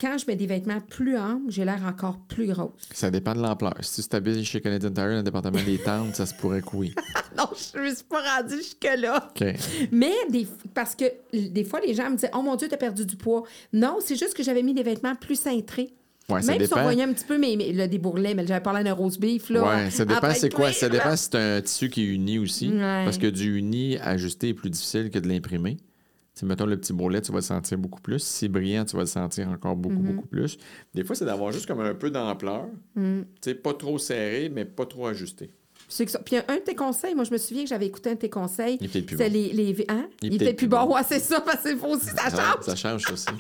quand 0.01 0.16
je 0.16 0.26
mets 0.26 0.36
des 0.36 0.46
vêtements 0.46 0.80
plus 0.80 1.16
amples, 1.16 1.51
j'ai 1.51 1.64
l'air 1.64 1.82
encore 1.86 2.18
plus 2.28 2.46
grosse. 2.46 2.88
Ça 2.92 3.11
dépend 3.11 3.34
de 3.34 3.40
l'ampleur. 3.40 3.74
Si 3.80 4.03
tu 4.03 4.09
t'habilles 4.09 4.44
chez 4.44 4.61
Canadian 4.61 4.90
Tire 4.90 5.05
dans 5.09 5.16
le 5.16 5.22
département 5.22 5.62
des 5.64 5.78
tentes, 5.78 6.14
ça 6.14 6.24
se 6.26 6.34
pourrait 6.34 6.62
que 6.62 6.74
oui. 6.74 6.94
non, 7.36 7.46
je 7.74 7.80
me 7.80 7.94
suis 7.94 8.05
pas 8.05 8.22
rendue 8.36 8.57
jusque-là. 8.59 9.28
OK. 9.30 9.46
Mais 9.90 10.12
des, 10.30 10.46
parce 10.72 10.94
que 10.94 11.05
des 11.32 11.64
fois, 11.64 11.80
les 11.80 11.94
gens 11.94 12.11
me 12.11 12.14
disaient 12.14 12.30
Oh 12.34 12.42
mon 12.42 12.55
Dieu, 12.55 12.68
t'as 12.68 12.76
perdu 12.76 13.05
du 13.05 13.16
poids. 13.16 13.42
Non, 13.72 13.99
c'est 14.01 14.16
juste 14.16 14.34
que 14.34 14.42
j'avais 14.44 14.62
mis 14.62 14.72
des 14.74 14.84
vêtements 14.84 15.14
plus 15.16 15.36
cintrés. 15.40 15.92
Ouais, 16.30 16.42
ça 16.42 16.53
Même 16.53 16.64
si 16.66 16.74
on 16.74 16.82
voyait 16.82 17.03
un 17.05 17.12
petit 17.14 17.24
peu 17.24 17.38
mes, 17.38 17.57
mes- 17.57 17.72
le 17.72 17.88
débourrlet, 17.88 18.34
mais 18.34 18.46
j'avais 18.46 18.61
parlé 18.62 18.84
d'un 18.84 18.92
rose 18.92 19.18
beef. 19.18 19.49
Là, 19.49 19.64
Ouais, 19.66 19.90
ça 19.90 20.05
dépend 20.05 20.28
en 20.28 20.34
c'est 20.34 20.53
quoi? 20.53 20.72
Ça 20.72 20.90
dépend 20.90 21.16
si 21.16 21.28
c'est 21.32 21.38
un 21.38 21.61
tissu 21.62 21.88
qui 21.88 22.03
est 22.03 22.07
uni 22.07 22.38
aussi. 22.38 22.68
Ouais. 22.68 23.05
Parce 23.05 23.16
que 23.16 23.28
du 23.28 23.57
uni 23.57 23.96
ajusté 23.99 24.51
est 24.51 24.55
plus 24.55 24.68
difficile 24.68 25.11
que 25.11 25.18
de 25.18 25.26
l'imprimer. 25.26 25.78
Sais, 26.39 26.47
mettons 26.47 26.66
le 26.66 26.76
petit 26.78 26.93
bourrelet, 26.93 27.20
tu 27.20 27.32
vas 27.32 27.39
le 27.39 27.43
sentir 27.43 27.78
beaucoup 27.78 28.01
plus. 28.01 28.22
Si 28.22 28.49
brillant, 28.49 28.84
tu 28.84 28.95
vas 28.97 29.03
le 29.03 29.09
sentir 29.09 29.49
encore 29.49 29.74
beaucoup, 29.74 29.97
Mm-hmm. 29.97 30.14
beaucoup 30.14 30.26
plus. 30.28 30.57
Des 30.95 31.03
fois, 31.05 31.16
c'est 31.16 31.24
d'avoir 31.24 31.51
juste 31.53 31.66
comme 31.66 31.80
un 31.80 31.95
peu 31.95 32.11
d'ampleur. 32.11 32.66
Mm. 32.95 33.22
Tu 33.22 33.26
sais, 33.51 33.55
pas 33.55 33.74
trop 33.74 33.99
serré, 33.99 34.49
mais 34.55 34.64
pas 34.64 34.86
trop 34.86 35.07
ajusté. 35.09 35.51
Puis 36.24 36.36
un 36.36 36.57
de 36.57 36.61
tes 36.61 36.74
conseils, 36.74 37.14
moi, 37.14 37.24
je 37.24 37.32
me 37.32 37.39
souviens 37.39 37.62
que 37.64 37.68
j'avais 37.70 37.86
écouté 37.86 38.11
un 38.11 38.14
de 38.14 38.18
tes 38.18 38.28
conseils. 38.30 38.78
Il 38.80 38.89
bon. 38.89 39.16
les, 39.32 39.53
les. 39.53 39.84
Hein? 39.89 40.07
Il 40.22 40.34
était 40.34 40.53
plus 40.53 40.66
bon. 40.68 40.84
Ouais, 40.95 41.01
c'est 41.09 41.18
ça, 41.18 41.41
parce 41.41 41.62
que 41.62 41.74
faut 41.76 41.89
aussi, 41.97 42.07
ça 42.07 42.30
change. 42.30 42.62
ça 42.64 42.76
change 42.76 43.11
aussi. 43.12 43.26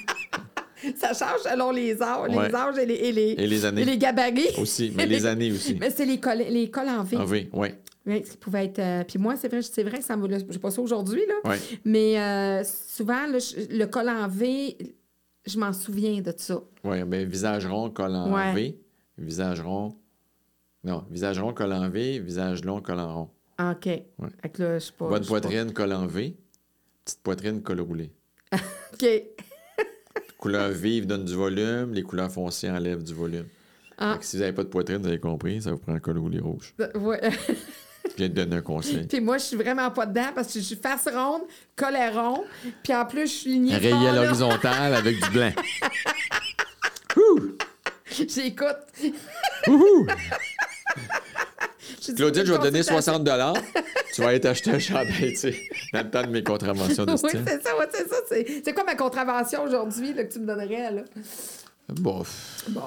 Ça 0.96 1.08
change 1.12 1.40
selon 1.42 1.72
les 1.72 2.00
âges, 2.00 2.30
Ouais. 2.30 2.48
les 2.48 2.54
âges 2.54 2.78
et 2.78 2.86
les, 2.86 2.94
et 2.94 3.10
les, 3.12 3.30
Et 3.36 3.46
les 3.48 3.64
années. 3.64 3.82
et 3.82 3.84
les 3.84 3.98
gabarits. 3.98 4.46
Aussi, 4.58 4.92
mais 4.94 5.06
les 5.06 5.26
années 5.26 5.50
aussi. 5.50 5.74
Mais 5.74 5.90
c'est 5.90 6.06
les 6.06 6.20
cols, 6.20 6.38
les 6.48 6.70
cols 6.70 6.88
en 6.88 7.02
V. 7.02 7.16
Ah 7.18 7.24
oui, 7.26 7.48
oui. 7.52 7.68
Oui, 8.08 8.24
ce 8.24 8.30
qui 8.32 8.36
pouvait 8.38 8.64
être. 8.64 8.78
euh, 8.78 9.04
puis 9.04 9.18
moi, 9.18 9.36
c'est 9.36 9.48
vrai, 9.48 9.60
c'est 9.62 9.82
vrai 9.84 9.98
que 9.98 10.04
ça 10.04 10.16
me. 10.16 10.26
J'ai 10.28 10.58
pas 10.58 10.70
ça 10.70 10.80
aujourd'hui, 10.80 11.20
là. 11.28 11.50
Ouais. 11.50 11.58
Mais 11.84 12.18
euh, 12.18 12.64
souvent, 12.64 13.26
là, 13.26 13.38
le 13.70 13.84
col 13.84 14.08
en 14.08 14.26
V, 14.26 14.76
je 15.46 15.58
m'en 15.58 15.72
souviens 15.74 16.20
de 16.20 16.32
ça. 16.36 16.60
Oui, 16.84 17.04
ben 17.04 17.28
visage 17.28 17.66
rond, 17.66 17.90
col 17.90 18.14
en 18.14 18.32
Ouais. 18.34 18.54
V. 18.54 18.80
Visage 19.18 19.60
rond. 19.60 19.94
Non, 20.84 21.04
visage 21.10 21.38
rond, 21.38 21.52
col 21.52 21.72
en 21.72 21.88
V. 21.90 22.18
Visage 22.20 22.64
long, 22.64 22.80
col 22.80 22.98
en 22.98 23.14
rond. 23.14 23.28
Ah, 23.58 23.72
OK. 23.76 23.84
Que 24.52 24.62
là, 24.62 24.78
je 24.78 24.84
sais 24.86 24.92
pas. 24.96 25.08
Bonne 25.08 25.22
pas. 25.22 25.26
poitrine, 25.28 25.72
col 25.72 25.92
en 25.92 26.06
V. 26.06 26.34
Petite 27.04 27.20
poitrine, 27.22 27.62
col 27.62 27.80
roulé. 27.80 28.10
OK. 28.92 29.06
Couleur 30.38 30.70
vive 30.70 31.06
donne 31.06 31.24
du 31.24 31.34
volume, 31.34 31.92
les 31.92 32.02
couleurs 32.02 32.30
foncées 32.30 32.70
enlèvent 32.70 33.02
du 33.02 33.12
volume. 33.12 33.46
Ah. 33.98 34.12
Fait 34.14 34.18
que 34.20 34.24
si 34.24 34.36
vous 34.36 34.42
n'avez 34.42 34.52
pas 34.54 34.62
de 34.62 34.68
poitrine, 34.68 34.98
vous 34.98 35.08
avez 35.08 35.18
compris, 35.18 35.60
ça 35.60 35.72
vous 35.72 35.78
prend 35.78 35.92
un 35.92 35.98
col 35.98 36.16
roulé 36.18 36.38
rouge. 36.38 36.74
Ouais. 36.94 37.20
Viens 38.18 38.28
de 38.28 38.34
donner 38.34 38.56
un 38.56 38.62
conseil. 38.62 39.06
puis 39.06 39.20
moi, 39.20 39.38
je 39.38 39.44
suis 39.44 39.56
vraiment 39.56 39.90
pas 39.92 40.04
dedans 40.06 40.32
parce 40.34 40.48
que 40.52 40.58
je 40.58 40.64
suis 40.64 40.76
face 40.76 41.06
ronde, 41.10 41.42
collet 41.76 42.10
rond. 42.10 42.42
Puis 42.82 42.92
en 42.94 43.06
plus, 43.06 43.22
je 43.28 43.32
suis 43.32 43.50
lignée 43.52 43.76
Rayé 43.76 43.90
fort, 43.92 44.08
à 44.08 44.12
l'horizontale 44.12 44.94
avec 44.94 45.22
du 45.22 45.30
blanc. 45.30 45.52
J'écoute. 48.10 48.76
J'ai 52.00 52.14
Claudine, 52.14 52.44
je 52.44 52.52
vais 52.52 52.58
te 52.58 52.62
donner 52.64 52.78
consultation. 52.84 53.54
60 53.54 53.54
Tu 54.14 54.20
vas 54.22 54.28
aller 54.28 54.40
t'acheter 54.40 54.70
un 54.72 54.78
chandail, 54.78 55.30
tu 55.32 55.36
sais, 55.36 55.68
dans 55.92 56.02
le 56.02 56.10
temps 56.10 56.22
de 56.22 56.28
mes 56.28 56.42
contraventions 56.42 57.04
de 57.04 57.12
Oui, 57.22 57.30
c'est 57.46 57.62
ça, 57.62 57.76
ouais, 57.78 57.88
c'est 57.92 58.08
ça. 58.08 58.16
C'est 58.64 58.72
quoi 58.72 58.84
ma 58.84 58.94
contravention 58.94 59.62
aujourd'hui 59.62 60.14
que 60.14 60.22
tu 60.22 60.38
me 60.40 60.46
donnerais, 60.46 60.90
là? 60.90 61.02
Bof. 61.88 62.64
Bon. 62.68 62.82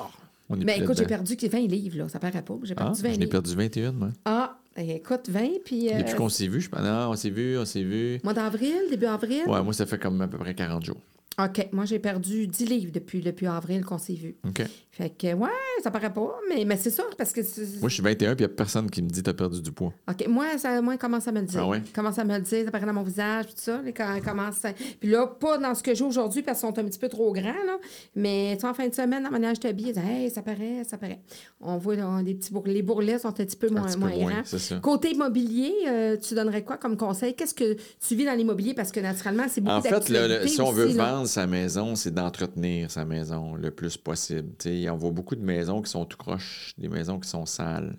Mais 0.49 0.73
plus 0.75 0.83
écoute, 0.83 0.97
j'ai 0.97 1.05
perdu 1.05 1.35
20 1.35 1.59
livres, 1.59 1.97
là. 1.99 2.09
Ça 2.09 2.19
paraît 2.19 2.41
pas. 2.41 2.55
J'ai 2.63 2.73
Ah, 2.77 2.83
perdu 2.83 3.01
20 3.01 3.07
j'en 3.09 3.13
ai 3.13 3.17
livres. 3.19 3.31
perdu 3.31 3.55
21, 3.55 3.91
moi. 3.93 4.09
Ah, 4.25 4.57
écoute, 4.77 5.29
20, 5.29 5.63
puis... 5.65 5.89
euh, 5.93 5.97
Depuis 5.99 6.15
qu'on 6.15 6.29
s'est 6.29 6.47
vu, 6.47 6.61
je 6.61 6.69
pense. 6.69 6.81
Non, 6.81 7.09
on 7.09 7.15
s'est 7.15 7.29
vu, 7.29 7.57
on 7.57 7.65
s'est 7.65 7.83
vu. 7.83 8.19
Mois 8.23 8.33
d'avril, 8.33 8.75
début 8.89 9.05
avril? 9.05 9.43
Ouais, 9.47 9.61
moi, 9.61 9.73
ça 9.73 9.85
fait 9.85 9.97
comme 9.99 10.21
à 10.21 10.27
peu 10.27 10.37
près 10.37 10.53
40 10.55 10.85
jours. 10.85 11.01
OK. 11.39 11.69
Moi, 11.71 11.85
j'ai 11.85 11.97
perdu 11.99 12.45
10 12.47 12.65
livres 12.65 12.91
depuis, 12.91 13.21
depuis 13.21 13.47
avril 13.47 13.83
qu'on 13.85 13.97
s'est 13.97 14.13
vu. 14.13 14.35
OK. 14.47 14.61
Fait 14.91 15.09
que, 15.09 15.33
ouais, 15.33 15.49
ça 15.81 15.89
paraît 15.89 16.11
pas, 16.13 16.37
mais, 16.49 16.65
mais 16.65 16.75
c'est 16.75 16.89
ça, 16.89 17.03
parce 17.17 17.31
que. 17.31 17.39
Moi, 17.79 17.87
je 17.87 17.93
suis 17.93 18.03
21 18.03 18.35
puis 18.35 18.43
il 18.43 18.47
n'y 18.47 18.53
a 18.53 18.55
personne 18.55 18.89
qui 18.91 19.01
me 19.01 19.07
dit 19.09 19.23
t'as 19.23 19.33
perdu 19.33 19.61
du 19.61 19.71
poids. 19.71 19.93
OK. 20.09 20.27
Moi, 20.27 20.57
ça, 20.57 20.81
moi, 20.81 20.95
il 20.95 20.97
commence 20.97 21.27
à 21.27 21.31
me 21.31 21.39
le 21.39 21.45
dire. 21.47 21.61
Ah 21.63 21.67
ouais? 21.69 21.81
Il 21.85 21.91
commence 21.93 22.19
à 22.19 22.25
me 22.25 22.35
le 22.35 22.41
dire, 22.41 22.65
ça 22.65 22.71
paraît 22.71 22.85
dans 22.85 22.93
mon 22.93 23.01
visage, 23.03 23.45
tout 23.47 23.53
ça. 23.55 23.81
là, 23.81 23.91
quand 23.95 24.19
commence 24.21 24.63
à- 24.65 24.73
Puis 24.73 25.09
là, 25.09 25.25
pas 25.25 25.57
dans 25.57 25.73
ce 25.73 25.81
que 25.81 25.95
j'ai 25.95 26.03
aujourd'hui, 26.03 26.41
parce 26.43 26.59
qu'ils 26.59 26.67
sont 26.69 26.77
un 26.77 26.83
petit 26.83 26.99
peu 26.99 27.07
trop 27.07 27.31
grands, 27.31 27.43
là. 27.65 27.77
Mais, 28.15 28.55
tu 28.55 28.61
sais, 28.61 28.67
en 28.67 28.73
fin 28.73 28.87
de 28.89 28.93
semaine, 28.93 29.23
dans 29.23 29.53
je 29.55 29.59
t'habille, 29.61 29.87
ils 29.87 29.93
disent, 29.93 30.03
hey, 30.05 30.29
ça 30.29 30.41
paraît, 30.41 30.83
ça 30.87 30.97
paraît. 30.97 31.21
On 31.61 31.77
voit, 31.77 31.95
là, 31.95 32.21
petits 32.25 32.51
bourrelets. 32.51 32.73
Les 32.73 32.81
bourrelets 32.83 33.19
sont 33.19 33.29
un 33.29 33.31
petit 33.31 33.55
peu 33.55 33.69
moins, 33.69 33.83
petit 33.83 33.93
peu 33.93 33.99
moins 34.01 34.09
moins, 34.17 34.31
grands. 34.31 34.41
c'est 34.43 34.59
ça. 34.59 34.75
Côté 34.79 35.11
immobilier, 35.11 35.73
euh, 35.87 36.17
tu 36.17 36.35
donnerais 36.35 36.63
quoi 36.63 36.75
comme 36.77 36.97
conseil? 36.97 37.33
Qu'est-ce 37.35 37.53
que 37.53 37.75
tu 38.05 38.15
vis 38.15 38.25
dans 38.25 38.33
l'immobilier? 38.37 38.73
Parce 38.73 38.91
que, 38.91 38.99
naturellement, 38.99 39.45
c'est 39.49 39.61
beaucoup 39.61 39.77
En 39.77 39.81
fait, 39.81 40.09
le- 40.09 40.47
si 40.47 40.59
on 40.61 40.71
veut 40.71 40.85
aussi, 40.87 40.97
vendre 41.21 41.29
sa 41.29 41.45
maison, 41.45 41.95
c'est 41.95 42.11
d'entretenir 42.11 42.89
sa 42.89 43.05
maison 43.05 43.53
le 43.53 43.69
plus 43.69 43.95
possible. 43.95 44.53
On 44.89 44.95
voit 44.95 45.11
beaucoup 45.11 45.35
de 45.35 45.43
maisons 45.43 45.81
qui 45.81 45.91
sont 45.91 46.03
tout 46.05 46.17
croches, 46.17 46.73
des 46.79 46.89
maisons 46.89 47.19
qui 47.19 47.29
sont 47.29 47.45
sales. 47.45 47.95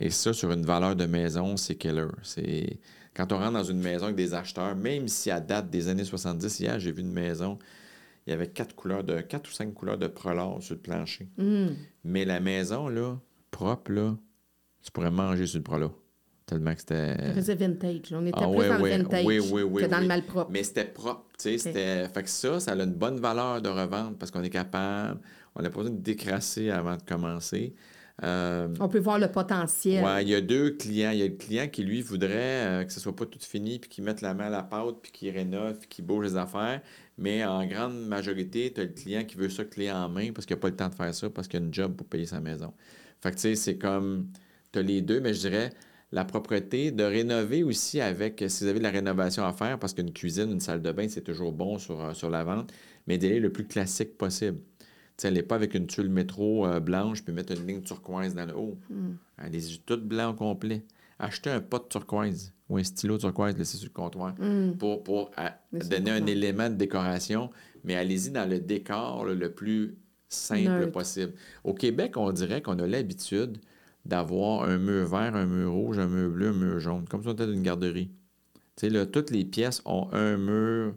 Et 0.00 0.10
ça, 0.10 0.32
sur 0.32 0.50
une 0.50 0.66
valeur 0.66 0.96
de 0.96 1.06
maison, 1.06 1.56
c'est 1.56 1.76
killer. 1.76 2.08
C'est 2.24 2.80
quand 3.14 3.32
on 3.32 3.38
rentre 3.38 3.52
dans 3.52 3.64
une 3.64 3.80
maison 3.80 4.06
avec 4.06 4.16
des 4.16 4.34
acheteurs, 4.34 4.74
même 4.74 5.06
si 5.06 5.30
à 5.30 5.38
date 5.38 5.70
des 5.70 5.88
années 5.88 6.04
70, 6.04 6.60
hier, 6.60 6.80
j'ai 6.80 6.90
vu 6.90 7.02
une 7.02 7.12
maison, 7.12 7.58
il 8.26 8.30
y 8.30 8.32
avait 8.32 8.48
quatre 8.48 8.74
couleurs 8.74 9.04
de 9.04 9.20
quatre 9.20 9.48
ou 9.48 9.52
cinq 9.52 9.72
couleurs 9.72 9.96
de 9.96 10.08
prolore 10.08 10.60
sur 10.60 10.74
le 10.74 10.80
plancher. 10.80 11.28
Hum. 11.38 11.76
Mais 12.02 12.24
la 12.24 12.40
maison, 12.40 12.88
là, 12.88 13.16
propre, 13.52 13.92
là, 13.92 14.16
tu 14.82 14.90
pourrais 14.90 15.12
manger 15.12 15.46
sur 15.46 15.58
le 15.58 15.64
prolore. 15.64 15.94
Tellement 16.46 16.72
que 16.74 16.80
c'était. 16.80 17.16
Ça 17.16 17.32
faisait 17.34 17.54
vintage. 17.56 18.00
On 18.12 18.24
était 18.24 18.38
Ah, 18.40 18.46
plus 18.46 18.56
ouais, 18.56 18.68
dans 18.68 18.80
ouais. 18.80 18.96
le 18.98 19.02
vintage 19.02 19.24
Oui, 19.26 19.40
oui, 19.40 19.62
oui, 19.62 19.82
que 19.82 19.88
dans 19.88 19.96
oui. 19.96 20.02
le 20.02 20.08
malpropre. 20.08 20.50
Mais 20.52 20.62
c'était 20.62 20.84
propre, 20.84 21.26
tu 21.36 21.42
sais, 21.42 21.58
c'était... 21.58 22.08
Fait 22.08 22.22
que 22.22 22.30
ça, 22.30 22.60
ça 22.60 22.72
a 22.72 22.74
une 22.76 22.92
bonne 22.94 23.18
valeur 23.18 23.60
de 23.60 23.68
revente 23.68 24.16
parce 24.18 24.30
qu'on 24.30 24.44
est 24.44 24.50
capable, 24.50 25.18
on 25.56 25.62
n'a 25.62 25.70
pas 25.70 25.78
besoin 25.78 25.94
de 25.94 26.00
décrasser 26.00 26.70
avant 26.70 26.96
de 26.96 27.02
commencer. 27.02 27.74
Euh, 28.22 28.68
On 28.80 28.88
peut 28.88 29.00
voir 29.00 29.18
le 29.18 29.28
potentiel. 29.30 30.02
ouais, 30.04 30.22
il 30.22 30.28
y 30.28 30.34
a 30.34 30.40
deux 30.40 30.70
clients. 30.70 31.10
Il 31.10 31.18
y 31.18 31.22
a 31.22 31.26
le 31.26 31.34
client 31.34 31.68
qui, 31.68 31.82
lui, 31.82 32.00
voudrait 32.00 32.30
euh, 32.64 32.84
que 32.84 32.92
ce 32.92 33.00
soit 33.00 33.14
pas 33.14 33.26
tout 33.26 33.38
fini, 33.40 33.78
puis 33.78 33.90
qu'il 33.90 34.04
mette 34.04 34.22
la 34.22 34.32
main 34.32 34.46
à 34.46 34.50
la 34.50 34.62
pâte, 34.62 34.96
puis 35.02 35.12
qu'il 35.12 35.30
rénove, 35.36 35.78
puis 35.80 35.88
qu'il 35.88 36.06
bouge 36.06 36.24
les 36.26 36.36
affaires. 36.36 36.80
Mais 37.18 37.44
en 37.44 37.66
grande 37.66 38.06
majorité, 38.06 38.72
tu 38.72 38.80
as 38.80 38.84
le 38.84 38.90
client 38.90 39.24
qui 39.24 39.36
veut 39.36 39.50
ça 39.50 39.64
clé 39.64 39.90
en 39.90 40.08
main 40.08 40.30
parce 40.32 40.46
qu'il 40.46 40.56
n'a 40.56 40.60
pas 40.60 40.68
le 40.68 40.76
temps 40.76 40.88
de 40.88 40.94
faire 40.94 41.14
ça, 41.14 41.28
parce 41.28 41.48
qu'il 41.48 41.60
a 41.60 41.62
une 41.64 41.74
job 41.74 41.94
pour 41.94 42.06
payer 42.06 42.24
sa 42.26 42.40
maison. 42.40 42.72
Fait 43.20 43.30
que, 43.32 43.34
tu 43.36 43.42
sais, 43.42 43.54
c'est 43.54 43.76
comme... 43.78 44.28
Tu 44.72 44.78
as 44.78 44.82
les 44.82 45.02
deux, 45.02 45.20
mais 45.20 45.34
je 45.34 45.40
dirais 45.40 45.70
la 46.12 46.24
propreté, 46.24 46.92
de 46.92 47.02
rénover 47.02 47.62
aussi 47.62 48.00
avec, 48.00 48.44
si 48.48 48.64
vous 48.64 48.70
avez 48.70 48.78
de 48.78 48.84
la 48.84 48.90
rénovation 48.90 49.44
à 49.44 49.52
faire, 49.52 49.78
parce 49.78 49.92
qu'une 49.92 50.12
cuisine, 50.12 50.50
une 50.52 50.60
salle 50.60 50.80
de 50.82 50.92
bain, 50.92 51.06
c'est 51.08 51.22
toujours 51.24 51.52
bon 51.52 51.78
sur, 51.78 52.00
euh, 52.00 52.14
sur 52.14 52.30
la 52.30 52.44
vente, 52.44 52.72
mais 53.06 53.18
d'aller 53.18 53.40
le 53.40 53.50
plus 53.50 53.64
classique 53.66 54.16
possible. 54.16 54.58
Tu 54.80 54.86
sais, 55.22 55.28
allez 55.28 55.42
pas 55.42 55.54
avec 55.56 55.74
une 55.74 55.86
tuile 55.86 56.10
métro 56.10 56.66
euh, 56.66 56.78
blanche 56.78 57.22
puis 57.24 57.32
mettre 57.32 57.52
une 57.58 57.66
ligne 57.66 57.80
turquoise 57.82 58.34
dans 58.34 58.46
le 58.46 58.54
haut. 58.56 58.78
Allez-y 59.38 59.78
tout 59.80 59.96
blanc 59.98 60.30
au 60.30 60.34
complet. 60.34 60.84
Achetez 61.18 61.50
un 61.50 61.60
pot 61.60 61.78
de 61.82 61.88
turquoise 61.88 62.52
ou 62.68 62.76
un 62.76 62.84
stylo 62.84 63.16
turquoise 63.16 63.56
laissez 63.56 63.78
sur 63.78 63.88
le 63.88 63.92
comptoir 63.94 64.34
Hum. 64.40 64.76
pour, 64.76 65.02
pour 65.02 65.30
à- 65.36 65.58
Laissez 65.72 65.88
donner 65.88 66.10
un 66.10 66.26
élément 66.26 66.68
de 66.68 66.74
décoration, 66.74 67.50
mais 67.84 67.94
allez-y 67.94 68.30
dans 68.30 68.48
le 68.48 68.58
décor 68.60 69.24
là, 69.24 69.32
le 69.34 69.50
plus 69.52 69.96
simple 70.28 70.90
possible. 70.90 71.32
Au 71.64 71.72
Québec, 71.72 72.16
on 72.16 72.30
dirait 72.32 72.60
qu'on 72.60 72.78
a 72.78 72.86
l'habitude 72.86 73.58
d'avoir 74.06 74.62
un 74.64 74.78
mur 74.78 75.06
vert, 75.06 75.34
un 75.34 75.46
mur 75.46 75.72
rouge, 75.72 75.98
un 75.98 76.06
mur 76.06 76.30
bleu, 76.30 76.48
un 76.48 76.52
mur 76.52 76.80
jaune, 76.80 77.06
comme 77.08 77.22
si 77.22 77.28
on 77.28 77.32
était 77.32 77.46
dans 77.46 77.52
une 77.52 77.62
garderie. 77.62 78.10
Tu 78.76 78.86
sais, 78.86 78.90
là, 78.90 79.06
toutes 79.06 79.30
les 79.30 79.44
pièces 79.44 79.82
ont 79.84 80.08
un 80.12 80.36
mur 80.36 80.94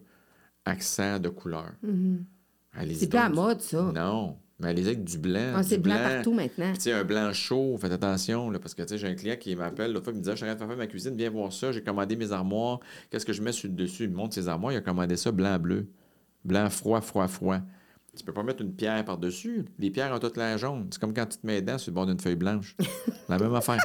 accent 0.66 1.20
de 1.20 1.30
couleur. 1.30 1.72
Mhm. 1.82 2.26
Allez-y 2.74 2.95
C'est 2.97 3.07
plus 3.07 3.18
à 3.18 3.30
mode, 3.30 3.62
ça. 3.62 3.91
Non, 3.95 4.38
mais 4.60 4.70
allez-y 4.70 4.88
avec 4.88 5.03
du 5.03 5.18
blanc. 5.18 5.53
Ah, 5.55 5.64
c'est 5.64 5.78
blanc 5.78 5.95
partout 5.95 6.34
maintenant. 6.34 6.74
Tu 6.74 6.82
sais, 6.82 6.91
un 6.91 7.03
blanc 7.03 7.34
chaud, 7.34 7.78
faites 7.80 7.91
attention, 7.91 8.49
là, 8.51 8.60
parce 8.60 8.74
que 8.74 8.84
tu 8.84 8.89
sais, 8.89 8.97
j'ai 8.97 9.07
un 9.07 9.16
client 9.16 9.36
qui 9.39 9.55
m'appelle 9.55 9.91
l'autre 9.91 10.05
fois, 10.05 10.14
il 10.14 10.18
me 10.18 10.22
disait 10.22 10.34
Je 10.34 10.43
suis 10.43 10.45
en 10.45 10.55
train 10.55 10.66
de 10.66 10.70
faire 10.70 10.78
ma 10.78 10.88
cuisine, 10.88 11.16
viens 11.16 11.30
voir 11.30 11.51
ça, 11.51 11.72
j'ai 11.72 11.82
commandé 11.82 12.16
mes 12.16 12.32
armoires, 12.32 12.80
qu'est-ce 13.10 13.26
que 13.26 13.34
je 13.34 13.41
mets 13.41 13.51
sur 13.53 13.70
le 13.70 13.76
dessus? 13.76 14.03
Il 14.03 14.12
me 14.12 14.16
montre 14.16 14.36
ses 14.36 14.47
armoires, 14.47 14.74
il 14.74 14.78
a 14.78 14.82
commandé 14.82 15.16
ça 15.16 15.32
blanc-bleu. 15.32 15.88
Blanc 16.45 16.70
froid, 16.70 17.01
froid, 17.01 17.28
froid. 17.28 17.60
Tu 18.20 18.26
peux 18.26 18.34
pas 18.34 18.43
mettre 18.43 18.61
une 18.61 18.74
pierre 18.74 19.05
par-dessus. 19.05 19.63
Les 19.80 19.89
pierres 19.91 20.13
ont 20.13 20.20
toute 20.20 20.36
l'air 20.36 20.57
jaune. 20.57 20.88
C'est 20.91 20.99
comme 20.99 21.13
quand 21.13 21.26
tu 21.26 21.38
te 21.38 21.47
mets 21.47 21.53
les 21.53 21.61
dents 21.61 21.78
sur 21.78 21.91
le 21.91 21.95
bord 21.95 22.05
d'une 22.05 22.20
feuille 22.20 22.36
blanche. 22.36 22.76
La 23.30 23.38
même 23.38 23.55
affaire. 23.55 23.80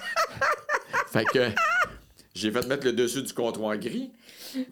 fait 1.06 1.24
que 1.26 1.50
j'ai 2.34 2.50
fait 2.50 2.66
mettre 2.66 2.84
le 2.84 2.92
dessus 2.92 3.22
du 3.22 3.32
comptoir 3.32 3.78
gris. 3.78 4.10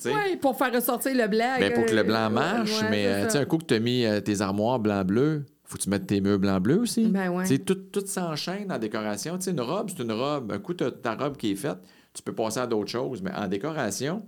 Oui, 0.05 0.37
pour 0.41 0.59
faire 0.59 0.73
ressortir 0.73 1.15
le 1.15 1.29
blanc. 1.29 1.57
Ben, 1.61 1.73
pour 1.73 1.87
que 1.87 1.93
le 1.93 2.01
euh, 2.01 2.05
blanc 2.05 2.29
marche, 2.29 2.83
ouais, 2.83 2.91
mais 2.91 3.07
euh, 3.07 3.29
tu 3.29 3.37
un 3.37 3.45
coup 3.45 3.59
que 3.59 3.67
tu 3.67 3.75
as 3.75 3.79
mis 3.79 4.05
euh, 4.05 4.21
tes 4.21 4.41
armoires 4.41 4.81
blanc-bleu, 4.81 5.45
faut 5.65 5.79
que 5.79 5.83
tu 5.83 5.89
mettes 5.89 6.09
tes 6.09 6.21
murs 6.21 6.41
blanc-bleu 6.41 6.81
aussi. 6.81 7.07
Ben 7.07 7.29
ouais. 7.29 7.59
Tout, 7.59 7.77
tout 7.77 8.05
s'enchaîne 8.05 8.73
en 8.73 8.79
décoration. 8.79 9.39
Une 9.39 9.61
robe, 9.61 9.91
c'est 9.91 10.03
une 10.03 10.13
robe. 10.13 10.51
Un 10.51 10.59
coup, 10.59 10.75
tu 10.75 10.85
ta 11.03 11.15
robe 11.15 11.37
qui 11.37 11.53
est 11.53 11.57
faite, 11.57 11.79
tu 12.13 12.23
peux 12.23 12.35
passer 12.35 12.59
à 12.59 12.67
d'autres 12.67 12.91
choses. 12.91 13.23
Mais 13.23 13.33
en 13.33 13.47
décoration, 13.47 14.25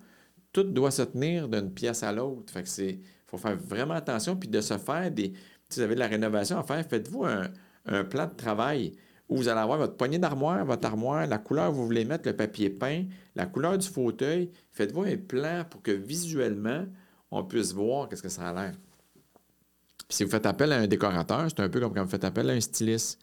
tout 0.53 0.62
doit 0.62 0.93
se 0.93 1.03
tenir 1.03 1.49
d'une 1.49 1.72
pièce 1.72 2.05
à 2.05 2.12
l'autre. 2.12 2.53
Fait 2.53 2.62
que 2.62 2.68
c'est. 2.68 3.01
Faut 3.37 3.49
faire 3.49 3.57
vraiment 3.57 3.95
attention. 3.95 4.37
Puis 4.37 4.49
de 4.49 4.61
se 4.61 4.76
faire 4.78 5.11
des. 5.11 5.32
Si 5.68 5.80
vous 5.80 5.82
avez 5.82 5.95
de 5.95 6.01
la 6.01 6.07
rénovation 6.07 6.59
à 6.59 6.62
faire, 6.62 6.85
faites-vous 6.87 7.24
un, 7.24 8.05
plan 8.05 8.26
de 8.26 8.35
travail 8.35 8.93
où 9.28 9.37
vous 9.37 9.49
allez 9.49 9.61
avoir 9.61 9.78
votre 9.78 9.97
poignée 9.97 10.18
d'armoire, 10.18 10.64
votre 10.64 10.87
armoire, 10.87 11.26
la 11.26 11.39
couleur 11.39 11.70
que 11.70 11.74
vous 11.74 11.87
voulez 11.87 12.05
mettre, 12.05 12.28
le 12.28 12.37
papier 12.37 12.70
peint, 12.70 13.05
la 13.35 13.47
couleur 13.47 13.76
du 13.76 13.87
fauteuil. 13.87 14.51
Faites-vous 14.72 15.03
un 15.03 15.16
plan 15.16 15.64
pour 15.68 15.82
que 15.82 15.91
visuellement, 15.91 16.85
on 17.30 17.43
puisse 17.45 17.72
voir 17.72 18.09
qu'est-ce 18.09 18.22
que 18.22 18.28
ça 18.28 18.49
a 18.49 18.55
l'air. 18.55 18.74
Si 20.09 20.24
vous 20.24 20.30
faites 20.30 20.47
appel 20.47 20.72
à 20.72 20.78
un 20.78 20.87
décorateur, 20.87 21.47
c'est 21.49 21.61
un 21.61 21.68
peu 21.68 21.80
comme 21.80 21.95
quand 21.95 22.05
vous 22.05 22.11
faites 22.11 22.24
appel 22.24 22.49
à 22.51 22.53
un 22.53 22.61
styliste. 22.61 23.18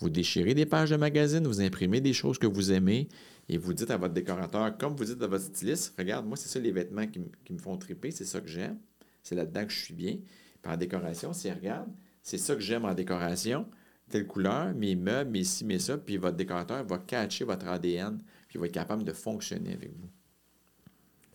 Vous 0.00 0.10
déchirez 0.10 0.54
des 0.54 0.66
pages 0.66 0.90
de 0.90 0.96
magazine, 0.96 1.46
vous 1.46 1.60
imprimez 1.60 2.00
des 2.00 2.12
choses 2.12 2.38
que 2.38 2.46
vous 2.46 2.72
aimez 2.72 3.08
et 3.48 3.58
vous 3.58 3.74
dites 3.74 3.90
à 3.90 3.96
votre 3.96 4.14
décorateur, 4.14 4.76
comme 4.78 4.96
vous 4.96 5.04
dites 5.04 5.22
à 5.22 5.26
votre 5.26 5.44
styliste, 5.44 5.94
regarde, 5.98 6.26
moi, 6.26 6.36
c'est 6.36 6.48
ça 6.48 6.58
les 6.58 6.72
vêtements 6.72 7.06
qui, 7.06 7.20
qui 7.44 7.52
me 7.52 7.58
font 7.58 7.76
triper, 7.76 8.10
c'est 8.10 8.24
ça 8.24 8.40
que 8.40 8.48
j'aime, 8.48 8.78
c'est 9.24 9.34
là-dedans 9.34 9.64
que 9.66 9.72
je 9.72 9.78
suis 9.84 9.94
bien. 9.94 10.18
Puis 10.62 10.72
en 10.72 10.76
décoration, 10.76 11.32
si 11.32 11.50
regarde, 11.50 11.88
c'est 12.22 12.38
ça 12.38 12.54
que 12.54 12.60
j'aime 12.60 12.84
en 12.84 12.94
décoration, 12.94 13.66
telle 14.08 14.26
couleur, 14.26 14.72
mes 14.74 14.94
meubles, 14.94 15.30
mes 15.30 15.42
ci, 15.44 15.64
mes 15.64 15.78
ça, 15.80 15.98
puis 15.98 16.16
votre 16.18 16.36
décorateur 16.36 16.84
va 16.84 16.98
catcher 16.98 17.44
votre 17.44 17.66
ADN, 17.66 18.18
puis 18.46 18.56
il 18.56 18.60
va 18.60 18.66
être 18.66 18.72
capable 18.72 19.02
de 19.02 19.12
fonctionner 19.12 19.72
avec 19.72 19.90
vous. 19.90 20.08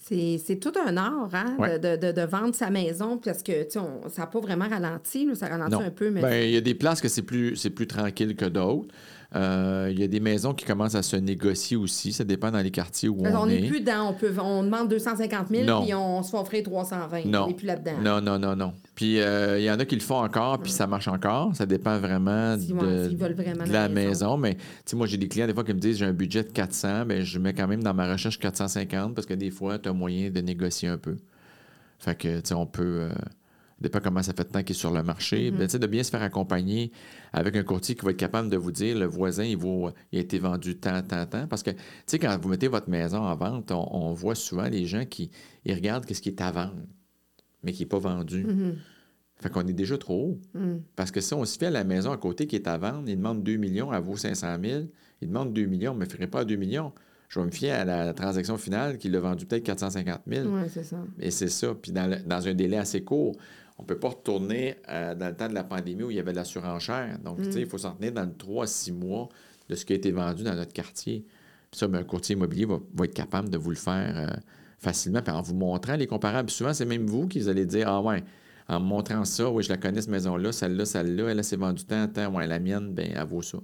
C'est 0.01 0.59
tout 0.59 0.71
un 0.83 0.95
art, 0.97 1.29
hein, 1.35 1.55
Ouais. 1.59 1.77
de, 1.77 1.95
de- 1.97 2.11
de 2.13 2.21
vendre 2.21 2.55
sa 2.55 2.69
maison, 2.71 3.17
parce 3.17 3.43
que, 3.43 3.67
on- 3.77 4.07
ça 4.09 4.21
n'a 4.23 4.27
pas 4.27 4.39
vraiment 4.39 4.67
ralenti, 4.67 5.25
là, 5.25 5.35
ça 5.35 5.47
ralentit 5.47 5.73
Non. 5.73 5.81
un 5.81 5.91
peu, 5.91 6.09
mais... 6.09 6.21
Ben, 6.21 6.43
il 6.47 6.51
y 6.51 6.57
a 6.57 6.61
des 6.61 6.73
places 6.73 7.01
que 7.01 7.09
c'est 7.09 7.21
plus, 7.21 7.55
c'est 7.57 7.69
plus 7.69 7.85
tranquille 7.85 8.35
que 8.35 8.45
d'autres. 8.45 8.93
Euh, 9.35 9.89
il 9.91 9.99
y 9.99 10.03
a 10.03 10.07
des 10.07 10.19
maisons 10.19 10.55
qui 10.55 10.65
commencent 10.65 10.95
à 10.95 11.03
se 11.03 11.15
négocier 11.15 11.77
aussi. 11.77 12.11
Ça 12.13 12.23
dépend 12.23 12.49
dans 12.49 12.61
les 12.61 12.71
quartiers 12.71 13.09
où 13.09 13.17
on, 13.19 13.31
qu'on 13.31 13.47
est. 13.47 13.61
n'est 13.61 13.67
plus 13.67 13.81
dans, 13.81 14.09
on, 14.09 14.13
peut, 14.13 14.33
on 14.41 14.63
demande 14.63 14.89
250 14.89 15.49
000, 15.49 15.65
Non. 15.65 15.83
puis 15.83 15.93
on 15.93 16.23
se 16.23 16.31
fait 16.31 16.37
offrir 16.37 16.63
320. 16.63 17.25
Non. 17.25 17.43
On 17.43 17.47
n'est 17.49 17.53
plus 17.53 17.67
là-dedans. 17.67 17.91
Non, 18.03 18.21
non, 18.21 18.39
non, 18.39 18.55
non. 18.55 18.73
Puis 18.95 19.19
euh, 19.19 19.59
il 19.59 19.63
y 19.65 19.69
en 19.69 19.79
a 19.79 19.85
qui 19.85 19.93
le 19.95 20.01
font 20.01 20.23
encore, 20.23 20.57
puis 20.59 20.71
ça 20.71 20.87
marche 20.87 21.07
encore. 21.07 21.55
Ça 21.55 21.67
dépend 21.67 21.99
vraiment 21.99 22.57
Si, 22.57 22.69
de, 22.69 22.73
ouais, 22.73 23.07
s'ils 23.07 23.17
veulent 23.17 23.33
vraiment 23.35 23.65
de 23.65 23.71
la 23.71 23.83
la 23.83 23.89
maison. 23.89 24.09
maison. 24.09 24.37
Mais 24.37 24.55
tu 24.55 24.61
sais, 24.85 24.95
moi, 24.95 25.05
j'ai 25.05 25.17
des 25.17 25.27
clients 25.27 25.45
des 25.45 25.53
fois 25.53 25.63
qui 25.63 25.73
me 25.75 25.79
disent 25.79 25.97
j'ai 25.99 26.05
un 26.05 26.13
budget 26.13 26.41
de 26.43 26.49
400, 26.51 27.05
mais 27.05 27.23
je 27.23 27.37
mets 27.37 27.53
quand 27.53 27.67
même 27.67 27.83
dans 27.83 27.93
ma 27.93 28.11
recherche 28.11 28.39
450 28.39 29.13
parce 29.13 29.27
que 29.27 29.35
des 29.35 29.51
fois, 29.51 29.77
tu 29.77 29.89
as 29.89 29.93
moyen 29.93 30.31
de 30.31 30.41
négocier 30.41 30.89
un 30.89 30.97
peu. 30.97 31.17
Fait 31.99 32.15
que, 32.15 32.37
tu 32.39 32.47
sais, 32.47 32.53
on 32.55 32.65
peut. 32.65 33.01
Euh, 33.01 33.09
dépend 33.81 33.99
comment 33.99 34.21
ça 34.23 34.33
fait 34.33 34.43
de 34.43 34.49
temps 34.49 34.63
qu'il 34.63 34.75
est 34.75 34.79
sur 34.79 34.91
le 34.91 35.03
marché. 35.03 35.53
Sais, 35.67 35.79
de 35.79 35.87
bien 35.87 36.03
se 36.03 36.09
faire 36.11 36.21
accompagner 36.21 36.91
avec 37.33 37.55
un 37.55 37.63
courtier 37.63 37.95
qui 37.95 38.03
va 38.05 38.11
être 38.11 38.17
capable 38.17 38.49
de 38.49 38.57
vous 38.57 38.71
dire 38.71 38.97
le 38.97 39.05
voisin, 39.05 39.43
il, 39.43 39.57
vaut, 39.57 39.89
il 40.11 40.19
a 40.19 40.21
été 40.21 40.39
vendu 40.39 40.77
tant, 40.77 41.01
tant, 41.01 41.25
tant. 41.25 41.47
Parce 41.47 41.63
que, 41.63 41.71
tu 41.71 41.77
sais, 42.05 42.19
quand 42.19 42.37
vous 42.41 42.49
mettez 42.49 42.67
votre 42.67 42.89
maison 42.89 43.19
en 43.19 43.35
vente, 43.35 43.71
on, 43.71 43.87
on 43.91 44.13
voit 44.13 44.35
souvent 44.35 44.67
les 44.67 44.85
gens 44.85 45.05
qui 45.05 45.29
ils 45.65 45.73
regardent 45.73 46.05
ce 46.11 46.21
qui 46.21 46.29
est 46.29 46.41
à 46.41 46.51
vendre, 46.51 46.75
mais 47.63 47.71
qui 47.71 47.83
n'est 47.83 47.89
pas 47.89 47.99
vendu. 47.99 48.43
Mhm. 48.45 48.75
Fait 49.41 49.49
qu'on 49.49 49.65
est 49.67 49.73
déjà 49.73 49.97
trop 49.97 50.31
haut. 50.31 50.41
Mhm. 50.59 50.81
Parce 50.97 51.11
que 51.11 51.21
si 51.21 51.33
on 51.33 51.45
se 51.45 51.57
fait 51.57 51.67
à 51.67 51.71
la 51.71 51.83
maison 51.85 52.11
à 52.11 52.17
côté 52.17 52.45
qui 52.47 52.55
est 52.57 52.67
à 52.67 52.77
vendre, 52.77 53.07
il 53.07 53.15
demande 53.15 53.41
2 53.43 53.55
millions, 53.55 53.93
elle 53.93 54.01
vaut 54.03 54.17
500 54.17 54.57
000, 54.61 54.83
il 55.21 55.27
demande 55.29 55.53
2 55.53 55.65
millions, 55.65 55.93
mais 55.95 56.05
ne 56.19 56.25
pas 56.25 56.41
à 56.41 56.45
2 56.45 56.55
millions. 56.57 56.91
Je 57.29 57.39
vais 57.39 57.45
me 57.45 57.51
fier 57.51 57.71
à 57.71 57.85
la 57.85 58.13
transaction 58.13 58.57
finale 58.57 58.97
qui 58.97 59.07
l'a 59.07 59.19
vendu 59.19 59.45
peut-être 59.45 59.63
450 59.63 60.21
000. 60.27 60.47
Oui, 60.49 60.61
c'est 60.67 60.83
ça. 60.83 60.97
Et 61.19 61.29
c'est 61.31 61.47
ça. 61.47 61.75
Puis 61.79 61.91
dans, 61.91 62.09
le- 62.09 62.23
dans 62.25 62.47
un 62.47 62.53
délai 62.55 62.77
assez 62.77 63.03
court, 63.03 63.35
on 63.79 63.83
ne 63.83 63.87
peut 63.87 63.97
pas 63.97 64.09
retourner 64.09 64.75
euh, 64.89 65.15
dans 65.15 65.29
le 65.29 65.35
temps 65.35 65.47
de 65.47 65.53
la 65.53 65.63
pandémie 65.63 66.03
où 66.03 66.11
il 66.11 66.17
y 66.17 66.19
avait 66.19 66.33
de 66.33 66.37
la 66.37 66.43
surenchère. 66.43 67.17
Donc, 67.19 67.41
sais, 67.45 67.61
il 67.61 67.65
faut 67.65 67.77
s'en 67.77 67.93
tenir 67.93 68.11
dans 68.11 68.25
le 68.25 68.33
3 68.33 68.65
à 68.65 68.67
6 68.67 68.91
mois 68.91 69.29
de 69.69 69.75
ce 69.75 69.85
qui 69.85 69.93
a 69.93 69.95
été 69.95 70.11
vendu 70.11 70.43
dans 70.43 70.53
notre 70.53 70.73
quartier. 70.73 71.25
Puis 71.71 71.79
ça, 71.79 71.87
ben, 71.87 71.99
un 71.99 72.03
courtier 72.03 72.35
immobilier 72.35 72.65
va, 72.65 72.79
va 72.93 73.05
être 73.05 73.13
capable 73.13 73.49
de 73.49 73.57
vous 73.57 73.69
le 73.69 73.77
faire 73.77 74.13
euh, 74.17 74.35
facilement. 74.79 75.21
Puis 75.21 75.33
en 75.33 75.41
vous 75.41 75.55
montrant 75.55 75.95
les 75.95 76.07
comparables, 76.07 76.49
souvent, 76.49 76.73
c'est 76.73 76.85
même 76.85 77.05
vous 77.05 77.27
qui 77.27 77.47
allez 77.47 77.65
dire 77.65 77.87
Ah, 77.87 78.01
ouais, 78.01 78.21
en 78.67 78.81
me 78.81 78.85
montrant 78.85 79.23
ça, 79.23 79.49
oui, 79.49 79.63
je 79.63 79.69
la 79.69 79.77
connais, 79.77 80.01
cette 80.01 80.11
maison-là, 80.11 80.51
celle-là, 80.51 80.83
celle-là, 80.83 81.29
elle, 81.29 81.43
s'est 81.43 81.55
vendue 81.55 81.85
tant, 81.85 82.05
tant. 82.09 82.33
Ouais, 82.35 82.47
la 82.47 82.59
mienne, 82.59 82.93
ben, 82.93 83.09
elle 83.15 83.27
vaut 83.27 83.41
ça. 83.41 83.59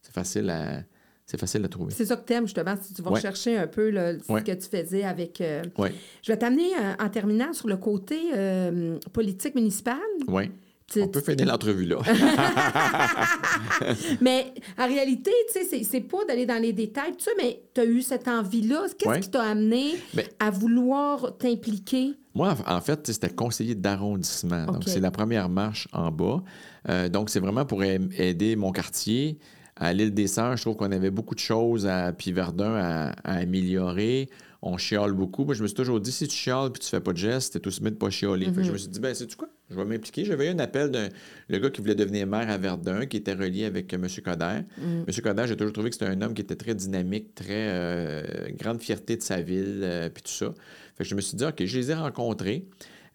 C'est 0.00 0.14
facile 0.14 0.48
à. 0.48 0.82
C'est 1.26 1.38
facile 1.38 1.64
à 1.64 1.68
trouver. 1.68 1.92
C'est 1.96 2.06
ça 2.06 2.16
que 2.16 2.26
tu 2.26 2.32
aimes, 2.32 2.46
justement, 2.46 2.74
si 2.80 2.94
tu 2.94 3.02
vas 3.02 3.10
Ouais. 3.10 3.16
rechercher 3.16 3.56
un 3.56 3.66
peu 3.66 3.90
là, 3.90 4.12
ce 4.18 4.32
Ouais. 4.32 4.42
que 4.42 4.52
tu 4.52 4.68
faisais 4.68 5.04
avec. 5.04 5.40
euh, 5.40 5.62
Oui, 5.78 5.88
Je 6.22 6.32
vais 6.32 6.38
t'amener 6.38 6.70
euh, 6.78 7.04
en 7.04 7.08
terminant 7.08 7.52
sur 7.52 7.68
le 7.68 7.76
côté 7.76 8.18
euh, 8.34 8.98
politique 9.12 9.54
municipale. 9.54 9.98
oui. 10.28 10.50
Tu- 10.88 11.00
On 11.00 11.08
peut 11.08 11.22
finir 11.22 11.46
l'entrevue 11.46 11.86
là. 11.86 11.96
Mais 14.20 14.52
en 14.78 14.86
réalité, 14.86 15.30
tu 15.52 15.64
sais, 15.64 15.84
c'est- 15.84 16.00
pas 16.02 16.24
d'aller 16.26 16.44
dans 16.44 16.60
les 16.60 16.72
détails, 16.74 17.12
tout 17.12 17.20
ça, 17.24 17.30
mais 17.38 17.62
tu 17.74 17.80
as 17.80 17.84
eu 17.86 18.02
cette 18.02 18.28
envie-là. 18.28 18.86
Qu'est-ce 18.98 19.08
Ouais. 19.08 19.20
qui 19.20 19.30
t'a 19.30 19.42
amené 19.42 19.94
Ben- 20.12 20.26
à 20.38 20.50
vouloir 20.50 21.38
t'impliquer? 21.38 22.12
Moi, 22.34 22.54
en 22.66 22.80
fait, 22.80 23.06
c'était 23.06 23.30
conseiller 23.30 23.74
d'arrondissement. 23.74 24.66
Donc, 24.66 24.82
c'est 24.86 25.00
la 25.00 25.10
première 25.10 25.48
marche 25.48 25.88
en 25.92 26.10
bas. 26.10 26.42
Euh, 26.88 27.08
donc, 27.08 27.30
c'est 27.30 27.40
vraiment 27.40 27.64
pour 27.64 27.82
aider 27.84 28.56
mon 28.56 28.72
quartier. 28.72 29.38
À 29.82 29.92
l'île 29.92 30.14
des 30.14 30.28
Sœurs, 30.28 30.56
je 30.56 30.62
trouve 30.62 30.76
qu'on 30.76 30.92
avait 30.92 31.10
beaucoup 31.10 31.34
de 31.34 31.40
choses 31.40 31.88
à 31.88 32.12
puis 32.12 32.30
Verdun 32.30 32.72
à, 32.76 33.08
à 33.24 33.38
améliorer. 33.38 34.30
On 34.62 34.76
chiale 34.76 35.12
beaucoup. 35.12 35.44
Moi, 35.44 35.54
je 35.54 35.62
me 35.62 35.66
suis 35.66 35.74
toujours 35.74 35.98
dit, 35.98 36.12
si 36.12 36.28
tu 36.28 36.36
chiales 36.36 36.70
puis 36.70 36.80
tu 36.80 36.88
fais 36.88 37.00
pas 37.00 37.12
de 37.12 37.18
gestes, 37.18 37.54
t'es 37.54 37.66
aussi 37.66 37.82
mieux 37.82 37.90
de 37.90 37.96
pas 37.96 38.08
chialer. 38.08 38.46
Fait 38.46 38.52
que 38.52 38.62
je 38.62 38.70
me 38.70 38.78
suis 38.78 38.86
dit, 38.86 39.00
ben, 39.00 39.12
sais-tu 39.12 39.34
quoi? 39.34 39.48
Je 39.70 39.74
vais 39.74 39.84
m'impliquer. 39.84 40.24
J'avais 40.24 40.46
eu 40.46 40.50
un 40.50 40.60
appel 40.60 40.92
d'un 40.92 41.08
le 41.48 41.58
gars 41.58 41.68
qui 41.68 41.80
voulait 41.80 41.96
devenir 41.96 42.28
maire 42.28 42.48
à 42.48 42.58
Verdun, 42.58 43.06
qui 43.06 43.16
était 43.16 43.32
relié 43.32 43.64
avec 43.64 43.92
M. 43.92 44.06
Coder. 44.24 44.60
M. 44.80 45.04
Coder, 45.20 45.44
j'ai 45.48 45.56
toujours 45.56 45.72
trouvé 45.72 45.90
que 45.90 45.96
c'était 45.96 46.06
un 46.12 46.22
homme 46.22 46.34
qui 46.34 46.42
était 46.42 46.54
très 46.54 46.76
dynamique, 46.76 47.34
très 47.34 47.70
euh, 47.70 48.22
grande 48.56 48.80
fierté 48.80 49.16
de 49.16 49.22
sa 49.22 49.40
ville, 49.40 49.80
euh, 49.82 50.08
puis 50.10 50.22
tout 50.22 50.30
ça. 50.30 50.54
Fait 50.96 51.02
que 51.02 51.10
je 51.10 51.16
me 51.16 51.20
suis 51.20 51.36
dit, 51.36 51.44
OK, 51.44 51.64
je 51.64 51.76
les 51.76 51.90
ai 51.90 51.94
rencontrés. 51.94 52.66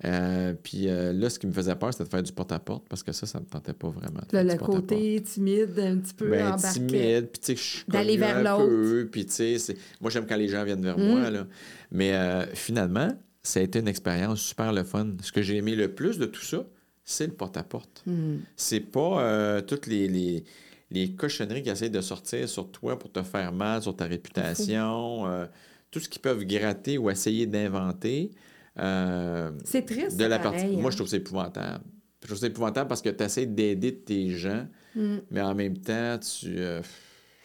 Euh, 0.05 0.53
puis 0.61 0.87
euh, 0.89 1.11
là, 1.11 1.29
ce 1.29 1.39
qui 1.39 1.47
me 1.47 1.51
faisait 1.51 1.75
peur, 1.75 1.91
c'était 1.91 2.03
de 2.03 2.09
faire 2.09 2.21
du 2.23 2.31
porte-à-porte, 2.31 2.87
parce 2.87 3.01
que 3.01 3.11
ça, 3.11 3.25
ça 3.25 3.39
ne 3.39 3.45
me 3.45 3.49
tentait 3.49 3.73
pas 3.73 3.89
vraiment. 3.89 4.21
Le, 4.31 4.43
le 4.43 4.55
côté 4.57 5.21
timide, 5.21 5.79
un 5.79 5.97
petit 5.97 6.13
peu 6.13 6.29
Ben, 6.29 6.47
embarqué. 6.53 6.69
timide, 6.73 7.27
puis 7.31 7.39
tu 7.39 7.45
sais, 7.45 7.55
je 7.55 7.61
suis 7.61 7.83
D'aller 7.87 8.17
vers 8.17 8.43
l'autre. 8.43 9.09
puis 9.11 9.25
tu 9.25 9.57
sais, 9.57 9.75
moi, 9.99 10.11
j'aime 10.11 10.27
quand 10.27 10.37
les 10.37 10.47
gens 10.49 10.63
viennent 10.63 10.83
vers 10.83 10.97
moi, 10.99 11.29
là. 11.31 11.47
Mais 11.91 12.13
euh, 12.13 12.45
finalement, 12.53 13.09
ça 13.41 13.59
a 13.59 13.63
été 13.63 13.79
une 13.79 13.87
expérience 13.87 14.41
super 14.41 14.71
le 14.71 14.83
fun. 14.83 15.07
Ce 15.23 15.31
que 15.31 15.41
j'ai 15.41 15.55
aimé 15.57 15.75
le 15.75 15.93
plus 15.93 16.17
de 16.19 16.25
tout 16.25 16.43
ça, 16.43 16.65
c'est 17.03 17.25
le 17.27 17.33
porte-à-porte. 17.33 18.03
Hmm. 18.05 18.37
C'est 18.55 18.81
pas 18.81 19.61
toutes 19.63 19.87
les, 19.87 20.07
les, 20.07 20.43
les 20.91 21.13
cochonneries 21.13 21.63
qui 21.63 21.69
essayent 21.69 21.89
de 21.89 22.01
sortir 22.01 22.47
sur 22.47 22.69
toi 22.71 22.99
pour 22.99 23.11
te 23.11 23.23
faire 23.23 23.51
mal, 23.51 23.81
sur 23.81 23.95
ta 23.95 24.05
réputation, 24.05 25.27
euh, 25.27 25.45
tout 25.91 25.99
ce 25.99 26.09
qu'ils 26.09 26.21
peuvent 26.21 26.43
gratter 26.45 26.97
ou 26.97 27.09
essayer 27.09 27.45
d'inventer. 27.45 28.31
Euh, 28.79 29.51
C'est 29.65 29.85
triste, 29.85 30.17
de 30.17 30.25
la 30.25 30.39
pareil, 30.39 30.61
partie. 30.61 30.75
hein. 30.75 30.81
Moi, 30.81 30.91
je 30.91 30.97
trouve 30.97 31.07
ça 31.07 31.17
épouvantable. 31.17 31.83
Je 32.21 32.27
trouve 32.27 32.39
ça 32.39 32.47
épouvantable 32.47 32.87
parce 32.87 33.01
que 33.01 33.09
tu 33.09 33.23
essaies 33.23 33.45
d'aider 33.45 33.95
tes 33.95 34.29
gens, 34.31 34.67
Mm. 34.95 35.17
mais 35.31 35.41
en 35.41 35.53
même 35.55 35.77
temps, 35.77 36.17
tu. 36.19 36.57
euh, 36.59 36.81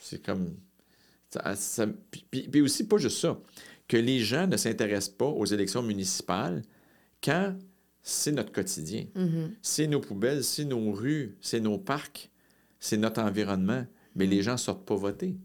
c'est 0.00 0.24
comme. 0.24 0.54
ça- 1.30 1.54
ça- 1.56 1.86
puis, 2.10 2.24
puis- 2.30 2.48
puis 2.48 2.60
aussi, 2.60 2.86
pas 2.86 2.96
juste 2.98 3.18
ça, 3.18 3.38
que 3.88 3.96
les 3.96 4.20
gens 4.20 4.46
ne 4.46 4.56
s'intéressent 4.56 5.14
pas 5.14 5.26
aux 5.26 5.44
élections 5.46 5.82
municipales 5.82 6.62
quand 7.22 7.54
c'est 8.02 8.32
notre 8.32 8.52
quotidien. 8.52 9.06
Mhm. 9.14 9.52
C'est 9.62 9.86
nos 9.86 10.00
poubelles, 10.00 10.42
c'est 10.44 10.64
nos 10.64 10.90
rues, 10.92 11.36
c'est 11.40 11.60
nos 11.60 11.78
parcs, 11.78 12.30
c'est 12.80 12.96
notre 12.96 13.20
environnement. 13.22 13.86
Mais 14.16 14.26
Mm. 14.26 14.30
les 14.30 14.42
gens 14.42 14.52
ne 14.52 14.56
sortent 14.58 14.84
pas 14.86 14.96
voter. 14.96 15.36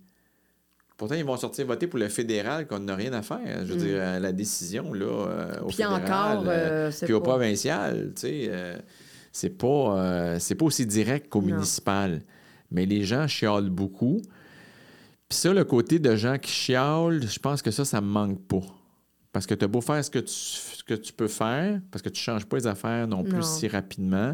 Pourtant, 0.97 1.13
ils 1.13 1.23
vont 1.23 1.37
sortir 1.37 1.67
voter 1.67 1.85
pour 1.85 1.99
le 1.99 2.09
fédéral 2.09 2.65
qu'on 2.67 2.79
n'a 2.79 2.95
rien 2.95 3.13
à 3.13 3.21
faire. 3.21 3.65
Je 3.65 3.73
veux 3.73 3.79
dire, 3.79 3.97
euh, 3.99 4.19
la 4.19 4.31
décision, 4.31 4.93
là, 4.93 5.05
euh, 5.05 5.59
au. 5.61 5.67
Puis 5.67 5.75
fédéral, 5.77 6.03
encore, 6.03 6.43
euh, 6.47 6.91
puis 7.03 7.13
au 7.13 7.21
provincial, 7.21 8.13
tu 8.15 8.21
sais, 8.21 8.47
euh, 8.49 8.77
c'est 9.31 9.51
pas, 9.51 10.37
pas 10.39 10.65
aussi 10.65 10.85
direct 10.87 11.29
qu'au 11.29 11.41
municipal. 11.41 12.21
Mais 12.71 12.85
les 12.85 13.03
gens 13.03 13.27
chialent 13.27 13.69
beaucoup. 13.69 14.21
Puis 15.29 15.37
ça, 15.37 15.53
le 15.53 15.63
côté 15.63 15.99
de 15.99 16.15
gens 16.15 16.37
qui 16.37 16.51
chialent, 16.51 17.21
je 17.27 17.39
pense 17.39 17.61
que 17.61 17.69
ça, 17.69 17.85
ça 17.85 18.01
me 18.01 18.07
manque 18.07 18.41
pas. 18.47 18.61
Parce 19.31 19.45
que 19.45 19.53
tu 19.53 19.65
as 19.65 19.67
beau 19.67 19.81
faire 19.81 20.03
ce 20.03 20.09
que 20.09 20.19
tu, 20.19 20.33
ce 20.33 20.83
que 20.83 20.95
tu 20.95 21.13
peux 21.13 21.27
faire, 21.27 21.79
parce 21.91 22.01
que 22.01 22.09
tu 22.09 22.19
changes 22.19 22.45
pas 22.45 22.57
les 22.57 22.65
affaires 22.65 23.07
non 23.07 23.23
plus 23.23 23.33
Non. 23.35 23.41
si 23.43 23.67
rapidement. 23.67 24.33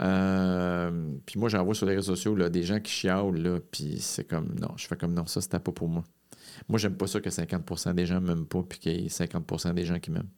Euh, 0.00 0.90
puis 1.26 1.38
moi, 1.38 1.48
j'en 1.48 1.64
vois 1.64 1.74
sur 1.74 1.86
les 1.86 1.94
réseaux 1.96 2.14
sociaux 2.14 2.34
là, 2.34 2.48
des 2.48 2.62
gens 2.62 2.80
qui 2.80 2.90
chialent, 2.92 3.36
là, 3.36 3.58
puis 3.70 3.96
c'est 4.00 4.24
comme, 4.24 4.54
non, 4.60 4.70
je 4.76 4.86
fais 4.86 4.96
comme, 4.96 5.14
non, 5.14 5.26
ça, 5.26 5.40
c'était 5.40 5.58
pas 5.58 5.72
pour 5.72 5.88
moi. 5.88 6.04
Moi, 6.68 6.78
j'aime 6.78 6.94
pas 6.96 7.06
ça 7.06 7.20
que 7.20 7.28
50% 7.30 7.94
des 7.94 8.06
gens 8.06 8.20
m'aiment 8.20 8.46
pas, 8.46 8.62
puis 8.68 8.78
qu'il 8.78 9.00
y 9.00 9.04
ait 9.04 9.08
50% 9.08 9.74
des 9.74 9.84
gens 9.84 9.98
qui 9.98 10.10
m'aiment. 10.10 10.28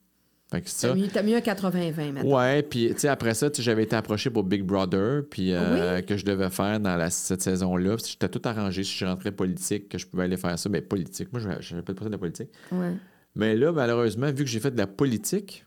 Fait 0.50 0.60
que 0.60 0.68
c'est 0.68 0.88
T'as 1.12 1.22
mis 1.22 1.34
un 1.34 1.40
80-20 1.40 2.12
maintenant. 2.12 2.36
Ouais, 2.38 2.62
puis 2.62 2.90
tu 2.92 3.00
sais, 3.00 3.08
après 3.08 3.32
ça, 3.34 3.48
j'avais 3.58 3.84
été 3.84 3.96
approché 3.96 4.28
pour 4.30 4.44
Big 4.44 4.62
Brother, 4.62 5.22
puis 5.28 5.52
euh, 5.52 6.02
que 6.02 6.16
je 6.16 6.24
devais 6.24 6.50
faire 6.50 6.78
dans 6.80 6.96
la- 6.96 7.10
cette 7.10 7.40
saison-là. 7.42 7.96
J'étais 8.06 8.28
tout 8.28 8.42
arrangé 8.44 8.84
si 8.84 8.92
je 8.96 9.06
rentrais 9.06 9.32
politique, 9.32 9.88
que 9.88 9.96
je 9.98 10.06
pouvais 10.06 10.24
aller 10.24 10.36
faire 10.36 10.58
ça. 10.58 10.68
Mais 10.68 10.82
politique, 10.82 11.32
moi, 11.32 11.40
je 11.60 11.74
n'avais 11.74 11.82
pas 11.82 11.92
de 11.94 12.08
la 12.10 12.18
politique. 12.18 12.50
Ouais. 12.70 12.92
Mais 13.34 13.56
là, 13.56 13.72
malheureusement, 13.72 14.26
vu 14.30 14.44
que 14.44 14.50
j'ai 14.50 14.60
fait 14.60 14.70
de 14.70 14.78
la 14.78 14.86
politique, 14.86 15.64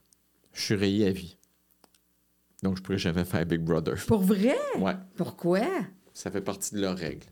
je 0.53 0.61
suis 0.61 0.75
rayé 0.75 1.07
à 1.07 1.11
vie. 1.11 1.37
Donc, 2.63 2.77
je 2.77 2.81
pourrais 2.81 2.97
jamais 2.97 3.23
faire 3.25 3.45
Big 3.45 3.61
Brother. 3.61 3.95
Pour 4.07 4.21
vrai? 4.21 4.57
Ouais, 4.79 4.95
Pourquoi? 5.15 5.61
ça 6.13 6.31
fait 6.31 6.41
partie 6.41 6.73
de 6.75 6.81
leurs 6.81 6.97
règles. 6.97 7.25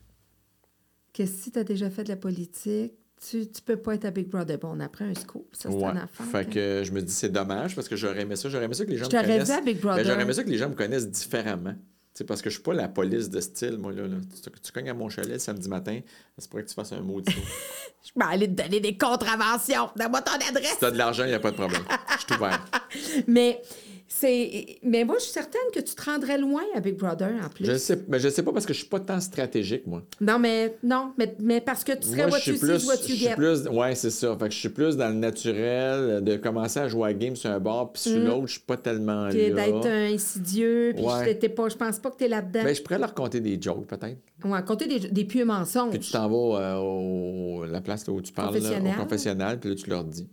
Que 1.12 1.26
si 1.26 1.50
tu 1.50 1.58
as 1.58 1.64
déjà 1.64 1.90
fait 1.90 2.04
de 2.04 2.10
la 2.10 2.16
politique, 2.16 2.92
tu, 3.28 3.48
tu 3.50 3.62
peux 3.62 3.76
pas 3.76 3.94
être 3.94 4.04
à 4.04 4.10
Big 4.10 4.28
Brother. 4.28 4.58
Bon, 4.58 4.68
on 4.76 4.80
apprend 4.80 5.06
un 5.06 5.14
scoop. 5.14 5.48
Ça, 5.52 5.70
c'est 5.70 5.74
Ouais. 5.74 5.84
une 5.90 5.96
affaire. 5.98 6.26
Fait 6.26 6.48
que 6.48 6.82
je 6.84 6.92
me 6.92 7.00
dis, 7.00 7.12
c'est 7.12 7.30
dommage 7.30 7.74
parce 7.74 7.88
que 7.88 7.96
j'aurais 7.96 8.20
aimé 8.22 8.36
ça. 8.36 8.48
J'aurais 8.50 8.66
aimé 8.66 8.74
ça 8.74 8.84
que 8.84 8.90
les 8.90 8.98
gens 8.98 9.08
Je 9.10 9.16
me 9.16 9.22
connaissent. 9.22 9.50
à 9.50 9.60
Big 9.62 9.76
Ben, 9.76 9.80
Brother. 9.82 10.04
j'aurais 10.04 10.22
aimé 10.22 10.32
ça 10.34 10.44
que 10.44 10.50
les 10.50 10.58
gens 10.58 10.68
me 10.68 10.74
connaissent 10.74 11.10
différemment. 11.10 11.72
Tu 11.72 12.18
sais, 12.20 12.24
parce 12.24 12.40
que 12.42 12.48
je 12.50 12.54
suis 12.54 12.62
pas 12.62 12.72
la 12.74 12.88
police 12.88 13.28
de 13.30 13.40
style, 13.40 13.78
moi, 13.78 13.92
là. 13.92 14.06
là. 14.06 14.16
Tu, 14.42 14.50
tu 14.60 14.72
cognes 14.72 14.88
à 14.90 14.94
mon 14.94 15.08
chalet 15.08 15.32
le 15.32 15.38
samedi 15.38 15.68
matin, 15.68 16.00
ça 16.38 16.46
pourrait 16.48 16.62
que 16.64 16.68
tu 16.68 16.74
fasses 16.74 16.92
un 16.92 17.00
mot 17.00 17.20
dessus. 17.20 17.38
Je 18.04 18.12
vais 18.14 18.24
aller 18.26 18.46
te 18.46 18.62
donner 18.62 18.80
des 18.80 18.96
contraventions. 18.96 19.90
Donne-moi 19.96 20.22
ton 20.22 20.32
adresse. 20.32 20.74
si 20.74 20.78
t'as 20.80 20.90
de 20.90 20.96
l'argent, 20.98 21.24
il 21.24 21.28
n'y 21.28 21.34
a 21.34 21.40
pas 21.40 21.50
de 21.50 21.56
problème. 21.56 21.82
Je 22.12 22.24
suis 22.24 22.36
ouvert. 22.40 22.64
Mais, 23.26 23.60
c'est... 24.08 24.78
mais 24.82 25.04
moi, 25.04 25.16
je 25.18 25.24
suis 25.24 25.32
certaine 25.32 25.60
que 25.74 25.80
tu 25.80 25.94
te 25.94 26.02
rendrais 26.04 26.38
loin 26.38 26.62
à 26.74 26.80
Big 26.80 26.96
Brother, 26.96 27.30
en 27.44 27.48
plus. 27.48 27.64
Je 27.66 27.76
sais, 27.76 27.98
mais 28.08 28.18
je 28.18 28.28
sais 28.28 28.42
pas 28.42 28.52
parce 28.52 28.64
que 28.66 28.72
je 28.72 28.78
suis 28.80 28.88
pas 28.88 29.00
tant 29.00 29.20
stratégique, 29.20 29.86
moi. 29.86 30.02
Non, 30.20 30.38
mais 30.38 30.76
non, 30.82 31.12
mais, 31.18 31.34
mais 31.40 31.60
parce 31.60 31.82
que 31.84 31.92
tu 31.92 32.06
serais 32.08 32.22
Moi, 32.22 32.26
what 32.30 32.38
je 32.38 32.42
suis 32.42 32.52
you 32.52 32.58
plus, 32.58 32.78
see, 32.80 32.86
what 32.86 32.94
je 32.96 33.00
you 33.02 33.06
suis 33.08 33.16
get. 33.16 33.34
plus, 33.34 33.66
ouais, 33.68 33.94
c'est 33.94 34.10
ça. 34.10 34.36
Fait 34.38 34.48
que 34.48 34.54
je 34.54 34.58
suis 34.58 34.68
plus 34.68 34.96
dans 34.96 35.08
le 35.08 35.14
naturel, 35.14 36.22
de 36.22 36.36
commencer 36.36 36.80
à 36.80 36.88
jouer 36.88 37.08
à 37.10 37.14
game 37.14 37.36
sur 37.36 37.50
un 37.50 37.60
bord, 37.60 37.92
puis 37.92 38.02
sur 38.02 38.18
Mm. 38.20 38.24
l'autre, 38.26 38.46
je 38.46 38.52
suis 38.52 38.60
pas 38.60 38.76
tellement 38.76 39.28
Puis 39.28 39.50
là. 39.50 39.64
d'être 39.66 39.86
un 39.86 40.12
insidieux, 40.14 40.92
puis 40.94 41.04
Ouais. 41.04 41.12
je 41.20 41.24
t'étais 41.30 41.48
pas, 41.48 41.68
je 41.68 41.76
pense 41.76 41.98
pas 41.98 42.10
que 42.10 42.16
t'es 42.16 42.28
là-dedans. 42.28 42.64
Ben, 42.64 42.74
je 42.74 42.82
pourrais 42.82 42.98
leur 42.98 43.08
raconter 43.08 43.40
des 43.40 43.60
jokes, 43.60 43.86
peut-être. 43.86 44.18
Ouais, 44.44 44.62
compter 44.64 44.86
des, 44.86 45.08
des 45.08 45.24
pieux 45.24 45.44
mensonges. 45.44 45.90
Puis 45.90 45.98
tu 46.00 46.12
t'en 46.12 46.28
vas 46.28 46.60
euh, 46.60 46.76
au 46.78 47.64
la 47.64 47.80
place 47.80 48.06
là, 48.06 48.12
où 48.12 48.20
tu 48.20 48.32
parles, 48.32 48.56
là, 48.58 48.70
au 48.78 49.02
confessionnal, 49.02 49.58
puis 49.58 49.70
là, 49.70 49.74
tu 49.76 49.90
leur 49.90 50.04
dis. 50.04 50.28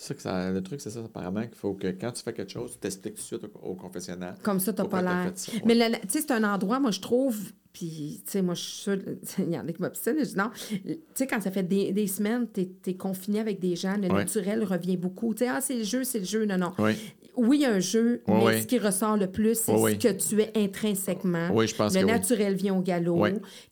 C'est 0.00 0.06
ça 0.08 0.14
que 0.14 0.22
ça, 0.22 0.50
le 0.52 0.62
truc, 0.62 0.80
c'est 0.80 0.90
ça, 0.90 1.00
apparemment, 1.00 1.42
qu'il 1.42 1.56
faut 1.56 1.74
que 1.74 1.88
quand 1.88 2.12
tu 2.12 2.22
fais 2.22 2.32
quelque 2.32 2.52
chose, 2.52 2.70
tu 2.74 2.78
t'expliques 2.78 3.14
tout 3.16 3.20
de 3.20 3.26
suite 3.26 3.42
au, 3.60 3.70
au 3.70 3.74
confessionnal. 3.74 4.36
Comme 4.44 4.60
ça, 4.60 4.72
t'as 4.72 4.84
pas 4.84 5.02
l'air. 5.02 5.32
ouais. 5.34 5.62
Mais 5.64 5.90
tu 6.02 6.08
sais, 6.08 6.20
c'est 6.20 6.30
un 6.30 6.44
endroit, 6.44 6.78
moi, 6.78 6.92
je 6.92 7.00
trouve. 7.00 7.36
Puis, 7.72 8.22
tu 8.24 8.30
sais, 8.30 8.42
moi, 8.42 8.54
je 8.54 8.60
suis 8.62 8.72
sûre. 8.82 8.98
Il 9.38 9.50
y 9.52 9.58
en 9.58 9.66
a 9.66 9.72
qui 9.72 9.82
m'obstinent. 9.82 10.14
Je 10.20 10.24
dis 10.24 10.36
non. 10.36 10.50
Tu 10.84 10.98
sais, 11.14 11.26
quand 11.26 11.40
ça 11.40 11.50
fait 11.50 11.64
des, 11.64 11.92
des 11.92 12.06
semaines, 12.06 12.46
t'es 12.46 12.70
es 12.86 12.94
confiné 12.94 13.40
avec 13.40 13.58
des 13.58 13.74
gens, 13.74 13.96
le 13.96 14.02
Ouais. 14.08 14.14
naturel 14.20 14.62
revient 14.64 14.96
beaucoup. 14.96 15.34
Tu 15.34 15.40
sais, 15.40 15.48
ah, 15.48 15.60
c'est 15.60 15.76
le 15.78 15.84
jeu, 15.84 16.04
c'est 16.04 16.20
le 16.20 16.24
jeu. 16.24 16.44
Non, 16.44 16.58
non. 16.58 16.72
Oui, 16.78 16.92
Oui, 17.38 17.58
il 17.58 17.62
y 17.62 17.66
a 17.66 17.72
un 17.72 17.80
jeu, 17.80 18.22
mais 18.26 18.60
ce 18.60 18.66
qui 18.66 18.78
ressort 18.78 19.16
le 19.16 19.28
plus, 19.28 19.58
c'est 19.58 19.72
ce 19.72 19.94
que 19.94 20.12
tu 20.12 20.42
es 20.42 20.52
intrinsèquement. 20.56 21.48
oui, 21.52 21.68
je 21.68 21.74
pense 21.74 21.94
le 21.94 22.00
que 22.00 22.04
oui. 22.04 22.12
naturel 22.12 22.54
vient 22.54 22.74
au 22.74 22.82
galop. 22.82 23.24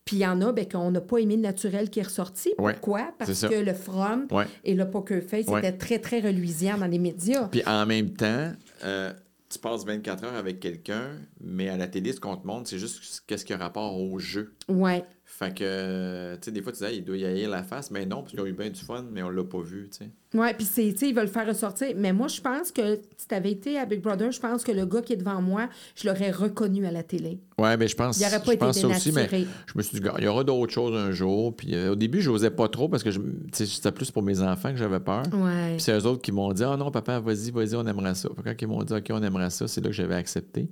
Puis 0.05 0.17
il 0.17 0.21
y 0.21 0.27
en 0.27 0.41
a 0.41 0.53
ben, 0.53 0.67
qu'on 0.69 0.91
n'a 0.91 1.01
pas 1.01 1.19
aimé 1.19 1.37
le 1.37 1.43
naturel 1.43 1.91
qui 1.91 2.01
est 2.01 2.05
ressorti. 2.05 2.55
Pourquoi? 2.57 3.13
Parce 3.19 3.47
que 3.47 3.55
le 3.55 3.75
front 3.75 4.27
et 4.65 4.75
le 4.75 4.89
poker 4.89 5.23
face 5.23 5.47
étaient 5.49 5.77
très, 5.77 5.99
très 5.99 6.21
reluisants 6.21 6.79
dans 6.79 6.87
les 6.87 6.99
médias. 6.99 7.49
Puis 7.49 7.63
en 7.67 7.85
même 7.87 8.11
temps, 8.11 8.53
euh, 8.85 9.13
tu 9.49 9.59
passes 9.59 9.85
24 9.85 10.25
heures 10.25 10.35
avec 10.35 10.61
quelqu'un, 10.61 11.11
mais 11.41 11.69
à 11.69 11.77
la 11.77 11.89
télé, 11.89 12.13
ce 12.13 12.21
qu'on 12.21 12.37
te 12.37 12.47
montre, 12.47 12.69
c'est 12.69 12.79
juste 12.79 13.23
qu'est-ce 13.27 13.45
qui 13.45 13.53
a 13.53 13.57
rapport 13.57 13.99
au 13.99 14.19
jeu. 14.19 14.55
Ouais. 14.69 15.05
Fait 15.39 15.53
que, 15.53 16.35
tu 16.37 16.41
sais, 16.47 16.51
des 16.51 16.63
fois, 16.63 16.73
tu 16.73 16.79
dis, 16.79 16.85
Ah, 16.87 16.91
il 16.91 17.05
doit 17.05 17.19
y 17.19 17.27
haïr 17.27 17.51
la 17.51 17.63
face, 17.63 17.91
mais 17.91 18.07
non, 18.07 18.21
parce 18.23 18.31
qu'ils 18.31 18.41
ont 18.41 18.47
eu 18.47 18.55
bien 18.55 18.71
du 18.71 18.81
fun, 18.81 19.05
mais 19.13 19.23
on 19.23 19.29
l'a 19.29 19.45
pas 19.45 19.61
vu, 19.61 19.87
tu 19.91 19.99
sais. 19.99 20.11
Oui, 20.33 20.49
puis 20.57 20.65
c'est, 20.65 20.91
tu 20.93 20.99
sais, 20.99 21.09
ils 21.11 21.15
veulent 21.15 21.27
le 21.27 21.31
faire 21.31 21.47
ressortir. 21.47 21.89
Mais 21.95 22.15
moi, 22.15 22.29
je 22.29 22.41
pense 22.41 22.73
que 22.73 22.97
si 23.19 23.29
tu 23.29 23.35
avais 23.35 23.51
été 23.51 23.79
à 23.79 23.85
Big 23.85 24.01
Brother, 24.01 24.33
je 24.33 24.41
pense 24.41 24.65
que 24.65 24.73
le 24.73 24.87
gars 24.87 25.03
qui 25.03 25.13
est 25.13 25.17
devant 25.17 25.43
moi, 25.43 25.69
je 25.95 26.09
l'aurais 26.09 26.31
reconnu 26.31 26.87
à 26.87 26.91
la 26.91 27.03
télé. 27.03 27.39
Ouais, 27.59 27.77
mais 27.77 27.87
je 27.87 27.95
pense, 27.95 28.19
Il 28.19 28.25
aurait 28.25 28.39
pas 28.39 28.45
je 28.47 28.51
été 28.53 28.59
pense 28.59 28.79
ça 28.81 28.87
aussi, 28.89 29.13
mais 29.13 29.27
dénaturé. 29.27 29.47
je 29.67 29.73
me 29.77 29.83
suis 29.83 30.01
dit, 30.01 30.07
il 30.17 30.25
y 30.25 30.27
aura 30.27 30.43
d'autres 30.43 30.73
choses 30.73 30.97
un 30.97 31.11
jour. 31.13 31.55
Puis 31.55 31.75
euh, 31.75 31.93
au 31.93 31.97
début, 31.97 32.23
je 32.23 32.31
n'osais 32.31 32.51
pas 32.51 32.69
trop 32.71 32.89
parce 32.89 33.03
que 33.03 33.11
je- 33.11 33.21
tu 33.21 33.27
sais, 33.53 33.67
c'était 33.67 33.93
plus 33.93 34.11
pour 34.11 34.23
mes 34.23 34.41
enfants 34.41 34.71
que 34.71 34.79
j'avais 34.79 35.01
peur. 35.01 35.23
Ouais. 35.35 35.73
Puis 35.73 35.81
c'est 35.83 35.93
eux 35.99 36.07
autres 36.07 36.23
qui 36.23 36.33
m'ont 36.33 36.51
dit, 36.55 36.65
ah 36.65 36.79
non, 36.79 36.91
papa, 36.91 37.21
vas-y, 37.21 37.51
vas-y, 37.51 37.75
on 37.77 37.87
aimerait 37.87 38.15
ça. 38.15 38.31
Puis 38.31 38.43
quand 38.43 38.55
ils 38.63 38.69
m'ont 38.69 38.83
dit, 38.85 38.95
OK, 38.95 39.07
on 39.11 39.23
aimerait 39.23 39.51
ça, 39.51 39.69
c'est 39.69 39.83
là 39.83 39.89
que 39.91 39.95
j'avais 39.95 40.15
accepté. 40.15 40.71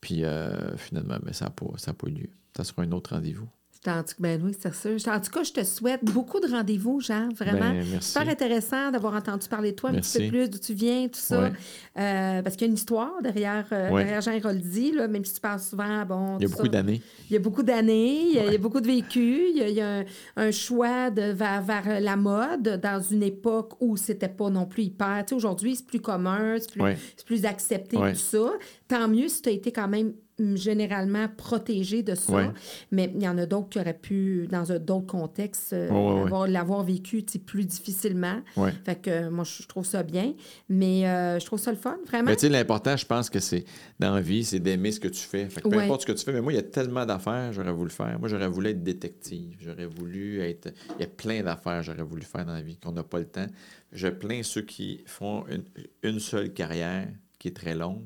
Puis 0.00 0.24
euh, 0.24 0.76
finalement, 0.76 1.18
mais 1.24 1.32
ça 1.32 1.44
n'a 1.44 1.50
pas, 1.52 1.66
ça 1.76 1.92
a 1.92 1.94
pas 1.94 2.08
eu 2.08 2.14
lieu. 2.14 2.28
Ça 2.56 2.64
sera 2.64 2.82
un 2.82 2.90
autre 2.90 3.14
rendez-vous. 3.14 3.48
En 3.84 4.04
tout, 4.04 4.14
ben 4.20 4.40
oui, 4.44 4.54
c'est 4.56 4.72
ça. 4.72 5.12
En 5.16 5.20
tout 5.20 5.30
cas, 5.32 5.42
je 5.42 5.50
te 5.52 5.64
souhaite 5.64 6.04
beaucoup 6.04 6.38
de 6.38 6.46
rendez-vous, 6.48 7.00
Jean, 7.00 7.30
vraiment. 7.34 7.58
Ben, 7.72 7.84
merci. 7.90 8.12
Super 8.12 8.28
intéressant 8.28 8.92
d'avoir 8.92 9.14
entendu 9.14 9.48
parler 9.48 9.72
de 9.72 9.76
toi 9.76 9.90
un 9.90 9.94
petit 9.94 10.18
peu 10.20 10.28
plus, 10.28 10.48
d'où 10.48 10.58
tu 10.58 10.72
viens, 10.72 11.08
tout 11.08 11.18
ça. 11.18 11.40
Ouais. 11.42 11.52
Euh, 11.98 12.42
parce 12.42 12.54
qu'il 12.54 12.66
y 12.66 12.68
a 12.68 12.70
une 12.70 12.76
histoire 12.76 13.20
derrière, 13.22 13.66
euh, 13.72 13.90
Ouais. 13.90 14.04
derrière 14.04 14.20
Jean 14.20 14.30
Héroldi, 14.32 14.92
là, 14.92 15.08
même 15.08 15.24
si 15.24 15.34
tu 15.34 15.40
parles 15.40 15.58
souvent, 15.58 16.04
bon... 16.06 16.38
Il 16.38 16.42
y 16.42 16.46
a 16.46 16.48
beaucoup 16.48 16.68
d'années. 16.68 17.02
Il 17.28 17.32
y 17.32 17.36
a 17.36 17.40
beaucoup 17.40 17.62
d'années, 17.64 18.20
il 18.28 18.34
y 18.34 18.38
a- 18.38 18.42
il 18.42 18.46
y 18.46 18.48
a 18.48 18.50
Ouais. 18.52 18.58
beaucoup 18.58 18.80
de 18.80 18.86
vécu, 18.86 19.46
il 19.50 19.56
y 19.58 19.62
a, 19.62 19.68
il 19.68 19.74
y 19.74 19.80
a 19.80 19.98
un, 19.98 20.04
un 20.36 20.50
choix 20.52 21.10
de, 21.10 21.32
vers, 21.32 21.62
vers 21.62 22.00
la 22.00 22.16
mode 22.16 22.80
dans 22.80 23.02
une 23.02 23.24
époque 23.24 23.72
où 23.80 23.96
c'était 23.96 24.28
pas 24.28 24.48
non 24.48 24.64
plus 24.64 24.84
hyper. 24.84 25.24
Tu 25.26 25.30
sais, 25.30 25.34
aujourd'hui, 25.34 25.74
c'est 25.74 25.86
plus 25.86 26.00
commun, 26.00 26.56
c'est 26.60 26.70
plus, 26.70 26.82
plus 27.26 27.44
accepté, 27.46 27.96
tout 27.96 28.14
ça. 28.14 28.52
Tant 28.86 29.08
mieux 29.08 29.26
si 29.26 29.42
tu 29.42 29.48
as 29.48 29.52
été 29.52 29.72
quand 29.72 29.88
même 29.88 30.12
généralement 30.38 31.28
protégé 31.28 32.02
de 32.02 32.14
ça. 32.14 32.32
Ouais. 32.32 32.50
Mais 32.90 33.10
il 33.14 33.22
y 33.22 33.28
en 33.28 33.38
a 33.38 33.46
d'autres 33.46 33.68
qui 33.68 33.78
auraient 33.78 33.98
pu, 33.98 34.48
dans 34.50 34.64
d'autres 34.78 35.06
contextes, 35.06 35.72
euh, 35.72 35.90
ouais, 35.90 36.30
ouais. 36.30 36.50
l'avoir 36.50 36.82
vécu 36.82 37.24
plus 37.44 37.64
difficilement. 37.64 38.40
Fait 38.84 39.00
que 39.00 39.10
euh, 39.10 39.30
moi, 39.30 39.44
je 39.44 39.66
trouve 39.66 39.84
ça 39.84 40.02
bien. 40.02 40.34
Mais 40.68 41.06
euh, 41.06 41.38
je 41.38 41.46
trouve 41.46 41.58
ça 41.58 41.70
le 41.70 41.76
fun, 41.76 41.96
vraiment. 42.06 42.30
Mais 42.30 42.36
tu 42.36 42.42
sais, 42.42 42.48
l'important, 42.48 42.96
je 42.96 43.06
pense 43.06 43.30
que 43.30 43.40
c'est 43.40 43.64
dans 43.98 44.14
la 44.14 44.20
vie, 44.20 44.44
c'est 44.44 44.60
d'aimer 44.60 44.92
ce 44.92 45.00
que 45.00 45.08
tu 45.08 45.20
fais. 45.20 45.48
Fait 45.48 45.60
que 45.60 45.68
peu 45.68 45.78
importe 45.78 46.02
ce 46.02 46.06
que 46.06 46.12
tu 46.12 46.24
fais, 46.24 46.32
mais 46.32 46.40
moi, 46.40 46.52
il 46.52 46.56
y 46.56 46.58
a 46.58 46.62
tellement 46.62 47.06
d'affaires, 47.06 47.52
j'aurais 47.52 47.72
voulu 47.72 47.90
faire. 47.90 48.18
Moi, 48.18 48.28
j'aurais 48.28 48.48
voulu 48.48 48.70
être 48.70 48.82
détective. 48.82 49.56
J'aurais 49.60 49.86
voulu 49.86 50.40
être. 50.40 50.72
Il 50.98 51.02
y 51.02 51.04
a 51.04 51.08
plein 51.08 51.42
d'affaires, 51.42 51.82
j'aurais 51.82 52.02
voulu 52.02 52.22
faire 52.22 52.44
dans 52.44 52.54
la 52.54 52.62
vie, 52.62 52.78
qu'on 52.78 52.92
n'a 52.92 53.02
pas 53.02 53.18
le 53.18 53.26
temps. 53.26 53.46
Je 53.92 54.08
plains 54.08 54.42
ceux 54.42 54.62
qui 54.62 55.02
font 55.06 55.44
une, 55.48 55.64
une 56.02 56.18
seule 56.18 56.52
carrière 56.52 57.08
qui 57.38 57.48
est 57.48 57.56
très 57.56 57.74
longue. 57.74 58.02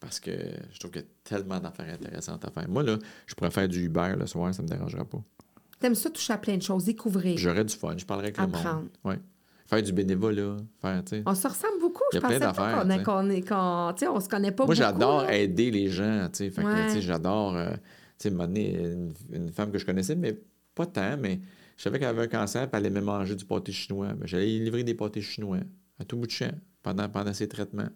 Parce 0.00 0.20
que 0.20 0.30
je 0.72 0.78
trouve 0.78 0.92
qu'il 0.92 1.02
y 1.02 1.04
a 1.04 1.08
tellement 1.24 1.58
d'affaires 1.58 1.92
intéressantes 1.92 2.44
à 2.44 2.50
faire. 2.50 2.68
Moi, 2.68 2.82
là, 2.84 2.98
je 3.26 3.34
pourrais 3.34 3.50
faire 3.50 3.68
du 3.68 3.84
Uber 3.84 4.14
le 4.18 4.26
soir, 4.26 4.54
ça 4.54 4.62
me 4.62 4.68
dérangera 4.68 5.04
pas. 5.04 5.22
T'aimes 5.80 5.94
ça 5.94 6.10
toucher 6.10 6.32
à 6.32 6.38
plein 6.38 6.56
de 6.56 6.62
choses, 6.62 6.84
découvrir. 6.84 7.36
J'aurais 7.38 7.64
du 7.64 7.74
fun, 7.74 7.94
je 7.96 8.04
parlerais 8.06 8.26
avec 8.28 8.38
le 8.38 8.44
Apprendre. 8.44 8.74
monde. 8.82 8.88
Ouais. 9.04 9.18
Faire 9.66 9.82
du 9.82 9.92
bénévolat, 9.92 10.56
faire, 10.80 11.04
tu 11.04 11.16
sais. 11.16 11.22
On 11.26 11.34
se 11.34 11.46
ressemble 11.46 11.78
beaucoup. 11.80 12.02
Il 12.12 12.16
y 12.16 12.20
Je 12.20 12.24
a 12.24 12.28
plein 12.28 12.38
pensais 12.38 12.40
pas 12.40 12.46
d'affaires, 12.46 12.78
qu'on, 13.44 13.94
sais, 13.96 14.08
on 14.08 14.20
se 14.20 14.28
connaît 14.28 14.50
pas 14.52 14.64
Moi, 14.64 14.74
beaucoup. 14.74 14.76
j'adore 14.76 15.22
là. 15.24 15.36
aider 15.36 15.70
les 15.70 15.88
gens, 15.88 16.28
tu 16.32 16.38
sais. 16.38 16.50
Fait 16.50 16.64
Ouais. 16.64 17.00
j'adore, 17.00 17.54
euh, 17.56 17.70
tu 18.18 18.28
sais, 18.28 18.30
donné, 18.30 18.74
une, 18.80 19.12
une 19.30 19.50
femme 19.52 19.70
que 19.70 19.78
je 19.78 19.84
connaissais, 19.84 20.14
mais 20.16 20.38
pas 20.74 20.86
tant, 20.86 21.16
mais 21.18 21.40
je 21.76 21.82
savais 21.82 21.98
qu'elle 21.98 22.08
avait 22.08 22.22
un 22.22 22.28
cancer, 22.28 22.68
puis 22.70 22.78
elle 22.80 22.86
aimait 22.86 23.00
manger 23.00 23.34
du 23.36 23.44
pâté 23.44 23.70
chinois. 23.72 24.08
Ben, 24.14 24.26
J'allais 24.26 24.46
livrer 24.46 24.84
des 24.84 24.94
pâtés 24.94 25.20
chinois 25.20 25.58
à 26.00 26.04
tout 26.04 26.16
bout 26.16 26.26
de 26.26 26.32
champ 26.32 26.50
pendant, 26.82 27.08
pendant 27.08 27.32
ses 27.34 27.46
traitements. 27.48 27.88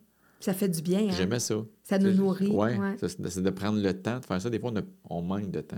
Ça 0.42 0.52
fait 0.54 0.68
du 0.68 0.82
bien. 0.82 1.00
hein? 1.08 1.12
J'aimais 1.16 1.38
ça. 1.38 1.54
Ça 1.84 1.98
nous 1.98 2.12
nourrit, 2.12 2.48
Ouais, 2.48 2.76
ouais. 2.78 2.96
c'est 3.00 3.42
de 3.42 3.50
prendre 3.50 3.80
le 3.80 3.92
temps 3.94 4.18
de 4.18 4.24
faire 4.26 4.40
ça. 4.42 4.50
Des 4.50 4.58
fois, 4.58 4.70
on, 4.74 4.78
a- 4.78 4.82
on 5.08 5.22
manque 5.22 5.50
de 5.50 5.60
temps. 5.60 5.76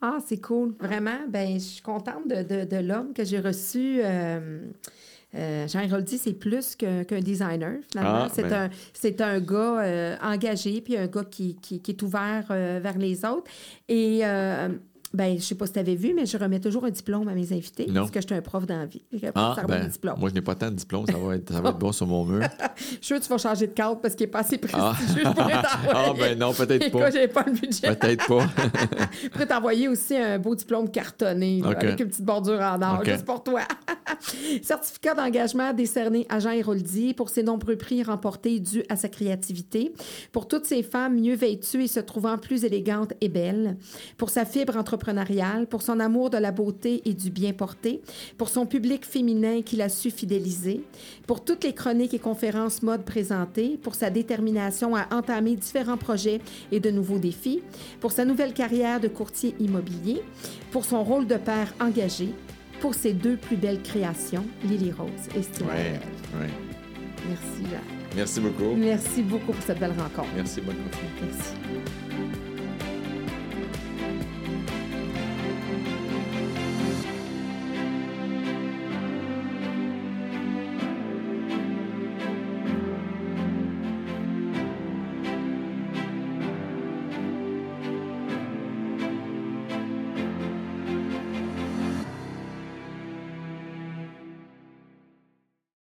Ah, 0.00 0.18
c'est 0.24 0.40
cool. 0.40 0.74
Vraiment, 0.78 1.18
ben, 1.28 1.54
je 1.54 1.58
suis 1.64 1.82
contente 1.82 2.28
de, 2.28 2.42
de- 2.42 2.64
de 2.64 2.76
l'homme 2.76 3.12
que 3.14 3.24
j'ai 3.24 3.40
reçu. 3.40 4.00
Euh, 4.02 4.60
euh, 5.34 5.66
Jean 5.68 5.80
Héroldi, 5.80 6.18
c'est 6.18 6.34
plus 6.34 6.76
qu'un 6.76 7.02
designer, 7.20 7.78
finalement. 7.90 8.24
Ah, 8.24 8.28
c'est, 8.32 8.42
ben. 8.42 8.64
un, 8.64 8.70
c'est 8.92 9.20
un 9.20 9.40
gars 9.40 9.80
euh, 9.82 10.16
engagé, 10.22 10.80
puis 10.80 10.96
un 10.96 11.06
gars 11.06 11.24
qui, 11.24 11.56
qui- 11.56 11.80
qui 11.80 11.90
est 11.90 12.02
ouvert 12.02 12.46
euh, 12.50 12.78
vers 12.82 12.96
les 12.98 13.24
autres. 13.24 13.50
Et, 13.88 14.20
euh, 14.24 14.68
ben, 15.16 15.36
je 15.38 15.42
sais 15.42 15.54
pas 15.54 15.66
si 15.66 15.72
tu 15.72 15.78
avais 15.78 15.94
vu, 15.94 16.12
mais 16.14 16.26
je 16.26 16.36
remets 16.36 16.60
toujours 16.60 16.84
un 16.84 16.90
diplôme 16.90 17.26
à 17.28 17.32
mes 17.34 17.52
invités, 17.52 17.86
Non. 17.86 18.02
parce 18.02 18.10
que 18.10 18.20
je 18.20 18.26
suis 18.26 18.34
un 18.36 18.42
prof 18.42 18.66
d'envie. 18.66 19.02
Ah, 19.34 19.56
ben, 19.66 19.90
moi, 20.18 20.28
je 20.28 20.34
n'ai 20.34 20.42
pas 20.42 20.54
tant 20.54 20.70
de 20.70 20.76
diplômes, 20.76 21.06
ça 21.06 21.16
va 21.16 21.36
être, 21.36 21.52
ça 21.52 21.60
va 21.60 21.70
être 21.70 21.78
bon 21.78 21.90
sur 21.92 22.06
mon 22.06 22.24
mur. 22.24 22.42
Je 22.76 22.82
suis 22.84 22.98
sûre 23.00 23.16
que 23.18 23.22
tu 23.24 23.28
vas 23.30 23.38
changer 23.38 23.66
de 23.66 23.72
cadre 23.72 23.98
parce 24.00 24.14
qu'il 24.14 24.26
n'est 24.26 24.30
pas 24.30 24.40
assez 24.40 24.60
Ah. 24.74 24.92
prestigieux. 24.92 25.22
Je 25.24 25.32
t'envoyer. 25.32 25.56
Ah, 25.94 26.12
ben 26.18 26.38
non, 26.38 26.52
peut-être 26.52 26.90
pas. 26.90 27.10
j'ai 27.10 27.28
pas 27.28 27.44
le 27.46 27.52
budget. 27.52 27.94
Peut-être 27.94 28.26
pas. 28.26 28.46
Je 29.22 29.28
pourrais 29.28 29.46
t'envoyer 29.46 29.88
aussi 29.88 30.14
un 30.16 30.38
beau 30.38 30.54
diplôme 30.54 30.90
cartonné 30.90 31.60
là, 31.62 31.70
OK. 31.70 31.82
avec 31.84 32.00
une 32.00 32.08
petite 32.08 32.24
bordure 32.24 32.60
en 32.60 32.80
or, 32.82 32.98
OK. 33.00 33.06
juste 33.10 33.24
pour 33.24 33.42
toi. 33.42 33.62
Certificat 34.62 35.14
d'engagement 35.14 35.72
décerné 35.72 36.26
à 36.28 36.38
Jean 36.38 36.50
Héroldi 36.50 37.14
pour 37.14 37.28
ses 37.30 37.42
nombreux 37.42 37.76
prix 37.76 38.02
remportés 38.02 38.60
dus 38.60 38.82
à 38.88 38.96
sa 38.96 39.08
créativité, 39.08 39.92
pour 40.32 40.48
toutes 40.48 40.66
ces 40.66 40.82
femmes 40.82 41.20
mieux 41.20 41.34
vêtues 41.34 41.84
et 41.84 41.88
se 41.88 42.00
trouvant 42.00 42.38
plus 42.38 42.64
élégantes 42.64 43.12
et 43.20 43.28
belles, 43.28 43.76
pour 44.16 44.30
sa 44.30 44.44
fibre 44.44 44.76
entrepreneuriale, 44.76 45.05
pour 45.68 45.82
son 45.82 46.00
amour 46.00 46.30
de 46.30 46.38
la 46.38 46.52
beauté 46.52 47.02
et 47.04 47.14
du 47.14 47.30
bien 47.30 47.52
porté, 47.52 48.02
pour 48.38 48.48
son 48.48 48.66
public 48.66 49.04
féminin 49.04 49.62
qu'il 49.62 49.82
a 49.82 49.88
su 49.88 50.10
fidéliser, 50.10 50.82
pour 51.26 51.44
toutes 51.44 51.64
les 51.64 51.72
chroniques 51.72 52.14
et 52.14 52.18
conférences 52.18 52.82
mode 52.82 53.04
présentées, 53.04 53.78
pour 53.82 53.94
sa 53.94 54.10
détermination 54.10 54.96
à 54.96 55.06
entamer 55.12 55.56
différents 55.56 55.96
projets 55.96 56.40
et 56.72 56.80
de 56.80 56.90
nouveaux 56.90 57.18
défis, 57.18 57.62
pour 58.00 58.12
sa 58.12 58.24
nouvelle 58.24 58.52
carrière 58.52 59.00
de 59.00 59.08
courtier 59.08 59.54
immobilier, 59.60 60.22
pour 60.70 60.84
son 60.84 61.04
rôle 61.04 61.26
de 61.26 61.36
père 61.36 61.72
engagé, 61.80 62.30
pour 62.80 62.94
ses 62.94 63.12
deux 63.12 63.36
plus 63.36 63.56
belles 63.56 63.82
créations, 63.82 64.44
Lily 64.64 64.92
Rose 64.92 65.08
et 65.34 65.64
Ouais, 65.64 66.00
ouais. 66.40 66.50
Merci, 67.28 67.70
Jean. 67.70 67.96
Merci 68.14 68.40
beaucoup. 68.40 68.74
Merci 68.76 69.22
beaucoup 69.22 69.52
pour 69.52 69.62
cette 69.62 69.78
belle 69.78 69.94
rencontre. 69.98 70.28
Merci, 70.34 70.60
bonne 70.60 70.76
continuité. 70.76 71.22
Merci. 71.22 72.35